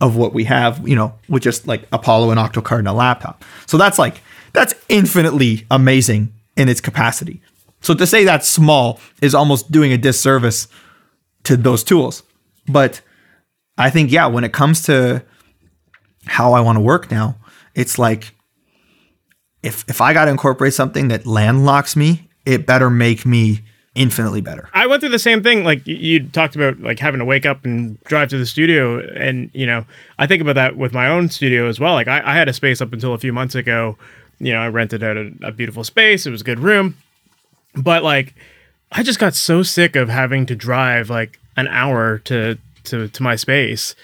of 0.00 0.16
what 0.16 0.34
we 0.34 0.44
have, 0.44 0.86
you 0.86 0.96
know, 0.96 1.14
with 1.28 1.42
just 1.42 1.66
like 1.66 1.86
Apollo 1.92 2.30
and 2.30 2.38
Octocard 2.38 2.80
and 2.80 2.88
a 2.88 2.92
laptop. 2.92 3.44
So 3.66 3.76
that's 3.78 3.98
like 3.98 4.20
that's 4.52 4.74
infinitely 4.88 5.66
amazing 5.70 6.32
in 6.56 6.68
its 6.68 6.80
capacity. 6.80 7.40
So 7.80 7.94
to 7.94 8.06
say 8.06 8.24
that's 8.24 8.48
small 8.48 9.00
is 9.20 9.34
almost 9.34 9.70
doing 9.70 9.92
a 9.92 9.98
disservice 9.98 10.68
to 11.44 11.56
those 11.56 11.84
tools. 11.84 12.22
But 12.66 13.00
I 13.78 13.90
think 13.90 14.10
yeah, 14.10 14.26
when 14.26 14.44
it 14.44 14.52
comes 14.52 14.82
to 14.82 15.24
how 16.26 16.52
I 16.52 16.60
want 16.60 16.76
to 16.76 16.80
work 16.80 17.10
now, 17.10 17.36
it's 17.74 17.98
like 17.98 18.34
if 19.62 19.84
if 19.88 20.00
I 20.00 20.12
got 20.12 20.26
to 20.26 20.30
incorporate 20.30 20.74
something 20.74 21.08
that 21.08 21.26
landlocks 21.26 21.96
me, 21.96 22.28
it 22.44 22.66
better 22.66 22.90
make 22.90 23.24
me 23.24 23.62
infinitely 23.94 24.40
better. 24.40 24.68
I 24.72 24.86
went 24.86 25.00
through 25.00 25.10
the 25.10 25.18
same 25.18 25.42
thing. 25.42 25.64
Like 25.64 25.86
you- 25.86 26.28
talked 26.28 26.56
about, 26.56 26.80
like 26.80 26.98
having 26.98 27.18
to 27.20 27.24
wake 27.24 27.46
up 27.46 27.64
and 27.64 28.02
drive 28.04 28.28
to 28.30 28.38
the 28.38 28.46
studio, 28.46 29.00
and 29.14 29.50
you 29.54 29.66
know, 29.66 29.84
I 30.18 30.26
think 30.26 30.40
about 30.42 30.54
that 30.56 30.76
with 30.76 30.92
my 30.92 31.06
own 31.08 31.28
studio 31.28 31.68
as 31.68 31.78
well. 31.78 31.94
Like 31.94 32.08
I, 32.08 32.20
I 32.24 32.34
had 32.34 32.48
a 32.48 32.52
space 32.52 32.80
up 32.80 32.92
until 32.92 33.14
a 33.14 33.18
few 33.18 33.32
months 33.32 33.54
ago. 33.54 33.96
You 34.40 34.52
know, 34.52 34.58
I 34.60 34.68
rented 34.68 35.02
out 35.02 35.16
a, 35.16 35.30
a 35.42 35.52
beautiful 35.52 35.84
space. 35.84 36.26
It 36.26 36.30
was 36.30 36.40
a 36.40 36.44
good 36.44 36.58
room, 36.58 36.96
but 37.76 38.02
like 38.02 38.34
I 38.92 39.02
just 39.02 39.18
got 39.18 39.34
so 39.34 39.62
sick 39.62 39.96
of 39.96 40.08
having 40.08 40.46
to 40.46 40.56
drive 40.56 41.08
like 41.10 41.38
an 41.56 41.68
hour 41.68 42.18
to 42.20 42.58
to 42.84 43.08
to 43.08 43.22
my 43.22 43.36
space. 43.36 43.94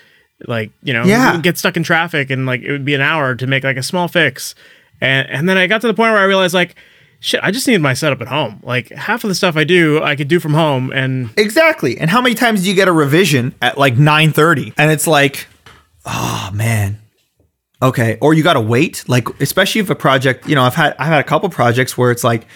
Like, 0.46 0.70
you 0.82 0.92
know, 0.94 1.04
Yeah. 1.04 1.38
get 1.42 1.58
stuck 1.58 1.76
in 1.76 1.82
traffic 1.82 2.30
and 2.30 2.46
like 2.46 2.62
it 2.62 2.70
would 2.72 2.84
be 2.84 2.94
an 2.94 3.02
hour 3.02 3.34
to 3.34 3.46
make 3.46 3.62
like 3.64 3.76
a 3.76 3.82
small 3.82 4.08
fix. 4.08 4.54
And 5.00 5.28
and 5.28 5.48
then 5.48 5.58
I 5.58 5.66
got 5.66 5.80
to 5.82 5.86
the 5.86 5.94
point 5.94 6.12
where 6.12 6.20
I 6.22 6.24
realized 6.24 6.54
like 6.54 6.76
shit, 7.20 7.40
I 7.42 7.50
just 7.50 7.68
need 7.68 7.80
my 7.80 7.94
setup 7.94 8.20
at 8.20 8.28
home. 8.28 8.60
Like 8.62 8.90
half 8.90 9.22
of 9.22 9.28
the 9.28 9.34
stuff 9.34 9.56
I 9.56 9.64
do, 9.64 10.02
I 10.02 10.16
could 10.16 10.28
do 10.28 10.40
from 10.40 10.54
home 10.54 10.90
and 10.92 11.30
Exactly. 11.36 11.98
And 11.98 12.10
how 12.10 12.20
many 12.20 12.34
times 12.34 12.62
do 12.62 12.68
you 12.68 12.74
get 12.74 12.88
a 12.88 12.92
revision 12.92 13.54
at 13.62 13.78
like 13.78 13.94
9:30 13.94 14.74
and 14.76 14.90
it's 14.90 15.06
like, 15.06 15.46
oh 16.04 16.50
man. 16.52 16.98
Okay, 17.82 18.18
or 18.20 18.34
you 18.34 18.42
got 18.42 18.54
to 18.54 18.60
wait, 18.60 19.08
like 19.08 19.28
especially 19.40 19.80
if 19.80 19.88
a 19.88 19.94
project, 19.94 20.46
you 20.46 20.54
know, 20.54 20.62
I've 20.62 20.74
had 20.74 20.94
I've 20.98 21.06
had 21.06 21.20
a 21.20 21.24
couple 21.24 21.48
projects 21.48 21.96
where 21.96 22.10
it's 22.10 22.24
like, 22.24 22.46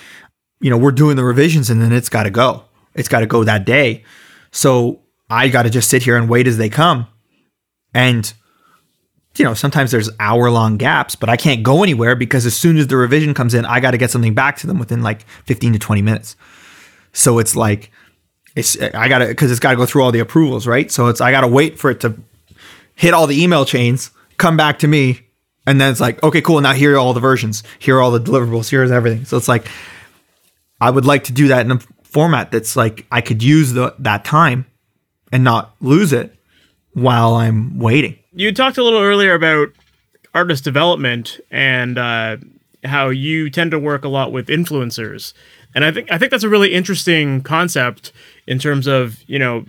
you 0.60 0.68
know, 0.68 0.76
we're 0.76 0.92
doing 0.92 1.16
the 1.16 1.24
revisions 1.24 1.70
and 1.70 1.80
then 1.80 1.92
it's 1.92 2.10
got 2.10 2.24
to 2.24 2.30
go. 2.30 2.64
It's 2.94 3.08
got 3.08 3.20
to 3.20 3.26
go 3.26 3.42
that 3.44 3.64
day. 3.64 4.04
So, 4.52 5.00
I 5.30 5.48
got 5.48 5.62
to 5.62 5.70
just 5.70 5.88
sit 5.88 6.02
here 6.02 6.16
and 6.16 6.28
wait 6.28 6.46
as 6.46 6.58
they 6.58 6.68
come. 6.68 7.06
And 7.94 8.32
you 9.36 9.44
know, 9.44 9.54
sometimes 9.54 9.90
there's 9.90 10.10
hour 10.20 10.50
long 10.50 10.76
gaps, 10.76 11.16
but 11.16 11.28
I 11.28 11.36
can't 11.36 11.62
go 11.62 11.82
anywhere 11.82 12.14
because 12.14 12.46
as 12.46 12.56
soon 12.56 12.76
as 12.76 12.86
the 12.86 12.96
revision 12.96 13.34
comes 13.34 13.54
in, 13.54 13.64
I 13.64 13.80
got 13.80 13.90
to 13.90 13.98
get 13.98 14.10
something 14.10 14.34
back 14.34 14.56
to 14.58 14.66
them 14.66 14.78
within 14.78 15.02
like 15.02 15.22
15 15.46 15.72
to 15.72 15.78
20 15.78 16.02
minutes. 16.02 16.36
So 17.12 17.38
it's 17.38 17.56
like 17.56 17.90
it's 18.56 18.80
I 18.80 19.08
gotta 19.08 19.26
because 19.26 19.50
it's 19.50 19.60
got 19.60 19.70
to 19.70 19.76
go 19.76 19.86
through 19.86 20.02
all 20.02 20.12
the 20.12 20.20
approvals, 20.20 20.66
right? 20.66 20.90
So 20.90 21.08
it's 21.08 21.20
I 21.20 21.30
gotta 21.30 21.48
wait 21.48 21.78
for 21.78 21.90
it 21.90 22.00
to 22.00 22.16
hit 22.94 23.14
all 23.14 23.26
the 23.26 23.42
email 23.42 23.64
chains, 23.64 24.10
come 24.36 24.56
back 24.56 24.78
to 24.80 24.88
me, 24.88 25.20
and 25.66 25.80
then 25.80 25.90
it's 25.90 26.00
like, 26.00 26.22
okay, 26.22 26.40
cool. 26.40 26.60
Now 26.60 26.72
here 26.72 26.94
are 26.94 26.98
all 26.98 27.12
the 27.12 27.20
versions, 27.20 27.62
here 27.78 27.96
are 27.96 28.02
all 28.02 28.10
the 28.10 28.20
deliverables, 28.20 28.70
here's 28.70 28.90
everything. 28.90 29.24
So 29.24 29.36
it's 29.36 29.48
like 29.48 29.66
I 30.80 30.90
would 30.90 31.04
like 31.04 31.24
to 31.24 31.32
do 31.32 31.48
that 31.48 31.64
in 31.64 31.72
a 31.72 31.78
format 32.02 32.52
that's 32.52 32.76
like 32.76 33.06
I 33.10 33.20
could 33.20 33.42
use 33.42 33.72
the 33.72 33.94
that 34.00 34.24
time 34.24 34.66
and 35.32 35.42
not 35.42 35.74
lose 35.80 36.12
it 36.12 36.36
while 36.92 37.34
I'm 37.34 37.78
waiting. 37.78 38.18
You 38.34 38.52
talked 38.52 38.78
a 38.78 38.82
little 38.82 39.00
earlier 39.00 39.34
about 39.34 39.68
artist 40.34 40.64
development 40.64 41.38
and 41.50 41.96
uh, 41.96 42.36
how 42.84 43.08
you 43.08 43.48
tend 43.48 43.70
to 43.70 43.78
work 43.78 44.04
a 44.04 44.08
lot 44.08 44.32
with 44.32 44.48
influencers. 44.48 45.32
And 45.74 45.84
i 45.84 45.90
think 45.90 46.10
i 46.10 46.18
think 46.18 46.30
that's 46.30 46.44
a 46.44 46.48
really 46.48 46.72
interesting 46.72 47.42
concept 47.42 48.12
in 48.46 48.60
terms 48.60 48.86
of 48.86 49.22
you 49.26 49.40
know 49.40 49.64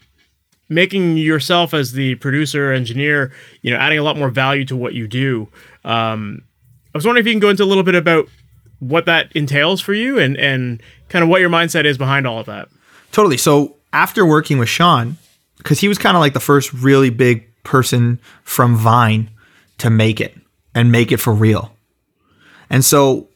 making 0.70 1.18
yourself 1.18 1.74
as 1.74 1.94
the 1.94 2.16
producer 2.16 2.72
engineer 2.72 3.32
you 3.62 3.72
know 3.72 3.78
adding 3.78 3.98
a 3.98 4.04
lot 4.04 4.18
more 4.18 4.30
value 4.30 4.66
to 4.66 4.76
what 4.76 4.94
you 4.94 5.08
do. 5.08 5.48
Um, 5.84 6.44
i 6.94 6.98
was 6.98 7.06
wondering 7.06 7.24
if 7.24 7.28
you 7.28 7.34
can 7.34 7.40
go 7.40 7.50
into 7.50 7.64
a 7.64 7.66
little 7.66 7.84
bit 7.84 7.96
about 7.96 8.28
what 8.80 9.06
that 9.06 9.32
entails 9.36 9.82
for 9.82 9.94
you 9.94 10.20
and 10.20 10.38
and 10.38 10.82
kind 11.10 11.24
of 11.24 11.30
what 11.30 11.42
your 11.42 11.50
mindset 11.50 11.86
is 11.86 11.98
behind 11.98 12.28
all 12.28 12.40
of 12.40 12.46
that. 12.46 12.70
Totally. 13.12 13.38
So 13.38 13.76
after 13.94 14.26
working 14.26 14.58
with 14.58 14.70
Shawn, 14.70 15.18
because 15.58 15.80
he 15.80 15.88
was 15.88 15.98
kind 15.98 16.16
of 16.18 16.22
like 16.22 16.34
the 16.34 16.40
first 16.40 16.74
really 16.74 17.10
big 17.10 17.48
person 17.66 18.20
from 18.44 18.78
Vine 18.78 19.30
to 19.80 19.90
make 19.90 20.22
it 20.22 20.38
and 20.74 20.92
make 20.92 21.12
it 21.12 21.18
for 21.18 21.34
real. 21.34 21.76
And 22.70 22.84
so 22.84 23.30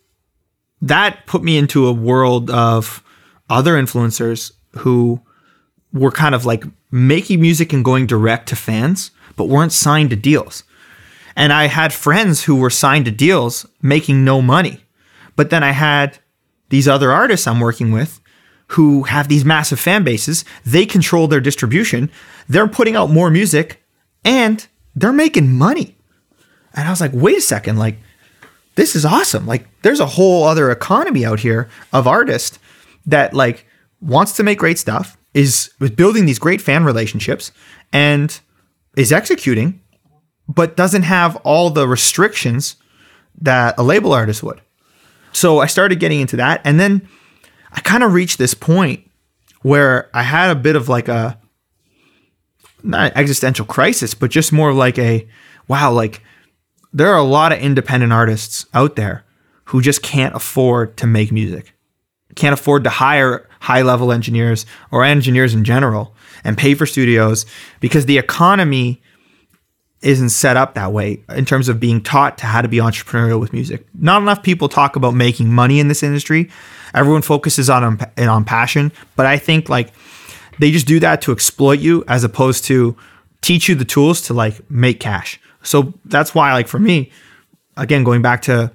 that 0.82 1.26
put 1.26 1.44
me 1.44 1.58
into 1.58 1.88
a 1.88 1.94
world 1.94 2.50
of 2.50 3.04
other 3.50 3.74
influencers 3.74 4.54
who 4.78 5.22
were 5.92 6.12
kind 6.12 6.36
of 6.36 6.46
like 6.46 6.64
making 6.92 7.42
music 7.42 7.74
and 7.74 7.84
going 7.84 8.06
direct 8.06 8.50
to 8.50 8.56
fans, 8.56 9.12
but 9.36 9.50
weren't 9.50 9.72
signed 9.72 10.12
to 10.12 10.16
deals. 10.16 10.64
And 11.36 11.52
I 11.54 11.68
had 11.68 11.94
friends 11.94 12.44
who 12.44 12.56
were 12.56 12.70
signed 12.70 13.06
to 13.06 13.12
deals 13.12 13.66
making 13.82 14.24
no 14.24 14.42
money. 14.42 14.84
But 15.36 15.50
then 15.50 15.64
I 15.64 15.72
had 15.72 16.20
these 16.70 16.88
other 16.88 17.12
artists 17.12 17.48
I'm 17.48 17.60
working 17.60 17.92
with 17.92 18.20
who 18.74 19.04
have 19.04 19.28
these 19.28 19.46
massive 19.46 19.80
fan 19.80 20.04
bases. 20.04 20.46
They 20.66 20.86
control 20.86 21.28
their 21.28 21.40
distribution. 21.40 22.12
They're 22.48 22.68
putting 22.68 22.96
out 22.96 23.10
more 23.10 23.30
music 23.30 23.79
and 24.24 24.68
they're 24.96 25.14
making 25.14 25.58
money. 25.58 25.96
And 26.74 26.88
I 26.88 26.92
was 26.92 27.02
like, 27.02 27.12
wait 27.14 27.38
a 27.38 27.42
second, 27.42 27.78
like, 27.78 27.98
this 28.76 28.96
is 28.96 29.06
awesome. 29.06 29.46
Like, 29.46 29.68
there's 29.82 30.00
a 30.00 30.06
whole 30.06 30.44
other 30.44 30.72
economy 30.72 31.26
out 31.26 31.40
here 31.40 31.70
of 31.92 32.08
artists 32.08 32.60
that 33.06 33.34
like 33.34 33.66
wants 34.02 34.34
to 34.34 34.44
make 34.44 34.60
great 34.60 34.80
stuff, 34.80 35.18
is, 35.34 35.72
is 35.82 35.92
building 35.92 36.26
these 36.26 36.40
great 36.40 36.62
fan 36.62 36.84
relationships, 36.84 37.52
and 37.92 38.40
is 38.96 39.12
executing, 39.12 39.82
but 40.48 40.78
doesn't 40.78 41.04
have 41.04 41.36
all 41.38 41.70
the 41.70 41.88
restrictions 41.88 42.76
that 43.42 43.76
a 43.78 43.84
label 43.84 44.14
artist 44.14 44.44
would. 44.44 44.62
So 45.32 45.60
I 45.60 45.68
started 45.68 46.00
getting 46.00 46.22
into 46.22 46.38
that, 46.38 46.62
and 46.64 46.80
then 46.80 47.08
I 47.72 47.82
kind 47.82 48.04
of 48.04 48.14
reached 48.14 48.38
this 48.38 48.54
point 48.54 49.10
where 49.62 50.10
I 50.14 50.24
had 50.24 50.50
a 50.50 50.56
bit 50.56 50.76
of 50.76 50.90
like 50.90 51.08
a 51.08 51.38
not 52.84 53.12
an 53.12 53.18
existential 53.18 53.66
crisis, 53.66 54.14
but 54.14 54.32
just 54.32 54.52
more 54.52 54.74
like 54.74 54.98
a 54.98 55.28
wow, 55.68 55.92
like 55.92 56.22
there 56.94 57.08
are 57.08 57.18
a 57.18 57.24
lot 57.24 57.52
of 57.52 57.60
independent 57.60 58.12
artists 58.12 58.66
out 58.74 58.96
there 58.96 59.24
who 59.66 59.82
just 59.82 60.02
can't 60.02 60.36
afford 60.36 60.98
to 60.98 61.08
make 61.08 61.32
music, 61.32 61.76
can't 62.36 62.54
afford 62.54 62.84
to 62.84 62.90
hire 62.90 63.48
high 63.60 63.82
level 63.82 64.12
engineers 64.12 64.66
or 64.92 65.04
engineers 65.04 65.54
in 65.54 65.64
general 65.64 66.16
and 66.44 66.58
pay 66.58 66.74
for 66.74 66.86
studios 66.86 67.46
because 67.80 68.06
the 68.06 68.18
economy 68.18 69.02
isn't 70.02 70.30
set 70.30 70.56
up 70.56 70.76
that 70.76 70.94
way 70.94 71.22
in 71.30 71.44
terms 71.44 71.68
of 71.68 71.80
being 71.80 72.02
taught 72.02 72.38
to 72.38 72.46
how 72.46 72.62
to 72.62 72.70
be 72.70 72.78
entrepreneurial 72.78 73.40
with 73.40 73.52
music. 73.52 73.86
Not 73.94 74.22
enough 74.22 74.42
people 74.42 74.70
talk 74.70 74.96
about 74.96 75.14
making 75.14 75.52
money 75.52 75.80
in 75.80 75.90
this 75.90 76.04
industry. 76.04 76.50
Everyone 76.94 77.22
focuses 77.22 77.70
on 77.70 77.84
on, 77.84 78.28
on 78.30 78.46
passion, 78.46 78.94
but 79.16 79.26
I 79.26 79.38
think 79.38 79.68
like 79.68 79.92
they 80.60 80.72
just 80.72 80.88
do 80.88 81.00
that 81.00 81.22
to 81.24 81.32
exploit 81.32 81.80
you 81.80 82.04
as 82.08 82.24
opposed 82.24 82.66
to 82.66 82.96
teach 83.42 83.70
you 83.70 83.76
the 83.76 83.86
tools 83.86 84.22
to 84.24 84.34
like 84.34 84.70
make 84.70 85.00
cash. 85.00 85.40
So 85.64 85.94
that's 86.06 86.36
why 86.36 86.54
like 86.54 86.68
for 86.68 86.80
me, 86.80 87.12
again 87.78 88.04
going 88.04 88.22
back 88.22 88.42
to 88.44 88.72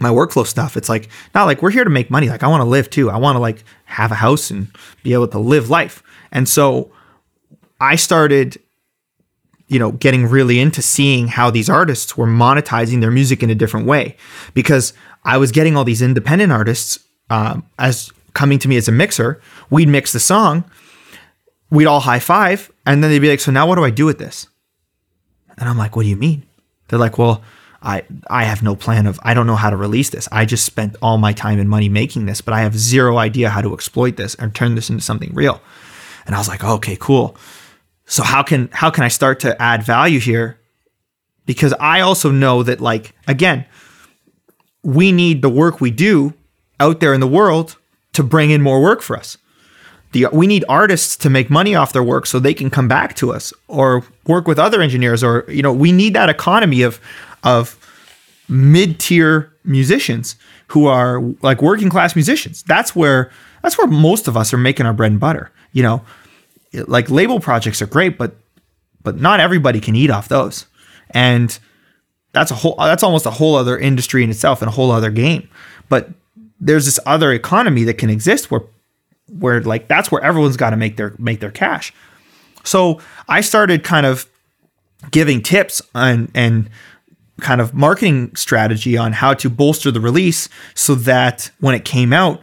my 0.00 0.08
workflow 0.08 0.46
stuff, 0.46 0.76
it's 0.76 0.88
like 0.88 1.08
not 1.34 1.44
like 1.44 1.62
we're 1.62 1.70
here 1.70 1.84
to 1.84 1.90
make 1.90 2.10
money. 2.10 2.28
Like 2.28 2.42
I 2.42 2.48
want 2.48 2.62
to 2.62 2.68
live 2.68 2.88
too. 2.88 3.10
I 3.10 3.18
want 3.18 3.36
to 3.36 3.40
like 3.40 3.64
have 3.84 4.12
a 4.12 4.16
house 4.16 4.50
and 4.50 4.68
be 5.02 5.12
able 5.12 5.28
to 5.28 5.38
live 5.38 5.68
life. 5.70 6.02
And 6.30 6.48
so 6.48 6.90
I 7.80 7.96
started 7.96 8.58
you 9.72 9.78
know, 9.78 9.92
getting 9.92 10.26
really 10.26 10.60
into 10.60 10.82
seeing 10.82 11.28
how 11.28 11.50
these 11.50 11.70
artists 11.70 12.14
were 12.14 12.26
monetizing 12.26 13.00
their 13.00 13.10
music 13.10 13.42
in 13.42 13.48
a 13.48 13.54
different 13.54 13.86
way 13.86 14.16
because 14.52 14.92
I 15.24 15.38
was 15.38 15.50
getting 15.50 15.78
all 15.78 15.84
these 15.84 16.02
independent 16.02 16.52
artists 16.52 16.98
um, 17.30 17.66
as 17.78 18.12
coming 18.34 18.58
to 18.58 18.68
me 18.68 18.76
as 18.76 18.86
a 18.86 18.92
mixer. 18.92 19.40
We'd 19.70 19.88
mix 19.88 20.12
the 20.12 20.20
song, 20.20 20.64
we'd 21.72 21.86
all 21.86 22.00
high 22.00 22.20
five, 22.20 22.70
and 22.86 23.02
then 23.02 23.10
they'd 23.10 23.18
be 23.18 23.30
like, 23.30 23.40
"So 23.40 23.50
now 23.50 23.66
what 23.66 23.74
do 23.74 23.84
I 23.84 23.90
do 23.90 24.06
with 24.06 24.18
this?" 24.18 24.46
And 25.58 25.68
I'm 25.68 25.78
like, 25.78 25.96
"What 25.96 26.04
do 26.04 26.08
you 26.08 26.16
mean?" 26.16 26.44
They're 26.88 27.00
like, 27.00 27.18
"Well." 27.18 27.42
I, 27.84 28.04
I 28.30 28.44
have 28.44 28.62
no 28.62 28.76
plan 28.76 29.08
of 29.08 29.18
I 29.24 29.34
don't 29.34 29.48
know 29.48 29.56
how 29.56 29.68
to 29.68 29.76
release 29.76 30.10
this. 30.10 30.28
I 30.30 30.44
just 30.44 30.64
spent 30.64 30.94
all 31.02 31.18
my 31.18 31.32
time 31.32 31.58
and 31.58 31.68
money 31.68 31.88
making 31.88 32.26
this, 32.26 32.40
but 32.40 32.54
I 32.54 32.60
have 32.60 32.78
zero 32.78 33.18
idea 33.18 33.50
how 33.50 33.60
to 33.60 33.74
exploit 33.74 34.14
this 34.14 34.36
and 34.36 34.54
turn 34.54 34.76
this 34.76 34.88
into 34.88 35.02
something 35.02 35.34
real. 35.34 35.60
And 36.24 36.36
I 36.36 36.38
was 36.38 36.46
like, 36.46 36.62
okay, 36.62 36.96
cool 37.00 37.36
so 38.12 38.22
how 38.22 38.42
can 38.42 38.68
how 38.72 38.90
can 38.90 39.04
i 39.04 39.08
start 39.08 39.40
to 39.40 39.60
add 39.60 39.82
value 39.82 40.20
here 40.20 40.58
because 41.46 41.72
i 41.80 42.00
also 42.00 42.30
know 42.30 42.62
that 42.62 42.80
like 42.80 43.14
again 43.26 43.64
we 44.82 45.12
need 45.12 45.42
the 45.42 45.48
work 45.48 45.80
we 45.80 45.90
do 45.90 46.34
out 46.80 47.00
there 47.00 47.14
in 47.14 47.20
the 47.20 47.26
world 47.26 47.76
to 48.12 48.22
bring 48.22 48.50
in 48.50 48.60
more 48.60 48.82
work 48.82 49.00
for 49.00 49.16
us 49.16 49.38
the, 50.12 50.26
we 50.32 50.46
need 50.46 50.64
artists 50.68 51.16
to 51.16 51.30
make 51.30 51.50
money 51.50 51.74
off 51.74 51.92
their 51.92 52.02
work 52.02 52.26
so 52.26 52.38
they 52.38 52.54
can 52.54 52.70
come 52.70 52.88
back 52.88 53.14
to 53.16 53.32
us 53.32 53.52
or 53.68 54.04
work 54.26 54.46
with 54.46 54.58
other 54.58 54.80
engineers 54.80 55.24
or 55.24 55.44
you 55.48 55.62
know 55.62 55.72
we 55.72 55.92
need 55.92 56.14
that 56.14 56.28
economy 56.28 56.82
of 56.82 57.00
of 57.44 57.78
mid-tier 58.48 59.52
musicians 59.64 60.36
who 60.68 60.86
are 60.86 61.20
like 61.42 61.62
working 61.62 61.88
class 61.88 62.14
musicians 62.14 62.62
that's 62.64 62.94
where 62.94 63.30
that's 63.62 63.78
where 63.78 63.86
most 63.86 64.28
of 64.28 64.36
us 64.36 64.52
are 64.52 64.58
making 64.58 64.86
our 64.86 64.92
bread 64.92 65.10
and 65.10 65.20
butter 65.20 65.50
you 65.72 65.82
know 65.82 66.04
like 66.72 67.10
label 67.10 67.40
projects 67.40 67.82
are 67.82 67.86
great, 67.86 68.18
but 68.18 68.34
but 69.02 69.20
not 69.20 69.40
everybody 69.40 69.80
can 69.80 69.96
eat 69.96 70.10
off 70.10 70.28
those. 70.28 70.66
And 71.10 71.56
that's 72.32 72.50
a 72.50 72.54
whole 72.54 72.76
that's 72.78 73.02
almost 73.02 73.26
a 73.26 73.30
whole 73.30 73.56
other 73.56 73.78
industry 73.78 74.24
in 74.24 74.30
itself 74.30 74.62
and 74.62 74.68
a 74.68 74.72
whole 74.72 74.90
other 74.90 75.10
game. 75.10 75.48
But 75.88 76.10
there's 76.60 76.84
this 76.84 77.00
other 77.04 77.32
economy 77.32 77.84
that 77.84 77.98
can 77.98 78.10
exist 78.10 78.50
where 78.50 78.62
where 79.28 79.60
like 79.62 79.88
that's 79.88 80.10
where 80.10 80.22
everyone's 80.22 80.56
got 80.56 80.70
to 80.70 80.76
make 80.76 80.96
their 80.96 81.14
make 81.18 81.40
their 81.40 81.50
cash. 81.50 81.92
So 82.64 83.00
I 83.28 83.40
started 83.40 83.84
kind 83.84 84.06
of 84.06 84.26
giving 85.10 85.42
tips 85.42 85.82
and 85.94 86.30
and 86.34 86.70
kind 87.40 87.60
of 87.60 87.74
marketing 87.74 88.34
strategy 88.36 88.96
on 88.96 89.12
how 89.12 89.34
to 89.34 89.50
bolster 89.50 89.90
the 89.90 90.00
release 90.00 90.48
so 90.74 90.94
that 90.94 91.50
when 91.60 91.74
it 91.74 91.84
came 91.84 92.12
out 92.12 92.40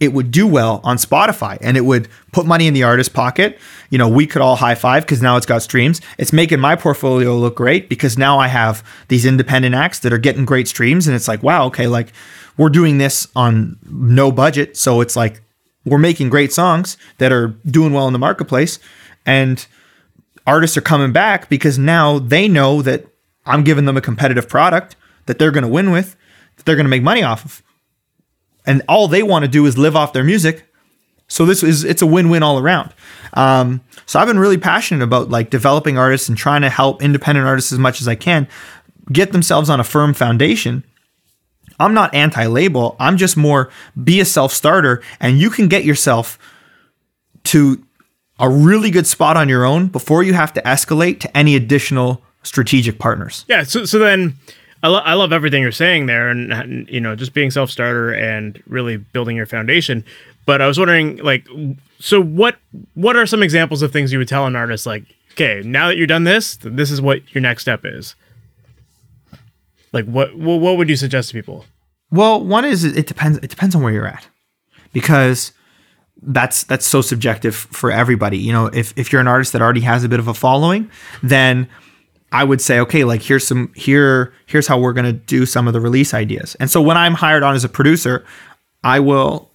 it 0.00 0.12
would 0.12 0.30
do 0.30 0.46
well 0.46 0.80
on 0.84 0.96
Spotify 0.96 1.58
and 1.60 1.76
it 1.76 1.80
would 1.84 2.08
put 2.32 2.46
money 2.46 2.66
in 2.66 2.74
the 2.74 2.84
artist's 2.84 3.12
pocket. 3.12 3.58
You 3.90 3.98
know, 3.98 4.08
we 4.08 4.26
could 4.26 4.42
all 4.42 4.54
high 4.54 4.76
five 4.76 5.02
because 5.02 5.20
now 5.20 5.36
it's 5.36 5.46
got 5.46 5.62
streams. 5.62 6.00
It's 6.18 6.32
making 6.32 6.60
my 6.60 6.76
portfolio 6.76 7.36
look 7.36 7.56
great 7.56 7.88
because 7.88 8.16
now 8.16 8.38
I 8.38 8.46
have 8.46 8.84
these 9.08 9.26
independent 9.26 9.74
acts 9.74 9.98
that 10.00 10.12
are 10.12 10.18
getting 10.18 10.44
great 10.44 10.68
streams. 10.68 11.08
And 11.08 11.16
it's 11.16 11.26
like, 11.26 11.42
wow, 11.42 11.66
okay, 11.66 11.88
like 11.88 12.12
we're 12.56 12.68
doing 12.68 12.98
this 12.98 13.26
on 13.34 13.76
no 13.90 14.30
budget. 14.30 14.76
So 14.76 15.00
it's 15.00 15.16
like 15.16 15.40
we're 15.88 15.98
making 15.98 16.30
great 16.30 16.52
songs 16.52 16.96
that 17.18 17.32
are 17.32 17.48
doing 17.66 17.92
well 17.92 18.06
in 18.06 18.12
the 18.12 18.18
marketplace 18.18 18.78
and 19.26 19.66
artists 20.46 20.76
are 20.76 20.82
coming 20.82 21.12
back 21.12 21.48
because 21.48 21.78
now 21.78 22.18
they 22.18 22.48
know 22.48 22.82
that 22.82 23.06
I'm 23.44 23.64
giving 23.64 23.84
them 23.84 23.96
a 23.96 24.00
competitive 24.00 24.48
product 24.48 24.96
that 25.26 25.38
they're 25.38 25.50
going 25.50 25.62
to 25.62 25.68
win 25.68 25.90
with, 25.90 26.16
that 26.56 26.66
they're 26.66 26.76
going 26.76 26.86
to 26.86 26.90
make 26.90 27.02
money 27.02 27.22
off 27.22 27.44
of. 27.44 27.62
And 28.66 28.82
all 28.88 29.08
they 29.08 29.22
want 29.22 29.44
to 29.44 29.50
do 29.50 29.66
is 29.66 29.78
live 29.78 29.96
off 29.96 30.12
their 30.12 30.24
music. 30.24 30.64
So 31.28 31.44
this 31.44 31.62
is 31.62 31.84
it's 31.84 32.02
a 32.02 32.06
win-win 32.06 32.42
all 32.42 32.58
around. 32.58 32.92
Um, 33.34 33.82
so 34.06 34.18
I've 34.18 34.26
been 34.26 34.38
really 34.38 34.56
passionate 34.56 35.04
about 35.04 35.28
like 35.28 35.50
developing 35.50 35.98
artists 35.98 36.28
and 36.28 36.36
trying 36.36 36.62
to 36.62 36.70
help 36.70 37.02
independent 37.02 37.46
artists 37.46 37.72
as 37.72 37.78
much 37.78 38.00
as 38.00 38.08
I 38.08 38.14
can 38.14 38.48
get 39.12 39.32
themselves 39.32 39.68
on 39.68 39.80
a 39.80 39.84
firm 39.84 40.14
foundation. 40.14 40.84
I'm 41.78 41.94
not 41.94 42.14
anti-label. 42.14 42.96
I'm 42.98 43.16
just 43.16 43.36
more 43.36 43.70
be 44.02 44.20
a 44.20 44.24
self-starter 44.24 45.02
and 45.20 45.38
you 45.38 45.50
can 45.50 45.68
get 45.68 45.84
yourself 45.84 46.38
to 47.44 47.82
a 48.38 48.48
really 48.48 48.90
good 48.90 49.06
spot 49.06 49.36
on 49.36 49.48
your 49.48 49.64
own 49.64 49.88
before 49.88 50.22
you 50.22 50.34
have 50.34 50.52
to 50.54 50.62
escalate 50.62 51.20
to 51.20 51.36
any 51.36 51.56
additional 51.56 52.22
strategic 52.42 52.98
partners. 52.98 53.44
Yeah. 53.48 53.64
So 53.64 53.84
so 53.84 53.98
then. 53.98 54.36
I, 54.80 54.86
lo- 54.86 55.02
I 55.04 55.14
love 55.14 55.32
everything 55.32 55.60
you're 55.60 55.72
saying 55.72 56.06
there, 56.06 56.28
and, 56.28 56.52
and 56.52 56.88
you 56.88 57.00
know, 57.00 57.16
just 57.16 57.34
being 57.34 57.50
self 57.50 57.68
starter 57.68 58.12
and 58.12 58.62
really 58.68 58.96
building 58.96 59.34
your 59.34 59.44
foundation. 59.44 60.04
But 60.46 60.62
I 60.62 60.68
was 60.68 60.78
wondering, 60.78 61.16
like, 61.16 61.48
so 61.98 62.22
what 62.22 62.58
what 62.94 63.16
are 63.16 63.26
some 63.26 63.42
examples 63.42 63.82
of 63.82 63.90
things 63.90 64.12
you 64.12 64.20
would 64.20 64.28
tell 64.28 64.46
an 64.46 64.54
artist, 64.54 64.86
like, 64.86 65.02
okay, 65.32 65.62
now 65.64 65.88
that 65.88 65.96
you're 65.96 66.06
done 66.06 66.22
this, 66.22 66.58
this 66.62 66.92
is 66.92 67.00
what 67.00 67.34
your 67.34 67.42
next 67.42 67.62
step 67.62 67.80
is. 67.84 68.14
Like, 69.92 70.04
what 70.06 70.36
what, 70.36 70.76
would 70.76 70.88
you 70.88 70.96
suggest 70.96 71.30
to 71.30 71.34
people? 71.34 71.64
Well, 72.10 72.44
one 72.44 72.64
is 72.64 72.84
it 72.84 73.06
depends. 73.06 73.38
It 73.38 73.50
depends 73.50 73.74
on 73.74 73.82
where 73.82 73.92
you're 73.92 74.06
at, 74.06 74.26
because 74.92 75.52
that's 76.22 76.64
that's 76.64 76.86
so 76.86 77.00
subjective 77.00 77.54
for 77.54 77.90
everybody. 77.90 78.38
You 78.38 78.52
know, 78.52 78.66
if 78.66 78.92
if 78.96 79.12
you're 79.12 79.20
an 79.20 79.28
artist 79.28 79.52
that 79.52 79.62
already 79.62 79.82
has 79.82 80.04
a 80.04 80.08
bit 80.08 80.18
of 80.18 80.28
a 80.28 80.34
following, 80.34 80.90
then 81.22 81.68
I 82.32 82.44
would 82.44 82.60
say, 82.60 82.80
okay, 82.80 83.04
like 83.04 83.22
here's 83.22 83.46
some 83.46 83.72
here 83.74 84.32
here's 84.46 84.66
how 84.66 84.78
we're 84.78 84.92
gonna 84.92 85.12
do 85.12 85.46
some 85.46 85.66
of 85.66 85.74
the 85.74 85.80
release 85.80 86.14
ideas. 86.14 86.56
And 86.60 86.70
so 86.70 86.82
when 86.82 86.96
I'm 86.96 87.14
hired 87.14 87.42
on 87.42 87.54
as 87.54 87.64
a 87.64 87.68
producer, 87.68 88.24
I 88.82 89.00
will 89.00 89.50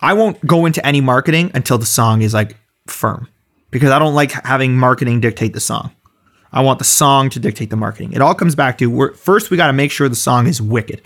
I 0.00 0.14
won't 0.14 0.44
go 0.46 0.64
into 0.64 0.84
any 0.86 1.00
marketing 1.00 1.50
until 1.54 1.78
the 1.78 1.86
song 1.86 2.22
is 2.22 2.32
like 2.34 2.56
firm, 2.86 3.28
because 3.70 3.90
I 3.90 3.98
don't 3.98 4.14
like 4.14 4.32
having 4.32 4.76
marketing 4.76 5.20
dictate 5.20 5.52
the 5.52 5.60
song. 5.60 5.90
I 6.52 6.62
want 6.62 6.78
the 6.78 6.84
song 6.84 7.30
to 7.30 7.40
dictate 7.40 7.70
the 7.70 7.76
marketing. 7.76 8.12
It 8.12 8.22
all 8.22 8.34
comes 8.34 8.54
back 8.54 8.78
to 8.78 9.12
first 9.14 9.50
we 9.50 9.56
got 9.56 9.66
to 9.66 9.72
make 9.72 9.90
sure 9.90 10.08
the 10.08 10.16
song 10.16 10.46
is 10.46 10.62
wicked. 10.62 11.02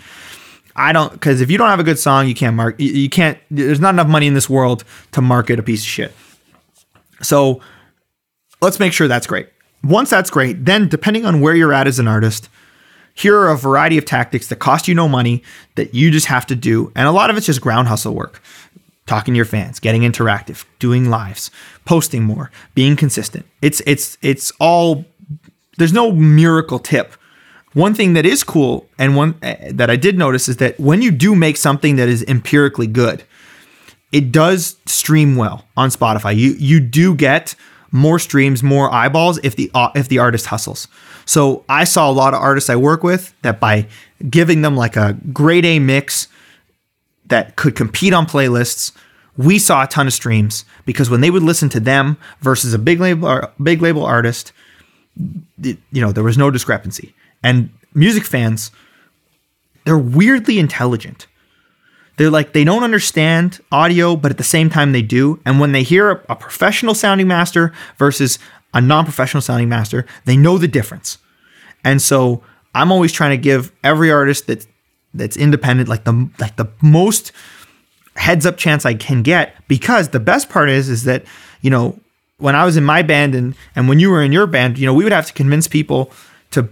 I 0.75 0.91
don't 0.91 1.11
because 1.11 1.41
if 1.41 1.51
you 1.51 1.57
don't 1.57 1.69
have 1.69 1.79
a 1.79 1.83
good 1.83 1.99
song, 1.99 2.27
you 2.27 2.33
can't 2.33 2.55
mark. 2.55 2.79
You, 2.79 2.91
you 2.91 3.09
can't. 3.09 3.37
There's 3.51 3.79
not 3.79 3.93
enough 3.93 4.07
money 4.07 4.27
in 4.27 4.33
this 4.33 4.49
world 4.49 4.83
to 5.11 5.21
market 5.21 5.59
a 5.59 5.63
piece 5.63 5.81
of 5.81 5.87
shit. 5.87 6.13
So 7.21 7.61
let's 8.61 8.79
make 8.79 8.93
sure 8.93 9.07
that's 9.07 9.27
great. 9.27 9.49
Once 9.83 10.09
that's 10.09 10.29
great, 10.29 10.65
then 10.65 10.87
depending 10.87 11.25
on 11.25 11.41
where 11.41 11.53
you're 11.53 11.73
at 11.73 11.87
as 11.87 11.99
an 11.99 12.07
artist, 12.07 12.49
here 13.13 13.37
are 13.37 13.51
a 13.51 13.57
variety 13.57 13.97
of 13.97 14.05
tactics 14.05 14.47
that 14.47 14.55
cost 14.55 14.87
you 14.87 14.95
no 14.95 15.07
money 15.07 15.43
that 15.75 15.93
you 15.93 16.09
just 16.09 16.27
have 16.27 16.45
to 16.47 16.55
do, 16.55 16.91
and 16.95 17.07
a 17.07 17.11
lot 17.11 17.29
of 17.29 17.37
it's 17.37 17.45
just 17.45 17.61
ground 17.61 17.87
hustle 17.87 18.15
work. 18.15 18.41
Talking 19.05 19.33
to 19.33 19.35
your 19.35 19.45
fans, 19.45 19.81
getting 19.81 20.03
interactive, 20.03 20.63
doing 20.79 21.09
lives, 21.09 21.51
posting 21.83 22.23
more, 22.23 22.49
being 22.73 22.95
consistent. 22.95 23.45
It's 23.61 23.81
it's 23.85 24.17
it's 24.21 24.51
all. 24.59 25.05
There's 25.77 25.93
no 25.93 26.11
miracle 26.11 26.79
tip 26.79 27.15
one 27.73 27.95
thing 27.95 28.13
that 28.13 28.25
is 28.25 28.43
cool 28.43 28.87
and 28.99 29.15
one 29.15 29.35
uh, 29.41 29.55
that 29.71 29.89
I 29.89 29.95
did 29.95 30.17
notice 30.17 30.47
is 30.47 30.57
that 30.57 30.79
when 30.79 31.01
you 31.01 31.11
do 31.11 31.35
make 31.35 31.57
something 31.57 31.95
that 31.95 32.07
is 32.07 32.23
empirically 32.23 32.87
good, 32.87 33.23
it 34.11 34.31
does 34.31 34.77
stream 34.85 35.35
well 35.35 35.65
on 35.75 35.89
Spotify. 35.89 36.35
You 36.35 36.51
you 36.59 36.79
do 36.79 37.15
get 37.15 37.55
more 37.91 38.19
streams, 38.19 38.61
more 38.63 38.93
eyeballs 38.93 39.39
if 39.43 39.55
the 39.55 39.71
uh, 39.73 39.89
if 39.95 40.07
the 40.07 40.19
artist 40.19 40.47
hustles. 40.47 40.87
So 41.25 41.65
I 41.67 41.83
saw 41.83 42.09
a 42.09 42.13
lot 42.13 42.33
of 42.33 42.41
artists 42.41 42.69
I 42.69 42.75
work 42.75 43.03
with 43.03 43.33
that 43.41 43.59
by 43.59 43.87
giving 44.29 44.61
them 44.61 44.75
like 44.75 44.95
a 44.95 45.17
grade 45.31 45.65
A 45.65 45.79
mix 45.79 46.27
that 47.25 47.55
could 47.55 47.75
compete 47.75 48.13
on 48.13 48.27
playlists, 48.27 48.91
we 49.35 49.57
saw 49.57 49.83
a 49.83 49.87
ton 49.87 50.05
of 50.05 50.13
streams 50.13 50.65
because 50.85 51.09
when 51.09 51.21
they 51.21 51.31
would 51.31 51.41
listen 51.43 51.69
to 51.69 51.79
them 51.79 52.17
versus 52.41 52.73
a 52.73 52.79
big 52.79 52.99
label 52.99 53.51
big 53.61 53.81
label 53.81 54.05
artist, 54.05 54.51
you 55.61 55.77
know, 55.93 56.11
there 56.11 56.23
was 56.23 56.37
no 56.37 56.51
discrepancy. 56.51 57.13
And 57.43 57.69
music 57.93 58.23
fans, 58.23 58.71
they're 59.85 59.97
weirdly 59.97 60.59
intelligent. 60.59 61.27
They're 62.17 62.29
like, 62.29 62.53
they 62.53 62.63
don't 62.63 62.83
understand 62.83 63.59
audio, 63.71 64.15
but 64.15 64.31
at 64.31 64.37
the 64.37 64.43
same 64.43 64.69
time 64.69 64.91
they 64.91 65.01
do. 65.01 65.39
And 65.45 65.59
when 65.59 65.71
they 65.71 65.83
hear 65.83 66.11
a, 66.11 66.21
a 66.29 66.35
professional 66.35 66.93
sounding 66.93 67.27
master 67.27 67.73
versus 67.97 68.37
a 68.73 68.81
non 68.81 69.03
professional 69.03 69.41
sounding 69.41 69.69
master, 69.69 70.05
they 70.25 70.37
know 70.37 70.57
the 70.57 70.67
difference. 70.67 71.17
And 71.83 72.01
so 72.01 72.43
I'm 72.75 72.91
always 72.91 73.11
trying 73.11 73.31
to 73.31 73.37
give 73.37 73.71
every 73.83 74.11
artist 74.11 74.47
that 74.47 74.65
that's 75.13 75.37
independent 75.37 75.87
like 75.87 76.05
the 76.05 76.29
like 76.39 76.55
the 76.55 76.65
most 76.81 77.31
heads 78.15 78.45
up 78.45 78.57
chance 78.57 78.85
I 78.85 78.95
can 78.95 79.21
get 79.21 79.55
because 79.67 80.09
the 80.09 80.19
best 80.19 80.49
part 80.49 80.69
is 80.69 80.89
is 80.89 81.03
that 81.03 81.23
you 81.61 81.69
know 81.69 81.99
when 82.37 82.55
I 82.55 82.65
was 82.65 82.77
in 82.77 82.83
my 82.83 83.01
band 83.01 83.35
and 83.35 83.55
and 83.75 83.87
when 83.87 83.99
you 83.99 84.09
were 84.09 84.21
in 84.21 84.31
your 84.31 84.47
band 84.47 84.77
you 84.77 84.85
know 84.85 84.93
we 84.93 85.03
would 85.03 85.13
have 85.13 85.27
to 85.27 85.33
convince 85.33 85.67
people 85.67 86.11
to 86.51 86.69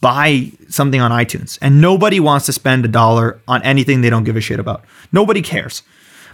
buy 0.00 0.50
something 0.68 1.00
on 1.00 1.10
iTunes. 1.10 1.58
And 1.60 1.80
nobody 1.80 2.20
wants 2.20 2.46
to 2.46 2.52
spend 2.52 2.84
a 2.84 2.88
dollar 2.88 3.40
on 3.48 3.62
anything 3.62 4.00
they 4.00 4.10
don't 4.10 4.24
give 4.24 4.36
a 4.36 4.40
shit 4.40 4.60
about. 4.60 4.84
Nobody 5.12 5.42
cares. 5.42 5.82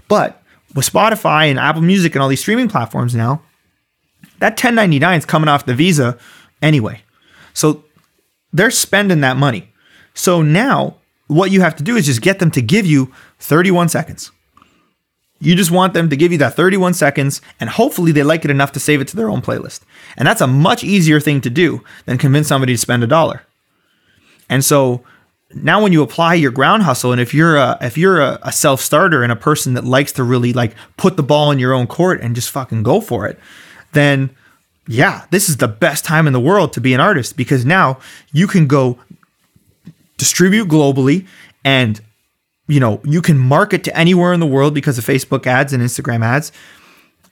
But 0.09 0.43
with 0.75 0.91
Spotify 0.91 1.51
and 1.51 1.59
Apple 1.59 1.83
Music 1.83 2.15
and 2.15 2.23
all 2.23 2.29
these 2.29 2.41
streaming 2.41 2.69
platforms 2.69 3.15
now, 3.15 3.43
that 4.41 4.53
1099 4.53 5.19
is 5.19 5.25
coming 5.25 5.49
off 5.49 5.67
the 5.67 5.75
Visa 5.75 6.19
anyway. 6.61 7.03
So 7.55 7.85
they're 8.53 8.71
spending 8.71 9.21
that 9.21 9.37
money. 9.37 9.73
So 10.15 10.43
now 10.43 10.97
what 11.29 11.51
you 11.51 11.61
have 11.61 11.77
to 11.77 11.83
do 11.83 11.97
is 11.97 12.07
just 12.07 12.21
get 12.21 12.39
them 12.39 12.51
to 12.53 12.63
give 12.63 12.85
you 12.85 13.13
31 13.39 13.89
seconds. 13.89 14.31
You 15.45 15.55
just 15.55 15.71
want 15.71 15.93
them 15.93 16.09
to 16.09 16.17
give 16.17 16.33
you 16.33 16.39
that 16.39 16.55
31 16.55 16.95
seconds, 16.95 17.43
and 17.61 17.69
hopefully 17.69 18.13
they 18.13 18.23
like 18.23 18.45
it 18.45 18.51
enough 18.51 18.73
to 18.73 18.81
save 18.81 19.01
it 19.01 19.09
to 19.09 19.17
their 19.17 19.29
own 19.29 19.43
playlist. 19.43 19.81
And 20.17 20.27
that's 20.27 20.41
a 20.41 20.47
much 20.47 20.83
easier 20.83 21.21
thing 21.21 21.41
to 21.43 21.51
do 21.51 21.85
than 22.07 22.19
convince 22.19 22.49
somebody 22.49 22.73
to 22.73 22.79
spend 22.79 23.05
a 23.05 23.07
dollar. 23.07 23.43
And 24.49 24.65
so 24.65 25.05
now 25.55 25.83
when 25.83 25.93
you 25.93 26.03
apply 26.03 26.35
your 26.35 26.51
ground 26.51 26.83
hustle 26.83 27.13
and 27.13 27.21
if 27.21 27.33
you're 27.33 27.57
a 27.57 27.79
if 27.81 27.97
you're 27.97 28.21
a, 28.21 28.39
a 28.43 28.53
self-starter 28.53 29.23
and 29.23 29.31
a 29.31 29.37
person 29.37 29.75
that 29.75 29.85
likes 29.85 30.13
to 30.13 30.25
really 30.25 30.53
like 30.53 30.75
put 30.97 31.17
the 31.17 31.23
ball 31.23 31.51
in 31.51 31.59
your 31.59 31.73
own 31.73 31.87
court 31.87 32.21
and 32.21 32.35
just 32.35 32.51
fucking 32.51 32.83
go 32.83 33.01
for 33.01 33.27
it, 33.27 33.39
then 33.93 34.31
yeah, 34.87 35.25
this 35.31 35.49
is 35.49 35.59
the 35.59 35.69
best 35.69 36.05
time 36.05 36.27
in 36.27 36.33
the 36.33 36.41
world 36.41 36.73
to 36.73 36.81
be 36.81 36.93
an 36.93 37.01
artist 37.01 37.37
because 37.37 37.65
now 37.65 37.99
you 38.33 38.47
can 38.47 38.67
go 38.67 38.99
distribute 40.17 40.69
globally 40.69 41.27
and 41.65 42.01
you 42.67 42.81
know, 42.81 43.01
you 43.05 43.21
can 43.21 43.39
market 43.39 43.85
to 43.85 43.97
anywhere 43.97 44.33
in 44.33 44.41
the 44.41 44.47
world 44.47 44.75
because 44.75 44.99
of 44.99 45.05
Facebook 45.05 45.47
ads 45.47 45.73
and 45.73 45.83
Instagram 45.83 46.25
ads. 46.25 46.53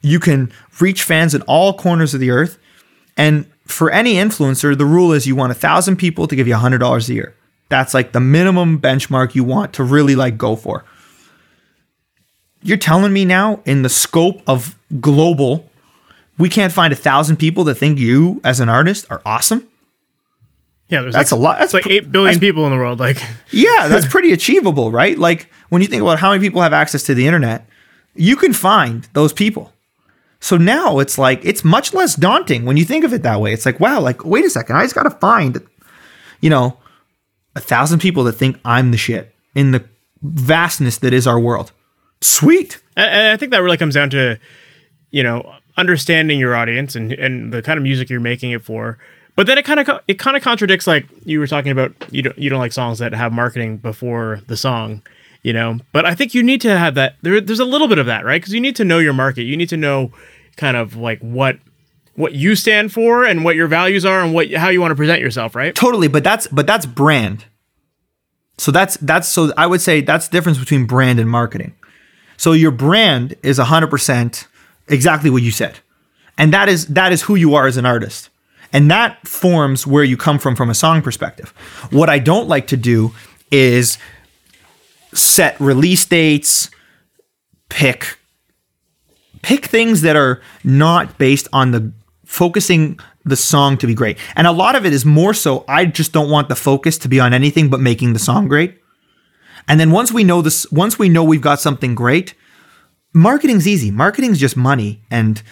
You 0.01 0.19
can 0.19 0.51
reach 0.79 1.03
fans 1.03 1.33
in 1.33 1.41
all 1.43 1.73
corners 1.73 2.13
of 2.13 2.19
the 2.19 2.29
earth. 2.29 2.57
And 3.17 3.45
for 3.65 3.89
any 3.89 4.15
influencer, 4.15 4.77
the 4.77 4.85
rule 4.85 5.13
is 5.13 5.25
you 5.25 5.35
want 5.35 5.51
a 5.51 5.55
thousand 5.55 5.97
people 5.97 6.27
to 6.27 6.35
give 6.35 6.47
you 6.47 6.55
a 6.55 6.57
hundred 6.57 6.79
dollars 6.79 7.09
a 7.09 7.13
year. 7.13 7.35
That's 7.69 7.93
like 7.93 8.11
the 8.11 8.19
minimum 8.19 8.79
benchmark 8.79 9.33
you 9.33 9.43
want 9.43 9.73
to 9.73 9.83
really 9.83 10.15
like 10.15 10.37
go 10.37 10.55
for. 10.55 10.85
You're 12.61 12.77
telling 12.77 13.11
me 13.11 13.25
now 13.25 13.61
in 13.65 13.81
the 13.81 13.89
scope 13.89 14.41
of 14.47 14.77
global, 14.99 15.69
we 16.37 16.49
can't 16.49 16.71
find 16.71 16.93
a 16.93 16.95
thousand 16.95 17.37
people 17.37 17.63
that 17.65 17.75
think 17.75 17.99
you 17.99 18.41
as 18.43 18.59
an 18.59 18.69
artist 18.69 19.05
are 19.09 19.21
awesome. 19.25 19.67
Yeah, 20.93 21.01
there's 21.01 21.15
that's 21.15 21.31
like, 21.31 21.39
a 21.39 21.41
lot. 21.41 21.57
That's 21.57 21.73
like 21.73 21.87
eight 21.87 22.11
billion 22.11 22.39
people 22.39 22.65
in 22.65 22.71
the 22.71 22.77
world. 22.77 22.99
Like, 22.99 23.17
yeah, 23.49 23.87
that's 23.87 24.05
pretty 24.05 24.31
achievable, 24.31 24.91
right? 24.91 25.17
Like 25.17 25.49
when 25.69 25.81
you 25.81 25.87
think 25.87 26.03
about 26.03 26.19
how 26.19 26.29
many 26.29 26.39
people 26.39 26.61
have 26.61 26.71
access 26.71 27.01
to 27.03 27.15
the 27.15 27.25
internet, 27.25 27.67
you 28.13 28.35
can 28.35 28.53
find 28.53 29.09
those 29.13 29.33
people. 29.33 29.73
So 30.39 30.55
now 30.55 30.99
it's 30.99 31.17
like 31.17 31.43
it's 31.43 31.63
much 31.63 31.95
less 31.95 32.15
daunting 32.15 32.65
when 32.65 32.77
you 32.77 32.85
think 32.85 33.03
of 33.05 33.11
it 33.11 33.23
that 33.23 33.41
way. 33.41 33.53
It's 33.53 33.65
like, 33.65 33.79
wow, 33.79 34.01
like 34.01 34.23
wait 34.23 34.45
a 34.45 34.51
second, 34.51 34.75
I 34.75 34.83
just 34.83 34.93
got 34.93 35.03
to 35.03 35.09
find, 35.09 35.67
you 36.41 36.51
know, 36.51 36.77
a 37.55 37.59
thousand 37.59 37.97
people 37.97 38.23
that 38.25 38.33
think 38.33 38.59
I'm 38.63 38.91
the 38.91 38.97
shit 38.97 39.33
in 39.55 39.71
the 39.71 39.83
vastness 40.21 40.99
that 40.99 41.11
is 41.11 41.25
our 41.25 41.39
world. 41.39 41.71
Sweet. 42.21 42.79
And 42.95 43.29
I 43.29 43.37
think 43.37 43.51
that 43.51 43.63
really 43.63 43.77
comes 43.77 43.95
down 43.95 44.11
to, 44.11 44.39
you 45.09 45.23
know, 45.23 45.55
understanding 45.75 46.39
your 46.39 46.53
audience 46.55 46.95
and 46.95 47.13
and 47.13 47.51
the 47.51 47.63
kind 47.63 47.77
of 47.77 47.83
music 47.83 48.11
you're 48.11 48.19
making 48.19 48.51
it 48.51 48.61
for. 48.61 48.99
But 49.35 49.47
then 49.47 49.57
it 49.57 49.65
kind 49.65 49.79
of 49.79 50.01
it 50.07 50.19
kind 50.19 50.37
of 50.37 50.43
contradicts 50.43 50.85
like 50.85 51.07
you 51.25 51.39
were 51.39 51.47
talking 51.47 51.71
about 51.71 51.93
you 52.11 52.21
don't 52.21 52.37
you 52.37 52.49
don't 52.49 52.59
like 52.59 52.73
songs 52.73 52.99
that 52.99 53.13
have 53.13 53.33
marketing 53.33 53.77
before 53.77 54.41
the 54.47 54.55
song, 54.55 55.01
you 55.41 55.53
know. 55.53 55.79
But 55.91 56.05
I 56.05 56.13
think 56.13 56.33
you 56.33 56.43
need 56.43 56.61
to 56.61 56.77
have 56.77 56.95
that. 56.95 57.15
There, 57.21 57.41
there's 57.41 57.59
a 57.59 57.65
little 57.65 57.87
bit 57.87 57.97
of 57.97 58.05
that, 58.05 58.25
right? 58.25 58.39
Because 58.39 58.53
you 58.53 58.61
need 58.61 58.75
to 58.75 58.85
know 58.85 58.99
your 58.99 59.13
market. 59.13 59.43
You 59.43 59.57
need 59.57 59.69
to 59.69 59.77
know 59.77 60.11
kind 60.55 60.77
of 60.77 60.95
like 60.95 61.19
what 61.19 61.57
what 62.15 62.33
you 62.33 62.55
stand 62.55 62.93
for 62.93 63.25
and 63.25 63.43
what 63.43 63.55
your 63.55 63.67
values 63.67 64.05
are 64.05 64.21
and 64.21 64.33
what 64.33 64.51
how 64.53 64.69
you 64.69 64.79
want 64.79 64.91
to 64.91 64.95
present 64.95 65.19
yourself, 65.19 65.55
right? 65.55 65.73
Totally, 65.73 66.07
but 66.07 66.23
that's 66.23 66.47
but 66.47 66.67
that's 66.67 66.85
brand. 66.85 67.45
So 68.57 68.71
that's 68.71 68.97
that's 68.97 69.27
so 69.27 69.51
I 69.57 69.65
would 69.65 69.81
say 69.81 70.01
that's 70.01 70.27
the 70.27 70.37
difference 70.37 70.59
between 70.59 70.85
brand 70.85 71.19
and 71.19 71.29
marketing. 71.29 71.75
So 72.37 72.51
your 72.51 72.71
brand 72.71 73.35
is 73.43 73.57
100% 73.57 74.47
exactly 74.87 75.29
what 75.29 75.41
you 75.41 75.51
said. 75.51 75.79
And 76.37 76.53
that 76.53 76.69
is 76.69 76.87
that 76.87 77.11
is 77.11 77.23
who 77.23 77.35
you 77.35 77.55
are 77.55 77.67
as 77.67 77.77
an 77.77 77.85
artist. 77.85 78.29
And 78.73 78.91
that 78.91 79.25
forms 79.27 79.87
where 79.87 80.03
you 80.03 80.17
come 80.17 80.39
from 80.39 80.55
from 80.55 80.69
a 80.69 80.75
song 80.75 81.01
perspective. 81.01 81.49
What 81.91 82.09
I 82.09 82.19
don't 82.19 82.49
like 82.49 82.67
to 82.67 82.77
do 82.77 83.13
is 83.51 83.97
set 85.13 85.59
release 85.59 86.05
dates, 86.05 86.69
pick 87.69 88.17
pick 89.43 89.65
things 89.65 90.01
that 90.01 90.15
are 90.15 90.41
not 90.63 91.19
based 91.19 91.47
on 91.53 91.71
the 91.71 91.91
focusing 92.25 92.97
the 93.25 93.35
song 93.35 93.77
to 93.77 93.85
be 93.85 93.93
great. 93.93 94.17
And 94.35 94.47
a 94.47 94.51
lot 94.51 94.75
of 94.75 94.85
it 94.85 94.93
is 94.93 95.05
more 95.05 95.33
so 95.33 95.63
I 95.67 95.85
just 95.85 96.11
don't 96.11 96.31
want 96.31 96.49
the 96.49 96.55
focus 96.55 96.97
to 96.99 97.07
be 97.07 97.19
on 97.19 97.33
anything 97.33 97.69
but 97.69 97.79
making 97.79 98.13
the 98.13 98.19
song 98.19 98.47
great. 98.47 98.79
And 99.67 99.79
then 99.79 99.91
once 99.91 100.11
we 100.11 100.23
know 100.23 100.41
this 100.41 100.69
once 100.71 100.97
we 100.97 101.09
know 101.09 101.23
we've 101.23 101.41
got 101.41 101.59
something 101.59 101.93
great, 101.93 102.33
marketing's 103.13 103.67
easy. 103.67 103.91
Marketing's 103.91 104.39
just 104.39 104.57
money 104.57 105.03
and 105.11 105.43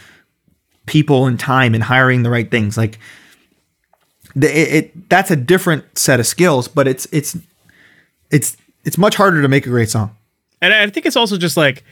people 0.86 1.26
and 1.28 1.40
time 1.40 1.74
and 1.74 1.84
hiring 1.84 2.24
the 2.24 2.30
right 2.30 2.50
things. 2.50 2.78
Like 2.78 3.00
it, 4.36 4.44
it 4.46 5.10
that's 5.10 5.32
a 5.32 5.36
different 5.36 5.98
set 5.98 6.20
of 6.20 6.28
skills, 6.28 6.68
but 6.68 6.88
it's 6.88 7.08
it's 7.12 7.38
it's 8.32 8.58
it's 8.84 8.98
much 8.98 9.16
harder 9.16 9.42
to 9.42 9.48
make 9.48 9.66
a 9.66 9.70
great 9.70 9.90
song. 9.90 10.16
And 10.62 10.74
I 10.74 10.88
think 10.90 11.06
it's 11.06 11.16
also 11.16 11.38
just 11.38 11.58
like 11.58 11.84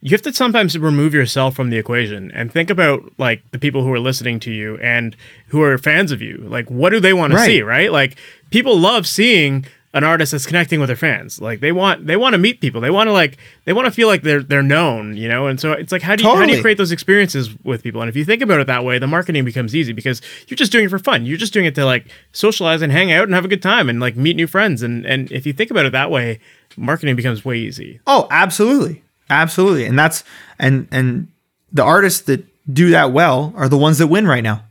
you 0.00 0.10
have 0.10 0.22
to 0.22 0.32
sometimes 0.32 0.78
remove 0.78 1.12
yourself 1.14 1.56
from 1.56 1.70
the 1.70 1.76
equation 1.78 2.30
and 2.32 2.52
think 2.52 2.70
about 2.70 3.10
like 3.18 3.42
the 3.50 3.58
people 3.58 3.82
who 3.82 3.92
are 3.92 3.98
listening 3.98 4.38
to 4.40 4.52
you 4.52 4.76
and 4.78 5.16
who 5.48 5.62
are 5.62 5.76
fans 5.78 6.12
of 6.12 6.22
you. 6.22 6.36
Like 6.48 6.70
what 6.70 6.90
do 6.90 7.00
they 7.00 7.12
want 7.12 7.32
Right. 7.32 7.40
to 7.46 7.52
see, 7.52 7.62
right? 7.62 7.90
Like 7.90 8.16
people 8.50 8.78
love 8.78 9.06
seeing 9.06 9.64
an 9.94 10.04
artist 10.04 10.32
that's 10.32 10.44
connecting 10.44 10.80
with 10.80 10.88
their 10.88 10.96
fans. 10.96 11.40
Like 11.40 11.60
they 11.60 11.72
want 11.72 12.06
they 12.06 12.16
want 12.16 12.34
to 12.34 12.38
meet 12.38 12.60
people. 12.60 12.80
They 12.80 12.90
want 12.90 13.08
to 13.08 13.12
like 13.12 13.38
they 13.64 13.72
want 13.72 13.86
to 13.86 13.90
feel 13.90 14.06
like 14.06 14.22
they're 14.22 14.42
they're 14.42 14.62
known, 14.62 15.16
you 15.16 15.28
know? 15.28 15.46
And 15.46 15.58
so 15.58 15.72
it's 15.72 15.92
like 15.92 16.02
how 16.02 16.14
do 16.14 16.24
you 16.24 16.30
how 16.30 16.44
do 16.44 16.54
you 16.54 16.60
create 16.60 16.76
those 16.76 16.92
experiences 16.92 17.50
with 17.64 17.82
people? 17.82 18.02
And 18.02 18.08
if 18.08 18.16
you 18.16 18.24
think 18.24 18.42
about 18.42 18.60
it 18.60 18.66
that 18.66 18.84
way, 18.84 18.98
the 18.98 19.06
marketing 19.06 19.44
becomes 19.44 19.74
easy 19.74 19.92
because 19.92 20.20
you're 20.46 20.56
just 20.56 20.72
doing 20.72 20.84
it 20.84 20.90
for 20.90 20.98
fun. 20.98 21.24
You're 21.24 21.38
just 21.38 21.52
doing 21.52 21.64
it 21.64 21.74
to 21.76 21.86
like 21.86 22.06
socialize 22.32 22.82
and 22.82 22.92
hang 22.92 23.12
out 23.12 23.24
and 23.24 23.34
have 23.34 23.44
a 23.44 23.48
good 23.48 23.62
time 23.62 23.88
and 23.88 23.98
like 23.98 24.16
meet 24.16 24.36
new 24.36 24.46
friends. 24.46 24.82
And 24.82 25.06
and 25.06 25.32
if 25.32 25.46
you 25.46 25.52
think 25.54 25.70
about 25.70 25.86
it 25.86 25.92
that 25.92 26.10
way, 26.10 26.40
marketing 26.76 27.16
becomes 27.16 27.44
way 27.44 27.58
easy. 27.58 28.00
Oh, 28.06 28.28
absolutely. 28.30 29.02
Absolutely. 29.30 29.86
And 29.86 29.98
that's 29.98 30.22
and 30.58 30.86
and 30.90 31.28
the 31.72 31.82
artists 31.82 32.20
that 32.22 32.44
do 32.72 32.90
that 32.90 33.12
well 33.12 33.54
are 33.56 33.68
the 33.68 33.78
ones 33.78 33.98
that 33.98 34.08
win 34.08 34.26
right 34.26 34.42
now. 34.42 34.64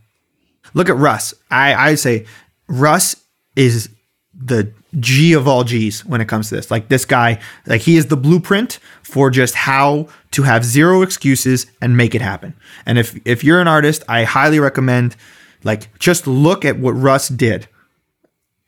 Look 0.74 0.88
at 0.88 0.96
Russ. 0.96 1.34
I 1.50 1.74
I 1.74 1.94
say 1.96 2.26
Russ 2.68 3.16
is 3.56 3.88
the 4.32 4.72
G 4.98 5.34
of 5.34 5.46
all 5.46 5.64
G's 5.64 6.04
when 6.04 6.20
it 6.20 6.28
comes 6.28 6.48
to 6.48 6.56
this. 6.56 6.70
Like 6.70 6.88
this 6.88 7.04
guy, 7.04 7.40
like 7.66 7.82
he 7.82 7.96
is 7.96 8.06
the 8.06 8.16
blueprint 8.16 8.78
for 9.02 9.30
just 9.30 9.54
how 9.54 10.08
to 10.32 10.42
have 10.42 10.64
zero 10.64 11.02
excuses 11.02 11.66
and 11.82 11.96
make 11.96 12.14
it 12.14 12.22
happen. 12.22 12.54
And 12.86 12.98
if 12.98 13.18
if 13.24 13.44
you're 13.44 13.60
an 13.60 13.68
artist, 13.68 14.02
I 14.08 14.24
highly 14.24 14.60
recommend 14.60 15.16
like 15.64 15.96
just 15.98 16.26
look 16.26 16.64
at 16.64 16.78
what 16.78 16.92
Russ 16.92 17.28
did 17.28 17.68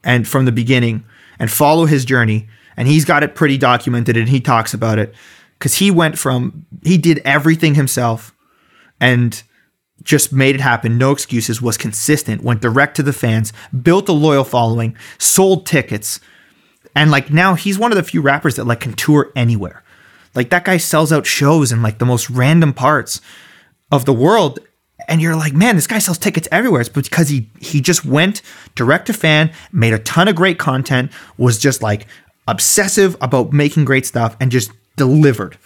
and 0.05 0.27
from 0.27 0.45
the 0.45 0.53
beginning 0.53 1.05
and 1.39 1.51
follow 1.51 1.87
his 1.87 2.05
journey 2.05 2.49
and 2.77 2.89
he's 2.89 3.05
got 3.05 3.23
it 3.23 3.35
pretty 3.35 3.59
documented 3.59 4.17
and 4.17 4.29
he 4.29 4.41
talks 4.41 4.75
about 4.75 4.99
it 4.99 5.15
cuz 5.59 5.75
he 5.75 5.91
went 5.91 6.19
from 6.19 6.67
he 6.83 6.99
did 6.99 7.21
everything 7.25 7.75
himself 7.75 8.35
and 9.01 9.43
just 10.03 10.33
made 10.33 10.55
it 10.55 10.61
happen. 10.61 10.99
No 10.99 11.13
excuses. 11.13 11.61
Was 11.61 11.77
consistent. 11.77 12.43
Went 12.43 12.61
direct 12.61 12.97
to 12.97 13.03
the 13.03 13.13
fans. 13.13 13.53
Built 13.83 14.09
a 14.09 14.13
loyal 14.13 14.45
following. 14.45 14.97
Sold 15.19 15.67
tickets. 15.67 16.21
And 16.95 17.11
like 17.11 17.31
now 17.31 17.55
he's 17.55 17.79
one 17.79 17.93
of 17.93 17.97
the 17.97 18.03
few 18.03 18.21
rappers 18.21 18.57
that 18.57 18.65
like 18.65 18.81
can 18.81 18.95
tour 18.95 19.31
anywhere. 19.37 19.83
Like 20.35 20.51
that 20.51 20.65
guy 20.65 20.77
sells 20.77 21.13
out 21.13 21.27
shows 21.27 21.73
in 21.73 21.83
like 21.83 21.99
the 21.99 22.07
most 22.07 22.31
random 22.31 22.73
parts 22.73 23.21
of 23.93 24.05
the 24.05 24.13
world. 24.13 24.59
And 25.09 25.21
you're 25.21 25.37
like 25.37 25.55
man 25.55 25.77
this 25.77 25.87
guy 25.87 25.99
sells 25.99 26.19
tickets 26.19 26.49
everywhere. 26.51 26.81
It's 26.81 26.91
because 26.91 27.29
he 27.29 27.51
he 27.61 27.81
just 27.81 28.05
went 28.05 28.43
direct 28.75 29.07
to 29.07 29.13
fan 29.13 29.53
made 29.73 29.93
a 29.93 29.99
ton 29.99 30.29
of 30.29 30.37
great 30.37 30.59
content 30.59 31.11
was 31.37 31.59
just 31.59 31.83
like 31.83 32.07
obsessive 32.49 33.17
about 33.21 33.53
making 33.53 33.85
great 33.85 34.07
stuff 34.07 34.37
and 34.41 34.51
just 34.51 34.73
delivered 34.97 35.57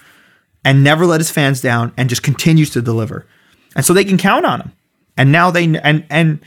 and 0.65 0.85
never 0.85 1.06
let 1.06 1.20
his 1.20 1.31
fans 1.31 1.61
down 1.61 1.93
and 1.97 2.09
just 2.09 2.23
continues 2.23 2.70
to 2.70 2.82
deliver 2.82 3.27
and 3.74 3.84
so 3.84 3.92
they 3.92 4.05
can 4.05 4.18
count 4.18 4.44
on 4.46 4.60
him 4.60 4.72
and 5.16 5.32
now 5.32 5.51
they 5.51 5.64
and 5.78 6.05
and 6.10 6.40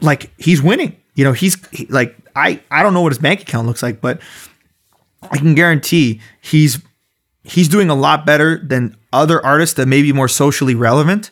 like 0.00 0.30
he's 0.38 0.62
winning 0.62 0.96
you 1.14 1.24
know 1.24 1.32
he's 1.32 1.56
he- 1.68 1.86
like 1.86 2.16
i 2.36 2.60
i 2.70 2.82
don't 2.82 2.94
know 2.94 3.02
what 3.02 3.12
his 3.12 3.18
bank 3.18 3.42
account 3.42 3.66
looks 3.66 3.82
like 3.82 4.00
but 4.00 4.20
i 5.30 5.38
can 5.38 5.54
guarantee 5.54 6.20
he's 6.40 6.80
he's 7.44 7.68
doing 7.68 7.90
a 7.90 7.94
lot 7.94 8.24
better 8.26 8.58
than 8.58 8.96
other 9.12 9.44
artists 9.44 9.74
that 9.76 9.86
may 9.86 10.02
be 10.02 10.12
more 10.12 10.28
socially 10.28 10.74
relevant 10.74 11.30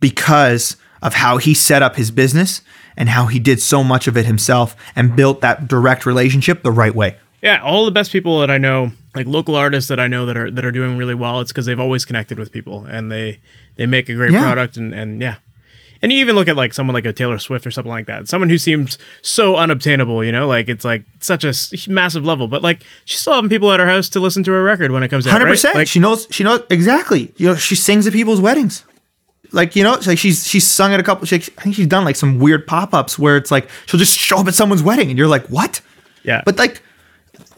because 0.00 0.76
of 1.02 1.14
how 1.14 1.38
he 1.38 1.54
set 1.54 1.82
up 1.82 1.96
his 1.96 2.10
business 2.10 2.62
and 2.96 3.08
how 3.08 3.26
he 3.26 3.38
did 3.38 3.60
so 3.60 3.82
much 3.82 4.06
of 4.06 4.16
it 4.16 4.26
himself 4.26 4.76
and 4.94 5.16
built 5.16 5.40
that 5.40 5.66
direct 5.68 6.04
relationship 6.04 6.62
the 6.62 6.70
right 6.70 6.94
way. 6.94 7.16
Yeah, 7.42 7.62
all 7.62 7.84
the 7.86 7.90
best 7.90 8.12
people 8.12 8.40
that 8.40 8.50
I 8.50 8.58
know, 8.58 8.92
like 9.14 9.26
local 9.26 9.54
artists 9.56 9.88
that 9.88 9.98
I 9.98 10.08
know 10.08 10.26
that 10.26 10.36
are 10.36 10.50
that 10.50 10.64
are 10.64 10.72
doing 10.72 10.96
really 10.98 11.14
well, 11.14 11.40
it's 11.40 11.52
because 11.52 11.66
they've 11.66 11.80
always 11.80 12.04
connected 12.04 12.38
with 12.38 12.52
people 12.52 12.84
and 12.84 13.10
they 13.10 13.40
they 13.76 13.86
make 13.86 14.08
a 14.08 14.14
great 14.14 14.32
Yeah. 14.32 14.42
product 14.42 14.76
and 14.76 14.92
and 14.94 15.20
yeah. 15.20 15.36
And 16.02 16.10
you 16.10 16.18
even 16.20 16.34
look 16.34 16.48
at 16.48 16.56
like 16.56 16.72
someone 16.72 16.94
like 16.94 17.04
a 17.04 17.12
Taylor 17.12 17.38
Swift 17.38 17.66
or 17.66 17.70
something 17.70 17.90
like 17.90 18.06
that. 18.06 18.26
Someone 18.26 18.48
who 18.48 18.56
seems 18.56 18.96
so 19.20 19.56
unobtainable, 19.56 20.24
you 20.24 20.32
know, 20.32 20.46
like 20.48 20.70
it's 20.70 20.82
like 20.84 21.02
such 21.20 21.44
a 21.44 21.52
massive 21.90 22.24
level, 22.24 22.48
but 22.48 22.62
like 22.62 22.84
she's 23.04 23.20
still 23.20 23.34
having 23.34 23.50
people 23.50 23.70
at 23.70 23.80
her 23.80 23.86
house 23.86 24.08
to 24.10 24.20
listen 24.20 24.42
to 24.44 24.50
her 24.52 24.62
record 24.62 24.92
when 24.92 25.02
it 25.02 25.08
comes 25.08 25.26
out. 25.26 25.32
Hundred 25.32 25.44
right? 25.46 25.50
percent. 25.52 25.74
Like, 25.74 25.88
She 25.88 25.98
knows. 26.00 26.26
She 26.30 26.42
knows 26.42 26.62
exactly. 26.70 27.32
You 27.36 27.48
know, 27.48 27.54
she 27.56 27.74
sings 27.74 28.06
at 28.06 28.14
people's 28.14 28.40
weddings. 28.40 28.84
Like 29.52 29.76
you 29.76 29.82
know, 29.82 29.98
like 30.06 30.16
she's 30.16 30.46
she's 30.46 30.66
sung 30.66 30.94
at 30.94 31.00
a 31.00 31.02
couple. 31.02 31.26
She, 31.26 31.36
I 31.36 31.38
think 31.40 31.74
she's 31.74 31.86
done 31.86 32.04
like 32.04 32.16
some 32.16 32.38
weird 32.38 32.66
pop 32.66 32.94
ups 32.94 33.18
where 33.18 33.36
it's 33.36 33.50
like 33.50 33.68
she'll 33.86 33.98
just 34.00 34.16
show 34.16 34.38
up 34.38 34.46
at 34.46 34.54
someone's 34.54 34.82
wedding 34.82 35.10
and 35.10 35.18
you're 35.18 35.28
like, 35.28 35.46
what? 35.48 35.80
yeah, 36.22 36.40
But 36.46 36.56
like, 36.56 36.82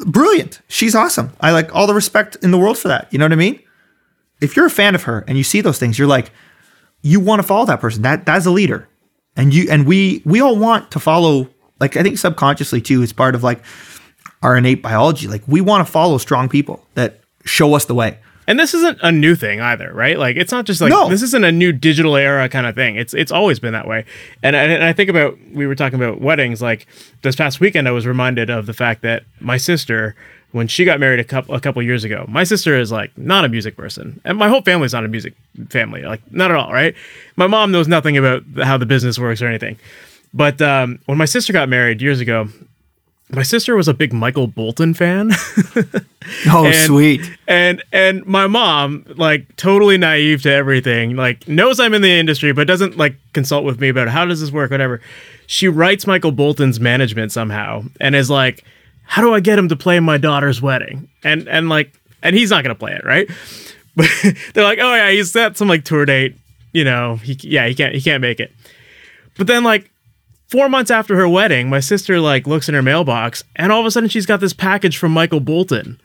brilliant. 0.06 0.60
She's 0.68 0.94
awesome. 0.94 1.32
I 1.40 1.50
like 1.50 1.74
all 1.74 1.86
the 1.86 1.94
respect 1.94 2.36
in 2.42 2.50
the 2.50 2.58
world 2.58 2.78
for 2.78 2.88
that. 2.88 3.12
You 3.12 3.18
know 3.18 3.24
what 3.24 3.32
I 3.32 3.36
mean? 3.36 3.60
If 4.40 4.56
you're 4.56 4.66
a 4.66 4.70
fan 4.70 4.94
of 4.94 5.04
her 5.04 5.24
and 5.28 5.38
you 5.38 5.44
see 5.44 5.60
those 5.60 5.78
things, 5.78 5.98
you're 5.98 6.08
like, 6.08 6.30
you 7.02 7.20
want 7.20 7.40
to 7.40 7.46
follow 7.46 7.66
that 7.66 7.80
person. 7.80 8.02
That 8.02 8.26
that's 8.26 8.46
a 8.46 8.50
leader, 8.50 8.88
and 9.36 9.52
you 9.52 9.68
and 9.70 9.86
we 9.86 10.22
we 10.24 10.40
all 10.40 10.56
want 10.56 10.90
to 10.92 11.00
follow. 11.00 11.48
Like 11.80 11.96
I 11.96 12.02
think 12.02 12.18
subconsciously 12.18 12.80
too, 12.80 13.02
it's 13.02 13.12
part 13.12 13.34
of 13.34 13.42
like 13.42 13.62
our 14.42 14.56
innate 14.56 14.82
biology. 14.82 15.26
Like 15.28 15.42
we 15.46 15.60
want 15.60 15.84
to 15.84 15.92
follow 15.92 16.18
strong 16.18 16.48
people 16.48 16.84
that 16.94 17.20
show 17.44 17.74
us 17.74 17.86
the 17.86 17.94
way. 17.94 18.18
And 18.48 18.59
this 18.59 18.74
isn't 18.74 18.98
a 19.02 19.12
new 19.12 19.36
thing 19.36 19.60
either, 19.60 19.93
right? 19.94 20.19
Like 20.19 20.36
it's 20.36 20.51
not 20.51 20.64
just 20.64 20.81
like 20.81 20.90
No. 20.90 21.09
this 21.09 21.23
isn't 21.23 21.44
a 21.44 21.52
new 21.52 21.73
digital 21.73 22.16
era 22.16 22.48
kind 22.48 22.66
of 22.66 22.74
thing. 22.74 22.97
It's 22.97 23.14
it's 23.14 23.31
always 23.31 23.60
been 23.60 23.73
that 23.73 23.86
way. 23.86 24.05
And, 24.43 24.56
and 24.56 24.73
and 24.73 24.82
I 24.82 24.93
think 24.93 25.09
about 25.10 25.39
we 25.52 25.66
were 25.66 25.74
talking 25.77 26.02
about 26.02 26.20
weddings. 26.20 26.60
Like 26.60 26.86
this 27.23 27.36
past 27.36 27.60
weekend, 27.60 27.86
I 27.86 27.93
was 27.93 28.06
reminded 28.06 28.51
of 28.51 28.66
the 28.66 28.73
fact 28.73 29.02
that 29.02 29.23
my 29.40 29.56
sister, 29.59 30.16
when 30.51 30.66
she 30.66 30.85
got 30.85 30.98
married 30.98 31.20
a 31.20 31.24
couple 31.24 31.55
a 31.55 31.60
couple 31.60 31.81
years 31.82 32.02
ago, 32.02 32.24
my 32.28 32.43
sister 32.43 32.77
is 32.78 32.90
like 32.90 33.16
not 33.16 33.44
a 33.44 33.48
music 33.48 33.77
person, 33.77 34.20
and 34.24 34.36
my 34.39 34.48
whole 34.48 34.62
family's 34.62 34.93
not 34.93 35.05
a 35.05 35.09
music 35.09 35.35
family, 35.69 36.02
like 36.02 36.20
not 36.32 36.51
at 36.51 36.56
all, 36.56 36.73
right? 36.73 36.94
My 37.36 37.47
mom 37.47 37.70
knows 37.70 37.86
nothing 37.86 38.16
about 38.16 38.43
how 38.62 38.77
the 38.77 38.86
business 38.86 39.19
works 39.20 39.40
or 39.40 39.47
anything. 39.47 39.77
But 40.35 40.60
um, 40.60 40.98
when 41.06 41.16
my 41.19 41.27
sister 41.27 41.52
got 41.52 41.69
married 41.69 42.02
years 42.02 42.19
ago, 42.20 42.48
my 43.32 43.42
sister 43.42 43.74
was 43.76 43.88
a 43.88 43.94
big 43.94 44.12
Michael 44.12 44.46
Bolton 44.46 44.94
fan. 44.94 45.30
Oh, 46.46 46.66
And- 46.66 46.74
sweet. 46.86 47.20
and 47.48 47.82
and 47.92 48.24
my 48.26 48.46
mom 48.46 49.04
like 49.16 49.56
totally 49.56 49.98
naive 49.98 50.42
to 50.42 50.52
everything 50.52 51.16
like 51.16 51.48
knows 51.48 51.80
i'm 51.80 51.94
in 51.94 52.00
the 52.02 52.10
industry 52.12 52.52
but 52.52 52.68
doesn't 52.68 52.96
like 52.96 53.16
consult 53.32 53.64
with 53.64 53.80
me 53.80 53.88
about 53.88 54.06
how 54.09 54.24
does 54.24 54.40
this 54.40 54.52
work 54.52 54.70
whatever 54.70 55.00
she 55.48 55.66
writes 55.66 56.06
michael 56.06 56.30
bolton's 56.30 56.78
management 56.78 57.32
somehow 57.32 57.82
and 58.00 58.14
is 58.14 58.30
like 58.30 58.64
how 59.02 59.20
do 59.20 59.34
i 59.34 59.40
get 59.40 59.59
him 59.59 59.68
to 59.68 59.74
play 59.74 59.98
my 59.98 60.16
daughter's 60.16 60.62
wedding 60.62 61.09
and 61.24 61.48
and 61.48 61.68
like 61.68 61.92
and 62.22 62.36
he's 62.36 62.50
not 62.50 62.62
gonna 62.62 62.74
play 62.76 62.92
it 62.92 63.04
right 63.04 63.28
but 63.96 64.09
they're 64.54 64.64
like 64.64 64.78
oh 64.78 64.94
yeah 64.94 65.10
he's 65.10 65.32
got 65.32 65.56
some 65.56 65.66
like 65.66 65.84
tour 65.84 66.04
date 66.06 66.36
you 66.72 66.84
know 66.84 67.16
he 67.16 67.36
yeah 67.42 67.66
he 67.66 67.74
can't 67.74 67.94
he 67.96 68.00
can't 68.00 68.20
make 68.20 68.38
it 68.38 68.52
but 69.36 69.48
then 69.48 69.64
like 69.64 69.90
four 70.52 70.68
months 70.68 70.90
after 70.90 71.16
her 71.16 71.28
wedding, 71.28 71.68
my 71.70 71.80
sister 71.80 72.20
like 72.20 72.46
looks 72.46 72.68
in 72.68 72.74
her 72.76 72.82
mailbox 72.82 73.42
and 73.56 73.72
all 73.72 73.80
of 73.80 73.86
a 73.86 73.90
sudden 73.90 74.08
she's 74.08 74.26
got 74.26 74.38
this 74.40 74.52
package 74.52 74.96
from 74.98 75.10
Michael 75.12 75.40
Bolton. 75.40 76.00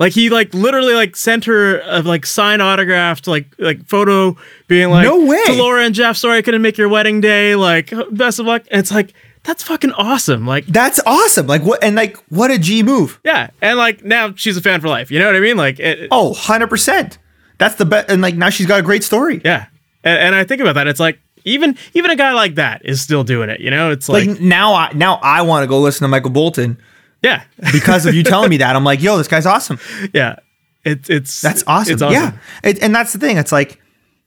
Like 0.00 0.12
he 0.12 0.28
like 0.30 0.52
literally 0.52 0.94
like 0.94 1.14
sent 1.16 1.44
her 1.44 1.80
a 1.82 2.02
like 2.02 2.26
signed 2.26 2.60
autographed 2.60 3.26
like 3.28 3.46
like 3.58 3.86
photo 3.86 4.36
being 4.66 4.90
like 4.90 5.04
No 5.06 5.24
way. 5.24 5.40
to 5.46 5.52
Laura 5.52 5.84
and 5.84 5.94
Jeff, 5.94 6.16
sorry 6.16 6.38
I 6.38 6.42
couldn't 6.42 6.62
make 6.62 6.76
your 6.76 6.88
wedding 6.88 7.20
day. 7.20 7.54
Like 7.54 7.92
best 8.10 8.38
of 8.40 8.46
luck. 8.46 8.64
And 8.70 8.80
it's 8.80 8.90
like 8.90 9.14
that's 9.44 9.62
fucking 9.62 9.92
awesome. 9.92 10.46
Like 10.46 10.66
That's 10.66 11.00
awesome. 11.06 11.46
Like 11.46 11.62
what? 11.62 11.82
And 11.84 11.94
like 11.96 12.16
what 12.30 12.50
a 12.50 12.58
G 12.58 12.82
move. 12.82 13.20
yeah, 13.24 13.50
and 13.60 13.76
like 13.78 14.04
now 14.04 14.32
she's 14.34 14.56
a 14.56 14.60
fan 14.62 14.80
for 14.80 14.88
life. 14.88 15.10
You 15.10 15.18
know 15.20 15.26
what 15.26 15.36
I 15.36 15.40
mean? 15.40 15.56
Like 15.56 15.78
it, 15.80 16.08
Oh, 16.10 16.28
100 16.30 16.68
percent. 16.68 17.18
That's 17.58 17.74
the 17.76 17.84
best. 17.84 18.10
And 18.10 18.22
like 18.22 18.34
now 18.34 18.50
she's 18.50 18.66
got 18.66 18.80
a 18.80 18.82
great 18.82 19.04
story. 19.04 19.40
yeah. 19.44 19.66
And, 20.04 20.18
and 20.18 20.34
I 20.34 20.42
think 20.44 20.60
about 20.60 20.74
that. 20.74 20.88
It's 20.88 20.98
like 21.00 21.20
even 21.44 21.76
even 21.94 22.10
a 22.10 22.16
guy 22.16 22.32
like 22.32 22.56
that 22.56 22.82
is 22.84 23.00
still 23.00 23.24
doing 23.24 23.50
it. 23.50 23.60
You 23.60 23.70
know? 23.70 23.90
It's 23.90 24.08
like, 24.08 24.26
Like 24.26 24.40
now, 24.40 24.74
I 24.74 24.92
now 24.92 25.20
I 25.22 25.42
want 25.42 25.62
to 25.62 25.66
go 25.66 25.80
listen 25.80 26.04
to 26.04 26.08
Michael 26.08 26.30
Bolton 26.30 26.78
yeah, 27.22 27.44
because 27.72 28.04
of 28.04 28.14
you 28.14 28.22
telling 28.22 28.50
me 28.50 28.58
that. 28.58 28.76
I'm 28.76 28.84
like, 28.84 29.00
yo, 29.00 29.16
this 29.16 29.28
guy's 29.28 29.46
awesome. 29.46 29.78
yeah. 30.12 30.36
It's 30.84 31.08
it's 31.08 31.40
That's 31.40 31.62
awesome. 31.66 31.94
It's 31.94 32.02
awesome. 32.02 32.14
Yeah. 32.14 32.68
It, 32.68 32.82
and 32.82 32.94
that's 32.94 33.12
the 33.12 33.18
thing. 33.20 33.36
It's 33.38 33.52
like 33.52 33.80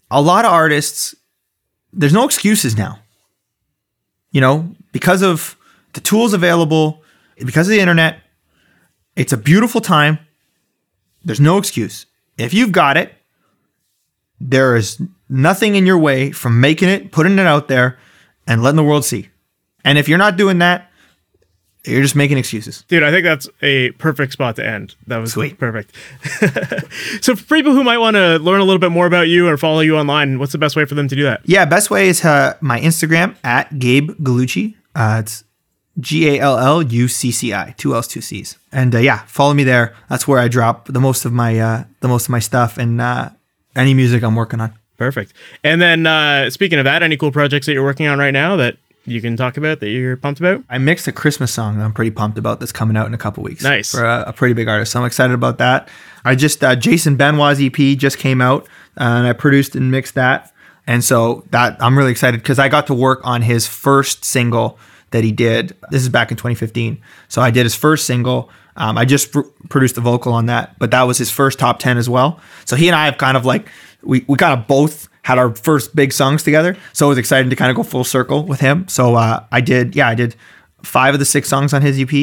a 0.09 0.21
lot 0.21 0.45
of 0.45 0.53
artists, 0.53 1.13
there's 1.91 2.13
no 2.13 2.23
excuses 2.25 2.77
now. 2.77 2.99
You 4.31 4.41
know, 4.41 4.73
because 4.91 5.21
of 5.21 5.57
the 5.93 6.01
tools 6.01 6.33
available, 6.33 7.03
because 7.37 7.67
of 7.67 7.71
the 7.71 7.79
internet, 7.79 8.19
it's 9.15 9.33
a 9.33 9.37
beautiful 9.37 9.81
time. 9.81 10.19
There's 11.23 11.39
no 11.39 11.57
excuse. 11.57 12.05
If 12.37 12.53
you've 12.53 12.71
got 12.71 12.97
it, 12.97 13.13
there 14.39 14.75
is 14.75 15.01
nothing 15.29 15.75
in 15.75 15.85
your 15.85 15.97
way 15.97 16.31
from 16.31 16.59
making 16.59 16.89
it, 16.89 17.11
putting 17.11 17.39
it 17.39 17.47
out 17.47 17.67
there, 17.67 17.97
and 18.47 18.61
letting 18.61 18.77
the 18.77 18.83
world 18.83 19.05
see. 19.05 19.29
And 19.83 19.97
if 19.97 20.07
you're 20.07 20.17
not 20.17 20.37
doing 20.37 20.59
that, 20.59 20.91
you're 21.85 22.01
just 22.01 22.15
making 22.15 22.37
excuses. 22.37 22.83
Dude, 22.87 23.03
I 23.03 23.11
think 23.11 23.23
that's 23.23 23.47
a 23.61 23.91
perfect 23.91 24.33
spot 24.33 24.55
to 24.55 24.65
end. 24.65 24.95
That 25.07 25.17
was 25.17 25.33
Sweet. 25.33 25.59
perfect. 25.59 25.95
so, 27.23 27.35
for 27.35 27.55
people 27.55 27.73
who 27.73 27.83
might 27.83 27.99
want 27.99 28.15
to 28.15 28.39
learn 28.39 28.59
a 28.59 28.63
little 28.63 28.79
bit 28.79 28.91
more 28.91 29.05
about 29.05 29.27
you 29.27 29.47
or 29.47 29.57
follow 29.57 29.81
you 29.81 29.95
online, 29.95 30.39
what's 30.39 30.51
the 30.51 30.57
best 30.57 30.75
way 30.75 30.85
for 30.85 30.95
them 30.95 31.07
to 31.07 31.15
do 31.15 31.23
that? 31.23 31.41
Yeah, 31.45 31.65
best 31.65 31.91
way 31.91 32.07
is 32.07 32.25
uh, 32.25 32.57
my 32.59 32.79
Instagram 32.79 33.35
at 33.43 33.77
Gabe 33.77 34.11
Gallucci. 34.11 34.75
Uh, 34.95 35.21
it's 35.23 35.43
G 35.99 36.27
A 36.29 36.39
L 36.39 36.57
L 36.57 36.81
U 36.81 37.07
C 37.07 37.31
C 37.31 37.53
I, 37.53 37.75
two 37.77 37.93
L's, 37.93 38.07
two 38.07 38.21
C's. 38.21 38.57
And 38.71 38.95
uh, 38.95 38.99
yeah, 38.99 39.19
follow 39.27 39.53
me 39.53 39.63
there. 39.63 39.95
That's 40.09 40.27
where 40.27 40.39
I 40.39 40.47
drop 40.47 40.87
the 40.87 40.99
most 40.99 41.23
of 41.25 41.33
my 41.33 41.59
uh, 41.59 41.83
the 42.01 42.07
most 42.07 42.25
of 42.25 42.29
my 42.31 42.39
stuff 42.39 42.77
and 42.77 42.99
uh, 42.99 43.29
any 43.75 43.93
music 43.93 44.23
I'm 44.23 44.35
working 44.35 44.59
on. 44.59 44.73
Perfect. 44.97 45.33
And 45.63 45.81
then, 45.81 46.05
uh, 46.07 46.49
speaking 46.49 46.79
of 46.79 46.85
that, 46.85 47.03
any 47.03 47.17
cool 47.17 47.31
projects 47.31 47.65
that 47.65 47.73
you're 47.73 47.83
working 47.83 48.07
on 48.07 48.17
right 48.19 48.31
now 48.31 48.55
that 48.55 48.77
you 49.05 49.21
can 49.21 49.37
talk 49.37 49.57
about 49.57 49.79
that 49.79 49.89
you're 49.89 50.17
pumped 50.17 50.39
about? 50.39 50.63
I 50.69 50.77
mixed 50.77 51.07
a 51.07 51.11
Christmas 51.11 51.53
song 51.53 51.77
that 51.77 51.83
I'm 51.83 51.93
pretty 51.93 52.11
pumped 52.11 52.37
about 52.37 52.59
that's 52.59 52.71
coming 52.71 52.97
out 52.97 53.05
in 53.05 53.13
a 53.13 53.17
couple 53.17 53.43
weeks. 53.43 53.63
Nice. 53.63 53.91
For 53.91 54.03
a, 54.03 54.25
a 54.27 54.33
pretty 54.33 54.53
big 54.53 54.67
artist. 54.67 54.91
So 54.91 54.99
I'm 54.99 55.05
excited 55.05 55.33
about 55.33 55.57
that. 55.59 55.89
I 56.23 56.35
just, 56.35 56.63
uh, 56.63 56.75
Jason 56.75 57.15
Benoit's 57.15 57.59
EP 57.61 57.97
just 57.97 58.17
came 58.17 58.41
out 58.41 58.67
and 58.95 59.27
I 59.27 59.33
produced 59.33 59.75
and 59.75 59.91
mixed 59.91 60.15
that. 60.15 60.51
And 60.87 61.03
so 61.03 61.45
that 61.51 61.81
I'm 61.81 61.97
really 61.97 62.11
excited 62.11 62.41
because 62.41 62.59
I 62.59 62.69
got 62.69 62.87
to 62.87 62.93
work 62.93 63.19
on 63.23 63.41
his 63.41 63.67
first 63.67 64.23
single 64.23 64.79
that 65.11 65.23
he 65.23 65.31
did. 65.31 65.75
This 65.91 66.01
is 66.01 66.09
back 66.09 66.31
in 66.31 66.37
2015. 66.37 67.01
So 67.27 67.41
I 67.41 67.51
did 67.51 67.63
his 67.63 67.75
first 67.75 68.05
single. 68.05 68.49
Um, 68.75 68.97
I 68.97 69.05
just 69.05 69.31
pr- 69.31 69.41
produced 69.69 69.95
the 69.95 70.01
vocal 70.01 70.33
on 70.33 70.47
that, 70.47 70.77
but 70.77 70.91
that 70.91 71.03
was 71.03 71.17
his 71.17 71.31
first 71.31 71.59
top 71.59 71.79
10 71.79 71.97
as 71.97 72.09
well. 72.09 72.39
So 72.65 72.75
he 72.75 72.87
and 72.87 72.95
I 72.95 73.05
have 73.05 73.17
kind 73.17 73.37
of 73.37 73.45
like, 73.45 73.69
we, 74.05 74.25
we 74.27 74.37
kind 74.37 74.59
of 74.59 74.67
both 74.67 75.09
had 75.23 75.39
our 75.39 75.55
first 75.55 75.95
big 75.95 76.13
songs 76.13 76.43
together. 76.43 76.77
So 76.93 77.07
it 77.07 77.09
was 77.09 77.17
exciting 77.17 77.49
to 77.49 77.55
kind 77.55 77.71
of 77.71 77.75
go 77.75 77.83
full 77.83 78.03
circle 78.03 78.45
with 78.45 78.59
him. 78.59 78.87
So 78.87 79.15
uh, 79.15 79.43
I 79.51 79.61
did, 79.61 79.95
yeah, 79.95 80.07
I 80.07 80.15
did 80.15 80.35
five 80.83 81.15
of 81.15 81.19
the 81.19 81.25
six 81.25 81.49
songs 81.49 81.73
on 81.73 81.81
his 81.81 81.99
EP. 81.99 82.13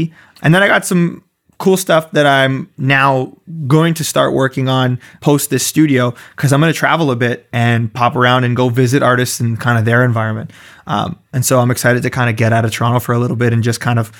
And 0.42 0.54
then 0.54 0.62
I 0.62 0.68
got 0.68 0.86
some 0.86 1.24
cool 1.58 1.76
stuff 1.76 2.10
that 2.12 2.26
I'm 2.26 2.68
now 2.76 3.36
going 3.66 3.94
to 3.94 4.04
start 4.04 4.32
working 4.32 4.68
on 4.68 4.98
post 5.20 5.50
this 5.50 5.64
studio 5.64 6.14
because 6.34 6.52
I'm 6.52 6.60
going 6.60 6.72
to 6.72 6.78
travel 6.78 7.10
a 7.10 7.16
bit 7.16 7.48
and 7.52 7.92
pop 7.92 8.16
around 8.16 8.44
and 8.44 8.56
go 8.56 8.68
visit 8.68 9.02
artists 9.02 9.38
and 9.40 9.58
kind 9.60 9.78
of 9.78 9.84
their 9.84 10.04
environment. 10.04 10.52
Um, 10.86 11.18
and 11.32 11.44
so 11.44 11.60
I'm 11.60 11.70
excited 11.70 12.02
to 12.02 12.10
kind 12.10 12.30
of 12.30 12.36
get 12.36 12.52
out 12.52 12.64
of 12.64 12.72
Toronto 12.72 12.98
for 12.98 13.12
a 13.12 13.18
little 13.18 13.36
bit 13.36 13.52
and 13.52 13.62
just 13.62 13.80
kind 13.80 13.98
of 13.98 14.10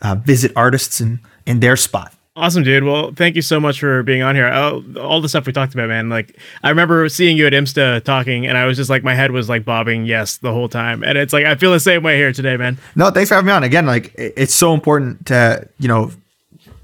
uh, 0.00 0.14
visit 0.14 0.52
artists 0.56 1.00
in, 1.00 1.20
in 1.46 1.60
their 1.60 1.76
spot. 1.76 2.14
Awesome, 2.38 2.62
dude. 2.62 2.84
Well, 2.84 3.10
thank 3.16 3.34
you 3.34 3.42
so 3.42 3.58
much 3.58 3.80
for 3.80 4.04
being 4.04 4.22
on 4.22 4.36
here. 4.36 4.46
All, 4.46 4.82
all 4.96 5.20
the 5.20 5.28
stuff 5.28 5.44
we 5.44 5.52
talked 5.52 5.74
about, 5.74 5.88
man. 5.88 6.08
Like, 6.08 6.38
I 6.62 6.68
remember 6.68 7.08
seeing 7.08 7.36
you 7.36 7.48
at 7.48 7.52
Imsta 7.52 8.04
talking, 8.04 8.46
and 8.46 8.56
I 8.56 8.64
was 8.64 8.76
just 8.76 8.88
like, 8.88 9.02
my 9.02 9.14
head 9.14 9.32
was 9.32 9.48
like 9.48 9.64
bobbing 9.64 10.06
yes 10.06 10.36
the 10.36 10.52
whole 10.52 10.68
time. 10.68 11.02
And 11.02 11.18
it's 11.18 11.32
like, 11.32 11.44
I 11.44 11.56
feel 11.56 11.72
the 11.72 11.80
same 11.80 12.04
way 12.04 12.16
here 12.16 12.32
today, 12.32 12.56
man. 12.56 12.78
No, 12.94 13.10
thanks 13.10 13.28
for 13.28 13.34
having 13.34 13.48
me 13.48 13.52
on. 13.52 13.64
Again, 13.64 13.86
like 13.86 14.14
it's 14.16 14.54
so 14.54 14.72
important 14.72 15.26
to, 15.26 15.68
you 15.80 15.88
know, 15.88 16.12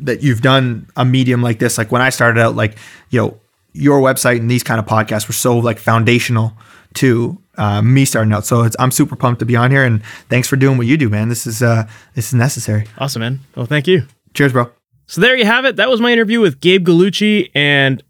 that 0.01 0.25
you've 0.25 0.43
done 0.43 0.89
a 0.97 1.05
medium 1.05 1.41
like 1.41 1.61
this. 1.61 1.79
Like 1.79 1.93
when 1.93 2.03
I 2.03 2.11
started 2.11 2.41
out, 2.41 2.57
like, 2.57 2.77
you 3.11 3.21
know, 3.21 3.39
your 3.73 4.01
website 4.01 4.41
and 4.41 4.51
these 4.51 4.65
kind 4.65 4.81
of 4.81 4.87
podcasts 4.87 5.29
were 5.29 5.35
so 5.35 5.57
like 5.57 5.79
foundational 5.79 6.53
to 6.95 7.41
uh, 7.59 7.81
me 7.81 8.05
starting 8.05 8.33
out. 8.33 8.45
So 8.45 8.63
it's, 8.63 8.75
I'm 8.81 8.91
super 8.91 9.15
pumped 9.15 9.39
to 9.39 9.47
be 9.47 9.55
on 9.55 9.71
here 9.71 9.85
and 9.85 10.05
thanks 10.29 10.49
for 10.49 10.57
doing 10.57 10.79
what 10.79 10.89
you 10.89 10.97
do, 10.97 11.09
man. 11.09 11.29
This 11.29 11.47
is, 11.47 11.63
uh, 11.63 11.89
this 12.17 12.27
is 12.27 12.35
necessary. 12.35 12.87
Awesome, 12.99 13.21
man. 13.21 13.41
Well, 13.55 13.67
thank 13.67 13.87
you. 13.87 14.03
Cheers, 14.35 14.53
bro. 14.53 14.71
So 15.07 15.21
there 15.21 15.37
you 15.37 15.45
have 15.45 15.65
it. 15.65 15.77
That 15.77 15.89
was 15.89 16.01
my 16.01 16.13
interview 16.13 16.41
with 16.41 16.61
Gabe 16.61 16.87
Gallucci. 16.87 17.51
And 17.55 18.03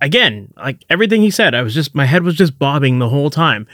again, 0.00 0.52
like 0.56 0.84
everything 0.90 1.22
he 1.22 1.30
said, 1.30 1.54
I 1.54 1.62
was 1.62 1.74
just, 1.74 1.94
my 1.94 2.04
head 2.04 2.22
was 2.22 2.34
just 2.34 2.58
bobbing 2.58 2.98
the 2.98 3.08
whole 3.08 3.30
time. 3.30 3.66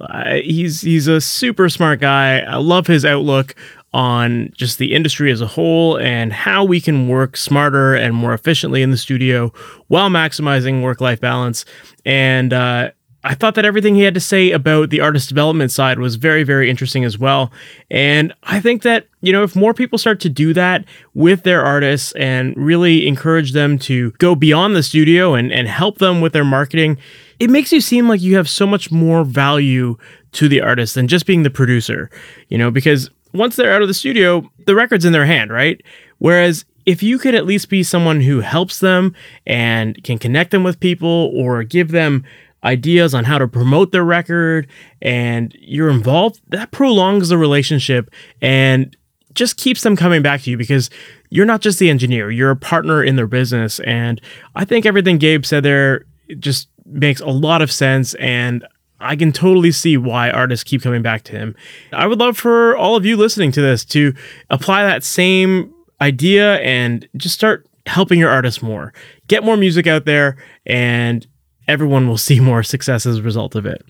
Uh, 0.00 0.36
he's 0.36 0.80
he's 0.80 1.06
a 1.06 1.20
super 1.20 1.68
smart 1.68 2.00
guy. 2.00 2.38
I 2.40 2.56
love 2.56 2.86
his 2.86 3.04
outlook 3.04 3.54
on 3.92 4.50
just 4.54 4.78
the 4.78 4.94
industry 4.94 5.30
as 5.30 5.40
a 5.40 5.46
whole 5.46 5.98
and 5.98 6.32
how 6.32 6.64
we 6.64 6.80
can 6.80 7.08
work 7.08 7.36
smarter 7.36 7.94
and 7.94 8.14
more 8.14 8.32
efficiently 8.32 8.82
in 8.82 8.92
the 8.92 8.96
studio 8.96 9.52
while 9.88 10.08
maximizing 10.08 10.82
work 10.82 11.00
life 11.00 11.20
balance. 11.20 11.64
And 12.04 12.52
uh, 12.52 12.92
I 13.22 13.34
thought 13.34 13.54
that 13.56 13.66
everything 13.66 13.94
he 13.94 14.02
had 14.02 14.14
to 14.14 14.20
say 14.20 14.50
about 14.50 14.88
the 14.88 15.00
artist 15.00 15.28
development 15.28 15.70
side 15.70 15.98
was 15.98 16.16
very, 16.16 16.42
very 16.42 16.70
interesting 16.70 17.04
as 17.04 17.18
well. 17.18 17.52
And 17.90 18.32
I 18.44 18.60
think 18.60 18.82
that, 18.82 19.08
you 19.20 19.32
know, 19.32 19.42
if 19.42 19.54
more 19.54 19.74
people 19.74 19.98
start 19.98 20.20
to 20.20 20.30
do 20.30 20.54
that 20.54 20.86
with 21.12 21.42
their 21.42 21.62
artists 21.62 22.12
and 22.12 22.56
really 22.56 23.06
encourage 23.06 23.52
them 23.52 23.78
to 23.80 24.12
go 24.12 24.34
beyond 24.34 24.74
the 24.74 24.82
studio 24.82 25.34
and, 25.34 25.52
and 25.52 25.68
help 25.68 25.98
them 25.98 26.22
with 26.22 26.32
their 26.32 26.44
marketing, 26.44 26.96
it 27.38 27.50
makes 27.50 27.72
you 27.72 27.82
seem 27.82 28.08
like 28.08 28.22
you 28.22 28.36
have 28.36 28.48
so 28.48 28.66
much 28.66 28.90
more 28.90 29.22
value 29.24 29.96
to 30.32 30.48
the 30.48 30.62
artist 30.62 30.94
than 30.94 31.06
just 31.06 31.26
being 31.26 31.42
the 31.42 31.50
producer, 31.50 32.10
you 32.48 32.56
know, 32.56 32.70
because 32.70 33.10
once 33.34 33.56
they're 33.56 33.72
out 33.72 33.82
of 33.82 33.88
the 33.88 33.94
studio, 33.94 34.50
the 34.64 34.74
record's 34.74 35.04
in 35.04 35.12
their 35.12 35.26
hand, 35.26 35.50
right? 35.50 35.82
Whereas 36.18 36.64
if 36.86 37.02
you 37.02 37.18
could 37.18 37.34
at 37.34 37.46
least 37.46 37.68
be 37.68 37.82
someone 37.82 38.20
who 38.20 38.40
helps 38.40 38.80
them 38.80 39.14
and 39.46 40.02
can 40.04 40.18
connect 40.18 40.50
them 40.50 40.64
with 40.64 40.80
people 40.80 41.30
or 41.34 41.62
give 41.62 41.90
them 41.90 42.24
ideas 42.64 43.14
on 43.14 43.24
how 43.24 43.38
to 43.38 43.48
promote 43.48 43.92
their 43.92 44.04
record 44.04 44.68
and 45.00 45.54
you're 45.58 45.90
involved, 45.90 46.40
that 46.48 46.70
prolongs 46.70 47.28
the 47.28 47.38
relationship 47.38 48.10
and 48.40 48.96
just 49.34 49.56
keeps 49.56 49.82
them 49.82 49.96
coming 49.96 50.22
back 50.22 50.42
to 50.42 50.50
you 50.50 50.56
because 50.56 50.90
you're 51.30 51.46
not 51.46 51.60
just 51.60 51.78
the 51.78 51.88
engineer, 51.88 52.30
you're 52.30 52.50
a 52.50 52.56
partner 52.56 53.02
in 53.02 53.16
their 53.16 53.26
business. 53.26 53.80
And 53.80 54.20
I 54.54 54.64
think 54.64 54.84
everything 54.84 55.18
Gabe 55.18 55.44
said 55.44 55.62
there 55.62 56.04
just 56.38 56.68
makes 56.84 57.20
a 57.20 57.26
lot 57.26 57.62
of 57.62 57.70
sense. 57.70 58.14
And 58.14 58.66
I 59.00 59.16
can 59.16 59.32
totally 59.32 59.72
see 59.72 59.96
why 59.96 60.30
artists 60.30 60.64
keep 60.64 60.82
coming 60.82 61.02
back 61.02 61.22
to 61.24 61.32
him. 61.32 61.54
I 61.92 62.06
would 62.06 62.18
love 62.18 62.36
for 62.36 62.76
all 62.76 62.96
of 62.96 63.06
you 63.06 63.16
listening 63.16 63.52
to 63.52 63.62
this 63.62 63.84
to 63.86 64.12
apply 64.50 64.82
that 64.82 65.04
same 65.04 65.72
idea 66.00 66.56
and 66.56 67.08
just 67.16 67.34
start 67.34 67.66
helping 67.86 68.18
your 68.18 68.30
artists 68.30 68.62
more. 68.62 68.92
Get 69.28 69.44
more 69.44 69.56
music 69.56 69.86
out 69.86 70.04
there 70.04 70.36
and 70.66 71.26
everyone 71.70 72.08
will 72.08 72.18
see 72.18 72.40
more 72.40 72.62
success 72.62 73.06
as 73.06 73.18
a 73.18 73.22
result 73.22 73.54
of 73.54 73.64
it. 73.64 73.84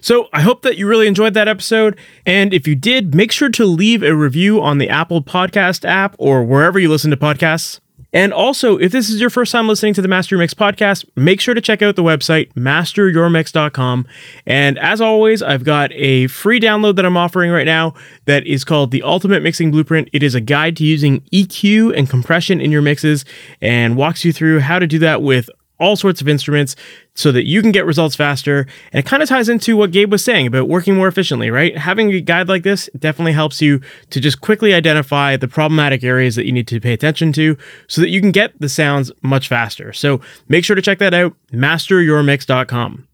So, 0.00 0.28
I 0.32 0.42
hope 0.42 0.62
that 0.62 0.76
you 0.76 0.86
really 0.86 1.08
enjoyed 1.08 1.34
that 1.34 1.48
episode. 1.48 1.98
And 2.24 2.54
if 2.54 2.68
you 2.68 2.76
did, 2.76 3.14
make 3.14 3.32
sure 3.32 3.48
to 3.50 3.64
leave 3.66 4.02
a 4.02 4.14
review 4.14 4.62
on 4.62 4.78
the 4.78 4.88
Apple 4.88 5.22
Podcast 5.22 5.84
app 5.84 6.14
or 6.18 6.44
wherever 6.44 6.78
you 6.78 6.88
listen 6.88 7.10
to 7.10 7.16
podcasts. 7.16 7.80
And 8.16 8.32
also, 8.32 8.78
if 8.78 8.92
this 8.92 9.10
is 9.10 9.20
your 9.20 9.28
first 9.28 9.52
time 9.52 9.68
listening 9.68 9.92
to 9.92 10.00
the 10.00 10.08
Master 10.08 10.36
Your 10.36 10.40
Mix 10.40 10.54
podcast, 10.54 11.04
make 11.16 11.38
sure 11.38 11.52
to 11.52 11.60
check 11.60 11.82
out 11.82 11.96
the 11.96 12.02
website, 12.02 12.50
masteryourmix.com. 12.54 14.06
And 14.46 14.78
as 14.78 15.02
always, 15.02 15.42
I've 15.42 15.64
got 15.64 15.92
a 15.92 16.26
free 16.28 16.58
download 16.58 16.96
that 16.96 17.04
I'm 17.04 17.18
offering 17.18 17.50
right 17.50 17.66
now 17.66 17.92
that 18.24 18.46
is 18.46 18.64
called 18.64 18.90
the 18.90 19.02
Ultimate 19.02 19.42
Mixing 19.42 19.70
Blueprint. 19.70 20.08
It 20.14 20.22
is 20.22 20.34
a 20.34 20.40
guide 20.40 20.78
to 20.78 20.84
using 20.84 21.20
EQ 21.32 21.94
and 21.94 22.08
compression 22.08 22.58
in 22.58 22.72
your 22.72 22.80
mixes 22.80 23.26
and 23.60 23.98
walks 23.98 24.24
you 24.24 24.32
through 24.32 24.60
how 24.60 24.78
to 24.78 24.86
do 24.86 24.98
that 25.00 25.20
with 25.20 25.50
all 25.78 25.96
sorts 25.96 26.20
of 26.20 26.28
instruments 26.28 26.76
so 27.14 27.32
that 27.32 27.46
you 27.46 27.62
can 27.62 27.72
get 27.72 27.86
results 27.86 28.14
faster. 28.14 28.66
And 28.92 29.04
it 29.04 29.06
kind 29.06 29.22
of 29.22 29.28
ties 29.28 29.48
into 29.48 29.76
what 29.76 29.90
Gabe 29.90 30.10
was 30.10 30.24
saying 30.24 30.46
about 30.46 30.68
working 30.68 30.94
more 30.94 31.08
efficiently, 31.08 31.50
right? 31.50 31.76
Having 31.76 32.12
a 32.12 32.20
guide 32.20 32.48
like 32.48 32.62
this 32.62 32.88
definitely 32.98 33.32
helps 33.32 33.60
you 33.60 33.80
to 34.10 34.20
just 34.20 34.40
quickly 34.40 34.74
identify 34.74 35.36
the 35.36 35.48
problematic 35.48 36.02
areas 36.04 36.36
that 36.36 36.46
you 36.46 36.52
need 36.52 36.68
to 36.68 36.80
pay 36.80 36.92
attention 36.92 37.32
to 37.34 37.56
so 37.88 38.00
that 38.00 38.10
you 38.10 38.20
can 38.20 38.32
get 38.32 38.58
the 38.60 38.68
sounds 38.68 39.10
much 39.22 39.48
faster. 39.48 39.92
So 39.92 40.20
make 40.48 40.64
sure 40.64 40.76
to 40.76 40.82
check 40.82 40.98
that 40.98 41.14
out, 41.14 41.34
masteryourmix.com. 41.52 43.06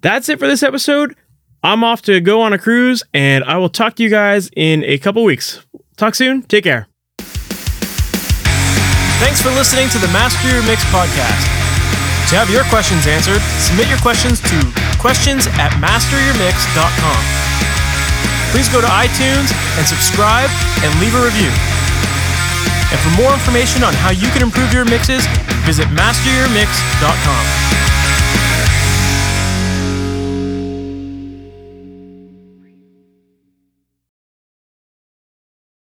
That's 0.00 0.28
it 0.28 0.38
for 0.38 0.46
this 0.46 0.62
episode. 0.62 1.16
I'm 1.62 1.82
off 1.82 2.02
to 2.02 2.20
go 2.20 2.42
on 2.42 2.52
a 2.52 2.58
cruise 2.58 3.02
and 3.14 3.42
I 3.44 3.56
will 3.56 3.70
talk 3.70 3.96
to 3.96 4.02
you 4.02 4.10
guys 4.10 4.50
in 4.54 4.84
a 4.84 4.98
couple 4.98 5.24
weeks. 5.24 5.64
Talk 5.96 6.14
soon. 6.14 6.42
Take 6.42 6.64
care. 6.64 6.88
Thanks 9.20 9.40
for 9.40 9.48
listening 9.50 9.88
to 9.88 9.98
the 9.98 10.08
Master 10.08 10.46
Your 10.52 10.62
Mix 10.64 10.84
podcast. 10.84 11.53
To 12.32 12.40
have 12.40 12.48
your 12.48 12.64
questions 12.72 13.06
answered, 13.06 13.42
submit 13.60 13.88
your 13.88 14.00
questions 14.00 14.40
to 14.40 14.56
questions 14.98 15.46
at 15.60 15.70
masteryourmix.com. 15.76 17.22
Please 18.50 18.68
go 18.72 18.80
to 18.80 18.88
iTunes 18.88 19.52
and 19.76 19.84
subscribe 19.84 20.48
and 20.82 20.90
leave 21.02 21.14
a 21.14 21.22
review. 21.22 21.52
And 22.90 22.98
for 23.02 23.12
more 23.20 23.32
information 23.34 23.84
on 23.84 23.92
how 24.00 24.10
you 24.10 24.28
can 24.32 24.42
improve 24.42 24.72
your 24.72 24.84
mixes, 24.84 25.26
visit 25.68 25.86
masteryourmix.com. 25.92 27.44